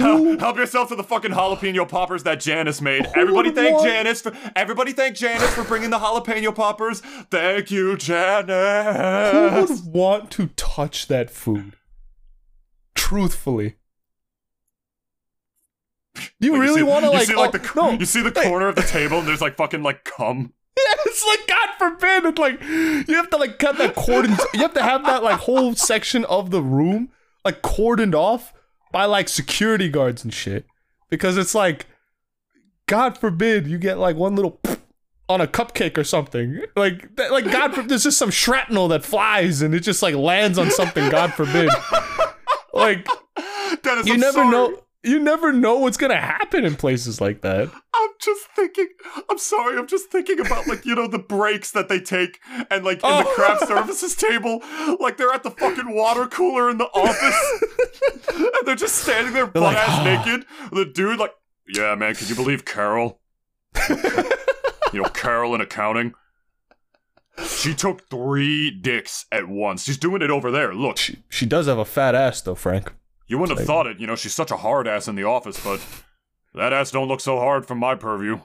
help, 0.00 0.40
help 0.40 0.56
yourself 0.56 0.88
to 0.88 0.96
the 0.96 1.04
fuking 1.04 1.30
jalapeno 1.30 1.88
poppers 1.88 2.24
that 2.24 2.40
Janice 2.40 2.80
made. 2.80 3.06
everybody 3.14 3.52
thank 3.52 3.76
want- 3.76 3.86
Janice 3.88 4.20
for 4.22 4.32
everybody 4.56 4.92
thank 4.92 5.14
Janice 5.14 5.54
for 5.54 5.62
bringing 5.62 5.90
the 5.90 5.98
jalapeno 6.00 6.52
poppers. 6.52 6.98
Thank 7.30 7.70
you, 7.70 7.96
Janice. 7.96 9.30
Who 9.70 9.74
would 9.76 9.94
want 9.94 10.30
to 10.32 10.48
touch 10.56 11.06
that 11.06 11.30
food? 11.30 11.76
truthfully. 12.94 13.76
Do 16.14 16.22
you 16.40 16.52
Like, 16.52 16.60
really 16.60 16.76
see- 16.80 16.82
want 16.82 17.04
to 17.04 17.10
like, 17.10 17.26
see, 17.26 17.34
like 17.34 17.54
oh, 17.54 17.58
the 17.58 17.70
no? 17.74 17.90
you 17.98 18.04
see 18.04 18.20
the 18.22 18.30
like- 18.30 18.46
corner 18.46 18.68
of 18.68 18.76
the 18.76 18.82
table 18.82 19.18
and 19.18 19.26
there's 19.28 19.40
like 19.40 19.56
fucking 19.56 19.82
like 19.82 20.04
cum. 20.04 20.52
Yeah, 20.74 20.94
it's 21.04 21.26
like 21.26 21.46
God 21.46 21.68
forbid. 21.78 22.24
It's 22.24 22.38
like 22.38 22.60
you 22.62 23.14
have 23.16 23.28
to 23.30 23.36
like 23.36 23.58
cut 23.58 23.76
that 23.76 23.94
cordon. 23.94 24.36
you 24.54 24.60
have 24.60 24.72
to 24.74 24.82
have 24.82 25.04
that 25.04 25.22
like 25.22 25.40
whole 25.40 25.74
section 25.90 26.24
of 26.24 26.50
the 26.50 26.62
room 26.62 27.10
like 27.44 27.60
cordoned 27.60 28.14
off 28.14 28.54
by 28.90 29.04
like 29.04 29.28
security 29.28 29.90
guards 29.90 30.24
and 30.24 30.32
shit 30.32 30.64
because 31.10 31.36
it's 31.36 31.54
like 31.54 31.86
God 32.86 33.18
forbid 33.18 33.66
you 33.66 33.76
get 33.76 33.98
like 33.98 34.16
one 34.16 34.34
little 34.34 34.60
on 35.28 35.42
a 35.42 35.46
cupcake 35.46 35.98
or 35.98 36.04
something. 36.04 36.62
Like 36.74 37.16
that, 37.16 37.32
like 37.32 37.44
God 37.50 37.74
forbid 37.74 37.90
there's 37.90 38.04
just 38.04 38.18
some 38.18 38.30
shrapnel 38.30 38.88
that 38.88 39.04
flies 39.04 39.60
and 39.60 39.74
it 39.74 39.80
just 39.80 40.02
like 40.02 40.14
lands 40.14 40.56
on 40.58 40.70
something. 40.70 41.10
God 41.10 41.34
forbid. 41.34 41.70
Like 42.72 43.06
Dennis, 43.82 44.06
you 44.06 44.14
I'm 44.14 44.20
never 44.20 44.32
sorry. 44.38 44.50
know. 44.50 44.81
You 45.04 45.18
never 45.18 45.52
know 45.52 45.78
what's 45.78 45.96
gonna 45.96 46.16
happen 46.20 46.64
in 46.64 46.76
places 46.76 47.20
like 47.20 47.40
that. 47.40 47.70
I'm 47.94 48.10
just 48.20 48.46
thinking. 48.54 48.86
I'm 49.28 49.38
sorry. 49.38 49.76
I'm 49.76 49.88
just 49.88 50.10
thinking 50.12 50.38
about 50.38 50.68
like 50.68 50.84
you 50.86 50.94
know 50.94 51.08
the 51.08 51.18
breaks 51.18 51.72
that 51.72 51.88
they 51.88 51.98
take 51.98 52.38
and 52.70 52.84
like 52.84 53.02
in 53.02 53.10
the 53.10 53.24
Oh. 53.26 53.32
craft 53.34 53.66
services 53.66 54.14
table, 54.14 54.62
like 55.00 55.16
they're 55.16 55.32
at 55.32 55.42
the 55.42 55.50
fucking 55.50 55.92
water 55.94 56.26
cooler 56.26 56.70
in 56.70 56.78
the 56.78 56.84
office, 56.86 58.28
and 58.36 58.66
they're 58.66 58.76
just 58.76 58.94
standing 58.96 59.32
there 59.32 59.46
butt 59.46 59.62
like, 59.64 59.76
ass 59.76 59.88
"Ah." 59.90 60.04
naked. 60.24 60.46
The 60.72 60.84
dude 60.84 61.18
like, 61.18 61.32
yeah, 61.74 61.94
man, 61.96 62.14
could 62.14 62.28
you 62.30 62.36
believe 62.36 62.64
Carol? 62.64 63.18
you 63.88 65.02
know, 65.02 65.08
Carol 65.08 65.54
in 65.56 65.60
accounting. 65.60 66.14
She 67.46 67.74
took 67.74 68.08
three 68.10 68.70
dicks 68.70 69.24
at 69.32 69.48
once. 69.48 69.84
She's 69.84 69.96
doing 69.96 70.22
it 70.22 70.30
over 70.30 70.50
there. 70.50 70.74
Look, 70.74 70.98
She, 70.98 71.22
she 71.30 71.46
does 71.46 71.66
have 71.66 71.78
a 71.78 71.84
fat 71.84 72.14
ass 72.14 72.40
though, 72.42 72.54
Frank. 72.54 72.92
You 73.32 73.38
wouldn't 73.38 73.58
have 73.58 73.66
thought 73.66 73.86
it. 73.86 73.98
You 73.98 74.06
know, 74.06 74.14
she's 74.14 74.34
such 74.34 74.50
a 74.50 74.58
hard 74.58 74.86
ass 74.86 75.08
in 75.08 75.14
the 75.14 75.24
office, 75.24 75.58
but 75.64 75.80
that 76.54 76.74
ass 76.74 76.90
don't 76.90 77.08
look 77.08 77.22
so 77.22 77.38
hard 77.38 77.64
from 77.64 77.78
my 77.78 77.94
purview. 77.94 78.40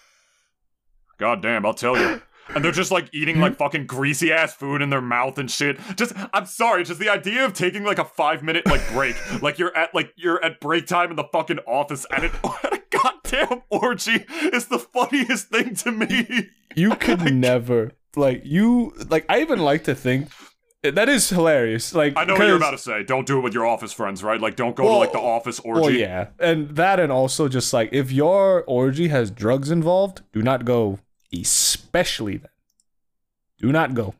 God 1.18 1.40
damn, 1.40 1.64
I'll 1.64 1.72
tell 1.72 1.96
you. 1.96 2.20
And 2.54 2.62
they're 2.62 2.72
just 2.72 2.90
like 2.90 3.08
eating 3.14 3.40
like 3.40 3.56
fucking 3.58 3.86
greasy 3.86 4.30
ass 4.30 4.52
food 4.52 4.82
in 4.82 4.90
their 4.90 5.00
mouth 5.00 5.38
and 5.38 5.50
shit. 5.50 5.78
Just, 5.96 6.12
I'm 6.34 6.44
sorry, 6.44 6.84
just 6.84 7.00
the 7.00 7.08
idea 7.08 7.46
of 7.46 7.54
taking 7.54 7.84
like 7.84 7.98
a 7.98 8.04
five 8.04 8.42
minute 8.42 8.66
like 8.66 8.86
break, 8.92 9.16
like 9.42 9.58
you're 9.58 9.74
at 9.74 9.94
like 9.94 10.12
you're 10.16 10.44
at 10.44 10.60
break 10.60 10.86
time 10.86 11.08
in 11.08 11.16
the 11.16 11.24
fucking 11.32 11.60
office 11.60 12.04
at, 12.10 12.22
an, 12.22 12.32
at 12.64 12.74
a 12.74 12.82
goddamn 12.90 13.62
orgy 13.70 14.26
is 14.52 14.66
the 14.66 14.78
funniest 14.78 15.48
thing 15.48 15.74
to 15.76 15.90
me. 15.90 16.50
You 16.74 16.96
could 16.96 17.34
never 17.34 17.92
like 18.14 18.42
you 18.44 18.92
like. 19.08 19.24
I 19.30 19.40
even 19.40 19.60
like 19.60 19.84
to 19.84 19.94
think 19.94 20.28
that 20.90 21.08
is 21.08 21.28
hilarious. 21.28 21.94
Like 21.94 22.14
I 22.16 22.24
know 22.24 22.34
what 22.34 22.46
you're 22.46 22.56
about 22.56 22.70
to 22.72 22.78
say. 22.78 23.02
Don't 23.02 23.26
do 23.26 23.38
it 23.38 23.42
with 23.42 23.54
your 23.54 23.66
office 23.66 23.92
friends, 23.92 24.22
right? 24.22 24.40
Like, 24.40 24.56
don't 24.56 24.74
go 24.76 24.84
to 24.84 24.96
like 24.96 25.12
the 25.12 25.18
office 25.18 25.60
orgy. 25.60 25.80
Well, 25.80 25.90
yeah, 25.90 26.28
and 26.38 26.70
that, 26.76 27.00
and 27.00 27.10
also 27.12 27.48
just 27.48 27.72
like 27.72 27.88
if 27.92 28.10
your 28.12 28.64
orgy 28.66 29.08
has 29.08 29.30
drugs 29.30 29.70
involved, 29.70 30.22
do 30.32 30.42
not 30.42 30.64
go. 30.64 30.98
Especially 31.32 32.36
then, 32.38 32.50
do 33.58 33.72
not 33.72 33.94
go. 33.94 34.14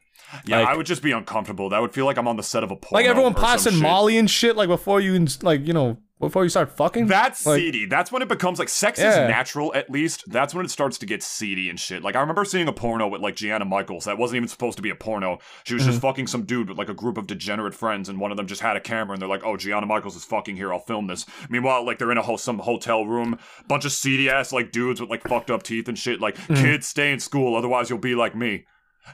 Yeah, 0.44 0.58
Like- 0.60 0.68
I 0.68 0.76
would 0.76 0.86
just 0.86 1.02
be 1.02 1.12
uncomfortable. 1.12 1.68
That 1.70 1.80
would 1.80 1.92
feel 1.92 2.04
like 2.04 2.16
I'm 2.18 2.26
on 2.28 2.36
the 2.36 2.42
set 2.42 2.64
of 2.64 2.70
a 2.70 2.76
porno. 2.76 2.98
Like 3.00 3.06
everyone 3.08 3.34
passing. 3.34 3.78
Molly 3.78 4.18
and 4.18 4.30
shit. 4.30 4.56
Like 4.56 4.68
before 4.68 5.00
you 5.00 5.26
like 5.42 5.66
you 5.66 5.72
know 5.72 5.98
before 6.18 6.42
you 6.44 6.48
start 6.48 6.70
fucking. 6.76 7.06
That's 7.06 7.44
Like- 7.44 7.60
seedy. 7.60 7.86
That's 7.86 8.10
when 8.10 8.22
it 8.22 8.28
becomes 8.28 8.58
like 8.58 8.68
sex 8.68 8.98
is 8.98 9.04
natural 9.16 9.74
at 9.74 9.90
least. 9.90 10.24
That's 10.30 10.54
when 10.54 10.64
it 10.64 10.70
starts 10.70 10.96
to 10.98 11.06
get 11.06 11.22
seedy 11.22 11.68
and 11.68 11.78
shit. 11.78 12.02
Like 12.02 12.16
I 12.16 12.20
remember 12.20 12.44
seeing 12.44 12.68
a 12.68 12.72
porno 12.72 13.06
with 13.08 13.20
like 13.20 13.36
Gianna 13.36 13.64
Michaels 13.64 14.04
that 14.06 14.16
wasn't 14.18 14.36
even 14.36 14.48
supposed 14.48 14.76
to 14.78 14.82
be 14.82 14.90
a 14.90 14.94
porno. 14.94 15.38
She 15.64 15.74
was 15.74 15.82
Mm-hmm. 15.82 15.90
just 15.92 16.02
fucking 16.02 16.26
some 16.26 16.42
dude 16.44 16.68
with 16.68 16.78
like 16.78 16.88
a 16.88 16.94
group 16.94 17.18
of 17.18 17.26
degenerate 17.26 17.74
friends, 17.74 18.08
and 18.08 18.18
one 18.18 18.30
of 18.30 18.36
them 18.36 18.46
just 18.46 18.62
had 18.62 18.76
a 18.76 18.80
camera, 18.80 19.12
and 19.12 19.20
they're 19.22 19.28
like, 19.28 19.44
"Oh, 19.44 19.56
Gianna 19.56 19.86
Michaels 19.86 20.16
is 20.16 20.24
fucking 20.24 20.56
here. 20.56 20.72
I'll 20.72 20.78
film 20.80 21.06
this." 21.06 21.26
Meanwhile, 21.50 21.84
like 21.84 21.98
they're 21.98 22.12
in 22.12 22.18
a 22.18 22.22
ho- 22.22 22.36
some 22.36 22.60
hotel 22.60 23.04
room, 23.06 23.38
bunch 23.68 23.84
of 23.84 23.92
seedy 23.92 24.30
ass 24.30 24.52
like 24.52 24.72
dudes 24.72 25.00
with 25.00 25.10
like 25.10 25.22
fucked 25.22 25.50
up 25.50 25.62
teeth 25.62 25.88
and 25.88 25.98
shit. 25.98 26.20
Like 26.20 26.36
Mm-hmm. 26.36 26.54
kids, 26.62 26.86
stay 26.86 27.12
in 27.12 27.20
school, 27.20 27.54
otherwise 27.56 27.90
you'll 27.90 27.98
be 27.98 28.14
like 28.14 28.34
me. 28.34 28.64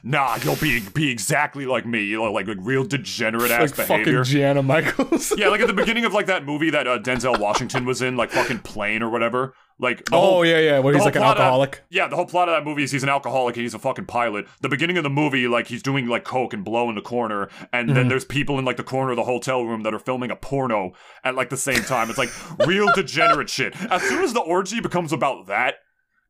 Nah, 0.03 0.37
you'll 0.43 0.55
be 0.55 0.79
be 0.93 1.11
exactly 1.11 1.65
like 1.65 1.85
me. 1.85 2.03
You 2.03 2.17
know, 2.17 2.31
like, 2.31 2.47
like 2.47 2.57
real 2.61 2.83
degenerate 2.83 3.51
ass 3.51 3.77
like 3.77 3.87
behavior. 3.87 4.19
fucking 4.19 4.23
Gianna 4.23 4.63
Michaels. 4.63 5.33
Yeah, 5.37 5.49
like 5.49 5.61
at 5.61 5.67
the 5.67 5.73
beginning 5.83 6.05
of 6.05 6.13
like 6.13 6.25
that 6.25 6.45
movie 6.45 6.69
that 6.71 6.87
uh, 6.87 6.99
Denzel 6.99 7.39
Washington 7.39 7.85
was 7.85 8.01
in, 8.01 8.17
like 8.17 8.31
fucking 8.31 8.59
Plane 8.59 9.03
or 9.03 9.09
whatever. 9.09 9.53
Like 9.79 10.03
oh 10.11 10.19
whole, 10.19 10.45
yeah, 10.45 10.59
yeah. 10.59 10.79
Where 10.79 10.93
he's 10.93 11.03
like 11.03 11.15
an 11.15 11.23
of 11.23 11.35
that- 11.35 11.41
alcoholic. 11.41 11.83
yeah, 11.89 12.07
the 12.07 12.15
whole 12.15 12.25
plot 12.27 12.47
of 12.47 12.55
that 12.55 12.63
movie 12.63 12.83
is 12.83 12.91
he's 12.91 13.03
an 13.03 13.09
alcoholic 13.09 13.55
and 13.55 13.63
he's 13.63 13.73
a 13.73 13.79
fucking 13.79 14.05
pilot. 14.05 14.45
The 14.61 14.69
beginning 14.69 14.97
of 14.97 15.03
the 15.03 15.09
movie, 15.09 15.47
like 15.47 15.67
he's 15.67 15.81
doing 15.81 16.07
like 16.07 16.23
coke 16.23 16.53
and 16.53 16.63
blow 16.63 16.89
in 16.89 16.95
the 16.95 17.01
corner, 17.01 17.49
and 17.71 17.87
Mm-hmm. 17.87 17.95
then 17.95 18.07
there's 18.07 18.23
people 18.25 18.59
in 18.59 18.65
like 18.65 18.77
the 18.77 18.83
corner 18.83 19.11
of 19.11 19.17
the 19.17 19.23
hotel 19.23 19.63
room 19.65 19.81
that 19.83 19.93
are 19.93 19.99
filming 19.99 20.31
a 20.31 20.35
porno 20.35 20.93
at 21.23 21.35
like 21.35 21.49
the 21.49 21.57
same 21.57 21.81
time. 21.83 22.09
It's 22.09 22.19
like 22.19 22.29
real 22.67 22.91
degenerate 22.95 23.49
shit. 23.49 23.75
As 23.91 24.01
soon 24.03 24.23
as 24.23 24.33
the 24.33 24.41
orgy 24.41 24.79
becomes 24.79 25.11
about 25.11 25.47
that, 25.47 25.75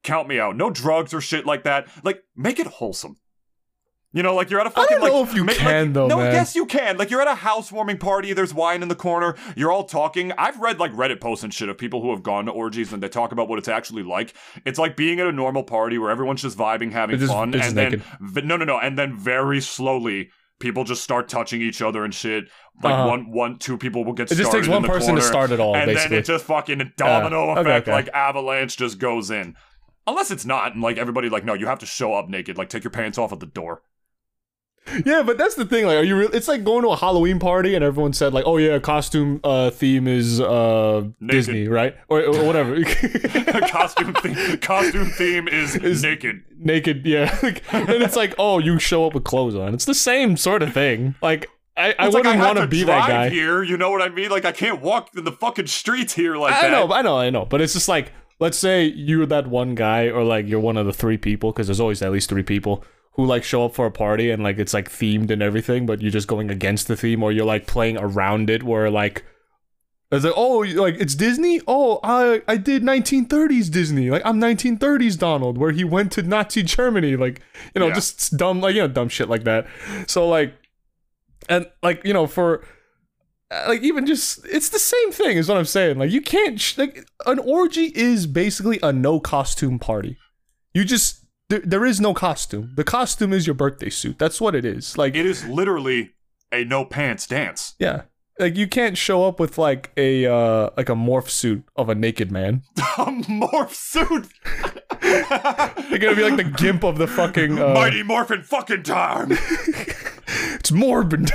count 0.04 0.28
me 0.28 0.40
out. 0.40 0.56
No 0.56 0.70
drugs 0.70 1.14
or 1.14 1.20
shit 1.22 1.46
like 1.46 1.64
that. 1.64 1.88
Like 2.04 2.24
make 2.36 2.60
it 2.60 2.68
wholesome. 2.68 3.18
You 4.16 4.22
know, 4.22 4.36
like 4.36 4.52
you're 4.52 4.60
at 4.60 4.68
a 4.68 4.70
fucking 4.70 4.98
I 4.98 5.00
don't 5.00 5.10
know 5.10 5.20
like 5.22 5.30
if 5.30 5.36
you 5.36 5.44
ma- 5.44 5.54
can, 5.54 5.86
like- 5.88 5.94
though, 5.94 6.08
No, 6.08 6.18
man. 6.18 6.34
yes 6.34 6.56
you 6.56 6.68
can. 6.68 6.98
Like 6.98 7.10
you're 7.10 7.22
at 7.22 7.28
a 7.28 7.34
housewarming 7.34 7.98
party. 7.98 8.32
There's 8.34 8.54
wine 8.54 8.84
in 8.84 8.88
the 8.88 8.96
corner. 8.96 9.36
You're 9.56 9.72
all 9.72 9.86
talking. 9.86 10.32
I've 10.38 10.60
read 10.60 10.80
like 10.80 10.92
Reddit 10.94 11.20
posts 11.20 11.44
and 11.44 11.52
shit 11.52 11.68
of 11.68 11.78
people 11.80 12.02
who 12.02 12.12
have 12.12 12.22
gone 12.22 12.46
to 12.46 12.52
orgies 12.52 12.94
and 12.94 13.02
they 13.02 13.10
talk 13.10 13.32
about 13.32 13.50
what 13.50 13.58
it's 13.58 13.68
actually 13.68 14.04
like. 14.04 14.36
It's 14.66 14.78
like 14.78 14.96
being 14.96 15.20
at 15.20 15.26
a 15.26 15.32
normal 15.32 15.64
party 15.64 15.98
where 15.98 16.12
everyone's 16.12 16.44
just 16.44 16.58
vibing, 16.58 16.92
having 16.92 17.18
just- 17.18 17.32
fun, 17.34 17.54
and 17.56 17.76
then 17.76 17.92
naked. 17.92 18.04
v- 18.22 18.42
no, 18.42 18.56
no, 18.56 18.66
no, 18.66 18.78
and 18.80 18.98
then 19.00 19.18
very 19.18 19.60
slowly. 19.60 20.30
People 20.60 20.84
just 20.86 21.04
start 21.04 21.28
touching 21.28 21.62
each 21.62 21.82
other 21.82 22.06
and 22.06 22.14
shit. 22.14 22.46
Like 22.84 22.94
Uh-huh. 22.94 23.08
one, 23.10 23.32
one, 23.32 23.58
two 23.58 23.78
people 23.78 24.06
will 24.06 24.14
get. 24.14 24.32
It 24.32 24.36
just 24.36 24.52
takes 24.52 24.68
one 24.68 24.84
person 24.84 25.16
to 25.16 25.22
start 25.22 25.52
it 25.52 25.60
all, 25.60 25.76
and 25.76 25.88
basically. 25.88 26.10
then 26.18 26.20
it 26.20 26.26
just 26.26 26.46
fucking 26.46 26.92
domino 26.96 27.50
okay, 27.52 27.62
effect, 27.62 27.88
okay. 27.88 27.92
like 27.96 28.10
avalanche, 28.14 28.78
just 28.78 28.98
goes 29.00 29.30
in. 29.32 29.56
Unless 30.08 30.32
it's 30.32 30.46
not, 30.46 30.74
and 30.74 30.82
like 30.82 30.98
everybody, 30.98 31.28
like 31.30 31.44
no, 31.44 31.54
you 31.54 31.66
have 31.66 31.80
to 31.80 31.86
show 31.86 32.14
up 32.14 32.30
naked. 32.30 32.58
Like 32.58 32.70
take 32.70 32.84
your 32.84 32.92
pants 32.92 33.18
off 33.18 33.34
at 33.34 33.40
the 33.42 33.46
door. 33.48 33.82
Yeah, 35.06 35.24
but 35.24 35.38
that's 35.38 35.56
the 35.56 35.66
thing. 35.66 35.86
Like, 35.86 35.98
are 35.98 36.04
you? 36.04 36.18
Re- 36.18 36.30
it's 36.34 36.48
like 36.48 36.64
going 36.64 36.84
to 36.84 36.90
a 36.90 36.96
Halloween 36.96 37.40
party 37.40 37.74
and 37.76 37.84
everyone 37.84 38.14
said 38.14 38.34
like, 38.34 38.46
"Oh 38.46 38.58
yeah, 38.58 38.80
costume 38.80 39.40
uh, 39.44 39.70
theme 39.70 40.08
is 40.08 40.42
uh, 40.42 41.08
Disney, 41.26 41.68
right?" 41.68 41.96
Or, 42.10 42.22
or 42.22 42.46
whatever. 42.46 42.84
costume 43.68 44.14
theme, 44.16 44.58
costume 44.58 45.10
theme 45.12 45.48
is, 45.48 45.76
Is- 45.76 46.04
naked. 46.04 46.44
Naked, 46.58 47.06
yeah. 47.06 47.38
And 47.72 47.90
it's 48.04 48.16
like, 48.16 48.36
oh, 48.38 48.60
you 48.60 48.80
show 48.80 49.06
up 49.06 49.14
with 49.14 49.24
clothes 49.24 49.56
on. 49.56 49.74
It's 49.74 49.86
the 49.86 49.94
same 49.94 50.38
sort 50.38 50.64
of 50.64 50.74
thing. 50.74 51.16
Like, 51.22 51.48
I, 51.76 51.94
I 52.00 52.08
wouldn't 52.08 52.26
have 52.36 52.56
want 52.56 52.60
to 52.60 52.68
be 52.68 52.84
that 52.84 53.08
guy. 53.08 53.30
here. 53.30 53.64
You 53.64 53.78
know 53.78 53.90
what 53.92 54.02
I 54.02 54.10
mean? 54.10 54.30
Like 54.30 54.46
I 54.46 54.52
can't 54.52 54.82
walk 54.82 55.10
in 55.18 55.24
the 55.24 55.32
fucking 55.32 55.68
streets 55.68 56.14
here 56.14 56.38
like 56.38 56.54
I 56.54 56.70
that. 56.70 56.72
know, 56.72 56.94
I 56.94 57.02
know, 57.02 57.18
I 57.18 57.30
know. 57.32 57.46
But 57.46 57.62
it's 57.62 57.74
just 57.74 57.90
like, 57.90 58.12
let's 58.40 58.58
say 58.58 58.86
you're 58.86 59.26
that 59.26 59.48
one 59.48 59.76
guy, 59.76 60.10
or 60.10 60.24
like 60.24 60.48
you're 60.48 60.60
one 60.60 60.78
of 60.78 60.86
the 60.86 60.94
three 60.94 61.18
people, 61.18 61.52
because 61.52 61.68
there's 61.68 61.80
always 61.80 62.02
at 62.02 62.12
least 62.12 62.30
three 62.30 62.44
people 62.44 62.84
who 63.16 63.26
like 63.26 63.44
show 63.44 63.66
up 63.66 63.76
for 63.76 63.86
a 63.86 63.92
party 63.92 64.32
and 64.32 64.42
like 64.44 64.58
it's 64.58 64.74
like 64.74 64.90
themed 64.90 65.30
and 65.30 65.42
everything, 65.42 65.86
but 65.86 66.02
you're 66.02 66.12
just 66.12 66.28
going 66.28 66.50
against 66.50 66.88
the 66.88 66.96
theme, 66.96 67.22
or 67.24 67.32
you're 67.32 67.46
like 67.46 67.68
playing 67.68 67.98
around 67.98 68.50
it, 68.50 68.64
where 68.64 68.90
like. 68.90 69.26
It's 70.12 70.24
like, 70.24 70.34
oh, 70.38 70.60
like 70.60 70.94
it's 71.00 71.16
Disney. 71.16 71.60
Oh, 71.68 72.00
I 72.04 72.44
I 72.48 72.56
did 72.58 72.84
1930s 72.84 73.72
Disney. 73.72 74.12
Like 74.12 74.22
I'm 74.24 74.40
1930s 74.40 75.18
Donald, 75.18 75.58
where 75.58 75.72
he 75.72 75.84
went 75.84 76.12
to 76.12 76.22
Nazi 76.22 76.62
Germany. 76.62 77.16
Like 77.16 77.42
you 77.74 77.80
know, 77.80 77.88
Yeah. 77.88 77.96
just 77.96 78.38
dumb, 78.38 78.62
like 78.62 78.76
you 78.76 78.82
know, 78.82 78.88
dumb 78.88 79.10
shit 79.10 79.28
like 79.28 79.44
that. 79.46 79.66
So 80.06 80.30
like, 80.30 80.54
and 81.50 81.66
like 81.82 82.06
you 82.06 82.14
know, 82.14 82.28
for 82.28 82.64
uh, 83.50 83.66
like 83.68 83.82
even 83.82 84.06
just 84.06 84.46
it's 84.46 84.70
the 84.70 84.78
same 84.78 85.12
thing 85.12 85.36
is 85.38 85.50
what 85.50 85.58
I'm 85.58 85.66
saying. 85.66 85.98
Like 85.98 86.12
you 86.12 86.22
can't 86.22 86.62
sh- 86.62 86.78
like 86.78 87.08
an 87.26 87.40
orgy 87.40 87.92
is 87.96 88.28
basically 88.28 88.78
a 88.84 88.94
no 88.94 89.20
costume 89.20 89.80
party. 89.80 90.18
You 90.76 90.86
just 90.86 91.23
there, 91.54 91.62
there 91.64 91.86
is 91.86 92.02
no 92.02 92.14
costume. 92.14 92.72
The 92.76 92.84
costume 92.84 93.32
is 93.34 93.46
your 93.46 93.54
birthday 93.54 93.90
suit. 93.90 94.18
That's 94.18 94.42
what 94.42 94.56
it 94.56 94.66
is. 94.66 94.98
Like 94.98 95.16
It 95.16 95.26
is 95.26 95.46
literally 95.46 96.12
a 96.52 96.64
no 96.66 96.84
pants 96.86 97.28
dance. 97.28 97.76
yeah. 97.80 98.04
Like 98.40 98.58
you 98.58 98.68
can't 98.68 98.98
show 98.98 99.26
up 99.28 99.40
with 99.40 99.60
like 99.60 99.92
a 99.96 100.26
uh 100.26 100.72
like 100.76 100.90
a 100.90 100.96
morph 100.96 101.30
suit 101.30 101.64
of 101.76 101.88
a 101.90 101.94
naked 101.94 102.32
man. 102.32 102.64
a 102.78 103.06
morph 103.06 103.74
suit. 103.76 104.28
You're 105.92 106.00
gonna 106.00 106.16
be 106.16 106.24
like 106.28 106.38
the 106.38 106.52
gimp 106.58 106.84
of 106.84 106.98
the 106.98 107.06
fucking 107.06 107.60
uh, 107.60 107.76
Mighty 107.76 108.02
Morphin 108.02 108.42
fucking 108.42 108.82
time. 108.84 109.28
It's 109.34 110.72
morbid. 110.82 111.30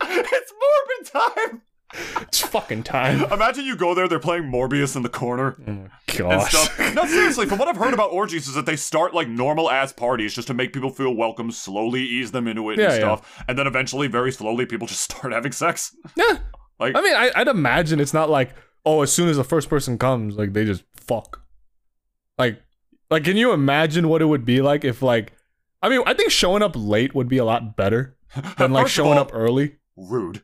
it's 0.00 0.52
Morbin 0.52 1.34
time. 1.34 1.62
It's 1.94 2.40
fucking 2.40 2.82
time. 2.82 3.22
Imagine 3.32 3.64
you 3.64 3.76
go 3.76 3.94
there, 3.94 4.08
they're 4.08 4.18
playing 4.18 4.44
Morbius 4.44 4.94
in 4.96 5.02
the 5.02 5.08
corner 5.08 5.56
oh 5.60 5.64
and 5.66 5.90
Gosh. 6.16 6.54
No, 6.94 7.04
seriously, 7.06 7.46
from 7.46 7.58
what 7.58 7.68
I've 7.68 7.76
heard 7.76 7.94
about 7.94 8.10
orgies 8.12 8.46
is 8.48 8.54
that 8.54 8.66
they 8.66 8.76
start 8.76 9.14
like 9.14 9.28
normal 9.28 9.70
ass 9.70 9.92
parties 9.92 10.34
just 10.34 10.48
to 10.48 10.54
make 10.54 10.72
people 10.72 10.90
feel 10.90 11.14
welcome, 11.14 11.50
slowly 11.50 12.02
ease 12.02 12.32
them 12.32 12.46
into 12.48 12.68
it 12.70 12.78
Yeah, 12.78 12.84
and 12.86 12.92
yeah. 12.94 12.98
stuff, 13.16 13.44
and 13.48 13.58
then 13.58 13.66
eventually, 13.66 14.06
very 14.08 14.32
slowly, 14.32 14.66
people 14.66 14.86
just 14.86 15.02
start 15.10 15.32
having 15.32 15.52
sex. 15.52 15.94
Yeah. 16.16 16.38
Like- 16.78 16.94
I 16.96 17.00
mean, 17.00 17.14
I, 17.14 17.30
I'd 17.34 17.48
imagine 17.48 18.00
it's 18.00 18.14
not 18.14 18.28
like, 18.30 18.54
oh, 18.84 19.02
as 19.02 19.12
soon 19.12 19.28
as 19.28 19.36
the 19.36 19.44
first 19.44 19.68
person 19.68 19.98
comes, 19.98 20.36
like 20.36 20.52
they 20.52 20.64
just 20.64 20.84
fuck. 20.94 21.42
Like, 22.36 22.62
like, 23.10 23.24
can 23.24 23.36
you 23.36 23.52
imagine 23.52 24.08
what 24.08 24.22
it 24.22 24.26
would 24.26 24.44
be 24.44 24.60
like 24.60 24.84
if, 24.84 25.02
like, 25.02 25.32
I 25.82 25.88
mean, 25.88 26.02
I 26.06 26.14
think 26.14 26.30
showing 26.30 26.62
up 26.62 26.72
late 26.76 27.14
would 27.14 27.28
be 27.28 27.38
a 27.38 27.44
lot 27.44 27.76
better 27.76 28.16
than 28.58 28.72
like 28.72 28.88
showing 28.88 29.14
all, 29.14 29.20
up 29.24 29.30
early. 29.32 29.76
Rude. 29.96 30.42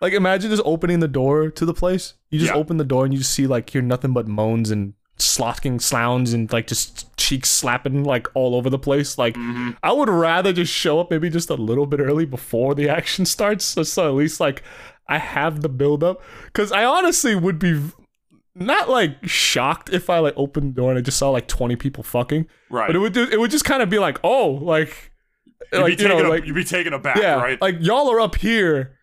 Like 0.00 0.12
imagine 0.12 0.50
just 0.50 0.62
opening 0.64 1.00
the 1.00 1.08
door 1.08 1.50
to 1.50 1.64
the 1.66 1.74
place. 1.74 2.14
You 2.30 2.38
just 2.38 2.52
Yeah. 2.52 2.58
open 2.58 2.76
the 2.76 2.84
door 2.84 3.04
and 3.04 3.12
you 3.12 3.18
just 3.18 3.32
see 3.32 3.46
like 3.46 3.70
hear 3.70 3.82
nothing 3.82 4.12
but 4.12 4.28
moans 4.28 4.70
and 4.70 4.94
slocking 5.16 5.80
sounds 5.80 6.32
and 6.32 6.52
like 6.52 6.68
just 6.68 7.16
cheeks 7.16 7.48
slapping 7.50 8.04
like 8.04 8.28
all 8.34 8.54
over 8.54 8.70
the 8.70 8.78
place. 8.78 9.18
Like 9.18 9.34
Mm-hmm. 9.34 9.70
I 9.82 9.92
would 9.92 10.08
rather 10.08 10.52
just 10.52 10.72
show 10.72 11.00
up 11.00 11.10
maybe 11.10 11.28
just 11.30 11.50
a 11.50 11.54
little 11.54 11.86
bit 11.86 11.98
early 12.00 12.24
before 12.26 12.74
the 12.74 12.88
action 12.98 13.26
starts, 13.26 13.74
just 13.74 13.92
so 13.92 14.08
at 14.08 14.14
least 14.14 14.38
like 14.40 14.62
I 15.08 15.18
have 15.18 15.62
the 15.62 15.68
build 15.68 16.04
up. 16.04 16.22
Cause 16.52 16.70
I 16.70 16.84
honestly 16.84 17.34
would 17.34 17.58
be 17.58 17.80
not 18.54 18.88
like 18.88 19.16
shocked 19.24 19.90
if 19.90 20.08
I 20.10 20.18
like 20.18 20.34
opened 20.36 20.74
the 20.74 20.80
door 20.80 20.90
and 20.90 20.98
I 20.98 21.02
just 21.02 21.18
saw 21.18 21.30
like 21.30 21.48
20 21.48 21.76
people 21.76 22.02
fucking. 22.04 22.46
Right. 22.70 22.86
But 22.86 22.94
it 22.96 23.00
would 23.00 23.12
do, 23.12 23.24
it 23.24 23.40
would 23.40 23.50
just 23.50 23.64
kind 23.64 23.82
of 23.82 23.90
be 23.90 23.98
like, 23.98 24.18
oh, 24.22 24.48
like 24.50 25.10
you'd, 25.72 25.80
like 25.80 25.96
be 25.96 26.02
you 26.02 26.08
know, 26.08 26.14
taken 26.16 26.28
like 26.30 26.44
you'd 26.46 26.54
be 26.54 26.64
taken 26.64 26.92
aback, 26.92 27.16
yeah, 27.16 27.34
right? 27.34 27.60
like 27.60 27.76
y'all 27.80 28.10
are 28.12 28.20
up 28.20 28.36
here. 28.36 28.94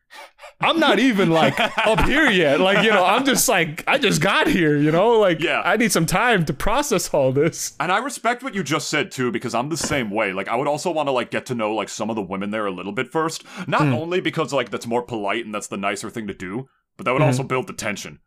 I'm 0.61 0.79
not 0.79 0.99
even 0.99 1.31
like 1.31 1.59
up 1.85 2.01
here 2.05 2.29
yet. 2.29 2.59
Like, 2.59 2.83
you 2.83 2.91
know, 2.91 3.03
I'm 3.03 3.25
just 3.25 3.47
like 3.49 3.83
I 3.87 3.97
just 3.97 4.21
got 4.21 4.47
here, 4.47 4.77
you 4.77 4.91
know? 4.91 5.19
Like 5.19 5.41
Yeah. 5.41 5.61
I 5.65 5.75
need 5.75 5.91
some 5.91 6.05
time 6.05 6.45
to 6.45 6.53
process 6.53 7.13
all 7.13 7.31
this. 7.31 7.75
And 7.79 7.91
I 7.91 7.97
respect 7.97 8.41
what 8.41 8.55
you 8.55 8.63
just 8.63 8.89
said 8.89 9.11
too, 9.11 9.31
because 9.31 9.53
I'm 9.53 9.69
the 9.69 9.77
same 9.77 10.09
way. 10.09 10.31
Like, 10.33 10.47
I 10.47 10.55
would 10.55 10.67
also 10.67 10.91
want 10.91 11.07
to 11.07 11.11
like 11.11 11.29
get 11.29 11.45
to 11.47 11.55
know 11.55 11.73
like 11.73 11.89
some 11.89 12.09
of 12.09 12.15
the 12.15 12.21
women 12.21 12.51
there 12.51 12.65
a 12.65 12.71
little 12.71 12.93
bit 12.93 13.11
first, 13.11 13.43
not 13.67 13.81
Hmm. 13.81 13.93
only 13.93 14.21
because 14.21 14.53
like 14.53 14.69
that's 14.69 14.87
more 14.87 15.01
polite 15.03 15.45
and 15.45 15.53
that's 15.53 15.67
the 15.67 15.77
nicer 15.77 16.09
thing 16.09 16.27
to 16.27 16.33
do, 16.33 16.67
but 16.95 17.03
that 17.05 17.13
would 17.13 17.21
also 17.21 17.43
build 17.43 17.67
the 17.67 17.73
tension. 17.73 18.19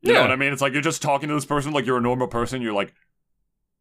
You 0.00 0.12
know. 0.12 0.18
Yeah. 0.18 0.24
what 0.24 0.32
I 0.32 0.36
mean? 0.36 0.52
It's 0.52 0.62
like 0.62 0.72
you're 0.72 0.82
just 0.82 1.02
talking 1.02 1.28
to 1.28 1.34
this 1.34 1.44
person 1.46 1.72
like 1.72 1.86
you're 1.86 1.98
a 1.98 2.02
normal 2.02 2.28
person. 2.28 2.60
You're 2.62 2.72
like, 2.72 2.92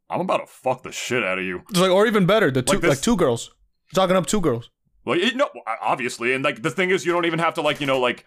I'm 0.09 0.21
about 0.21 0.37
to 0.37 0.47
fuck 0.47 0.83
the 0.83 0.91
shit 0.91 1.23
out 1.23 1.39
of 1.39 1.45
you. 1.45 1.63
It's 1.69 1.79
like 1.79 1.91
or 1.91 2.05
even 2.07 2.25
better, 2.25 2.51
the 2.51 2.61
two 2.61 2.77
Like 2.79 2.83
like, 2.89 3.01
two 3.01 3.15
girls. 3.17 3.51
Talking 3.93 4.15
up 4.15 4.25
two 4.27 4.41
girls. 4.41 4.69
Well, 5.07 5.17
it, 5.19 5.35
no, 5.37 5.49
obviously, 5.81 6.33
and 6.33 6.43
like 6.43 6.61
the 6.61 6.69
thing 6.69 6.89
is, 6.89 7.05
you 7.05 7.13
don't 7.13 7.25
even 7.25 7.39
have 7.39 7.53
to 7.53 7.61
like 7.61 7.79
you 7.79 7.87
know 7.87 7.99
like 7.99 8.25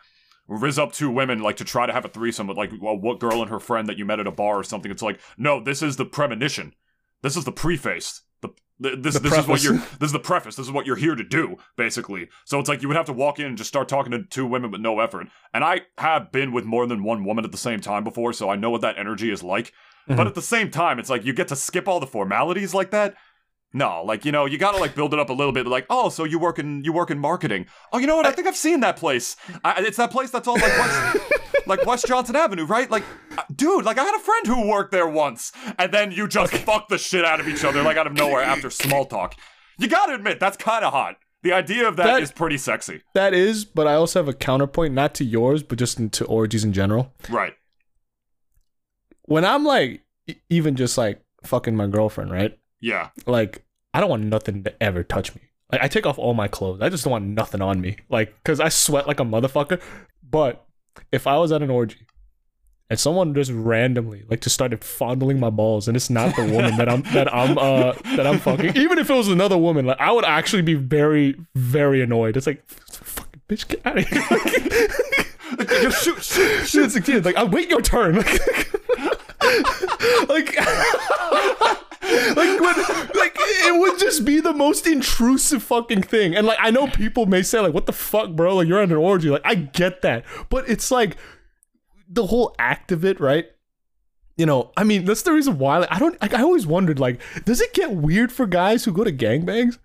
riz 0.48 0.78
up 0.78 0.92
two 0.92 1.10
women 1.10 1.40
like 1.40 1.58
to 1.58 1.64
try 1.64 1.86
to 1.86 1.92
have 1.92 2.04
a 2.06 2.08
threesome 2.08 2.46
with 2.46 2.56
like 2.56 2.72
well, 2.80 2.96
what 2.96 3.20
girl 3.20 3.42
and 3.42 3.50
her 3.50 3.60
friend 3.60 3.86
that 3.88 3.98
you 3.98 4.04
met 4.06 4.18
at 4.18 4.26
a 4.26 4.32
bar 4.32 4.58
or 4.58 4.64
something. 4.64 4.90
It's 4.90 5.02
like 5.02 5.20
no, 5.36 5.62
this 5.62 5.82
is 5.82 5.96
the 5.96 6.06
premonition. 6.06 6.74
This 7.22 7.36
is 7.36 7.44
the 7.44 7.52
preface. 7.52 8.22
The, 8.40 8.48
the 8.78 8.96
this 8.96 9.14
The 9.14 9.20
this 9.20 9.38
is 9.38 9.46
what 9.46 9.62
you're 9.62 9.74
this 9.74 10.06
is 10.08 10.12
the 10.12 10.18
preface. 10.18 10.56
This 10.56 10.66
is 10.66 10.72
what 10.72 10.86
you're 10.86 10.96
here 10.96 11.14
to 11.14 11.22
do 11.22 11.58
basically. 11.76 12.30
So 12.46 12.58
it's 12.58 12.68
like 12.70 12.80
you 12.80 12.88
would 12.88 12.96
have 12.96 13.06
to 13.06 13.12
walk 13.12 13.38
in 13.38 13.44
and 13.44 13.58
just 13.58 13.68
start 13.68 13.86
talking 13.88 14.12
to 14.12 14.22
two 14.24 14.46
women 14.46 14.70
with 14.70 14.80
no 14.80 15.00
effort. 15.00 15.26
And 15.52 15.62
I 15.62 15.82
have 15.98 16.32
been 16.32 16.50
with 16.50 16.64
more 16.64 16.86
than 16.86 17.04
one 17.04 17.26
woman 17.26 17.44
at 17.44 17.52
the 17.52 17.58
same 17.58 17.80
time 17.80 18.04
before, 18.04 18.32
so 18.32 18.48
I 18.48 18.56
know 18.56 18.70
what 18.70 18.80
that 18.80 18.98
energy 18.98 19.30
is 19.30 19.42
like. 19.42 19.72
But 20.08 20.16
Mhm. 20.16 20.26
at 20.28 20.34
the 20.34 20.42
same 20.42 20.70
time, 20.70 20.98
it's 20.98 21.10
like 21.10 21.26
you 21.26 21.34
get 21.34 21.48
to 21.48 21.56
skip 21.56 21.86
all 21.86 22.00
the 22.00 22.06
formalities 22.06 22.72
like 22.72 22.90
that. 22.90 23.14
No, 23.72 24.02
like 24.04 24.24
you 24.24 24.32
know, 24.32 24.46
you 24.46 24.58
gotta 24.58 24.78
like 24.78 24.96
build 24.96 25.14
it 25.14 25.20
up 25.20 25.30
a 25.30 25.32
little 25.32 25.52
bit. 25.52 25.66
Like, 25.66 25.86
oh, 25.90 26.08
so 26.08 26.24
you 26.24 26.38
work 26.40 26.58
in 26.58 26.82
you 26.82 26.92
work 26.92 27.10
in 27.10 27.18
marketing. 27.20 27.66
Oh, 27.92 27.98
you 27.98 28.06
know 28.08 28.16
what? 28.16 28.26
I 28.26 28.32
think 28.32 28.48
I've 28.48 28.56
seen 28.56 28.80
that 28.80 28.96
place. 28.96 29.36
I, 29.64 29.80
it's 29.84 29.96
that 29.98 30.10
place 30.10 30.30
that's 30.30 30.48
all 30.48 30.54
like 30.54 30.76
West, 30.78 31.18
like 31.66 31.86
West 31.86 32.06
Johnson 32.06 32.34
Avenue, 32.34 32.64
right? 32.66 32.90
Like, 32.90 33.04
uh, 33.38 33.42
dude, 33.54 33.84
like 33.84 33.96
I 33.96 34.02
had 34.02 34.16
a 34.16 34.18
friend 34.18 34.46
who 34.48 34.66
worked 34.68 34.90
there 34.90 35.06
once, 35.06 35.52
and 35.78 35.92
then 35.92 36.10
you 36.10 36.26
just 36.26 36.52
fuck 36.52 36.88
the 36.88 36.98
shit 36.98 37.24
out 37.24 37.38
of 37.38 37.46
each 37.46 37.62
other 37.64 37.82
like 37.82 37.96
out 37.96 38.08
of 38.08 38.12
nowhere 38.12 38.42
after 38.42 38.70
small 38.70 39.04
talk. 39.04 39.36
You 39.78 39.86
gotta 39.86 40.14
admit 40.14 40.40
that's 40.40 40.56
kind 40.56 40.84
of 40.84 40.92
hot. 40.92 41.16
The 41.42 41.52
idea 41.52 41.86
of 41.88 41.96
that 41.96 42.20
is 42.22 42.32
pretty 42.32 42.58
sexy, 42.58 43.00
That 43.14 43.32
is, 43.32 43.64
but 43.64 43.86
I 43.86 43.94
also 43.94 44.18
have 44.18 44.28
a 44.28 44.34
counterpoint, 44.34 44.92
not 44.92 45.14
to 45.14 45.24
yours, 45.24 45.62
but 45.62 45.78
just 45.78 46.12
to 46.12 46.24
orgies 46.26 46.64
in 46.64 46.72
general. 46.74 47.14
right? 47.30 47.54
When 49.22 49.44
I'm 49.44 49.64
like 49.64 50.02
even 50.48 50.76
just 50.76 50.98
like 50.98 51.22
fucking 51.44 51.76
my 51.76 51.86
girlfriend, 51.86 52.30
right? 52.30 52.58
Yeah, 52.80 53.10
like 53.26 53.64
I 53.94 54.00
don't 54.00 54.10
want 54.10 54.24
nothing 54.24 54.64
to 54.64 54.82
ever 54.82 55.02
touch 55.02 55.34
me. 55.34 55.42
Like 55.72 55.82
I 55.82 55.88
take 55.88 56.06
off 56.06 56.18
all 56.18 56.34
my 56.34 56.48
clothes. 56.48 56.80
I 56.80 56.88
just 56.88 57.04
don't 57.04 57.12
want 57.12 57.26
nothing 57.26 57.62
on 57.62 57.80
me. 57.80 57.96
Like 58.08 58.34
cuz 58.44 58.60
I 58.60 58.68
sweat 58.68 59.06
like 59.06 59.20
a 59.20 59.24
motherfucker. 59.24 59.80
But 60.28 60.64
if 61.12 61.26
I 61.26 61.38
was 61.38 61.52
at 61.52 61.62
an 61.62 61.70
orgy 61.70 62.06
and 62.88 62.98
someone 62.98 63.34
just 63.34 63.52
randomly 63.52 64.24
like 64.28 64.40
just 64.40 64.54
started 64.54 64.82
fondling 64.82 65.38
my 65.38 65.50
balls 65.50 65.86
and 65.86 65.96
it's 65.96 66.10
not 66.10 66.34
the 66.36 66.44
woman 66.44 66.76
that 66.76 66.88
I'm 66.88 67.02
that 67.12 67.32
I'm 67.32 67.56
uh 67.58 67.92
that 68.16 68.26
I'm 68.26 68.38
fucking 68.38 68.76
even 68.76 68.98
if 68.98 69.10
it 69.10 69.14
was 69.14 69.28
another 69.28 69.58
woman 69.58 69.86
like 69.86 70.00
I 70.00 70.10
would 70.10 70.24
actually 70.24 70.62
be 70.62 70.74
very 70.74 71.36
very 71.54 72.02
annoyed. 72.02 72.36
It's 72.36 72.46
like 72.46 72.68
fucking 72.68 73.42
bitch 73.48 73.68
get 73.68 73.86
out 73.86 73.98
of 73.98 74.06
here. 74.08 74.88
You 75.82 75.90
shoot, 75.90 76.22
shoot, 76.22 76.66
Shit, 76.66 76.84
it's 76.84 77.00
kid. 77.00 77.24
Like, 77.24 77.36
I 77.36 77.44
wait 77.44 77.68
your 77.68 77.80
turn. 77.80 78.16
Like, 78.16 78.26
like, 80.28 80.56
like, 82.36 82.60
when, 82.60 82.74
like, 83.14 83.36
it 83.36 83.78
would 83.78 83.98
just 83.98 84.24
be 84.24 84.40
the 84.40 84.52
most 84.52 84.86
intrusive 84.86 85.62
fucking 85.62 86.02
thing. 86.02 86.34
And 86.34 86.46
like, 86.46 86.58
I 86.60 86.70
know 86.70 86.86
people 86.86 87.26
may 87.26 87.42
say, 87.42 87.60
like, 87.60 87.74
what 87.74 87.86
the 87.86 87.92
fuck, 87.92 88.30
bro? 88.30 88.56
Like, 88.56 88.68
you're 88.68 88.80
an 88.82 88.92
orgy. 88.92 89.30
Like, 89.30 89.42
I 89.44 89.54
get 89.54 90.02
that, 90.02 90.24
but 90.48 90.68
it's 90.68 90.90
like 90.90 91.16
the 92.08 92.26
whole 92.26 92.54
act 92.58 92.92
of 92.92 93.04
it, 93.04 93.20
right? 93.20 93.46
You 94.36 94.46
know, 94.46 94.72
I 94.76 94.84
mean, 94.84 95.04
that's 95.04 95.22
the 95.22 95.32
reason 95.32 95.58
why. 95.58 95.78
Like, 95.78 95.92
I 95.92 95.98
don't. 95.98 96.20
Like, 96.22 96.32
I 96.32 96.42
always 96.42 96.66
wondered, 96.66 96.98
like, 96.98 97.20
does 97.44 97.60
it 97.60 97.74
get 97.74 97.90
weird 97.90 98.32
for 98.32 98.46
guys 98.46 98.84
who 98.84 98.92
go 98.92 99.04
to 99.04 99.12
gangbangs? 99.12 99.78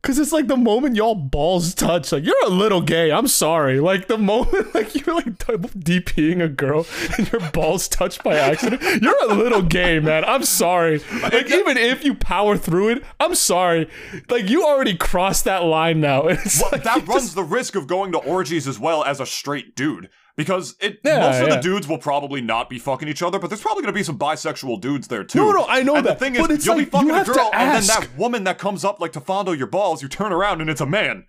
Cause 0.00 0.18
it's 0.18 0.32
like 0.32 0.46
the 0.46 0.56
moment 0.56 0.94
y'all 0.96 1.16
balls 1.16 1.74
touch, 1.74 2.12
like 2.12 2.24
you're 2.24 2.44
a 2.46 2.50
little 2.50 2.80
gay. 2.80 3.10
I'm 3.10 3.26
sorry. 3.26 3.80
Like 3.80 4.06
the 4.06 4.16
moment, 4.16 4.72
like 4.74 4.94
you're 4.94 5.14
like 5.16 5.36
DPing 5.38 6.42
a 6.42 6.48
girl 6.48 6.86
and 7.18 7.30
your 7.30 7.40
balls 7.50 7.88
touched 7.88 8.22
by 8.22 8.36
accident, 8.36 8.80
you're 9.02 9.24
a 9.30 9.34
little 9.34 9.60
gay, 9.60 9.98
man. 9.98 10.24
I'm 10.24 10.44
sorry. 10.44 11.00
Like 11.20 11.50
even 11.50 11.76
if 11.76 12.04
you 12.04 12.14
power 12.14 12.56
through 12.56 12.90
it, 12.90 13.04
I'm 13.18 13.34
sorry. 13.34 13.90
Like 14.30 14.48
you 14.48 14.64
already 14.64 14.96
crossed 14.96 15.44
that 15.44 15.64
line 15.64 16.00
now. 16.00 16.28
It's 16.28 16.60
Well, 16.62 16.70
like 16.72 16.84
that 16.84 17.06
runs 17.08 17.24
just- 17.24 17.34
the 17.34 17.42
risk 17.44 17.74
of 17.74 17.86
going 17.88 18.12
to 18.12 18.18
orgies 18.18 18.68
as 18.68 18.78
well 18.78 19.04
as 19.04 19.18
a 19.20 19.26
straight 19.26 19.74
dude. 19.74 20.08
Because 20.38 20.76
it 20.80 21.00
Yeah, 21.04 21.18
most 21.18 21.42
of 21.42 21.48
yeah. 21.48 21.56
the 21.56 21.60
dudes 21.60 21.88
will 21.88 21.98
probably 21.98 22.40
not 22.40 22.70
be 22.70 22.78
fucking 22.78 23.08
each 23.08 23.24
other, 23.24 23.40
but 23.40 23.50
there's 23.50 23.60
probably 23.60 23.82
gonna 23.82 23.92
be 23.92 24.04
some 24.04 24.16
bisexual 24.16 24.80
dudes 24.80 25.08
there 25.08 25.24
too. 25.24 25.40
No, 25.40 25.50
no, 25.50 25.66
I 25.68 25.82
know 25.82 25.96
and 25.96 26.06
that, 26.06 26.20
The 26.20 26.24
thing 26.24 26.34
but 26.40 26.52
is, 26.52 26.58
it's 26.58 26.66
you'll 26.66 26.76
be 26.76 26.84
fucking 26.84 27.10
a 27.10 27.24
girl, 27.24 27.50
and 27.52 27.74
then 27.74 27.86
that 27.88 28.16
woman 28.16 28.44
that 28.44 28.56
comes 28.56 28.84
up 28.84 29.00
like 29.00 29.12
to 29.14 29.20
fondle 29.20 29.52
your 29.52 29.66
balls, 29.66 30.00
you 30.00 30.06
turn 30.08 30.32
around 30.32 30.60
and 30.60 30.70
it's 30.70 30.80
a 30.80 30.86
man. 30.86 31.24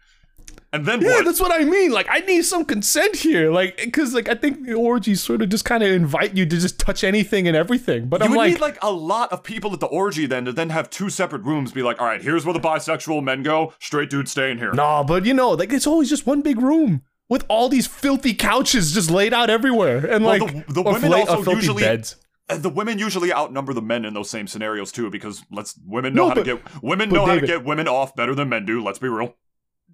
And 0.72 0.86
then 0.86 1.02
Yeah, 1.02 1.08
what? 1.14 1.26
that's 1.26 1.42
what 1.42 1.52
I 1.52 1.66
mean. 1.66 1.90
Like, 1.90 2.06
I 2.12 2.20
need 2.20 2.44
some 2.46 2.64
consent 2.64 3.16
here. 3.16 3.52
Like, 3.52 3.78
because 3.78 4.14
like 4.14 4.30
I 4.30 4.36
think 4.36 4.68
the 4.68 4.76
orgies 4.76 5.24
sort 5.24 5.42
of 5.42 5.50
just 5.50 5.66
kind 5.66 5.82
of 5.82 5.92
invite 5.92 6.38
you 6.38 6.46
to 6.46 6.58
just 6.60 6.78
touch 6.80 7.04
anything 7.04 7.48
and 7.48 7.58
everything. 7.58 8.10
But 8.10 8.22
you 8.22 8.26
I'm 8.26 8.32
would 8.32 8.38
like, 8.38 8.52
need 8.52 8.60
like 8.62 8.78
a 8.84 8.92
lot 8.92 9.32
of 9.34 9.42
people 9.42 9.74
at 9.74 9.80
the 9.80 9.88
orgy 9.88 10.28
then 10.28 10.46
to 10.46 10.52
then 10.52 10.70
have 10.70 10.88
two 10.92 11.10
separate 11.10 11.42
rooms. 11.42 11.72
Be 11.72 11.82
like, 11.82 12.00
all 12.00 12.06
right, 12.06 12.22
here's 12.22 12.46
where 12.46 12.54
the 12.54 12.60
bisexual 12.60 13.24
men 13.24 13.42
go. 13.42 13.74
Straight 13.80 14.12
dudes 14.12 14.30
stay 14.30 14.52
in 14.52 14.60
here. 14.60 14.72
Nah, 14.72 15.02
but 15.02 15.26
you 15.26 15.34
know, 15.34 15.50
like 15.50 15.74
it's 15.74 15.88
always 15.88 16.08
just 16.12 16.28
one 16.28 16.44
big 16.44 16.62
room 16.62 17.02
with 17.30 17.46
all 17.48 17.70
these 17.70 17.88
filthy 17.88 18.34
couches 18.34 18.92
just 18.94 19.10
laid 19.12 19.34
out 19.34 19.50
everywhere, 19.50 19.98
and 20.06 20.26
Well, 20.26 20.40
like 20.40 20.68
the- 20.68 20.74
the 20.74 20.82
women 20.82 21.02
fla- 21.12 21.20
also 21.20 21.44
filthy 21.44 21.52
usually- 21.58 21.84
beds. 21.84 22.16
Uh, 22.50 22.58
the 22.58 22.70
women 22.70 22.98
usually 22.98 23.32
outnumber 23.32 23.74
the 23.74 23.82
men 23.82 24.04
in 24.06 24.16
those 24.16 24.30
same 24.30 24.48
scenarios 24.48 24.92
too, 24.92 25.10
because 25.12 25.44
let's 25.52 25.76
women 25.86 26.16
know 26.16 26.24
No, 26.24 26.30
how 26.30 26.36
but- 26.36 26.46
to 26.46 26.56
get 26.56 26.84
women 26.84 27.10
know 27.10 27.26
how 27.28 27.36
to 27.36 27.46
get 27.46 27.64
women 27.64 27.88
off 27.88 28.16
better 28.16 28.34
than 28.34 28.50
men 28.50 28.66
do. 28.66 28.84
Let's 28.84 28.98
be 29.00 29.08
real. 29.08 29.36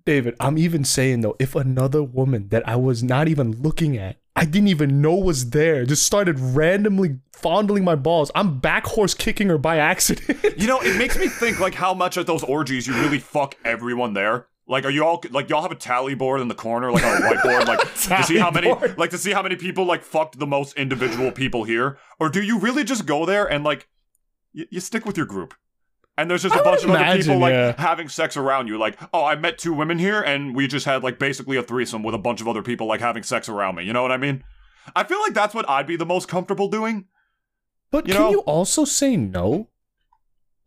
David, 0.05 0.35
I'm 0.39 0.57
even 0.57 0.85
saying 0.85 1.21
though, 1.21 1.35
if 1.39 1.55
another 1.55 2.01
woman 2.03 2.47
that 2.49 2.67
I 2.67 2.75
was 2.77 3.03
not 3.03 3.27
even 3.27 3.51
looking 3.61 3.97
at, 3.97 4.17
I 4.37 4.45
didn't 4.45 4.67
even 4.67 5.01
know 5.01 5.15
was 5.15 5.49
there, 5.49 5.83
just 5.85 6.03
started 6.03 6.39
randomly 6.39 7.17
fondling 7.33 7.83
my 7.83 7.95
balls, 7.95 8.29
I'm 8.35 8.59
back 8.59 8.85
horse 8.85 9.13
kicking 9.13 9.49
her 9.49 9.57
by 9.57 9.77
accident. 9.77 10.37
You 10.57 10.67
know, 10.67 10.79
it 10.81 10.95
makes 10.97 11.17
me 11.17 11.27
think 11.39 11.59
like 11.59 11.73
how 11.73 11.93
much 11.93 12.17
at 12.17 12.27
those 12.27 12.43
orgies 12.43 12.85
you 12.87 12.93
really 12.93 13.19
fuck 13.19 13.55
everyone 13.65 14.13
there. 14.13 14.47
Like, 14.67 14.83
are 14.85 14.89
you 14.89 15.05
all 15.05 15.23
like 15.29 15.49
y'all 15.49 15.61
have 15.61 15.71
a 15.71 15.75
tally 15.75 16.15
board 16.15 16.41
in 16.41 16.47
the 16.47 16.55
corner, 16.55 16.91
like 16.91 17.03
on 17.03 17.21
a 17.21 17.25
whiteboard, 17.25 17.67
like 17.67 17.79
to 18.19 18.23
see 18.23 18.37
how 18.37 18.49
many, 18.49 18.73
board. 18.73 18.97
like 18.97 19.11
to 19.11 19.17
see 19.17 19.31
how 19.31 19.43
many 19.43 19.55
people 19.55 19.85
like 19.85 20.01
fucked 20.03 20.39
the 20.39 20.47
most 20.47 20.75
individual 20.75 21.31
people 21.31 21.65
here, 21.65 21.99
or 22.19 22.29
do 22.29 22.41
you 22.41 22.57
really 22.57 22.83
just 22.83 23.05
go 23.05 23.25
there 23.25 23.45
and 23.45 23.63
like 23.63 23.87
y- 24.55 24.65
you 24.71 24.79
stick 24.79 25.05
with 25.05 25.17
your 25.17 25.27
group? 25.27 25.53
And 26.17 26.31
there's 26.31 26.43
just 26.43 26.55
a 26.55 26.59
I 26.59 26.61
would 26.61 26.71
bunch 26.71 26.83
of 26.85 26.91
other 26.91 27.17
people 27.17 27.37
like 27.37 27.51
yeah. 27.51 27.75
having 27.77 28.07
sex 28.07 28.37
around 28.37 28.67
you. 28.67 28.77
Like, 28.79 28.97
oh, 29.13 29.23
I 29.25 29.35
met 29.35 29.57
two 29.57 29.73
women 29.73 29.99
here, 29.99 30.21
and 30.21 30.55
we 30.55 30.65
just 30.65 30.85
had 30.85 31.03
like 31.03 31.19
basically 31.19 31.57
a 31.57 31.63
threesome 31.63 32.03
with 32.03 32.15
a 32.15 32.19
bunch 32.19 32.41
of 32.41 32.47
other 32.47 32.63
people 32.63 32.87
like 32.87 33.01
having 33.01 33.21
sex 33.21 33.49
around 33.49 33.75
me. 33.75 33.83
You 33.83 33.93
know 33.93 34.01
what 34.01 34.13
I 34.13 34.17
mean? 34.17 34.43
I 34.95 35.03
feel 35.03 35.19
like 35.19 35.33
that's 35.33 35.53
what 35.53 35.69
I'd 35.69 35.85
be 35.87 35.95
the 35.95 36.05
most 36.05 36.27
comfortable 36.27 36.69
doing. 36.69 37.05
But 37.91 38.07
You 38.07 38.13
can 38.13 38.23
know? 38.23 38.31
you 38.31 38.39
also 38.39 38.85
say 38.85 39.15
no? 39.17 39.69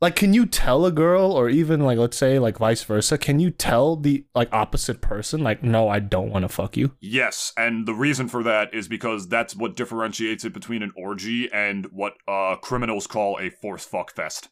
Like, 0.01 0.15
can 0.15 0.33
you 0.33 0.47
tell 0.47 0.87
a 0.87 0.93
girl, 0.93 1.33
or 1.33 1.49
even 1.49 1.81
like, 1.81 1.99
let's 1.99 2.17
say, 2.17 2.39
like 2.39 2.59
vice 2.59 2.85
versa, 2.85 3.19
can 3.19 3.41
you 3.41 3.51
tell 3.51 3.97
the 3.97 4.25
like 4.35 4.49
opposite 4.53 5.01
person, 5.01 5.43
like, 5.43 5.63
no, 5.65 5.89
I 5.89 5.99
don't 5.99 6.31
want 6.31 6.45
to 6.45 6.49
fuck 6.49 6.77
you? 6.77 6.93
Yes, 7.01 7.53
and 7.57 7.87
the 7.87 7.95
reason 7.95 8.29
for 8.29 8.43
that 8.45 8.73
is 8.73 8.87
because 8.87 9.29
that's 9.29 9.57
what 9.57 9.75
differentiates 9.75 10.45
it 10.45 10.53
between 10.53 10.83
an 10.85 10.93
orgy 10.97 11.51
and 11.53 11.87
what 11.87 12.15
uh 12.29 12.55
criminals 12.57 13.07
call 13.09 13.39
a 13.41 13.51
force 13.51 13.85
fuck 13.85 14.15
fest. 14.15 14.49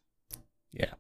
Yeah 0.73 0.95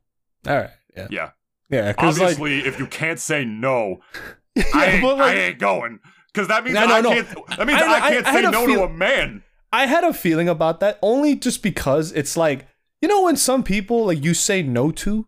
all 0.46 0.56
right, 0.56 0.70
yeah, 0.96 1.08
Yeah. 1.10 1.30
yeah, 1.68 1.90
because 1.92 2.20
like, 2.20 2.38
Obviously, 2.38 2.60
if 2.60 2.78
you 2.78 2.86
can't 2.86 3.18
say 3.18 3.44
no, 3.44 3.96
yeah, 4.54 4.62
I, 4.72 4.86
ain't, 4.86 5.02
like, 5.02 5.20
I 5.20 5.34
ain't 5.34 5.58
going. 5.58 5.98
Because 6.32 6.46
that 6.46 6.62
means 6.62 6.74
No, 6.74 6.86
that 6.86 6.88
no, 7.02 7.10
I 7.10 7.14
no. 7.14 7.22
can't. 7.22 7.46
That 7.56 7.66
means 7.66 7.82
I- 7.82 7.86
I, 7.86 7.96
I- 8.06 8.10
can't 8.10 8.26
say 8.26 8.42
no 8.42 8.64
to 8.66 8.82
a 8.84 8.88
man. 8.88 9.42
I 9.72 9.86
had 9.86 10.04
a 10.04 10.14
feeling 10.14 10.48
about 10.48 10.78
that 10.80 10.98
only 11.02 11.34
just 11.34 11.64
because 11.64 12.12
it's 12.12 12.36
like 12.36 12.68
you 13.00 13.08
know 13.08 13.22
when 13.22 13.36
some 13.36 13.62
people 13.62 14.06
like 14.06 14.24
you 14.24 14.34
say 14.34 14.62
no 14.62 14.90
to, 14.92 15.26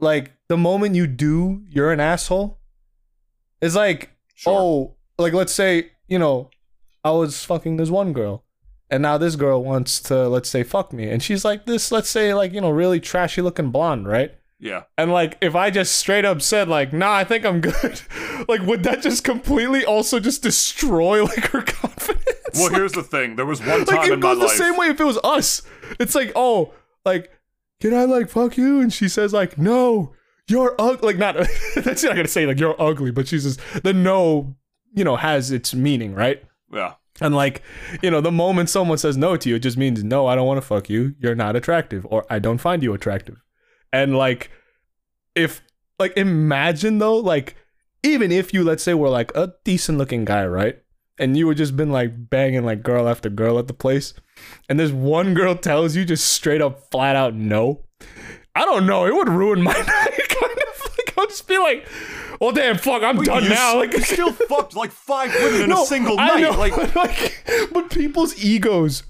like 0.00 0.32
the 0.48 0.56
moment 0.56 0.94
you 0.94 1.06
do, 1.06 1.62
you're 1.68 1.92
an 1.92 2.00
asshole. 2.00 2.58
It's 3.60 3.74
like 3.74 4.10
Sure. 4.34 4.52
oh, 4.58 4.96
like 5.18 5.32
let's 5.32 5.52
say 5.52 5.90
you 6.08 6.18
know, 6.18 6.50
I 7.02 7.10
was 7.12 7.44
fucking 7.44 7.76
this 7.76 7.90
one 7.90 8.12
girl, 8.12 8.44
and 8.90 9.02
now 9.02 9.16
this 9.18 9.36
girl 9.36 9.62
wants 9.64 10.00
to 10.02 10.28
let's 10.28 10.48
say 10.50 10.62
fuck 10.62 10.92
me, 10.92 11.08
and 11.08 11.22
she's 11.22 11.44
like 11.44 11.66
this, 11.66 11.90
let's 11.92 12.08
say 12.10 12.34
like 12.34 12.52
you 12.52 12.60
know, 12.60 12.70
really 12.70 13.00
trashy 13.00 13.40
looking 13.42 13.70
blonde, 13.70 14.06
right? 14.06 14.34
Yeah. 14.60 14.84
And 14.96 15.12
like, 15.12 15.36
if 15.42 15.54
I 15.54 15.70
just 15.70 15.96
straight 15.96 16.24
up 16.24 16.40
said 16.40 16.68
like, 16.68 16.92
"Nah, 16.92 17.12
I 17.14 17.24
think 17.24 17.44
I'm 17.44 17.60
good," 17.60 18.00
like, 18.48 18.62
would 18.62 18.82
that 18.84 19.02
just 19.02 19.22
completely 19.24 19.84
also 19.84 20.20
just 20.20 20.42
destroy 20.42 21.22
like 21.24 21.46
her 21.50 21.62
confidence? 21.62 22.24
Well, 22.54 22.70
here's 22.70 22.92
the 22.92 23.02
thing. 23.02 23.36
There 23.36 23.44
was 23.46 23.60
one 23.60 23.80
like 23.80 23.88
time 23.88 24.04
it 24.04 24.12
in 24.14 24.20
my 24.20 24.34
goes 24.34 24.38
the 24.38 24.46
life. 24.46 24.56
same 24.56 24.76
way 24.76 24.86
if 24.88 25.00
it 25.00 25.04
was 25.04 25.18
us. 25.24 25.62
It's 26.00 26.14
like, 26.14 26.32
oh, 26.34 26.72
like, 27.04 27.30
can 27.80 27.94
I 27.94 28.04
like 28.04 28.28
fuck 28.28 28.56
you? 28.56 28.80
And 28.80 28.92
she 28.92 29.08
says 29.08 29.32
like, 29.32 29.58
no, 29.58 30.14
you're 30.48 30.74
ugly. 30.78 31.14
Like, 31.14 31.18
not 31.18 31.36
that's 31.76 32.02
not 32.02 32.16
gonna 32.16 32.28
say 32.28 32.46
like 32.46 32.58
you're 32.60 32.80
ugly, 32.80 33.10
but 33.10 33.28
she 33.28 33.38
says 33.38 33.58
the 33.82 33.92
no, 33.92 34.56
you 34.94 35.04
know, 35.04 35.16
has 35.16 35.50
its 35.50 35.74
meaning, 35.74 36.14
right? 36.14 36.42
Yeah. 36.72 36.94
And 37.20 37.34
like, 37.34 37.62
you 38.02 38.10
know, 38.10 38.20
the 38.20 38.32
moment 38.32 38.70
someone 38.70 38.98
says 38.98 39.16
no 39.16 39.36
to 39.36 39.48
you, 39.48 39.56
it 39.56 39.60
just 39.60 39.76
means 39.76 40.02
no, 40.02 40.26
I 40.26 40.34
don't 40.34 40.46
want 40.46 40.58
to 40.58 40.66
fuck 40.66 40.90
you. 40.90 41.14
You're 41.18 41.34
not 41.34 41.56
attractive, 41.56 42.06
or 42.10 42.26
I 42.28 42.38
don't 42.38 42.58
find 42.58 42.82
you 42.82 42.92
attractive. 42.92 43.40
And 43.92 44.16
like, 44.16 44.50
if 45.34 45.62
like 45.98 46.16
imagine 46.16 46.98
though, 46.98 47.16
like, 47.16 47.56
even 48.02 48.32
if 48.32 48.52
you 48.52 48.64
let's 48.64 48.82
say 48.82 48.94
were 48.94 49.08
like 49.08 49.32
a 49.34 49.54
decent 49.64 49.98
looking 49.98 50.24
guy, 50.24 50.46
right? 50.46 50.78
And 51.18 51.36
you 51.36 51.46
were 51.46 51.54
just 51.54 51.76
been 51.76 51.92
like 51.92 52.28
banging 52.28 52.64
like 52.64 52.82
girl 52.82 53.08
after 53.08 53.30
girl 53.30 53.58
at 53.58 53.68
the 53.68 53.74
place, 53.74 54.14
and 54.68 54.78
this 54.80 54.90
one 54.90 55.34
girl 55.34 55.54
tells 55.56 55.94
you 55.96 56.04
just 56.04 56.26
straight 56.32 56.60
up 56.62 56.90
flat 56.90 57.16
out 57.16 57.34
no. 57.34 57.80
I 58.56 58.64
don't 58.64 58.86
know. 58.86 59.04
It 59.06 59.14
would 59.14 59.28
ruin 59.28 59.62
my 59.62 59.72
night. 59.72 59.84
kind 59.86 60.58
of 60.58 60.90
like 60.96 61.14
I'll 61.18 61.26
just 61.26 61.48
be 61.48 61.58
like, 61.58 61.88
well, 62.40 62.52
damn, 62.52 62.76
fuck, 62.78 63.02
I'm 63.02 63.20
done 63.22 63.48
now. 63.48 63.78
Like, 63.78 63.92
you 63.92 64.00
still 64.00 64.32
fucked 64.48 64.76
like 64.76 64.90
five 64.92 65.32
women 65.34 65.62
in 65.62 65.72
a 65.72 65.76
single 65.86 66.18
I 66.18 66.28
night. 66.28 66.40
know, 66.42 66.50
Like, 66.52 66.74
but, 66.76 66.94
like, 66.96 67.44
but 67.72 67.90
people's 67.90 68.36
egos 68.44 69.02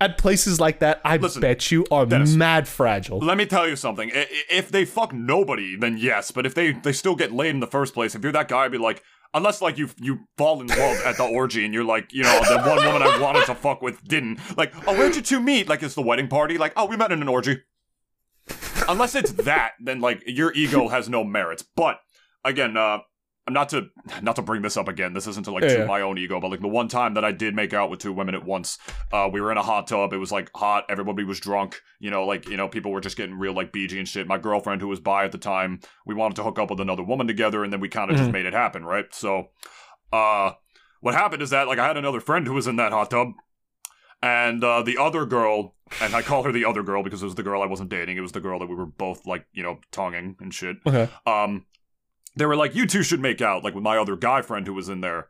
at 0.00 0.16
places 0.18 0.60
like 0.60 0.78
that, 0.80 1.00
I 1.04 1.16
Listen, 1.18 1.40
bet 1.42 1.70
you, 1.70 1.84
are 1.90 2.06
Dennis. 2.06 2.34
mad 2.34 2.66
fragile. 2.68 3.18
let 3.18 3.36
me 3.36 3.44
tell 3.46 3.68
you 3.68 3.76
something. 3.76 4.10
If 4.14 4.70
they 4.70 4.84
fuck 4.84 5.12
nobody, 5.12 5.76
then 5.76 5.96
yes. 5.98 6.30
But 6.30 6.46
if 6.46 6.54
they 6.54 6.72
they 6.72 6.92
still 6.92 7.14
get 7.16 7.32
laid 7.32 7.50
in 7.50 7.60
the 7.60 7.66
first 7.66 7.92
place, 7.94 8.14
if 8.14 8.22
you're 8.22 8.32
that 8.32 8.48
guy, 8.48 8.64
I'd 8.64 8.72
be 8.72 8.78
like, 8.78 9.02
unless 9.34 9.62
like 9.62 9.78
you 9.78 9.88
you 10.00 10.20
fall 10.36 10.60
in 10.60 10.66
love 10.66 11.00
at 11.04 11.16
the 11.16 11.24
orgy 11.24 11.64
and 11.64 11.72
you're 11.74 11.84
like, 11.84 12.12
you 12.12 12.22
know, 12.22 12.40
the 12.48 12.58
one 12.68 12.84
woman 12.84 13.02
I 13.02 13.18
wanted 13.20 13.46
to 13.46 13.54
fuck 13.54 13.82
with 13.82 14.02
didn't. 14.04 14.40
Like, 14.56 14.72
oh, 14.86 14.96
where'd 14.96 15.16
you 15.16 15.22
two 15.22 15.40
meet? 15.40 15.68
Like, 15.68 15.82
it's 15.82 15.94
the 15.94 16.02
wedding 16.02 16.28
party. 16.28 16.58
Like, 16.58 16.72
oh, 16.76 16.86
we 16.86 16.96
met 16.96 17.12
in 17.12 17.22
an 17.22 17.28
orgy. 17.28 17.62
Unless 18.88 19.14
it's 19.14 19.32
that, 19.32 19.72
then 19.80 20.00
like 20.00 20.22
your 20.26 20.52
ego 20.52 20.88
has 20.88 21.08
no 21.08 21.22
merits. 21.22 21.64
But 21.76 22.00
again, 22.44 22.76
uh, 22.76 22.98
not 23.52 23.68
to 23.70 23.88
not 24.22 24.36
to 24.36 24.42
bring 24.42 24.62
this 24.62 24.76
up 24.76 24.88
again. 24.88 25.12
This 25.12 25.26
isn't 25.26 25.44
to 25.44 25.50
like 25.52 25.64
Yeah, 25.64 25.78
yeah. 25.78 25.84
my 25.86 26.00
own 26.00 26.16
ego, 26.18 26.40
but 26.40 26.50
like 26.50 26.60
the 26.60 26.68
one 26.68 26.88
time 26.88 27.14
that 27.14 27.24
I 27.24 27.32
did 27.32 27.54
make 27.54 27.72
out 27.74 27.90
with 27.90 28.00
two 28.00 28.12
women 28.12 28.34
at 28.34 28.44
once, 28.44 28.78
uh, 29.12 29.28
we 29.32 29.40
were 29.40 29.50
in 29.52 29.58
a 29.58 29.62
hot 29.62 29.86
tub. 29.86 30.12
It 30.12 30.18
was 30.18 30.32
like 30.32 30.50
hot. 30.54 30.84
Everybody 30.88 31.24
was 31.24 31.40
drunk. 31.40 31.80
You 31.98 32.10
know, 32.10 32.24
like 32.24 32.48
you 32.48 32.56
know, 32.56 32.68
people 32.68 32.90
were 32.92 33.00
just 33.00 33.16
getting 33.16 33.34
real 33.38 33.52
like 33.52 33.72
BG 33.72 33.98
and 33.98 34.08
shit. 34.08 34.26
My 34.26 34.38
girlfriend, 34.38 34.80
who 34.80 34.88
was 34.88 35.00
bi 35.00 35.24
at 35.24 35.32
the 35.32 35.38
time, 35.38 35.80
we 36.06 36.14
wanted 36.14 36.36
to 36.36 36.42
hook 36.42 36.58
up 36.58 36.70
with 36.70 36.80
another 36.80 37.02
woman 37.02 37.26
together, 37.26 37.62
and 37.64 37.72
then 37.72 37.80
we 37.80 37.88
kind 37.88 38.10
of 38.10 38.16
just 38.16 38.30
Mhm. 38.30 38.32
made 38.34 38.46
it 38.46 38.54
happen, 38.54 38.84
right? 38.84 39.06
So, 39.14 39.48
uh, 40.12 40.52
what 41.00 41.14
happened 41.14 41.42
is 41.42 41.50
that 41.50 41.66
like 41.68 41.78
I 41.78 41.86
had 41.86 41.96
another 41.96 42.20
friend 42.20 42.46
who 42.46 42.54
was 42.54 42.66
in 42.66 42.76
that 42.76 42.92
hot 42.92 43.10
tub, 43.10 43.28
and 44.22 44.62
uh, 44.62 44.82
the 44.82 44.98
other 44.98 45.24
girl, 45.24 45.74
and 46.00 46.14
I 46.14 46.22
call 46.22 46.42
her 46.42 46.52
the 46.52 46.64
other 46.64 46.82
girl 46.82 47.02
because 47.02 47.22
it 47.22 47.26
was 47.26 47.34
the 47.36 47.42
girl 47.42 47.62
I 47.62 47.66
wasn't 47.66 47.90
dating. 47.90 48.16
It 48.16 48.20
was 48.20 48.32
the 48.32 48.40
girl 48.40 48.58
that 48.58 48.66
we 48.66 48.74
were 48.74 48.86
both 48.86 49.26
like 49.26 49.46
you 49.52 49.62
know 49.62 49.78
tonguing 49.92 50.36
and 50.40 50.52
shit 50.52 50.76
Okay. 50.86 51.08
um 51.26 51.64
they 52.40 52.46
were 52.46 52.56
like 52.56 52.74
you 52.74 52.86
two 52.86 53.02
should 53.02 53.20
make 53.20 53.40
out 53.42 53.62
like 53.62 53.74
with 53.74 53.84
my 53.84 53.96
other 53.96 54.16
guy 54.16 54.40
friend 54.42 54.66
who 54.66 54.72
was 54.74 54.88
in 54.88 55.00
there 55.02 55.28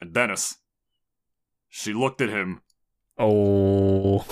and 0.00 0.12
dennis 0.14 0.56
she 1.68 1.92
looked 1.92 2.20
at 2.20 2.28
him 2.30 2.62
Oh. 3.18 4.24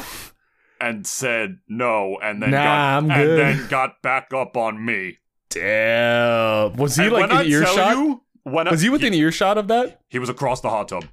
and 0.80 1.06
said 1.06 1.58
no 1.68 2.16
and 2.22 2.42
then 2.42 2.50
Nah, 2.50 2.62
got 2.64 2.78
I'm 2.98 3.10
and 3.10 3.30
then 3.38 3.68
got 3.68 4.00
back 4.02 4.32
up 4.32 4.56
on 4.56 4.84
me 4.84 5.18
Damn. 5.50 6.74
Was 6.74 6.96
he 6.96 7.04
And 7.04 7.12
like 7.12 7.20
when 7.22 7.30
in 7.30 7.36
I 7.36 7.44
earshot? 7.44 7.96
you 7.96 8.22
when 8.42 8.68
was 8.68 8.82
I, 8.82 8.84
he 8.84 8.90
within 8.90 9.14
earshot 9.14 9.56
of 9.58 9.68
that? 9.68 10.00
he 10.08 10.18
was 10.18 10.28
across 10.28 10.60
the 10.60 10.68
hot 10.70 10.88
tub 10.88 11.04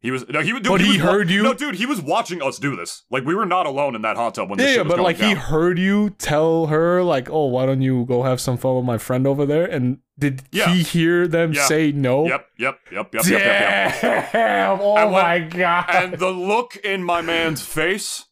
he 0.00 0.10
was 0.12 0.28
no 0.28 0.40
he, 0.40 0.52
would. 0.52 0.62
dude, 0.62 0.70
But 0.72 0.80
he, 0.80 0.86
he 0.86 0.92
was 0.98 1.06
wa- 1.06 1.12
heard 1.12 1.30
you? 1.30 1.42
no 1.42 1.54
dude 1.54 1.74
he 1.74 1.86
was 1.86 2.00
watching 2.00 2.40
us 2.42 2.58
do 2.58 2.76
this 2.76 3.02
like 3.10 3.24
we 3.24 3.34
were 3.34 3.44
not 3.46 3.66
alone 3.66 3.94
in 3.96 4.02
that 4.02 4.16
hot 4.16 4.34
tub 4.34 4.48
when 4.48 4.58
this 4.58 4.68
Yeah, 4.70 4.76
yeah, 4.76 4.82
was 4.82 4.92
but 4.94 5.00
like 5.02 5.16
he 5.16 5.34
heard 5.34 5.78
you 5.78 6.10
tell 6.10 6.66
her 6.68 7.02
like, 7.02 7.28
"Oh, 7.30 7.46
why 7.46 7.66
don't 7.66 7.82
you 7.82 8.04
go 8.06 8.22
have 8.22 8.40
some 8.40 8.56
fun 8.56 8.76
with 8.76 8.84
my 8.84 8.98
friend 8.98 9.26
over 9.26 9.44
there?" 9.44 9.64
And 9.66 9.98
did 10.18 10.42
Yeah. 10.52 10.68
he 10.72 10.82
hear 10.82 11.26
them 11.28 11.52
Yeah. 11.52 11.64
say 11.66 11.90
no? 11.92 12.26
yep 12.26 12.46
yep 12.58 12.78
yep 12.92 13.12
yep 13.14 13.24
yep 13.26 13.40
yep, 13.40 14.02
yep. 14.32 14.80
Oh 14.80 14.96
And 14.96 15.12
when- 15.12 15.22
my 15.22 15.38
god! 15.40 15.86
and 15.90 16.14
the 16.18 16.30
look 16.30 16.76
in 16.76 17.02
my 17.02 17.20
man's 17.20 17.62
face 17.62 18.24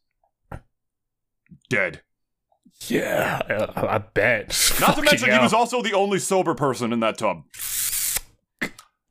dead 1.69 2.03
yeah, 2.89 3.41
I 3.75 3.97
bet. 3.99 4.49
Not 4.81 4.97
to 4.97 5.03
mention, 5.03 5.33
he 5.33 5.39
was 5.39 5.55
also 5.55 5.81
the 5.81 5.95
only 5.95 6.19
sober 6.19 6.55
person 6.55 6.93
in 6.93 7.01
that 7.01 7.17
tub. 7.17 7.39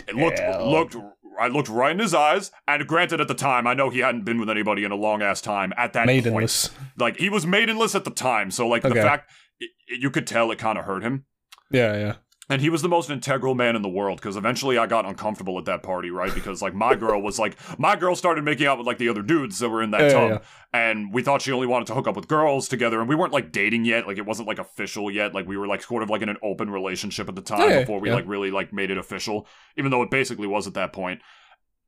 It 0.08 0.16
looked 0.16 0.38
Hell. 0.38 0.70
looked. 0.72 0.96
I 1.40 1.48
looked 1.48 1.70
right 1.70 1.92
in 1.92 2.00
his 2.00 2.14
eyes, 2.14 2.52
and 2.68 2.86
granted, 2.88 3.20
at 3.22 3.28
the 3.28 3.34
time, 3.34 3.68
I 3.68 3.74
know 3.74 3.90
he 3.90 4.00
hadn't 4.00 4.24
been 4.26 4.40
with 4.40 4.50
anybody 4.50 4.84
in 4.84 4.92
a 4.92 4.96
long 4.96 5.22
ass 5.22 5.42
time. 5.42 5.74
At 5.78 5.94
that 5.94 6.06
point, 6.08 6.26
maidenless. 6.26 6.70
like 6.98 7.18
he 7.18 7.30
was 7.30 7.46
maidenless 7.46 7.96
at 7.96 8.04
the 8.06 8.12
time, 8.12 8.52
so 8.52 8.68
like 8.68 8.84
Okay. 8.86 8.94
the 8.94 9.02
fact 9.02 9.32
it, 9.60 9.70
it- 9.88 10.02
you 10.02 10.10
could 10.10 10.28
tell 10.28 10.52
it 10.52 10.58
kind 10.60 10.78
of 10.78 10.86
hurt 10.86 11.04
him. 11.04 11.26
Yeah, 11.72 11.98
yeah. 11.98 12.14
And 12.48 12.62
he 12.62 12.70
was 12.70 12.84
the 12.84 12.90
most 12.90 13.10
integral 13.10 13.56
man 13.56 13.76
in 13.76 13.82
the 13.82 13.90
world 13.90 14.18
because 14.18 14.36
eventually 14.38 14.78
I 14.78 14.86
got 14.86 15.04
uncomfortable 15.06 15.58
at 15.58 15.66
that 15.66 15.82
party, 15.82 16.12
right? 16.12 16.32
Because 16.34 16.62
like 16.62 16.76
my 16.76 16.94
girl 16.94 17.20
was 17.20 17.40
like 17.40 17.58
my 17.80 17.96
girl 17.96 18.16
started 18.16 18.44
making 18.44 18.68
out 18.68 18.78
with 18.78 18.86
like 18.86 19.00
the 19.00 19.10
other 19.10 19.24
dudes 19.24 19.58
that 19.60 19.70
were 19.70 19.82
in 19.82 19.90
that 19.92 20.02
Yeah, 20.02 20.10
tub, 20.10 20.30
yeah, 20.30 20.40
and 20.72 21.12
we 21.12 21.24
thought 21.24 21.42
she 21.42 21.52
only 21.52 21.66
wanted 21.66 21.88
to 21.88 21.96
hook 21.96 22.08
up 22.08 22.16
with 22.16 22.28
girls 22.28 22.68
together, 22.68 23.00
and 23.00 23.10
we 23.10 23.16
weren't 23.16 23.34
like 23.34 23.52
dating 23.52 23.84
yet, 23.86 24.06
like 24.06 24.20
it 24.20 24.26
wasn't 24.28 24.48
like 24.48 24.60
official 24.60 25.10
yet, 25.10 25.34
like 25.34 25.48
we 25.48 25.58
were 25.58 25.66
like 25.66 25.82
sort 25.82 26.04
of 26.04 26.10
like 26.12 26.22
in 26.22 26.30
an 26.30 26.38
open 26.44 26.70
relationship 26.70 27.28
at 27.28 27.36
the 27.36 27.42
time 27.42 27.72
Yeah, 27.72 27.80
before 27.80 28.00
we 28.00 28.10
yeah. 28.10 28.16
like 28.16 28.28
really 28.28 28.52
like 28.52 28.72
made 28.72 28.92
it 28.92 28.98
official, 29.00 29.48
even 29.76 29.90
though 29.90 30.04
it 30.04 30.12
basically 30.12 30.48
was 30.48 30.68
at 30.68 30.76
that 30.76 30.94
point. 30.94 31.22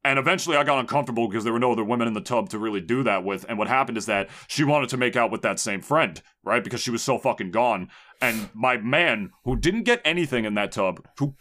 And 0.07 0.17
eventually 0.17 0.55
I 0.55 0.63
got 0.63 0.79
uncomfortable 0.79 1.27
because 1.27 1.43
there 1.43 1.51
were 1.51 1.59
no 1.59 1.73
other 1.73 1.83
women 1.83 2.07
in 2.07 2.13
the 2.13 2.21
tub 2.21 2.47
to 2.49 2.57
really 2.57 2.79
do 2.79 3.03
that 3.03 3.25
with. 3.25 3.45
And 3.49 3.57
what 3.57 3.67
happened 3.67 3.97
is 3.97 4.05
that 4.05 4.29
she 4.47 4.63
wanted 4.63 4.87
to 4.89 4.97
make 4.97 5.17
out 5.17 5.31
with 5.31 5.41
that 5.41 5.59
same 5.59 5.81
friend, 5.81 6.21
right? 6.45 6.63
Because 6.63 6.79
she 6.79 6.91
was 6.91 7.03
so 7.03 7.17
fucking 7.17 7.51
gone. 7.51 7.89
And 8.21 8.49
my 8.53 8.77
man, 8.77 9.31
who 9.43 9.57
didn't 9.57 9.83
get 9.83 10.01
anything 10.05 10.45
in 10.45 10.53
that 10.53 10.71
tub, 10.71 11.05
who 11.19 11.35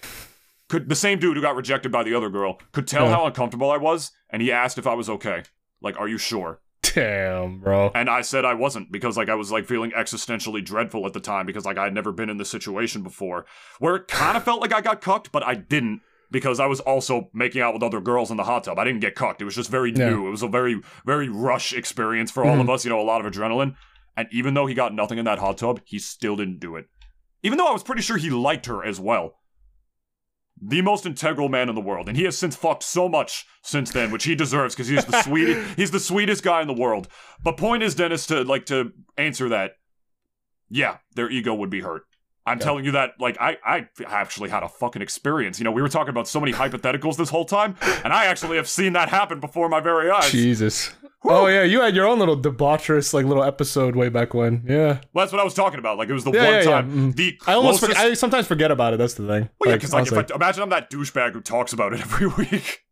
could, 0.68 0.88
the 0.88 0.96
same 0.96 1.20
dude 1.20 1.36
who 1.36 1.42
got 1.42 1.54
rejected 1.54 1.92
by 1.92 2.02
the 2.02 2.12
other 2.14 2.28
girl, 2.28 2.58
could 2.72 2.88
tell 2.88 3.04
Yeah. 3.04 3.14
how 3.14 3.26
uncomfortable 3.26 3.70
I 3.70 3.76
was. 3.76 4.10
And 4.30 4.42
he 4.42 4.50
asked 4.50 4.78
if 4.78 4.86
I 4.86 4.94
was 4.94 5.08
okay. 5.08 5.44
Like, 5.80 5.96
are 6.00 6.08
you 6.08 6.18
sure? 6.18 6.60
Damn, 6.82 7.60
bro. 7.60 7.92
And 7.94 8.10
I 8.10 8.22
said 8.22 8.44
I 8.44 8.54
wasn't 8.54 8.90
because 8.90 9.16
like 9.16 9.28
I 9.28 9.34
was 9.36 9.52
like 9.52 9.66
feeling 9.66 9.92
existentially 9.92 10.64
dreadful 10.64 11.06
at 11.06 11.12
the 11.12 11.20
time 11.20 11.46
because 11.46 11.64
like 11.64 11.78
I 11.78 11.84
had 11.84 11.94
never 11.94 12.10
been 12.10 12.30
in 12.30 12.38
this 12.38 12.50
situation 12.50 13.02
before 13.02 13.44
where 13.78 13.96
it 13.96 14.08
kind 14.08 14.36
of 14.36 14.42
felt 14.44 14.60
like 14.60 14.72
I 14.74 14.80
got 14.80 15.00
cucked, 15.00 15.30
but 15.30 15.42
I 15.46 15.54
didn't 15.54 16.00
because 16.30 16.60
I 16.60 16.66
was 16.66 16.80
also 16.80 17.30
making 17.32 17.62
out 17.62 17.74
with 17.74 17.82
other 17.82 18.00
girls 18.00 18.30
in 18.30 18.36
the 18.36 18.44
hot 18.44 18.64
tub. 18.64 18.78
I 18.78 18.84
didn't 18.84 19.00
get 19.00 19.14
cucked. 19.14 19.40
It 19.40 19.44
was 19.44 19.54
just 19.54 19.70
very 19.70 19.92
new. 19.92 20.26
It 20.26 20.30
was 20.30 20.42
a 20.42 20.48
very 20.48 20.80
very 21.04 21.28
rush 21.28 21.72
experience 21.72 22.30
for 22.30 22.44
all 22.44 22.54
of 22.54 22.60
mm-hmm. 22.60 22.70
us. 22.70 22.84
You 22.84 22.90
know, 22.90 23.00
a 23.00 23.02
lot 23.02 23.24
of 23.24 23.32
adrenaline. 23.32 23.74
And 24.16 24.28
even 24.32 24.54
though 24.54 24.66
he 24.66 24.74
got 24.74 24.94
nothing 24.94 25.18
in 25.18 25.26
that 25.26 25.38
hot 25.38 25.58
tub, 25.58 25.80
he 25.84 25.98
still 25.98 26.36
didn't 26.36 26.58
do 26.58 26.76
it. 26.76 26.86
Even 27.42 27.58
though 27.58 27.68
I 27.68 27.72
was 27.72 27.82
pretty 27.82 28.02
sure 28.02 28.16
he 28.16 28.30
liked 28.30 28.66
her 28.66 28.84
as 28.84 28.98
well. 28.98 29.34
The 30.60 30.80
most 30.80 31.04
integral 31.04 31.50
man 31.50 31.68
in 31.68 31.74
the 31.74 31.82
world, 31.82 32.08
and 32.08 32.16
he 32.16 32.24
has 32.24 32.38
since 32.38 32.56
fucked 32.56 32.82
so 32.82 33.10
much 33.10 33.44
since 33.62 33.92
then, 33.92 34.10
which 34.10 34.24
he 34.24 34.34
deserves 34.34 34.74
because 34.74 34.88
he's 34.88 35.04
the 35.04 35.20
sweetest. 35.22 35.76
he's 35.76 35.90
the 35.90 36.00
sweetest 36.00 36.42
guy 36.42 36.62
in 36.62 36.66
the 36.66 36.72
world. 36.72 37.08
But 37.42 37.58
point 37.58 37.82
is, 37.82 37.94
Dennis, 37.94 38.26
to 38.28 38.42
like 38.42 38.64
to 38.66 38.92
answer 39.18 39.50
that, 39.50 39.72
yeah, 40.70 40.96
their 41.14 41.30
ego 41.30 41.52
would 41.54 41.68
be 41.68 41.80
hurt. 41.80 42.04
I'm 42.46 42.58
Yeah. 42.58 42.64
telling 42.64 42.84
you 42.84 42.92
that, 42.92 43.14
like, 43.20 43.36
I, 43.40 43.56
I 43.66 43.88
actually 44.06 44.50
had 44.50 44.62
a 44.62 44.68
fucking 44.68 45.02
experience. 45.02 45.58
You 45.58 45.64
know, 45.64 45.72
we 45.72 45.82
were 45.82 45.88
talking 45.88 46.10
about 46.10 46.28
so 46.28 46.38
many 46.40 46.52
hypotheticals 46.52 47.16
this 47.16 47.28
whole 47.30 47.44
time, 47.44 47.76
and 48.04 48.12
I 48.12 48.26
actually 48.26 48.56
have 48.56 48.68
seen 48.68 48.92
that 48.92 49.08
happen 49.08 49.40
before 49.40 49.68
my 49.68 49.80
very 49.80 50.10
eyes. 50.10 50.30
Jesus. 50.30 50.92
Oh 51.28 51.48
yeah, 51.48 51.64
you 51.64 51.80
had 51.80 51.96
your 51.96 52.06
own 52.06 52.20
little 52.20 52.36
debaucherous 52.40 53.12
like 53.12 53.26
little 53.26 53.42
episode 53.42 53.96
way 53.96 54.08
back 54.08 54.32
when. 54.32 54.62
Yeah. 54.64 55.00
Well, 55.12 55.24
that's 55.24 55.32
what 55.32 55.40
I 55.40 55.44
was 55.44 55.54
talking 55.54 55.80
about. 55.80 55.98
Like, 55.98 56.08
it 56.08 56.12
was 56.12 56.22
the 56.22 56.30
Yeah, 56.30 56.44
one 56.44 56.52
yeah, 56.52 56.58
yeah. 56.60 56.64
time. 56.70 57.12
Mm. 57.12 57.16
The 57.16 57.38
I 57.48 57.54
almost 57.54 57.80
closest- 57.80 57.98
forget, 57.98 58.12
I 58.12 58.14
sometimes 58.14 58.46
forget 58.46 58.70
about 58.70 58.94
it. 58.94 58.98
That's 58.98 59.14
the 59.14 59.26
thing. 59.26 59.48
Well, 59.58 59.70
yeah, 59.70 59.74
because 59.76 59.92
like. 59.92 60.12
I, 60.30 60.34
imagine 60.36 60.62
I'm 60.62 60.68
that 60.68 60.88
douchebag 60.88 61.32
who 61.32 61.40
talks 61.40 61.72
about 61.72 61.92
it 61.94 62.00
every 62.06 62.28
week. 62.28 62.82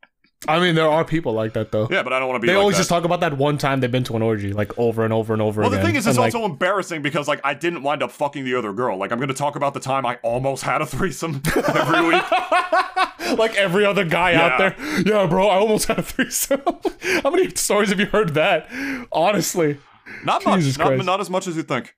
I 0.49 0.61
mean, 0.61 0.75
there 0.75 0.89
are 0.89 1.05
people 1.05 1.33
like 1.33 1.53
that 1.55 1.73
though. 1.73 1.89
yeah, 1.91 2.03
but 2.03 2.13
I 2.13 2.19
don't 2.19 2.29
want 2.29 2.37
to 2.41 2.41
be. 2.41 2.49
they 2.49 2.55
like 2.55 2.61
always 2.61 2.77
that. 2.77 2.81
just 2.81 2.89
talk 2.91 3.05
about 3.05 3.21
that 3.21 3.37
one 3.37 3.59
time 3.59 3.81
they've 3.81 3.91
been 3.91 4.05
to 4.05 4.17
an 4.17 4.23
orgy, 4.23 4.53
like 4.53 4.77
over 4.79 5.05
and 5.05 5.13
over 5.13 5.33
and 5.33 5.41
over 5.43 5.61
Well, 5.63 5.71
again. 5.71 5.81
the 5.81 5.87
thing 5.87 5.97
is, 5.97 6.07
it's 6.07 6.17
And, 6.17 6.23
like, 6.25 6.35
also 6.35 6.45
embarrassing 6.47 7.03
because 7.03 7.27
like 7.29 7.41
I 7.45 7.55
didn't 7.55 7.83
wind 7.83 8.03
up 8.03 8.11
fucking 8.13 8.45
the 8.45 8.55
other 8.55 8.73
girl. 8.73 8.97
Like 8.99 9.13
I'm 9.13 9.19
gonna 9.21 9.35
talk 9.35 9.57
about 9.57 9.75
the 9.75 9.81
time 9.81 10.05
I 10.07 10.17
almost 10.23 10.63
had 10.63 10.83
a 10.83 10.87
threesome 10.87 11.41
every 11.57 12.07
week. 12.09 12.23
like 13.39 13.55
every 13.57 13.85
other 13.85 14.05
guy 14.05 14.35
out 14.35 14.59
there. 14.59 14.77
Yeah, 15.05 15.27
bro, 15.27 15.49
I 15.49 15.57
almost 15.57 15.87
had 15.89 15.99
a 15.99 16.03
threesome. 16.03 16.61
How 17.23 17.31
many 17.31 17.49
stories 17.55 17.89
have 17.91 18.01
you 18.01 18.07
heard 18.07 18.35
that? 18.35 18.69
Honestly. 19.13 19.79
Not 20.25 20.45
much. 20.45 20.79
Not, 20.79 21.05
not 21.05 21.21
as 21.21 21.31
much 21.31 21.47
as 21.47 21.57
you 21.57 21.63
think. 21.63 21.95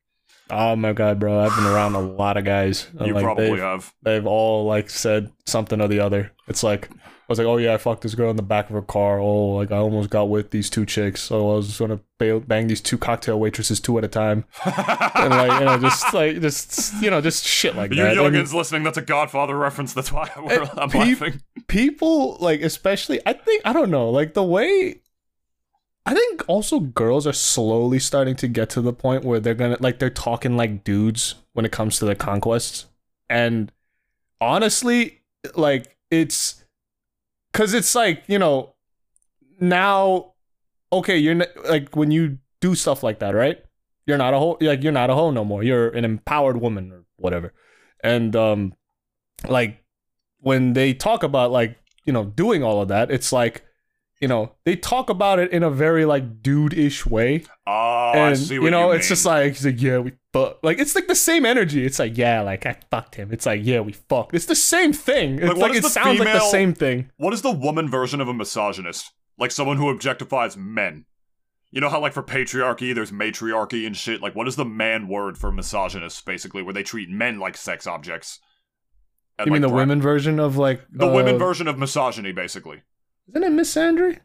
Oh 0.51 0.77
my 0.77 0.93
god, 0.93 1.19
bro! 1.19 1.41
I've 1.41 1.55
been 1.57 1.67
around 1.67 1.95
a 1.95 2.01
lot 2.01 2.37
of 2.37 2.45
guys. 2.45 2.89
and, 2.99 3.09
You 3.09 3.15
like, 3.15 3.25
probably 3.25 3.51
they've, 3.51 3.59
have. 3.59 3.93
they've 4.03 4.27
all 4.27 4.65
like 4.65 4.91
said 4.91 5.33
something 5.47 5.81
or 5.81 5.89
the 5.89 6.01
other. 6.01 6.33
It's 6.49 6.63
like 6.63 6.89
I 6.93 7.33
was 7.33 7.39
like, 7.41 7.49
oh 7.49 7.57
yeah, 7.57 7.75
I 7.75 7.79
fucked 7.79 8.03
this 8.03 8.15
girl 8.15 8.31
in 8.31 8.37
the 8.37 8.43
back 8.45 8.67
of 8.71 8.75
her 8.75 8.83
car. 8.83 9.19
Oh, 9.19 9.49
like 9.57 9.73
I 9.73 9.79
almost 9.79 10.11
got 10.11 10.29
with 10.29 10.53
these 10.53 10.71
two 10.71 10.87
chicks. 10.87 11.21
So 11.21 11.51
I 11.51 11.55
was 11.57 11.67
just 11.67 11.81
gonna 11.81 11.99
ba- 12.19 12.39
bang 12.39 12.69
these 12.69 12.81
two 12.81 12.97
cocktail 12.97 13.41
waitresses 13.41 13.81
two 13.81 13.99
at 13.99 14.05
a 14.05 14.09
time, 14.09 14.45
and 14.65 15.31
like 15.31 15.59
you 15.59 15.65
know, 15.67 15.79
just 15.81 16.15
like 16.15 16.41
just 16.41 17.03
you 17.03 17.11
know, 17.11 17.21
just 17.21 17.45
shit 17.45 17.75
like 17.75 17.91
You 17.91 18.05
that. 18.05 18.17
And 18.17 18.35
youngins 18.37 18.55
listening, 18.55 18.85
that's 18.85 18.99
a 18.99 19.03
Godfather 19.03 19.57
reference. 19.57 19.93
That's 19.95 20.13
why 20.13 20.31
I'm 20.77 20.89
peop- 20.91 21.21
laughing. 21.21 21.41
people 21.67 22.37
like, 22.41 22.61
especially, 22.61 23.21
I 23.27 23.33
think 23.33 23.63
I 23.65 23.73
don't 23.73 23.91
know, 23.91 24.11
like 24.11 24.35
the 24.35 24.45
way. 24.45 25.01
I 26.07 26.15
think 26.15 26.45
also 26.47 26.79
girls 26.79 27.27
are 27.27 27.33
slowly 27.33 27.99
starting 27.99 28.37
to 28.37 28.47
get 28.47 28.71
to 28.71 28.81
the 28.81 28.93
point 28.93 29.25
where 29.25 29.41
they're 29.41 29.55
gonna 29.55 29.77
like 29.81 29.99
they're 29.99 30.09
talking 30.09 30.57
like 30.57 30.85
dudes 30.85 31.35
when 31.53 31.65
it 31.67 31.73
comes 31.73 31.99
to 31.99 32.05
their 32.05 32.15
conquests, 32.15 32.87
and 33.29 33.73
honestly, 34.41 35.23
like 35.57 35.97
it's 36.13 36.65
because 37.53 37.75
it's 37.75 37.95
like 37.97 38.23
you 38.29 38.39
know 38.39 38.75
now 39.59 40.35
okay 40.93 41.19
you're 41.19 41.45
like 41.69 41.97
when 41.97 42.13
you 42.13 42.39
do 42.61 42.77
stuff 42.77 43.03
like 43.03 43.19
that 43.19 43.35
right? 43.35 43.59
You're 44.07 44.19
not 44.19 44.33
a 44.33 44.39
hoe 44.39 44.59
like 44.61 44.85
you're 44.85 44.93
not 44.93 45.11
a 45.11 45.15
hoe 45.15 45.33
no 45.33 45.45
more. 45.45 45.65
You're 45.65 45.89
an 45.89 46.05
empowered 46.05 46.61
woman 46.61 46.93
or 46.93 47.05
whatever. 47.17 47.53
And 48.05 48.37
um 48.37 48.75
like 49.49 49.83
when 50.39 50.75
they 50.75 50.95
talk 50.95 51.25
about 51.25 51.51
like 51.51 51.79
you 52.05 52.13
know 52.13 52.25
doing 52.25 52.63
all 52.63 52.81
of 52.81 52.89
that 52.89 53.11
it's 53.11 53.33
like 53.33 53.66
you 54.21 54.29
know 54.29 54.53
they 54.65 54.75
talk 54.77 55.11
about 55.11 55.39
it 55.39 55.51
in 55.53 55.63
a 55.63 55.71
very 55.71 56.05
like 56.05 56.43
dude-ish 56.43 57.05
way 57.05 57.45
Oh, 57.67 58.13
I 58.15 58.29
and 58.31 58.39
see 58.39 58.59
what 58.59 58.65
you 58.67 58.71
know 58.71 58.93
you 58.93 58.99
it's 58.99 59.09
just 59.09 59.27
like 59.27 59.53
he's 59.55 59.67
like 59.67 59.81
yeah 59.83 59.99
we 59.99 60.13
fuck 60.33 60.59
like 60.63 60.79
it's 60.79 60.95
like 60.95 61.07
the 61.07 61.15
same 61.15 61.45
energy 61.45 61.85
it's 61.85 61.99
like 61.99 62.17
yeah 62.17 62.41
like 62.41 62.65
i 62.67 62.77
fucked 62.91 63.15
him 63.17 63.31
it's 63.33 63.45
like 63.47 63.61
yeah 63.63 63.81
we 63.81 63.93
fucked 63.93 64.35
it's 64.35 64.47
the 64.47 64.55
same 64.55 64.93
thing 64.93 65.39
it's 65.39 65.49
Like, 65.49 65.57
like, 65.59 65.75
it 65.75 65.83
the 65.83 65.91
sounds 65.91 66.19
like 66.19 66.29
the 66.29 66.35
female- 66.41 66.51
same 66.51 66.73
thing 66.75 67.11
What 67.19 67.35
is 67.35 67.43
the 67.43 67.53
woman 67.53 67.89
version 67.91 68.21
of 68.21 68.29
a 68.29 68.35
misogynist? 68.35 69.13
Like 69.39 69.51
someone 69.51 69.77
who 69.77 69.95
objectifies 69.95 70.57
men. 70.57 71.05
You 71.71 71.83
know 71.83 71.91
how 71.91 72.01
like 72.01 72.15
for 72.15 72.23
patriarchy 72.23 72.95
there's 72.95 73.13
matriarchy 73.13 73.87
and 73.87 73.95
shit? 73.95 74.23
Like 74.23 74.35
what 74.35 74.49
is 74.49 74.57
the 74.57 74.65
man 74.65 75.09
word 75.09 75.37
for 75.37 75.53
misogynist 75.53 76.25
basically 76.25 76.63
where 76.63 76.73
they 76.73 76.83
treat 76.83 77.11
men 77.11 77.39
like 77.39 77.57
sex 77.59 77.87
objects? 77.87 78.41
And, 79.39 79.47
you 79.49 79.53
mean 79.53 79.61
like, 79.63 79.71
the 79.71 79.77
women 79.77 80.01
version 80.01 80.41
of 80.41 80.57
like 80.57 80.81
The 80.91 81.07
uh, 81.07 81.13
women 81.13 81.37
version 81.39 81.69
of 81.69 81.77
misogyny 81.79 82.33
basically. 82.33 82.83
Isn't 83.29 83.43
it 83.45 83.53
misandry 83.53 84.19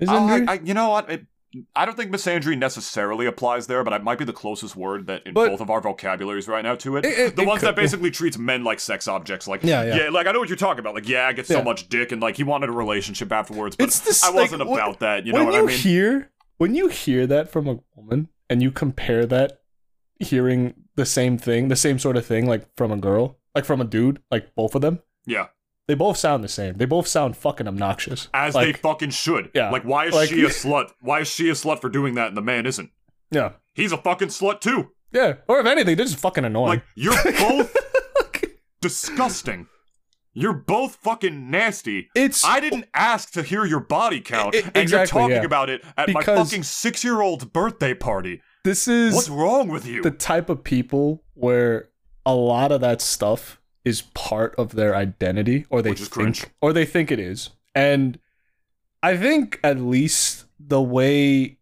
Uh, 0.00 0.04
misandry 0.04 0.48
I, 0.48 0.52
I, 0.52 0.60
you 0.62 0.74
know 0.74 0.90
what? 0.90 1.10
It, 1.10 1.26
I 1.74 1.86
don't 1.86 1.96
think 1.96 2.12
misandry 2.12 2.56
necessarily 2.58 3.24
applies 3.24 3.66
there, 3.68 3.82
but 3.82 3.94
it 3.94 4.04
might 4.04 4.18
be 4.18 4.24
the 4.26 4.34
closest 4.34 4.76
word 4.76 5.06
that 5.06 5.26
in 5.26 5.32
But- 5.32 5.48
both 5.48 5.60
of 5.62 5.70
our 5.70 5.80
vocabularies 5.80 6.46
right 6.46 6.62
now 6.62 6.74
to 6.76 6.96
it. 6.98 7.06
It- 7.06 7.18
it- 7.18 7.36
the 7.36 7.42
it 7.42 7.48
ones 7.48 7.60
could- 7.60 7.68
that 7.68 7.76
basically 7.76 8.10
treats 8.10 8.36
men 8.36 8.64
like 8.64 8.80
sex 8.80 9.08
objects. 9.08 9.48
Like, 9.48 9.64
Yeah, 9.64 9.82
yeah. 9.96 10.08
like 10.10 10.26
I 10.26 10.32
know 10.32 10.40
what 10.40 10.48
you're 10.50 10.56
talking 10.58 10.80
about. 10.80 10.94
Like, 10.94 11.08
yeah, 11.08 11.26
I 11.26 11.32
get 11.32 11.46
so 11.46 11.58
Yeah. 11.58 11.64
much 11.64 11.88
dick, 11.88 12.12
and 12.12 12.20
like 12.20 12.36
he 12.36 12.44
wanted 12.44 12.68
a 12.68 12.72
relationship 12.72 13.32
afterwards, 13.32 13.76
but 13.76 13.90
this- 13.90 14.22
I 14.22 14.30
wasn't 14.30 14.66
what- 14.66 14.78
about 14.78 15.00
that. 15.00 15.24
You 15.26 15.32
know 15.32 15.44
what 15.46 15.54
you 15.54 15.60
I 15.62 15.66
mean? 15.66 15.78
hear 15.78 16.30
when 16.58 16.74
you 16.74 16.88
hear 16.88 17.26
that 17.26 17.50
from 17.50 17.66
a 17.66 17.78
woman 17.96 18.28
and 18.50 18.62
you 18.62 18.70
compare 18.70 19.24
that 19.26 19.62
hearing 20.20 20.74
the 20.96 21.06
same 21.06 21.38
thing 21.38 21.68
the 21.68 21.76
same 21.76 21.96
sort 21.98 22.16
of 22.16 22.26
thing 22.26 22.44
like 22.44 22.66
from 22.76 22.90
a 22.90 22.96
girl 22.96 23.38
like 23.54 23.64
from 23.64 23.80
a 23.80 23.84
dude 23.84 24.20
like 24.32 24.52
both 24.56 24.74
of 24.74 24.80
them 24.82 25.00
yeah, 25.26 25.46
they 25.88 25.94
both 25.94 26.16
sound 26.16 26.44
the 26.44 26.48
same 26.48 26.74
they 26.74 26.84
both 26.84 27.08
sound 27.08 27.36
fucking 27.36 27.66
obnoxious 27.66 28.28
as 28.32 28.54
they 28.54 28.72
fucking 28.72 29.10
should. 29.10 29.50
Yeah. 29.54 29.70
Like, 29.70 29.82
why 29.82 30.06
is 30.06 30.14
Like- 30.14 30.28
she 30.28 30.42
a 30.44 30.48
slut? 30.48 30.90
Why 31.00 31.20
is 31.20 31.28
she 31.28 31.48
a 31.48 31.54
slut 31.54 31.80
for 31.80 31.88
doing 31.88 32.14
that, 32.14 32.28
and 32.28 32.36
the 32.36 32.42
man 32.42 32.64
isn't? 32.66 32.90
yeah 33.30 33.52
He's 33.74 33.92
a 33.92 33.98
fucking 33.98 34.28
slut 34.28 34.60
too. 34.60 34.90
yeah 35.12 35.34
or 35.48 35.58
if 35.60 35.66
anything 35.66 35.96
they're 35.96 36.06
just 36.06 36.18
fucking 36.20 36.44
annoying 36.44 36.68
Like, 36.68 36.82
you're 36.94 37.14
both 37.38 37.74
disgusting. 38.80 39.66
You're 40.34 40.52
both 40.52 40.96
fucking 40.96 41.50
nasty. 41.50 42.10
it's 42.14 42.44
I 42.44 42.60
didn't 42.60 42.84
ask 42.94 43.32
to 43.32 43.42
hear 43.42 43.64
your 43.64 43.80
body 43.80 44.20
count, 44.20 44.54
I- 44.54 44.58
I- 44.58 44.70
and 44.80 44.90
you're 44.90 45.06
talking 45.06 45.36
yeah. 45.36 45.42
about 45.42 45.68
it 45.68 45.82
at 45.96 46.10
my 46.10 46.22
fucking 46.22 46.62
six-year-old's 46.62 47.44
birthday 47.46 47.94
party. 47.94 48.40
this 48.64 48.86
is 48.86 49.14
What's 49.14 49.28
wrong 49.28 49.68
with 49.68 49.86
you? 49.86 50.02
the 50.02 50.10
type 50.12 50.48
of 50.48 50.62
people 50.62 51.24
where 51.34 51.88
a 52.24 52.34
lot 52.34 52.70
of 52.70 52.80
that 52.82 53.00
stuff 53.00 53.60
is 53.88 54.02
part 54.14 54.54
of 54.56 54.66
their 54.78 54.94
identity 54.94 55.66
or 55.70 55.82
they 55.82 55.92
is 55.92 56.08
cringe. 56.08 56.40
think 56.40 56.52
or 56.60 56.72
they 56.72 56.86
think 56.86 57.10
it 57.10 57.18
is. 57.18 57.50
And 57.74 58.18
i 59.02 59.16
think 59.16 59.60
at 59.62 59.78
least 59.78 60.44
the 60.58 60.82
way 60.82 61.56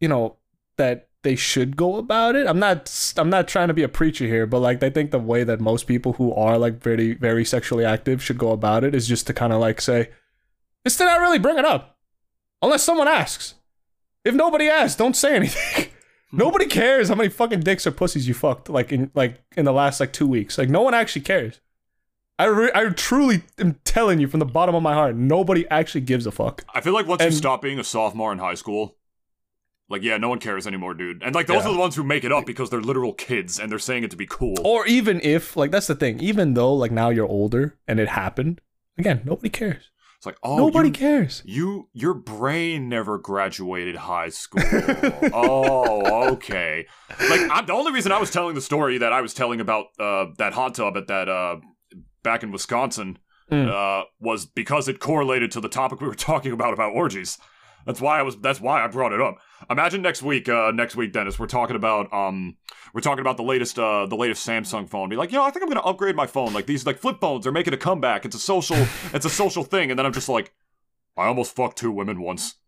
you 0.00 0.08
know 0.08 0.36
that 0.76 1.08
they 1.22 1.36
should 1.36 1.76
go 1.76 1.96
about 1.96 2.34
it 2.34 2.48
i'm 2.48 2.58
not 2.58 2.80
i'm 3.16 3.30
not 3.30 3.46
trying 3.46 3.68
to 3.68 3.74
be 3.74 3.84
a 3.84 3.88
preacher 3.88 4.26
here 4.26 4.44
but 4.46 4.58
like 4.58 4.82
i 4.82 4.90
think 4.90 5.12
the 5.12 5.18
way 5.32 5.44
that 5.44 5.60
most 5.60 5.86
people 5.86 6.14
who 6.14 6.34
are 6.34 6.58
like 6.58 6.82
very 6.82 7.14
very 7.14 7.44
sexually 7.44 7.84
active 7.84 8.20
should 8.22 8.38
go 8.38 8.50
about 8.50 8.82
it 8.82 8.92
is 8.94 9.06
just 9.06 9.26
to 9.26 9.32
kind 9.32 9.52
of 9.52 9.60
like 9.60 9.80
say 9.80 10.08
just 10.84 10.98
to 10.98 11.04
not 11.04 11.20
really 11.20 11.38
bring 11.38 11.58
it 11.58 11.64
up. 11.64 11.98
Unless 12.62 12.82
someone 12.82 13.08
asks. 13.08 13.54
If 14.24 14.34
nobody 14.34 14.68
asks 14.68 14.96
don't 14.96 15.14
say 15.14 15.36
anything 15.36 15.90
Nobody 16.32 16.66
cares 16.66 17.08
how 17.08 17.14
many 17.14 17.28
fucking 17.28 17.60
dicks 17.60 17.86
or 17.86 17.90
pussies 17.90 18.28
you 18.28 18.34
fucked 18.34 18.68
like 18.68 18.92
in 18.92 19.10
like 19.14 19.42
in 19.56 19.64
the 19.64 19.72
last 19.72 19.98
like 20.00 20.12
two 20.12 20.26
weeks. 20.26 20.58
Like 20.58 20.68
no 20.68 20.82
one 20.82 20.94
actually 20.94 21.22
cares. 21.22 21.60
I 22.38 22.44
re- 22.44 22.70
I 22.74 22.88
truly 22.90 23.42
am 23.58 23.80
telling 23.84 24.20
you 24.20 24.28
from 24.28 24.38
the 24.40 24.46
bottom 24.46 24.74
of 24.74 24.82
my 24.82 24.94
heart, 24.94 25.16
nobody 25.16 25.66
actually 25.70 26.02
gives 26.02 26.26
a 26.26 26.30
fuck. 26.30 26.64
I 26.74 26.80
feel 26.80 26.92
like 26.92 27.06
once 27.06 27.22
and- 27.22 27.32
you 27.32 27.36
stop 27.38 27.62
being 27.62 27.78
a 27.78 27.84
sophomore 27.84 28.30
in 28.32 28.38
high 28.38 28.54
school, 28.54 28.96
like 29.88 30.02
yeah, 30.02 30.18
no 30.18 30.28
one 30.28 30.38
cares 30.38 30.66
anymore, 30.66 30.94
dude. 30.94 31.22
And 31.22 31.34
like 31.34 31.46
those 31.46 31.64
Yeah. 31.64 31.70
are 31.70 31.72
the 31.72 31.78
ones 31.80 31.96
who 31.96 32.04
make 32.04 32.22
it 32.24 32.30
up 32.30 32.46
because 32.46 32.70
they're 32.70 32.80
literal 32.82 33.14
kids 33.14 33.58
and 33.58 33.72
they're 33.72 33.78
saying 33.78 34.04
it 34.04 34.10
to 34.12 34.16
be 34.16 34.26
cool. 34.26 34.54
Or 34.64 34.86
even 34.86 35.20
if 35.22 35.56
like 35.56 35.70
that's 35.70 35.86
the 35.88 35.94
thing, 35.94 36.20
even 36.20 36.54
though 36.54 36.74
like 36.74 36.92
now 36.92 37.08
you're 37.08 37.26
older 37.26 37.76
and 37.88 37.98
it 37.98 38.08
happened, 38.08 38.60
again, 38.98 39.22
nobody 39.24 39.48
cares. 39.48 39.90
It's 40.18 40.26
like 40.26 40.36
oh, 40.42 40.56
nobody 40.56 40.88
you, 40.88 40.94
cares. 40.94 41.42
You 41.44 41.88
your 41.92 42.12
brain 42.12 42.88
never 42.88 43.18
graduated 43.18 43.94
high 43.94 44.30
school. 44.30 44.62
oh, 45.32 46.32
okay. 46.32 46.86
Like 47.30 47.48
I'm, 47.50 47.66
the 47.66 47.72
only 47.72 47.92
reason 47.92 48.10
I 48.10 48.18
was 48.18 48.30
telling 48.32 48.56
the 48.56 48.60
story 48.60 48.98
that 48.98 49.12
I 49.12 49.20
was 49.20 49.32
telling 49.32 49.60
about 49.60 49.86
uh, 50.00 50.26
that 50.38 50.54
hot 50.54 50.74
tub 50.74 50.96
at 50.96 51.06
that 51.06 51.28
uh, 51.28 51.56
back 52.22 52.42
in 52.42 52.50
Wisconsin 52.50 53.18
Mm. 53.50 53.70
uh, 53.70 54.04
was 54.20 54.44
because 54.44 54.88
it 54.88 55.00
correlated 55.00 55.50
to 55.52 55.60
the 55.62 55.70
topic 55.70 56.02
we 56.02 56.06
were 56.06 56.14
talking 56.14 56.52
about 56.52 56.74
about 56.74 56.92
orgies. 56.92 57.38
That's 57.88 58.02
why 58.02 58.18
I 58.18 58.22
was. 58.22 58.36
That's 58.36 58.60
why 58.60 58.84
I 58.84 58.86
brought 58.86 59.14
it 59.14 59.20
up. 59.20 59.38
Imagine 59.70 60.02
next 60.02 60.22
week. 60.22 60.46
Uh, 60.46 60.70
next 60.72 60.94
week, 60.94 61.10
Dennis, 61.10 61.38
we're 61.38 61.46
talking 61.46 61.74
about 61.74 62.12
um, 62.12 62.58
we're 62.92 63.00
talking 63.00 63.22
about 63.22 63.38
the 63.38 63.42
latest 63.42 63.78
uh, 63.78 64.04
the 64.04 64.14
latest 64.14 64.46
Samsung 64.46 64.86
phone. 64.86 65.08
Be 65.08 65.16
like, 65.16 65.32
you 65.32 65.38
know, 65.38 65.44
I 65.44 65.50
think 65.50 65.62
I'm 65.62 65.70
gonna 65.70 65.80
upgrade 65.80 66.14
my 66.14 66.26
phone. 66.26 66.52
Like 66.52 66.66
these 66.66 66.84
like 66.84 66.98
flip 66.98 67.16
phones 67.18 67.46
are 67.46 67.52
making 67.52 67.72
a 67.72 67.78
comeback. 67.78 68.26
It's 68.26 68.36
a 68.36 68.38
social. 68.38 68.76
it's 69.14 69.24
a 69.24 69.30
social 69.30 69.64
thing. 69.64 69.90
And 69.90 69.98
then 69.98 70.04
I'm 70.04 70.12
just 70.12 70.28
like, 70.28 70.52
I 71.16 71.28
almost 71.28 71.56
fucked 71.56 71.78
two 71.78 71.90
women 71.90 72.20
once. 72.20 72.56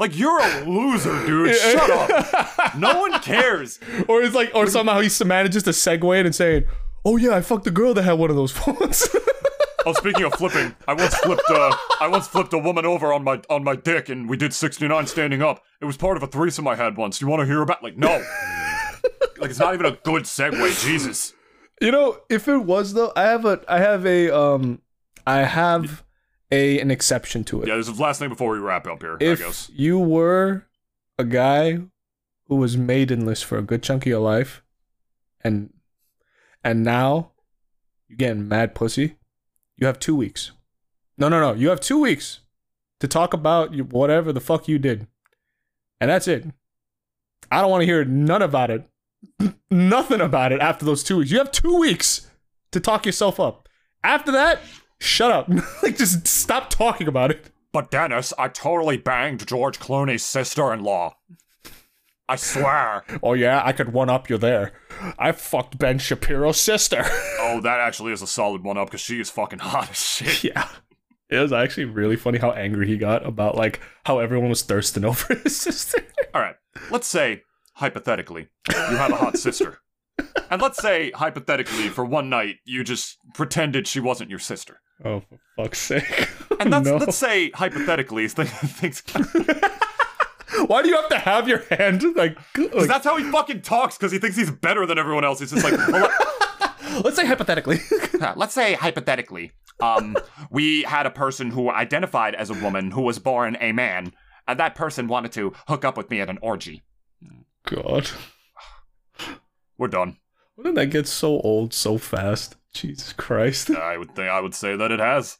Like 0.00 0.18
you're 0.18 0.40
a 0.40 0.64
loser, 0.64 1.26
dude. 1.26 1.54
Shut 1.54 1.90
up. 1.90 2.74
No 2.74 3.00
one 3.06 3.20
cares. 3.20 3.78
or 4.08 4.22
it's 4.22 4.34
like 4.34 4.50
or 4.54 4.66
somehow 4.66 5.00
he 5.00 5.10
manages 5.26 5.62
to 5.64 5.70
segue 5.70 6.18
it 6.20 6.24
and 6.24 6.34
saying, 6.34 6.64
"Oh 7.04 7.18
yeah, 7.18 7.36
I 7.36 7.42
fucked 7.42 7.64
the 7.64 7.70
girl 7.70 7.92
that 7.92 8.04
had 8.04 8.14
one 8.14 8.30
of 8.30 8.36
those 8.36 8.50
phones." 8.50 9.06
Oh, 9.86 9.92
speaking 9.94 10.24
of 10.24 10.34
flipping, 10.34 10.74
I 10.86 10.94
once 10.94 11.14
flipped. 11.16 11.48
Uh, 11.48 11.74
I 12.00 12.08
once 12.08 12.28
flipped 12.28 12.52
a 12.52 12.58
woman 12.58 12.84
over 12.84 13.12
on 13.12 13.24
my 13.24 13.40
on 13.48 13.64
my 13.64 13.76
dick, 13.76 14.08
and 14.08 14.28
we 14.28 14.36
did 14.36 14.52
69 14.52 15.06
standing 15.06 15.42
up. 15.42 15.62
It 15.80 15.86
was 15.86 15.96
part 15.96 16.16
of 16.16 16.22
a 16.22 16.26
threesome 16.26 16.68
I 16.68 16.76
had 16.76 16.96
once. 16.96 17.20
You 17.20 17.26
want 17.26 17.40
to 17.40 17.46
hear 17.46 17.62
about? 17.62 17.82
Like, 17.82 17.96
no. 17.96 18.08
like, 19.38 19.50
it's 19.50 19.58
not 19.58 19.74
even 19.74 19.86
a 19.86 19.92
good 20.02 20.24
segue. 20.24 20.84
Jesus. 20.84 21.34
You 21.80 21.92
know, 21.92 22.18
if 22.28 22.46
it 22.46 22.58
was 22.58 22.92
though, 22.92 23.12
I 23.16 23.22
have 23.22 23.46
a 23.46 23.62
I 23.66 23.78
have 23.78 24.04
a 24.04 24.30
um 24.36 24.82
I 25.26 25.38
have 25.38 26.04
a 26.50 26.78
an 26.78 26.90
exception 26.90 27.44
to 27.44 27.62
it. 27.62 27.68
Yeah, 27.68 27.74
there's 27.74 27.88
a 27.88 27.94
last 27.94 28.18
thing 28.18 28.28
before 28.28 28.52
we 28.52 28.58
wrap 28.58 28.86
up 28.86 29.00
here. 29.00 29.16
I 29.20 29.24
if 29.24 29.38
guess. 29.38 29.70
you 29.72 29.98
were 29.98 30.66
a 31.18 31.24
guy 31.24 31.78
who 32.48 32.56
was 32.56 32.76
maidenless 32.76 33.42
for 33.42 33.56
a 33.56 33.62
good 33.62 33.82
chunk 33.82 34.02
of 34.02 34.08
your 34.08 34.20
life 34.20 34.62
and 35.42 35.72
and 36.62 36.84
now 36.84 37.32
you're 38.08 38.16
getting 38.18 38.48
mad 38.48 38.74
pussy, 38.74 39.16
you 39.80 39.86
have 39.86 39.98
two 39.98 40.14
weeks. 40.14 40.52
No, 41.18 41.28
no, 41.28 41.40
no. 41.40 41.54
You 41.54 41.70
have 41.70 41.80
two 41.80 42.00
weeks 42.00 42.40
to 43.00 43.08
talk 43.08 43.34
about 43.34 43.74
whatever 43.92 44.32
the 44.32 44.40
fuck 44.40 44.68
you 44.68 44.78
did. 44.78 45.08
And 46.00 46.10
that's 46.10 46.28
it. 46.28 46.46
I 47.50 47.60
don't 47.60 47.70
want 47.70 47.82
to 47.82 47.86
hear 47.86 48.04
none 48.04 48.42
about 48.42 48.70
it. 48.70 48.88
Nothing 49.70 50.20
about 50.20 50.52
it 50.52 50.60
after 50.60 50.84
those 50.84 51.02
two 51.02 51.18
weeks. 51.18 51.30
You 51.30 51.38
have 51.38 51.50
two 51.50 51.78
weeks 51.78 52.30
to 52.72 52.80
talk 52.80 53.06
yourself 53.06 53.40
up. 53.40 53.68
After 54.04 54.30
that, 54.32 54.60
shut 54.98 55.30
up. 55.30 55.48
like 55.82 55.96
just 55.96 56.26
stop 56.26 56.70
talking 56.70 57.08
about 57.08 57.30
it. 57.30 57.46
But 57.72 57.90
Dennis, 57.90 58.32
I 58.38 58.48
totally 58.48 58.96
banged 58.96 59.46
George 59.46 59.78
Clooney's 59.78 60.24
sister-in-law. 60.24 61.16
I 62.30 62.36
swear. 62.36 63.04
Oh 63.24 63.32
yeah, 63.32 63.60
I 63.64 63.72
could 63.72 63.92
one 63.92 64.08
up 64.08 64.30
you 64.30 64.38
there. 64.38 64.72
I 65.18 65.32
fucked 65.32 65.78
Ben 65.78 65.98
Shapiro's 65.98 66.60
sister. 66.60 67.04
Oh, 67.42 67.60
that 67.62 67.80
actually 67.80 68.12
is 68.12 68.22
a 68.22 68.28
solid 68.28 68.62
one 68.62 68.78
up 68.78 68.88
because 68.88 69.00
she 69.00 69.18
is 69.18 69.28
fucking 69.28 69.58
hot 69.58 69.90
as 69.90 69.96
shit. 69.96 70.44
yeah. 70.54 70.68
It 71.28 71.38
was 71.38 71.52
actually 71.52 71.86
really 71.86 72.14
funny 72.14 72.38
how 72.38 72.52
angry 72.52 72.86
he 72.86 72.96
got 72.96 73.26
about 73.26 73.56
like 73.56 73.80
how 74.04 74.20
everyone 74.20 74.50
was 74.50 74.62
thirsting 74.62 75.04
over 75.06 75.34
his 75.34 75.56
sister. 75.56 76.04
All 76.32 76.40
right, 76.40 76.54
let's 76.92 77.08
say 77.08 77.42
hypothetically, 77.74 78.48
you 78.68 78.96
have 78.96 79.10
a 79.10 79.16
hot 79.16 79.36
sister. 79.36 79.78
And 80.50 80.62
let's 80.62 80.80
say, 80.80 81.10
hypothetically, 81.12 81.88
for 81.88 82.04
one 82.04 82.28
night, 82.28 82.56
you 82.64 82.84
just 82.84 83.18
pretended 83.34 83.88
she 83.88 83.98
wasn't 83.98 84.30
your 84.30 84.38
sister. 84.38 84.80
Oh, 85.04 85.20
for 85.20 85.40
fuck's 85.56 85.78
sake. 85.78 86.28
And 86.60 86.72
that's, 86.72 86.86
no. 86.86 86.98
let's 86.98 87.16
say, 87.16 87.50
hypothetically, 87.50 88.28
th- 88.28 88.48
things. 88.48 89.02
Why 90.66 90.82
do 90.82 90.88
you 90.88 90.96
have 90.96 91.08
to 91.08 91.18
have 91.18 91.48
your 91.48 91.58
hand 91.70 92.02
like, 92.16 92.36
like 92.56 92.88
that's 92.88 93.04
how 93.04 93.16
he 93.16 93.24
fucking 93.30 93.62
talks 93.62 93.96
because 93.96 94.12
he 94.12 94.18
thinks 94.18 94.36
he's 94.36 94.50
better 94.50 94.86
than 94.86 94.98
everyone 94.98 95.24
else. 95.24 95.40
He's 95.40 95.52
just 95.52 95.64
like, 95.64 95.78
let's 97.04 97.16
say 97.16 97.26
hypothetically. 97.26 97.80
Let's 98.36 98.52
say 98.52 98.74
hypothetically, 98.74 99.52
um, 99.80 100.14
we 100.50 100.82
had 100.82 101.06
a 101.06 101.10
person 101.10 101.50
who 101.50 101.70
identified 101.70 102.34
as 102.34 102.50
a 102.50 102.54
woman 102.54 102.90
who 102.90 103.00
was 103.00 103.18
born 103.18 103.56
a 103.58 103.72
man, 103.72 104.12
and 104.46 104.60
that 104.60 104.74
person 104.74 105.08
wanted 105.08 105.32
to 105.32 105.54
hook 105.68 105.86
up 105.86 105.96
with 105.96 106.10
me 106.10 106.20
at 106.20 106.28
an 106.28 106.38
orgy. 106.42 106.82
God. 107.64 108.10
We're 109.78 109.88
done. 109.88 110.18
Did 110.62 110.74
that 110.74 110.86
get 110.86 111.08
so 111.08 111.40
old 111.40 111.72
so 111.72 111.96
fast? 111.96 112.56
Jesus 112.74 113.12
Christ. 113.14 113.70
I 113.74 113.96
would 113.96 114.14
think 114.14 114.28
I 114.28 114.40
would 114.40 114.54
say 114.54 114.76
that 114.76 114.92
it 114.92 115.00
has. 115.00 115.38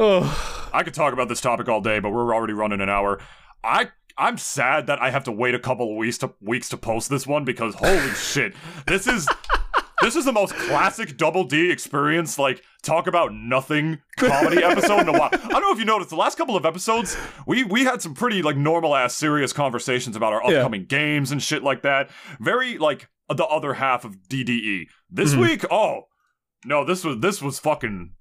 Oh. 0.00 0.68
I 0.72 0.82
could 0.82 0.94
talk 0.94 1.12
about 1.12 1.28
this 1.28 1.40
topic 1.40 1.68
all 1.68 1.80
day, 1.80 2.00
but 2.00 2.10
we're 2.10 2.34
already 2.34 2.52
running 2.52 2.80
an 2.80 2.88
hour. 2.88 3.20
I 3.62 3.90
I'm 4.18 4.36
sad 4.38 4.86
that 4.88 5.00
I 5.00 5.10
have 5.10 5.24
to 5.24 5.32
wait 5.32 5.54
a 5.54 5.58
couple 5.58 5.90
of 5.90 5.96
weeks 5.96 6.18
to 6.18 6.34
weeks 6.40 6.68
to 6.70 6.76
post 6.76 7.08
this 7.10 7.26
one 7.26 7.44
because 7.44 7.74
holy 7.76 8.10
shit, 8.14 8.54
this 8.86 9.06
is 9.06 9.28
this 10.02 10.16
is 10.16 10.24
the 10.24 10.32
most 10.32 10.54
classic 10.54 11.16
Double 11.16 11.44
D 11.44 11.70
experience. 11.70 12.38
Like 12.38 12.62
talk 12.82 13.06
about 13.06 13.32
nothing 13.32 13.98
comedy 14.16 14.62
episode 14.62 15.00
in 15.00 15.08
a 15.08 15.12
while. 15.12 15.30
I 15.32 15.38
don't 15.38 15.62
know 15.62 15.72
if 15.72 15.78
you 15.78 15.84
noticed 15.84 16.10
the 16.10 16.16
last 16.16 16.36
couple 16.38 16.56
of 16.56 16.64
episodes, 16.66 17.16
we 17.46 17.62
we 17.64 17.84
had 17.84 18.02
some 18.02 18.14
pretty 18.14 18.42
like 18.42 18.56
normal 18.56 18.94
ass 18.96 19.14
serious 19.14 19.52
conversations 19.52 20.16
about 20.16 20.32
our 20.32 20.42
Yeah. 20.50 20.58
upcoming 20.58 20.84
games 20.86 21.30
and 21.30 21.42
shit 21.42 21.62
like 21.62 21.82
that. 21.82 22.10
Very 22.40 22.76
like 22.78 23.08
the 23.28 23.44
other 23.46 23.74
half 23.74 24.04
of 24.04 24.28
DDE. 24.28 24.88
This 25.10 25.34
Mhm. 25.34 25.40
week, 25.40 25.64
oh 25.70 26.04
no, 26.64 26.84
this 26.84 27.04
was 27.04 27.18
this 27.20 27.40
was 27.40 27.58
fucking. 27.58 28.12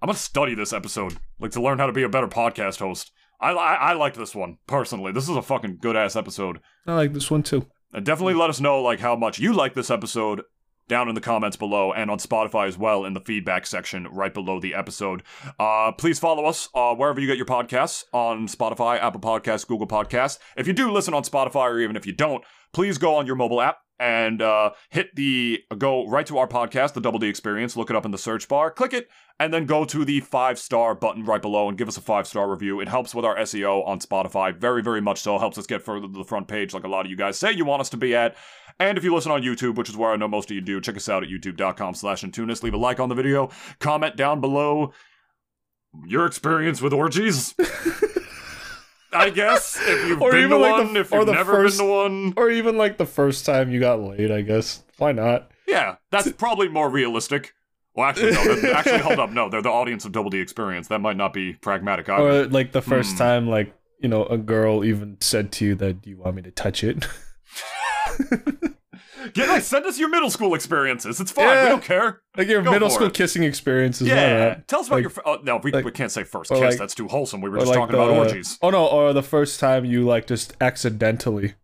I'm 0.00 0.06
gonna 0.06 0.18
study 0.18 0.54
this 0.54 0.72
episode, 0.72 1.16
like 1.38 1.52
to 1.52 1.62
learn 1.62 1.78
how 1.78 1.86
to 1.86 1.92
be 1.92 2.02
a 2.02 2.08
better 2.08 2.28
podcast 2.28 2.78
host. 2.80 3.12
I 3.42 3.50
I, 3.52 3.74
I 3.74 3.92
liked 3.94 4.16
this 4.16 4.34
one 4.34 4.58
personally. 4.66 5.12
This 5.12 5.28
is 5.28 5.36
a 5.36 5.42
fucking 5.42 5.78
good 5.80 5.96
ass 5.96 6.16
episode. 6.16 6.60
I 6.86 6.94
like 6.94 7.12
this 7.12 7.30
one 7.30 7.42
too. 7.42 7.66
And 7.92 8.06
definitely 8.06 8.34
let 8.34 8.48
us 8.48 8.60
know 8.60 8.80
like 8.80 9.00
how 9.00 9.16
much 9.16 9.38
you 9.38 9.52
like 9.52 9.74
this 9.74 9.90
episode 9.90 10.42
down 10.88 11.08
in 11.08 11.14
the 11.14 11.20
comments 11.20 11.56
below 11.56 11.92
and 11.92 12.10
on 12.10 12.18
Spotify 12.18 12.66
as 12.66 12.76
well 12.76 13.04
in 13.04 13.12
the 13.14 13.20
feedback 13.20 13.66
section 13.66 14.06
right 14.10 14.32
below 14.32 14.60
the 14.60 14.74
episode. 14.74 15.22
Uh, 15.58 15.92
please 15.92 16.18
follow 16.18 16.44
us 16.44 16.68
uh, 16.74 16.94
wherever 16.94 17.20
you 17.20 17.26
get 17.26 17.36
your 17.36 17.46
podcasts 17.46 18.04
on 18.12 18.46
Spotify, 18.48 18.98
Apple 19.00 19.20
Podcasts, 19.20 19.66
Google 19.66 19.86
Podcasts. 19.86 20.38
If 20.56 20.66
you 20.66 20.72
do 20.72 20.90
listen 20.90 21.14
on 21.14 21.22
Spotify 21.22 21.70
or 21.70 21.78
even 21.80 21.96
if 21.96 22.06
you 22.06 22.12
don't, 22.12 22.42
please 22.72 22.98
go 22.98 23.14
on 23.14 23.26
your 23.26 23.36
mobile 23.36 23.60
app 23.60 23.78
and 24.02 24.42
uh, 24.42 24.72
hit 24.90 25.14
the 25.14 25.62
go 25.78 26.08
right 26.08 26.26
to 26.26 26.36
our 26.36 26.48
podcast, 26.48 26.94
the 26.94 27.00
Double 27.00 27.20
D 27.20 27.28
Experience. 27.28 27.76
Look 27.76 27.88
it 27.88 27.94
up 27.94 28.04
in 28.04 28.10
the 28.10 28.18
search 28.18 28.48
bar, 28.48 28.68
click 28.68 28.92
it, 28.92 29.08
and 29.38 29.54
then 29.54 29.64
go 29.64 29.84
to 29.84 30.04
the 30.04 30.18
five 30.18 30.58
star 30.58 30.96
button 30.96 31.24
right 31.24 31.40
below 31.40 31.68
and 31.68 31.78
give 31.78 31.86
us 31.86 31.96
a 31.96 32.00
five 32.00 32.26
star 32.26 32.50
review. 32.50 32.80
It 32.80 32.88
helps 32.88 33.14
with 33.14 33.24
our 33.24 33.36
SEO 33.36 33.86
on 33.86 34.00
Spotify, 34.00 34.54
very, 34.54 34.82
very 34.82 35.00
much 35.00 35.20
so. 35.20 35.38
Helps 35.38 35.56
us 35.56 35.68
get 35.68 35.82
further 35.82 36.08
to 36.08 36.12
the 36.12 36.24
front 36.24 36.48
page, 36.48 36.74
like 36.74 36.82
a 36.82 36.88
lot 36.88 37.06
of 37.06 37.10
you 37.10 37.16
guys 37.16 37.38
say 37.38 37.52
you 37.52 37.64
want 37.64 37.80
us 37.80 37.90
to 37.90 37.96
be 37.96 38.14
at. 38.16 38.36
And 38.80 38.98
if 38.98 39.04
you 39.04 39.14
listen 39.14 39.30
on 39.30 39.42
YouTube, 39.42 39.76
which 39.76 39.88
is 39.88 39.96
where 39.96 40.10
I 40.10 40.16
know 40.16 40.26
most 40.26 40.50
of 40.50 40.56
you 40.56 40.60
do, 40.60 40.80
check 40.80 40.96
us 40.96 41.08
out 41.08 41.22
at 41.22 41.28
youtube.com 41.28 41.94
slash 41.94 42.22
Nintoonist. 42.22 42.64
Leave 42.64 42.74
a 42.74 42.78
like 42.78 42.98
on 42.98 43.08
the 43.08 43.14
video, 43.14 43.50
comment 43.78 44.16
down 44.16 44.40
below 44.40 44.92
your 46.06 46.26
experience 46.26 46.82
with 46.82 46.92
orgies. 46.92 47.54
I 49.12 49.30
guess 49.30 49.78
if 49.80 50.06
you've 50.08 50.22
Or 50.22 50.30
been 50.32 50.40
even 50.44 50.50
to 50.50 50.56
like 50.58 50.76
the- 50.78 50.84
one, 50.86 50.96
if 50.96 51.12
or 51.12 51.16
you've 51.18 51.26
the 51.26 51.32
never 51.32 51.52
first- 51.52 51.78
been 51.78 51.86
to 51.86 51.92
one. 51.92 52.34
Or 52.36 52.50
even 52.50 52.76
like 52.78 52.96
the 52.98 53.06
first 53.06 53.44
time 53.46 53.70
you 53.70 53.78
got 53.80 54.00
laid, 54.00 54.30
I 54.30 54.40
guess. 54.42 54.82
Why 54.98 55.12
not? 55.12 55.50
Yeah, 55.68 55.96
that's 56.10 56.30
probably 56.32 56.68
more 56.68 56.88
realistic. 56.88 57.52
Well, 57.94 58.08
actually, 58.08 58.32
no. 58.32 58.72
Actually, 58.72 58.98
hold 59.00 59.18
up. 59.18 59.30
No, 59.30 59.48
they're 59.50 59.60
the 59.62 59.68
audience 59.70 60.04
of 60.06 60.12
Double 60.12 60.30
D 60.30 60.38
Experience. 60.40 60.88
That 60.88 61.00
might 61.02 61.16
not 61.16 61.32
be 61.34 61.52
pragmatic 61.54 62.08
either. 62.08 62.42
Or 62.44 62.46
like 62.46 62.72
the 62.72 62.80
first 62.82 63.12
Hmm. 63.12 63.18
time 63.18 63.46
like, 63.48 63.74
you 64.00 64.08
know, 64.08 64.24
a 64.24 64.38
girl 64.38 64.82
even 64.84 65.18
said 65.20 65.52
to 65.52 65.64
you 65.66 65.74
that 65.76 66.00
do 66.02 66.08
you 66.10 66.16
want 66.16 66.36
me 66.36 66.42
to 66.42 66.50
touch 66.50 66.82
it? 66.82 67.06
yeah, 69.34 69.46
nice. 69.46 69.66
Send 69.66 69.84
us 69.86 69.98
your 69.98 70.08
middle 70.08 70.30
school 70.30 70.54
experiences. 70.54 71.20
It's 71.20 71.30
fine. 71.30 71.46
We 71.64 71.68
don't 71.68 71.82
care. 71.84 72.20
like 72.36 72.48
your 72.48 72.62
Go 72.62 72.70
middle 72.70 72.90
school 72.90 73.08
it. 73.08 73.14
kissing 73.14 73.42
experiences. 73.42 74.08
Yeah. 74.08 74.60
Tell 74.66 74.80
us 74.80 74.86
about 74.88 74.96
Like- 75.02 75.02
your. 75.16 75.22
Oh, 75.26 75.38
no, 75.42 75.56
we, 75.58 75.72
like- 75.72 75.84
we 75.84 75.90
can't 75.90 76.10
say 76.12 76.24
first 76.24 76.50
kiss. 76.50 76.60
like- 76.60 76.78
That's 76.78 76.94
too 76.94 77.08
wholesome. 77.08 77.40
We 77.40 77.50
were 77.50 77.58
just 77.58 77.72
talking 77.72 77.94
about 77.94 78.08
the- 78.08 78.18
orgies. 78.18 78.58
Oh 78.62 78.70
no, 78.70 78.86
or 78.86 79.12
the 79.12 79.22
first 79.22 79.60
time 79.60 79.84
you 79.84 80.04
like 80.04 80.26
just 80.26 80.54
accidentally 80.60 81.54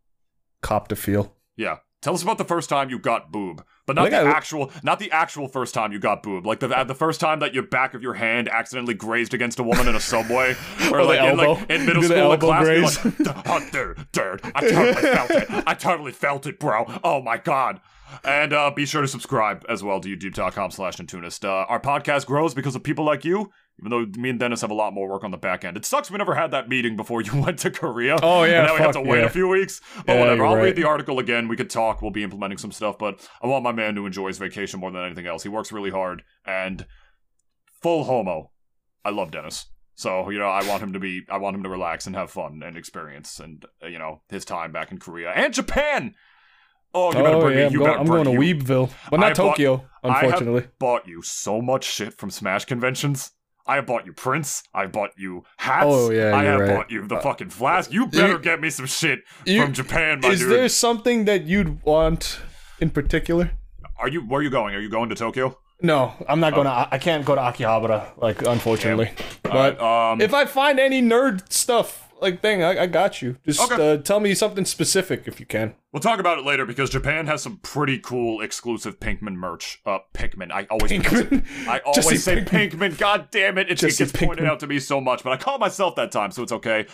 copped 0.63 0.93
a 0.93 0.97
feel. 0.97 1.35
Yeah. 1.57 1.79
Tell 2.03 2.15
us 2.15 2.23
about 2.23 2.39
the 2.39 2.45
first 2.45 2.69
time 2.69 2.91
you 2.91 2.99
got 2.99 3.33
boob, 3.33 3.65
but 3.89 3.97
not 3.97 4.11
the 4.11 4.19
I- 4.19 4.31
actual, 4.31 4.71
not 4.85 5.01
the 5.01 5.11
actual 5.11 5.49
first 5.49 5.75
time 5.75 5.91
you 5.93 5.99
got 5.99 6.23
boob. 6.23 6.47
Like 6.47 6.61
the 6.61 6.69
the 6.85 6.95
first 6.95 7.19
time 7.19 7.41
that 7.41 7.55
your 7.55 7.65
back 7.65 7.95
of 7.95 8.03
your 8.03 8.15
hand 8.15 8.49
accidentally 8.49 8.95
grazed 8.95 9.35
against 9.35 9.59
a 9.59 9.63
woman 9.65 9.89
in 9.89 9.97
a 9.97 10.01
subway, 10.01 10.55
or, 10.93 11.01
Or 11.01 11.05
like, 11.05 11.21
in, 11.21 11.37
like 11.37 11.71
in 11.71 11.87
middle 11.87 12.03
school 12.03 12.33
in 12.35 12.39
class, 12.39 13.03
you're 13.05 13.25
like, 13.27 13.47
oh, 13.49 13.69
dude, 13.73 14.07
dude, 14.13 14.41
I 14.55 14.61
totally 14.61 15.03
felt 15.03 15.31
it. 15.31 15.65
I 15.67 15.75
totally 15.75 16.13
felt 16.13 16.47
it, 16.47 16.61
bro. 16.61 16.85
Oh 17.03 17.21
my 17.23 17.39
god. 17.39 17.81
And 18.25 18.53
uh, 18.53 18.71
be 18.71 18.87
sure 18.87 19.03
to 19.03 19.09
subscribe 19.09 19.65
as 19.69 19.83
well 19.83 20.01
to 20.01 20.09
youtube.com 20.09 20.71
slash 20.71 20.97
Nintoonist. 20.97 21.45
Uh, 21.45 21.67
our 21.69 21.81
podcast 21.81 22.27
grows 22.27 22.55
because 22.55 22.75
of 22.77 22.83
people 22.83 23.05
like 23.05 23.25
you, 23.25 23.51
even 23.79 23.91
though 23.91 24.07
me 24.21 24.31
and 24.31 24.39
Dennis 24.41 24.61
have 24.63 24.71
a 24.71 24.75
lot 24.75 24.93
more 24.93 25.09
work 25.09 25.23
on 25.25 25.31
the 25.31 25.37
back 25.39 25.65
end. 25.65 25.77
It 25.77 25.85
sucks 25.85 26.11
we 26.11 26.19
never 26.19 26.35
had 26.35 26.51
that 26.51 26.69
meeting 26.69 26.97
before 26.97 27.21
you 27.23 27.41
went 27.41 27.59
to 27.61 27.71
Korea. 27.71 28.17
Oh, 28.23 28.45
yeah, 28.45 28.59
And 28.61 28.67
now 28.69 28.75
we 28.75 28.81
have 28.81 28.93
to 28.93 29.01
wait 29.01 29.21
yeah. 29.21 29.27
a 29.27 29.31
few 29.31 29.49
weeks. 29.49 29.81
But 30.05 30.15
Yeah, 30.15 30.21
whatever. 30.21 30.45
I'll 30.47 30.57
right. 30.57 30.63
read 30.65 30.77
the 30.77 30.85
article 30.85 31.19
again. 31.19 31.49
We 31.49 31.57
could 31.57 31.71
talk. 31.71 32.03
We'll 32.03 32.11
be 32.11 32.25
implementing 32.25 32.59
some 32.59 32.73
stuff. 32.73 32.99
But 32.99 33.27
I 33.43 33.47
want 33.47 33.63
my 33.65 33.73
man 33.73 33.95
to 33.95 34.07
enjoy 34.07 34.29
his 34.29 34.39
vacation 34.39 34.81
more 34.81 34.91
than 34.91 35.05
anything 35.05 35.27
else. 35.27 35.43
He 35.43 35.49
works 35.49 35.71
really 35.73 35.91
hard 35.91 36.23
and 36.45 36.87
full 37.83 38.05
homo. 38.05 38.51
I 39.05 39.11
love 39.11 39.31
Dennis. 39.31 39.67
So, 39.95 40.31
you 40.31 40.39
know, 40.39 40.49
I 40.49 40.65
want 40.69 40.83
him 40.83 40.93
to 40.93 41.01
be, 41.01 41.23
I 41.29 41.39
want 41.39 41.57
him 41.57 41.63
to 41.65 41.69
relax 41.69 42.07
and 42.07 42.15
have 42.15 42.31
fun 42.31 42.63
and 42.65 42.77
experience 42.77 43.41
and, 43.41 43.65
uh, 43.83 43.89
you 43.89 43.99
know, 43.99 44.23
his 44.29 44.45
time 44.45 44.71
back 44.71 44.93
in 44.93 44.99
Korea 44.99 45.31
and 45.31 45.53
Japan. 45.53 46.15
Oh, 46.95 47.09
you 47.09 47.15
better 47.23 47.29
oh 47.37 47.41
bring 47.41 47.59
yeah, 47.59 47.65
it. 47.65 47.67
I'm, 47.67 47.73
You 47.73 47.79
going, 47.81 47.91
better 47.91 48.01
I'm 48.01 48.07
bring 48.07 48.25
going 48.25 48.39
to 48.41 48.47
you- 48.47 48.55
Weebville, 48.55 48.91
but 49.11 49.19
I 49.21 49.29
not 49.29 49.37
bought- 49.37 49.51
Tokyo, 49.51 49.89
I 50.05 50.09
have 50.13 50.23
unfortunately. 50.25 50.69
bought 50.79 51.07
you 51.09 51.23
so 51.23 51.61
much 51.61 51.85
shit 51.85 52.15
from 52.17 52.31
Smash 52.31 52.65
conventions. 52.65 53.33
I 53.69 53.77
have 53.77 53.87
bought 53.87 54.07
you 54.07 54.13
prints. 54.15 54.63
I 54.75 54.87
bought 54.87 55.11
you 55.19 55.45
hats. 55.59 55.85
Oh, 55.87 56.11
yeah, 56.11 56.35
I 56.35 56.45
have 56.45 56.61
right. 56.61 56.75
bought 56.75 56.91
you 56.91 57.07
the 57.07 57.19
fucking 57.21 57.51
flask. 57.51 57.93
You 57.93 58.07
better 58.07 58.39
get 58.39 58.61
me 58.61 58.71
some 58.71 58.87
shit 58.87 59.21
you- 59.45 59.63
from 59.63 59.75
Japan, 59.75 60.21
my 60.23 60.31
Is 60.31 60.41
dude. 60.41 60.51
Is 60.51 60.57
there 60.57 60.69
something 60.71 61.27
that 61.27 61.45
you'd 61.45 61.83
want 61.83 62.41
in 62.81 62.89
particular? 62.91 63.51
Are 63.99 64.09
you? 64.09 64.23
Where 64.23 64.41
are 64.41 64.43
you 64.43 64.51
going? 64.51 64.75
Are 64.75 64.81
you 64.81 64.89
going 64.89 65.11
to 65.11 65.15
Tokyo? 65.15 65.59
No, 65.83 66.13
I'm 66.29 66.41
not 66.41 66.55
Oh. 66.55 66.57
going 66.57 66.67
to. 66.67 66.89
I 66.91 66.99
can't 66.99 67.25
go 67.25 67.35
to 67.35 67.41
Akihabara, 67.41 68.17
like 68.17 68.43
unfortunately. 68.43 69.11
But 69.43 69.79
Alright, 69.79 69.81
um, 70.13 70.21
if 70.21 70.33
I 70.35 70.45
find 70.47 70.81
any 70.81 71.01
nerd 71.03 71.53
stuff 71.53 72.08
like 72.21 72.41
thing, 72.43 72.63
I, 72.63 72.83
I 72.83 72.87
got 72.87 73.23
you. 73.23 73.37
Just 73.47 73.61
Okay. 73.71 73.93
uh, 73.93 73.97
tell 73.99 74.21
me 74.21 74.35
something 74.35 74.65
specific 74.65 75.23
if 75.27 75.41
you 75.41 75.47
can. 75.47 75.75
we'll 75.93 76.01
talk 76.01 76.19
about 76.21 76.39
it 76.39 76.45
later 76.45 76.67
because 76.67 76.91
Japan 76.91 77.27
has 77.27 77.43
some 77.43 77.59
pretty 77.59 77.99
cool 77.99 78.41
exclusive 78.41 78.99
Pinkman 79.01 79.35
merch. 79.35 79.81
Uh, 79.87 79.99
Pikmin. 80.15 80.51
I 80.53 80.67
always 80.71 80.91
Pinkman. 80.93 81.45
I 81.69 81.79
always 81.87 82.25
say 82.25 82.37
say 82.37 82.45
Pinkman. 82.45 82.99
God 82.99 83.31
damn 83.31 83.59
it! 83.59 83.71
It, 83.71 83.77
Just 83.77 83.99
gets 83.99 84.13
pointed 84.13 84.47
out 84.47 84.61
to 84.61 84.67
me 84.67 84.79
so 84.79 85.01
much, 85.01 85.23
but 85.25 85.33
I 85.33 85.37
call 85.37 85.59
myself 85.59 85.97
that 85.97 86.11
time, 86.13 86.31
so 86.31 86.43
it's 86.43 86.53
okay. 86.53 86.87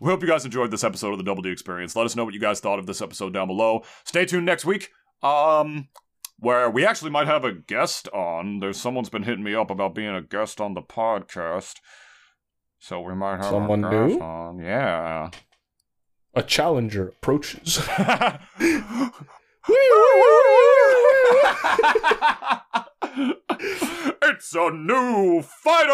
We 0.00 0.10
hope 0.10 0.20
you 0.22 0.28
guys 0.28 0.44
enjoyed 0.44 0.70
this 0.72 0.82
episode 0.84 1.12
of 1.12 1.18
the 1.18 1.24
Double 1.24 1.42
D 1.42 1.50
Experience. 1.50 1.94
Let 1.94 2.06
us 2.06 2.16
know 2.16 2.24
what 2.24 2.34
you 2.34 2.40
guys 2.40 2.58
thought 2.60 2.78
of 2.80 2.86
this 2.86 3.00
episode 3.00 3.32
down 3.32 3.46
below. 3.46 3.82
Stay 4.04 4.24
tuned 4.26 4.46
next 4.46 4.64
week. 4.64 4.90
Um, 5.22 5.88
where 6.38 6.68
we 6.68 6.84
actually 6.84 7.12
might 7.12 7.28
have 7.28 7.44
a 7.44 7.52
guest 7.52 8.08
on. 8.08 8.58
There's 8.58 8.76
someone's 8.80 9.10
been 9.10 9.22
hitting 9.22 9.44
me 9.44 9.54
up 9.54 9.70
about 9.70 9.94
being 9.94 10.08
a 10.12 10.20
guest 10.20 10.60
on 10.60 10.74
the 10.74 10.82
podcast. 10.82 11.74
So 12.82 13.00
we 13.00 13.14
might 13.14 13.36
have 13.36 13.44
Someone 13.44 13.82
new? 13.82 14.18
on. 14.18 14.58
Yeah. 14.58 15.30
A 16.34 16.42
challenger 16.42 17.10
approaches. 17.10 17.78
it's 24.20 24.52
a 24.56 24.70
new 24.72 25.42
fighter. 25.42 25.92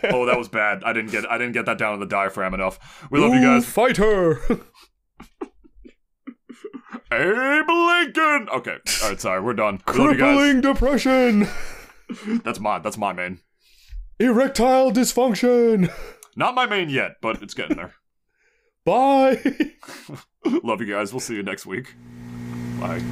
oh, 0.14 0.24
that 0.24 0.36
was 0.38 0.48
bad. 0.48 0.82
I 0.84 0.94
didn't 0.94 1.10
get 1.10 1.30
I 1.30 1.36
didn't 1.36 1.52
get 1.52 1.66
that 1.66 1.76
down 1.76 1.92
in 1.92 2.00
the 2.00 2.06
diaphragm 2.06 2.54
enough. 2.54 3.06
We 3.10 3.20
love 3.20 3.34
you 3.34 3.42
guys. 3.42 3.66
Fighter. 3.66 4.40
Abe 7.12 7.68
Lincoln. 7.68 8.48
Okay. 8.54 8.78
All 9.02 9.08
right. 9.10 9.20
Sorry. 9.20 9.42
We're 9.42 9.52
done. 9.52 9.82
We 9.86 9.98
love 9.98 10.12
you 10.12 10.18
guys. 10.18 10.34
Crippling 10.38 10.60
depression. 10.62 11.46
That's 12.42 12.58
my 12.58 12.78
that's 12.78 12.96
my 12.96 13.12
main. 13.12 13.40
Erectile 14.22 14.92
dysfunction. 14.92 15.92
Not 16.36 16.54
my 16.54 16.64
main 16.64 16.88
yet, 16.88 17.16
but 17.20 17.42
it's 17.42 17.54
getting 17.54 17.76
there. 17.76 17.94
Bye. 18.84 19.40
love 20.62 20.80
you 20.80 20.86
guys. 20.86 21.12
We'll 21.12 21.18
see 21.18 21.34
you 21.34 21.42
next 21.42 21.66
week. 21.66 21.94
Bye. 22.78 23.02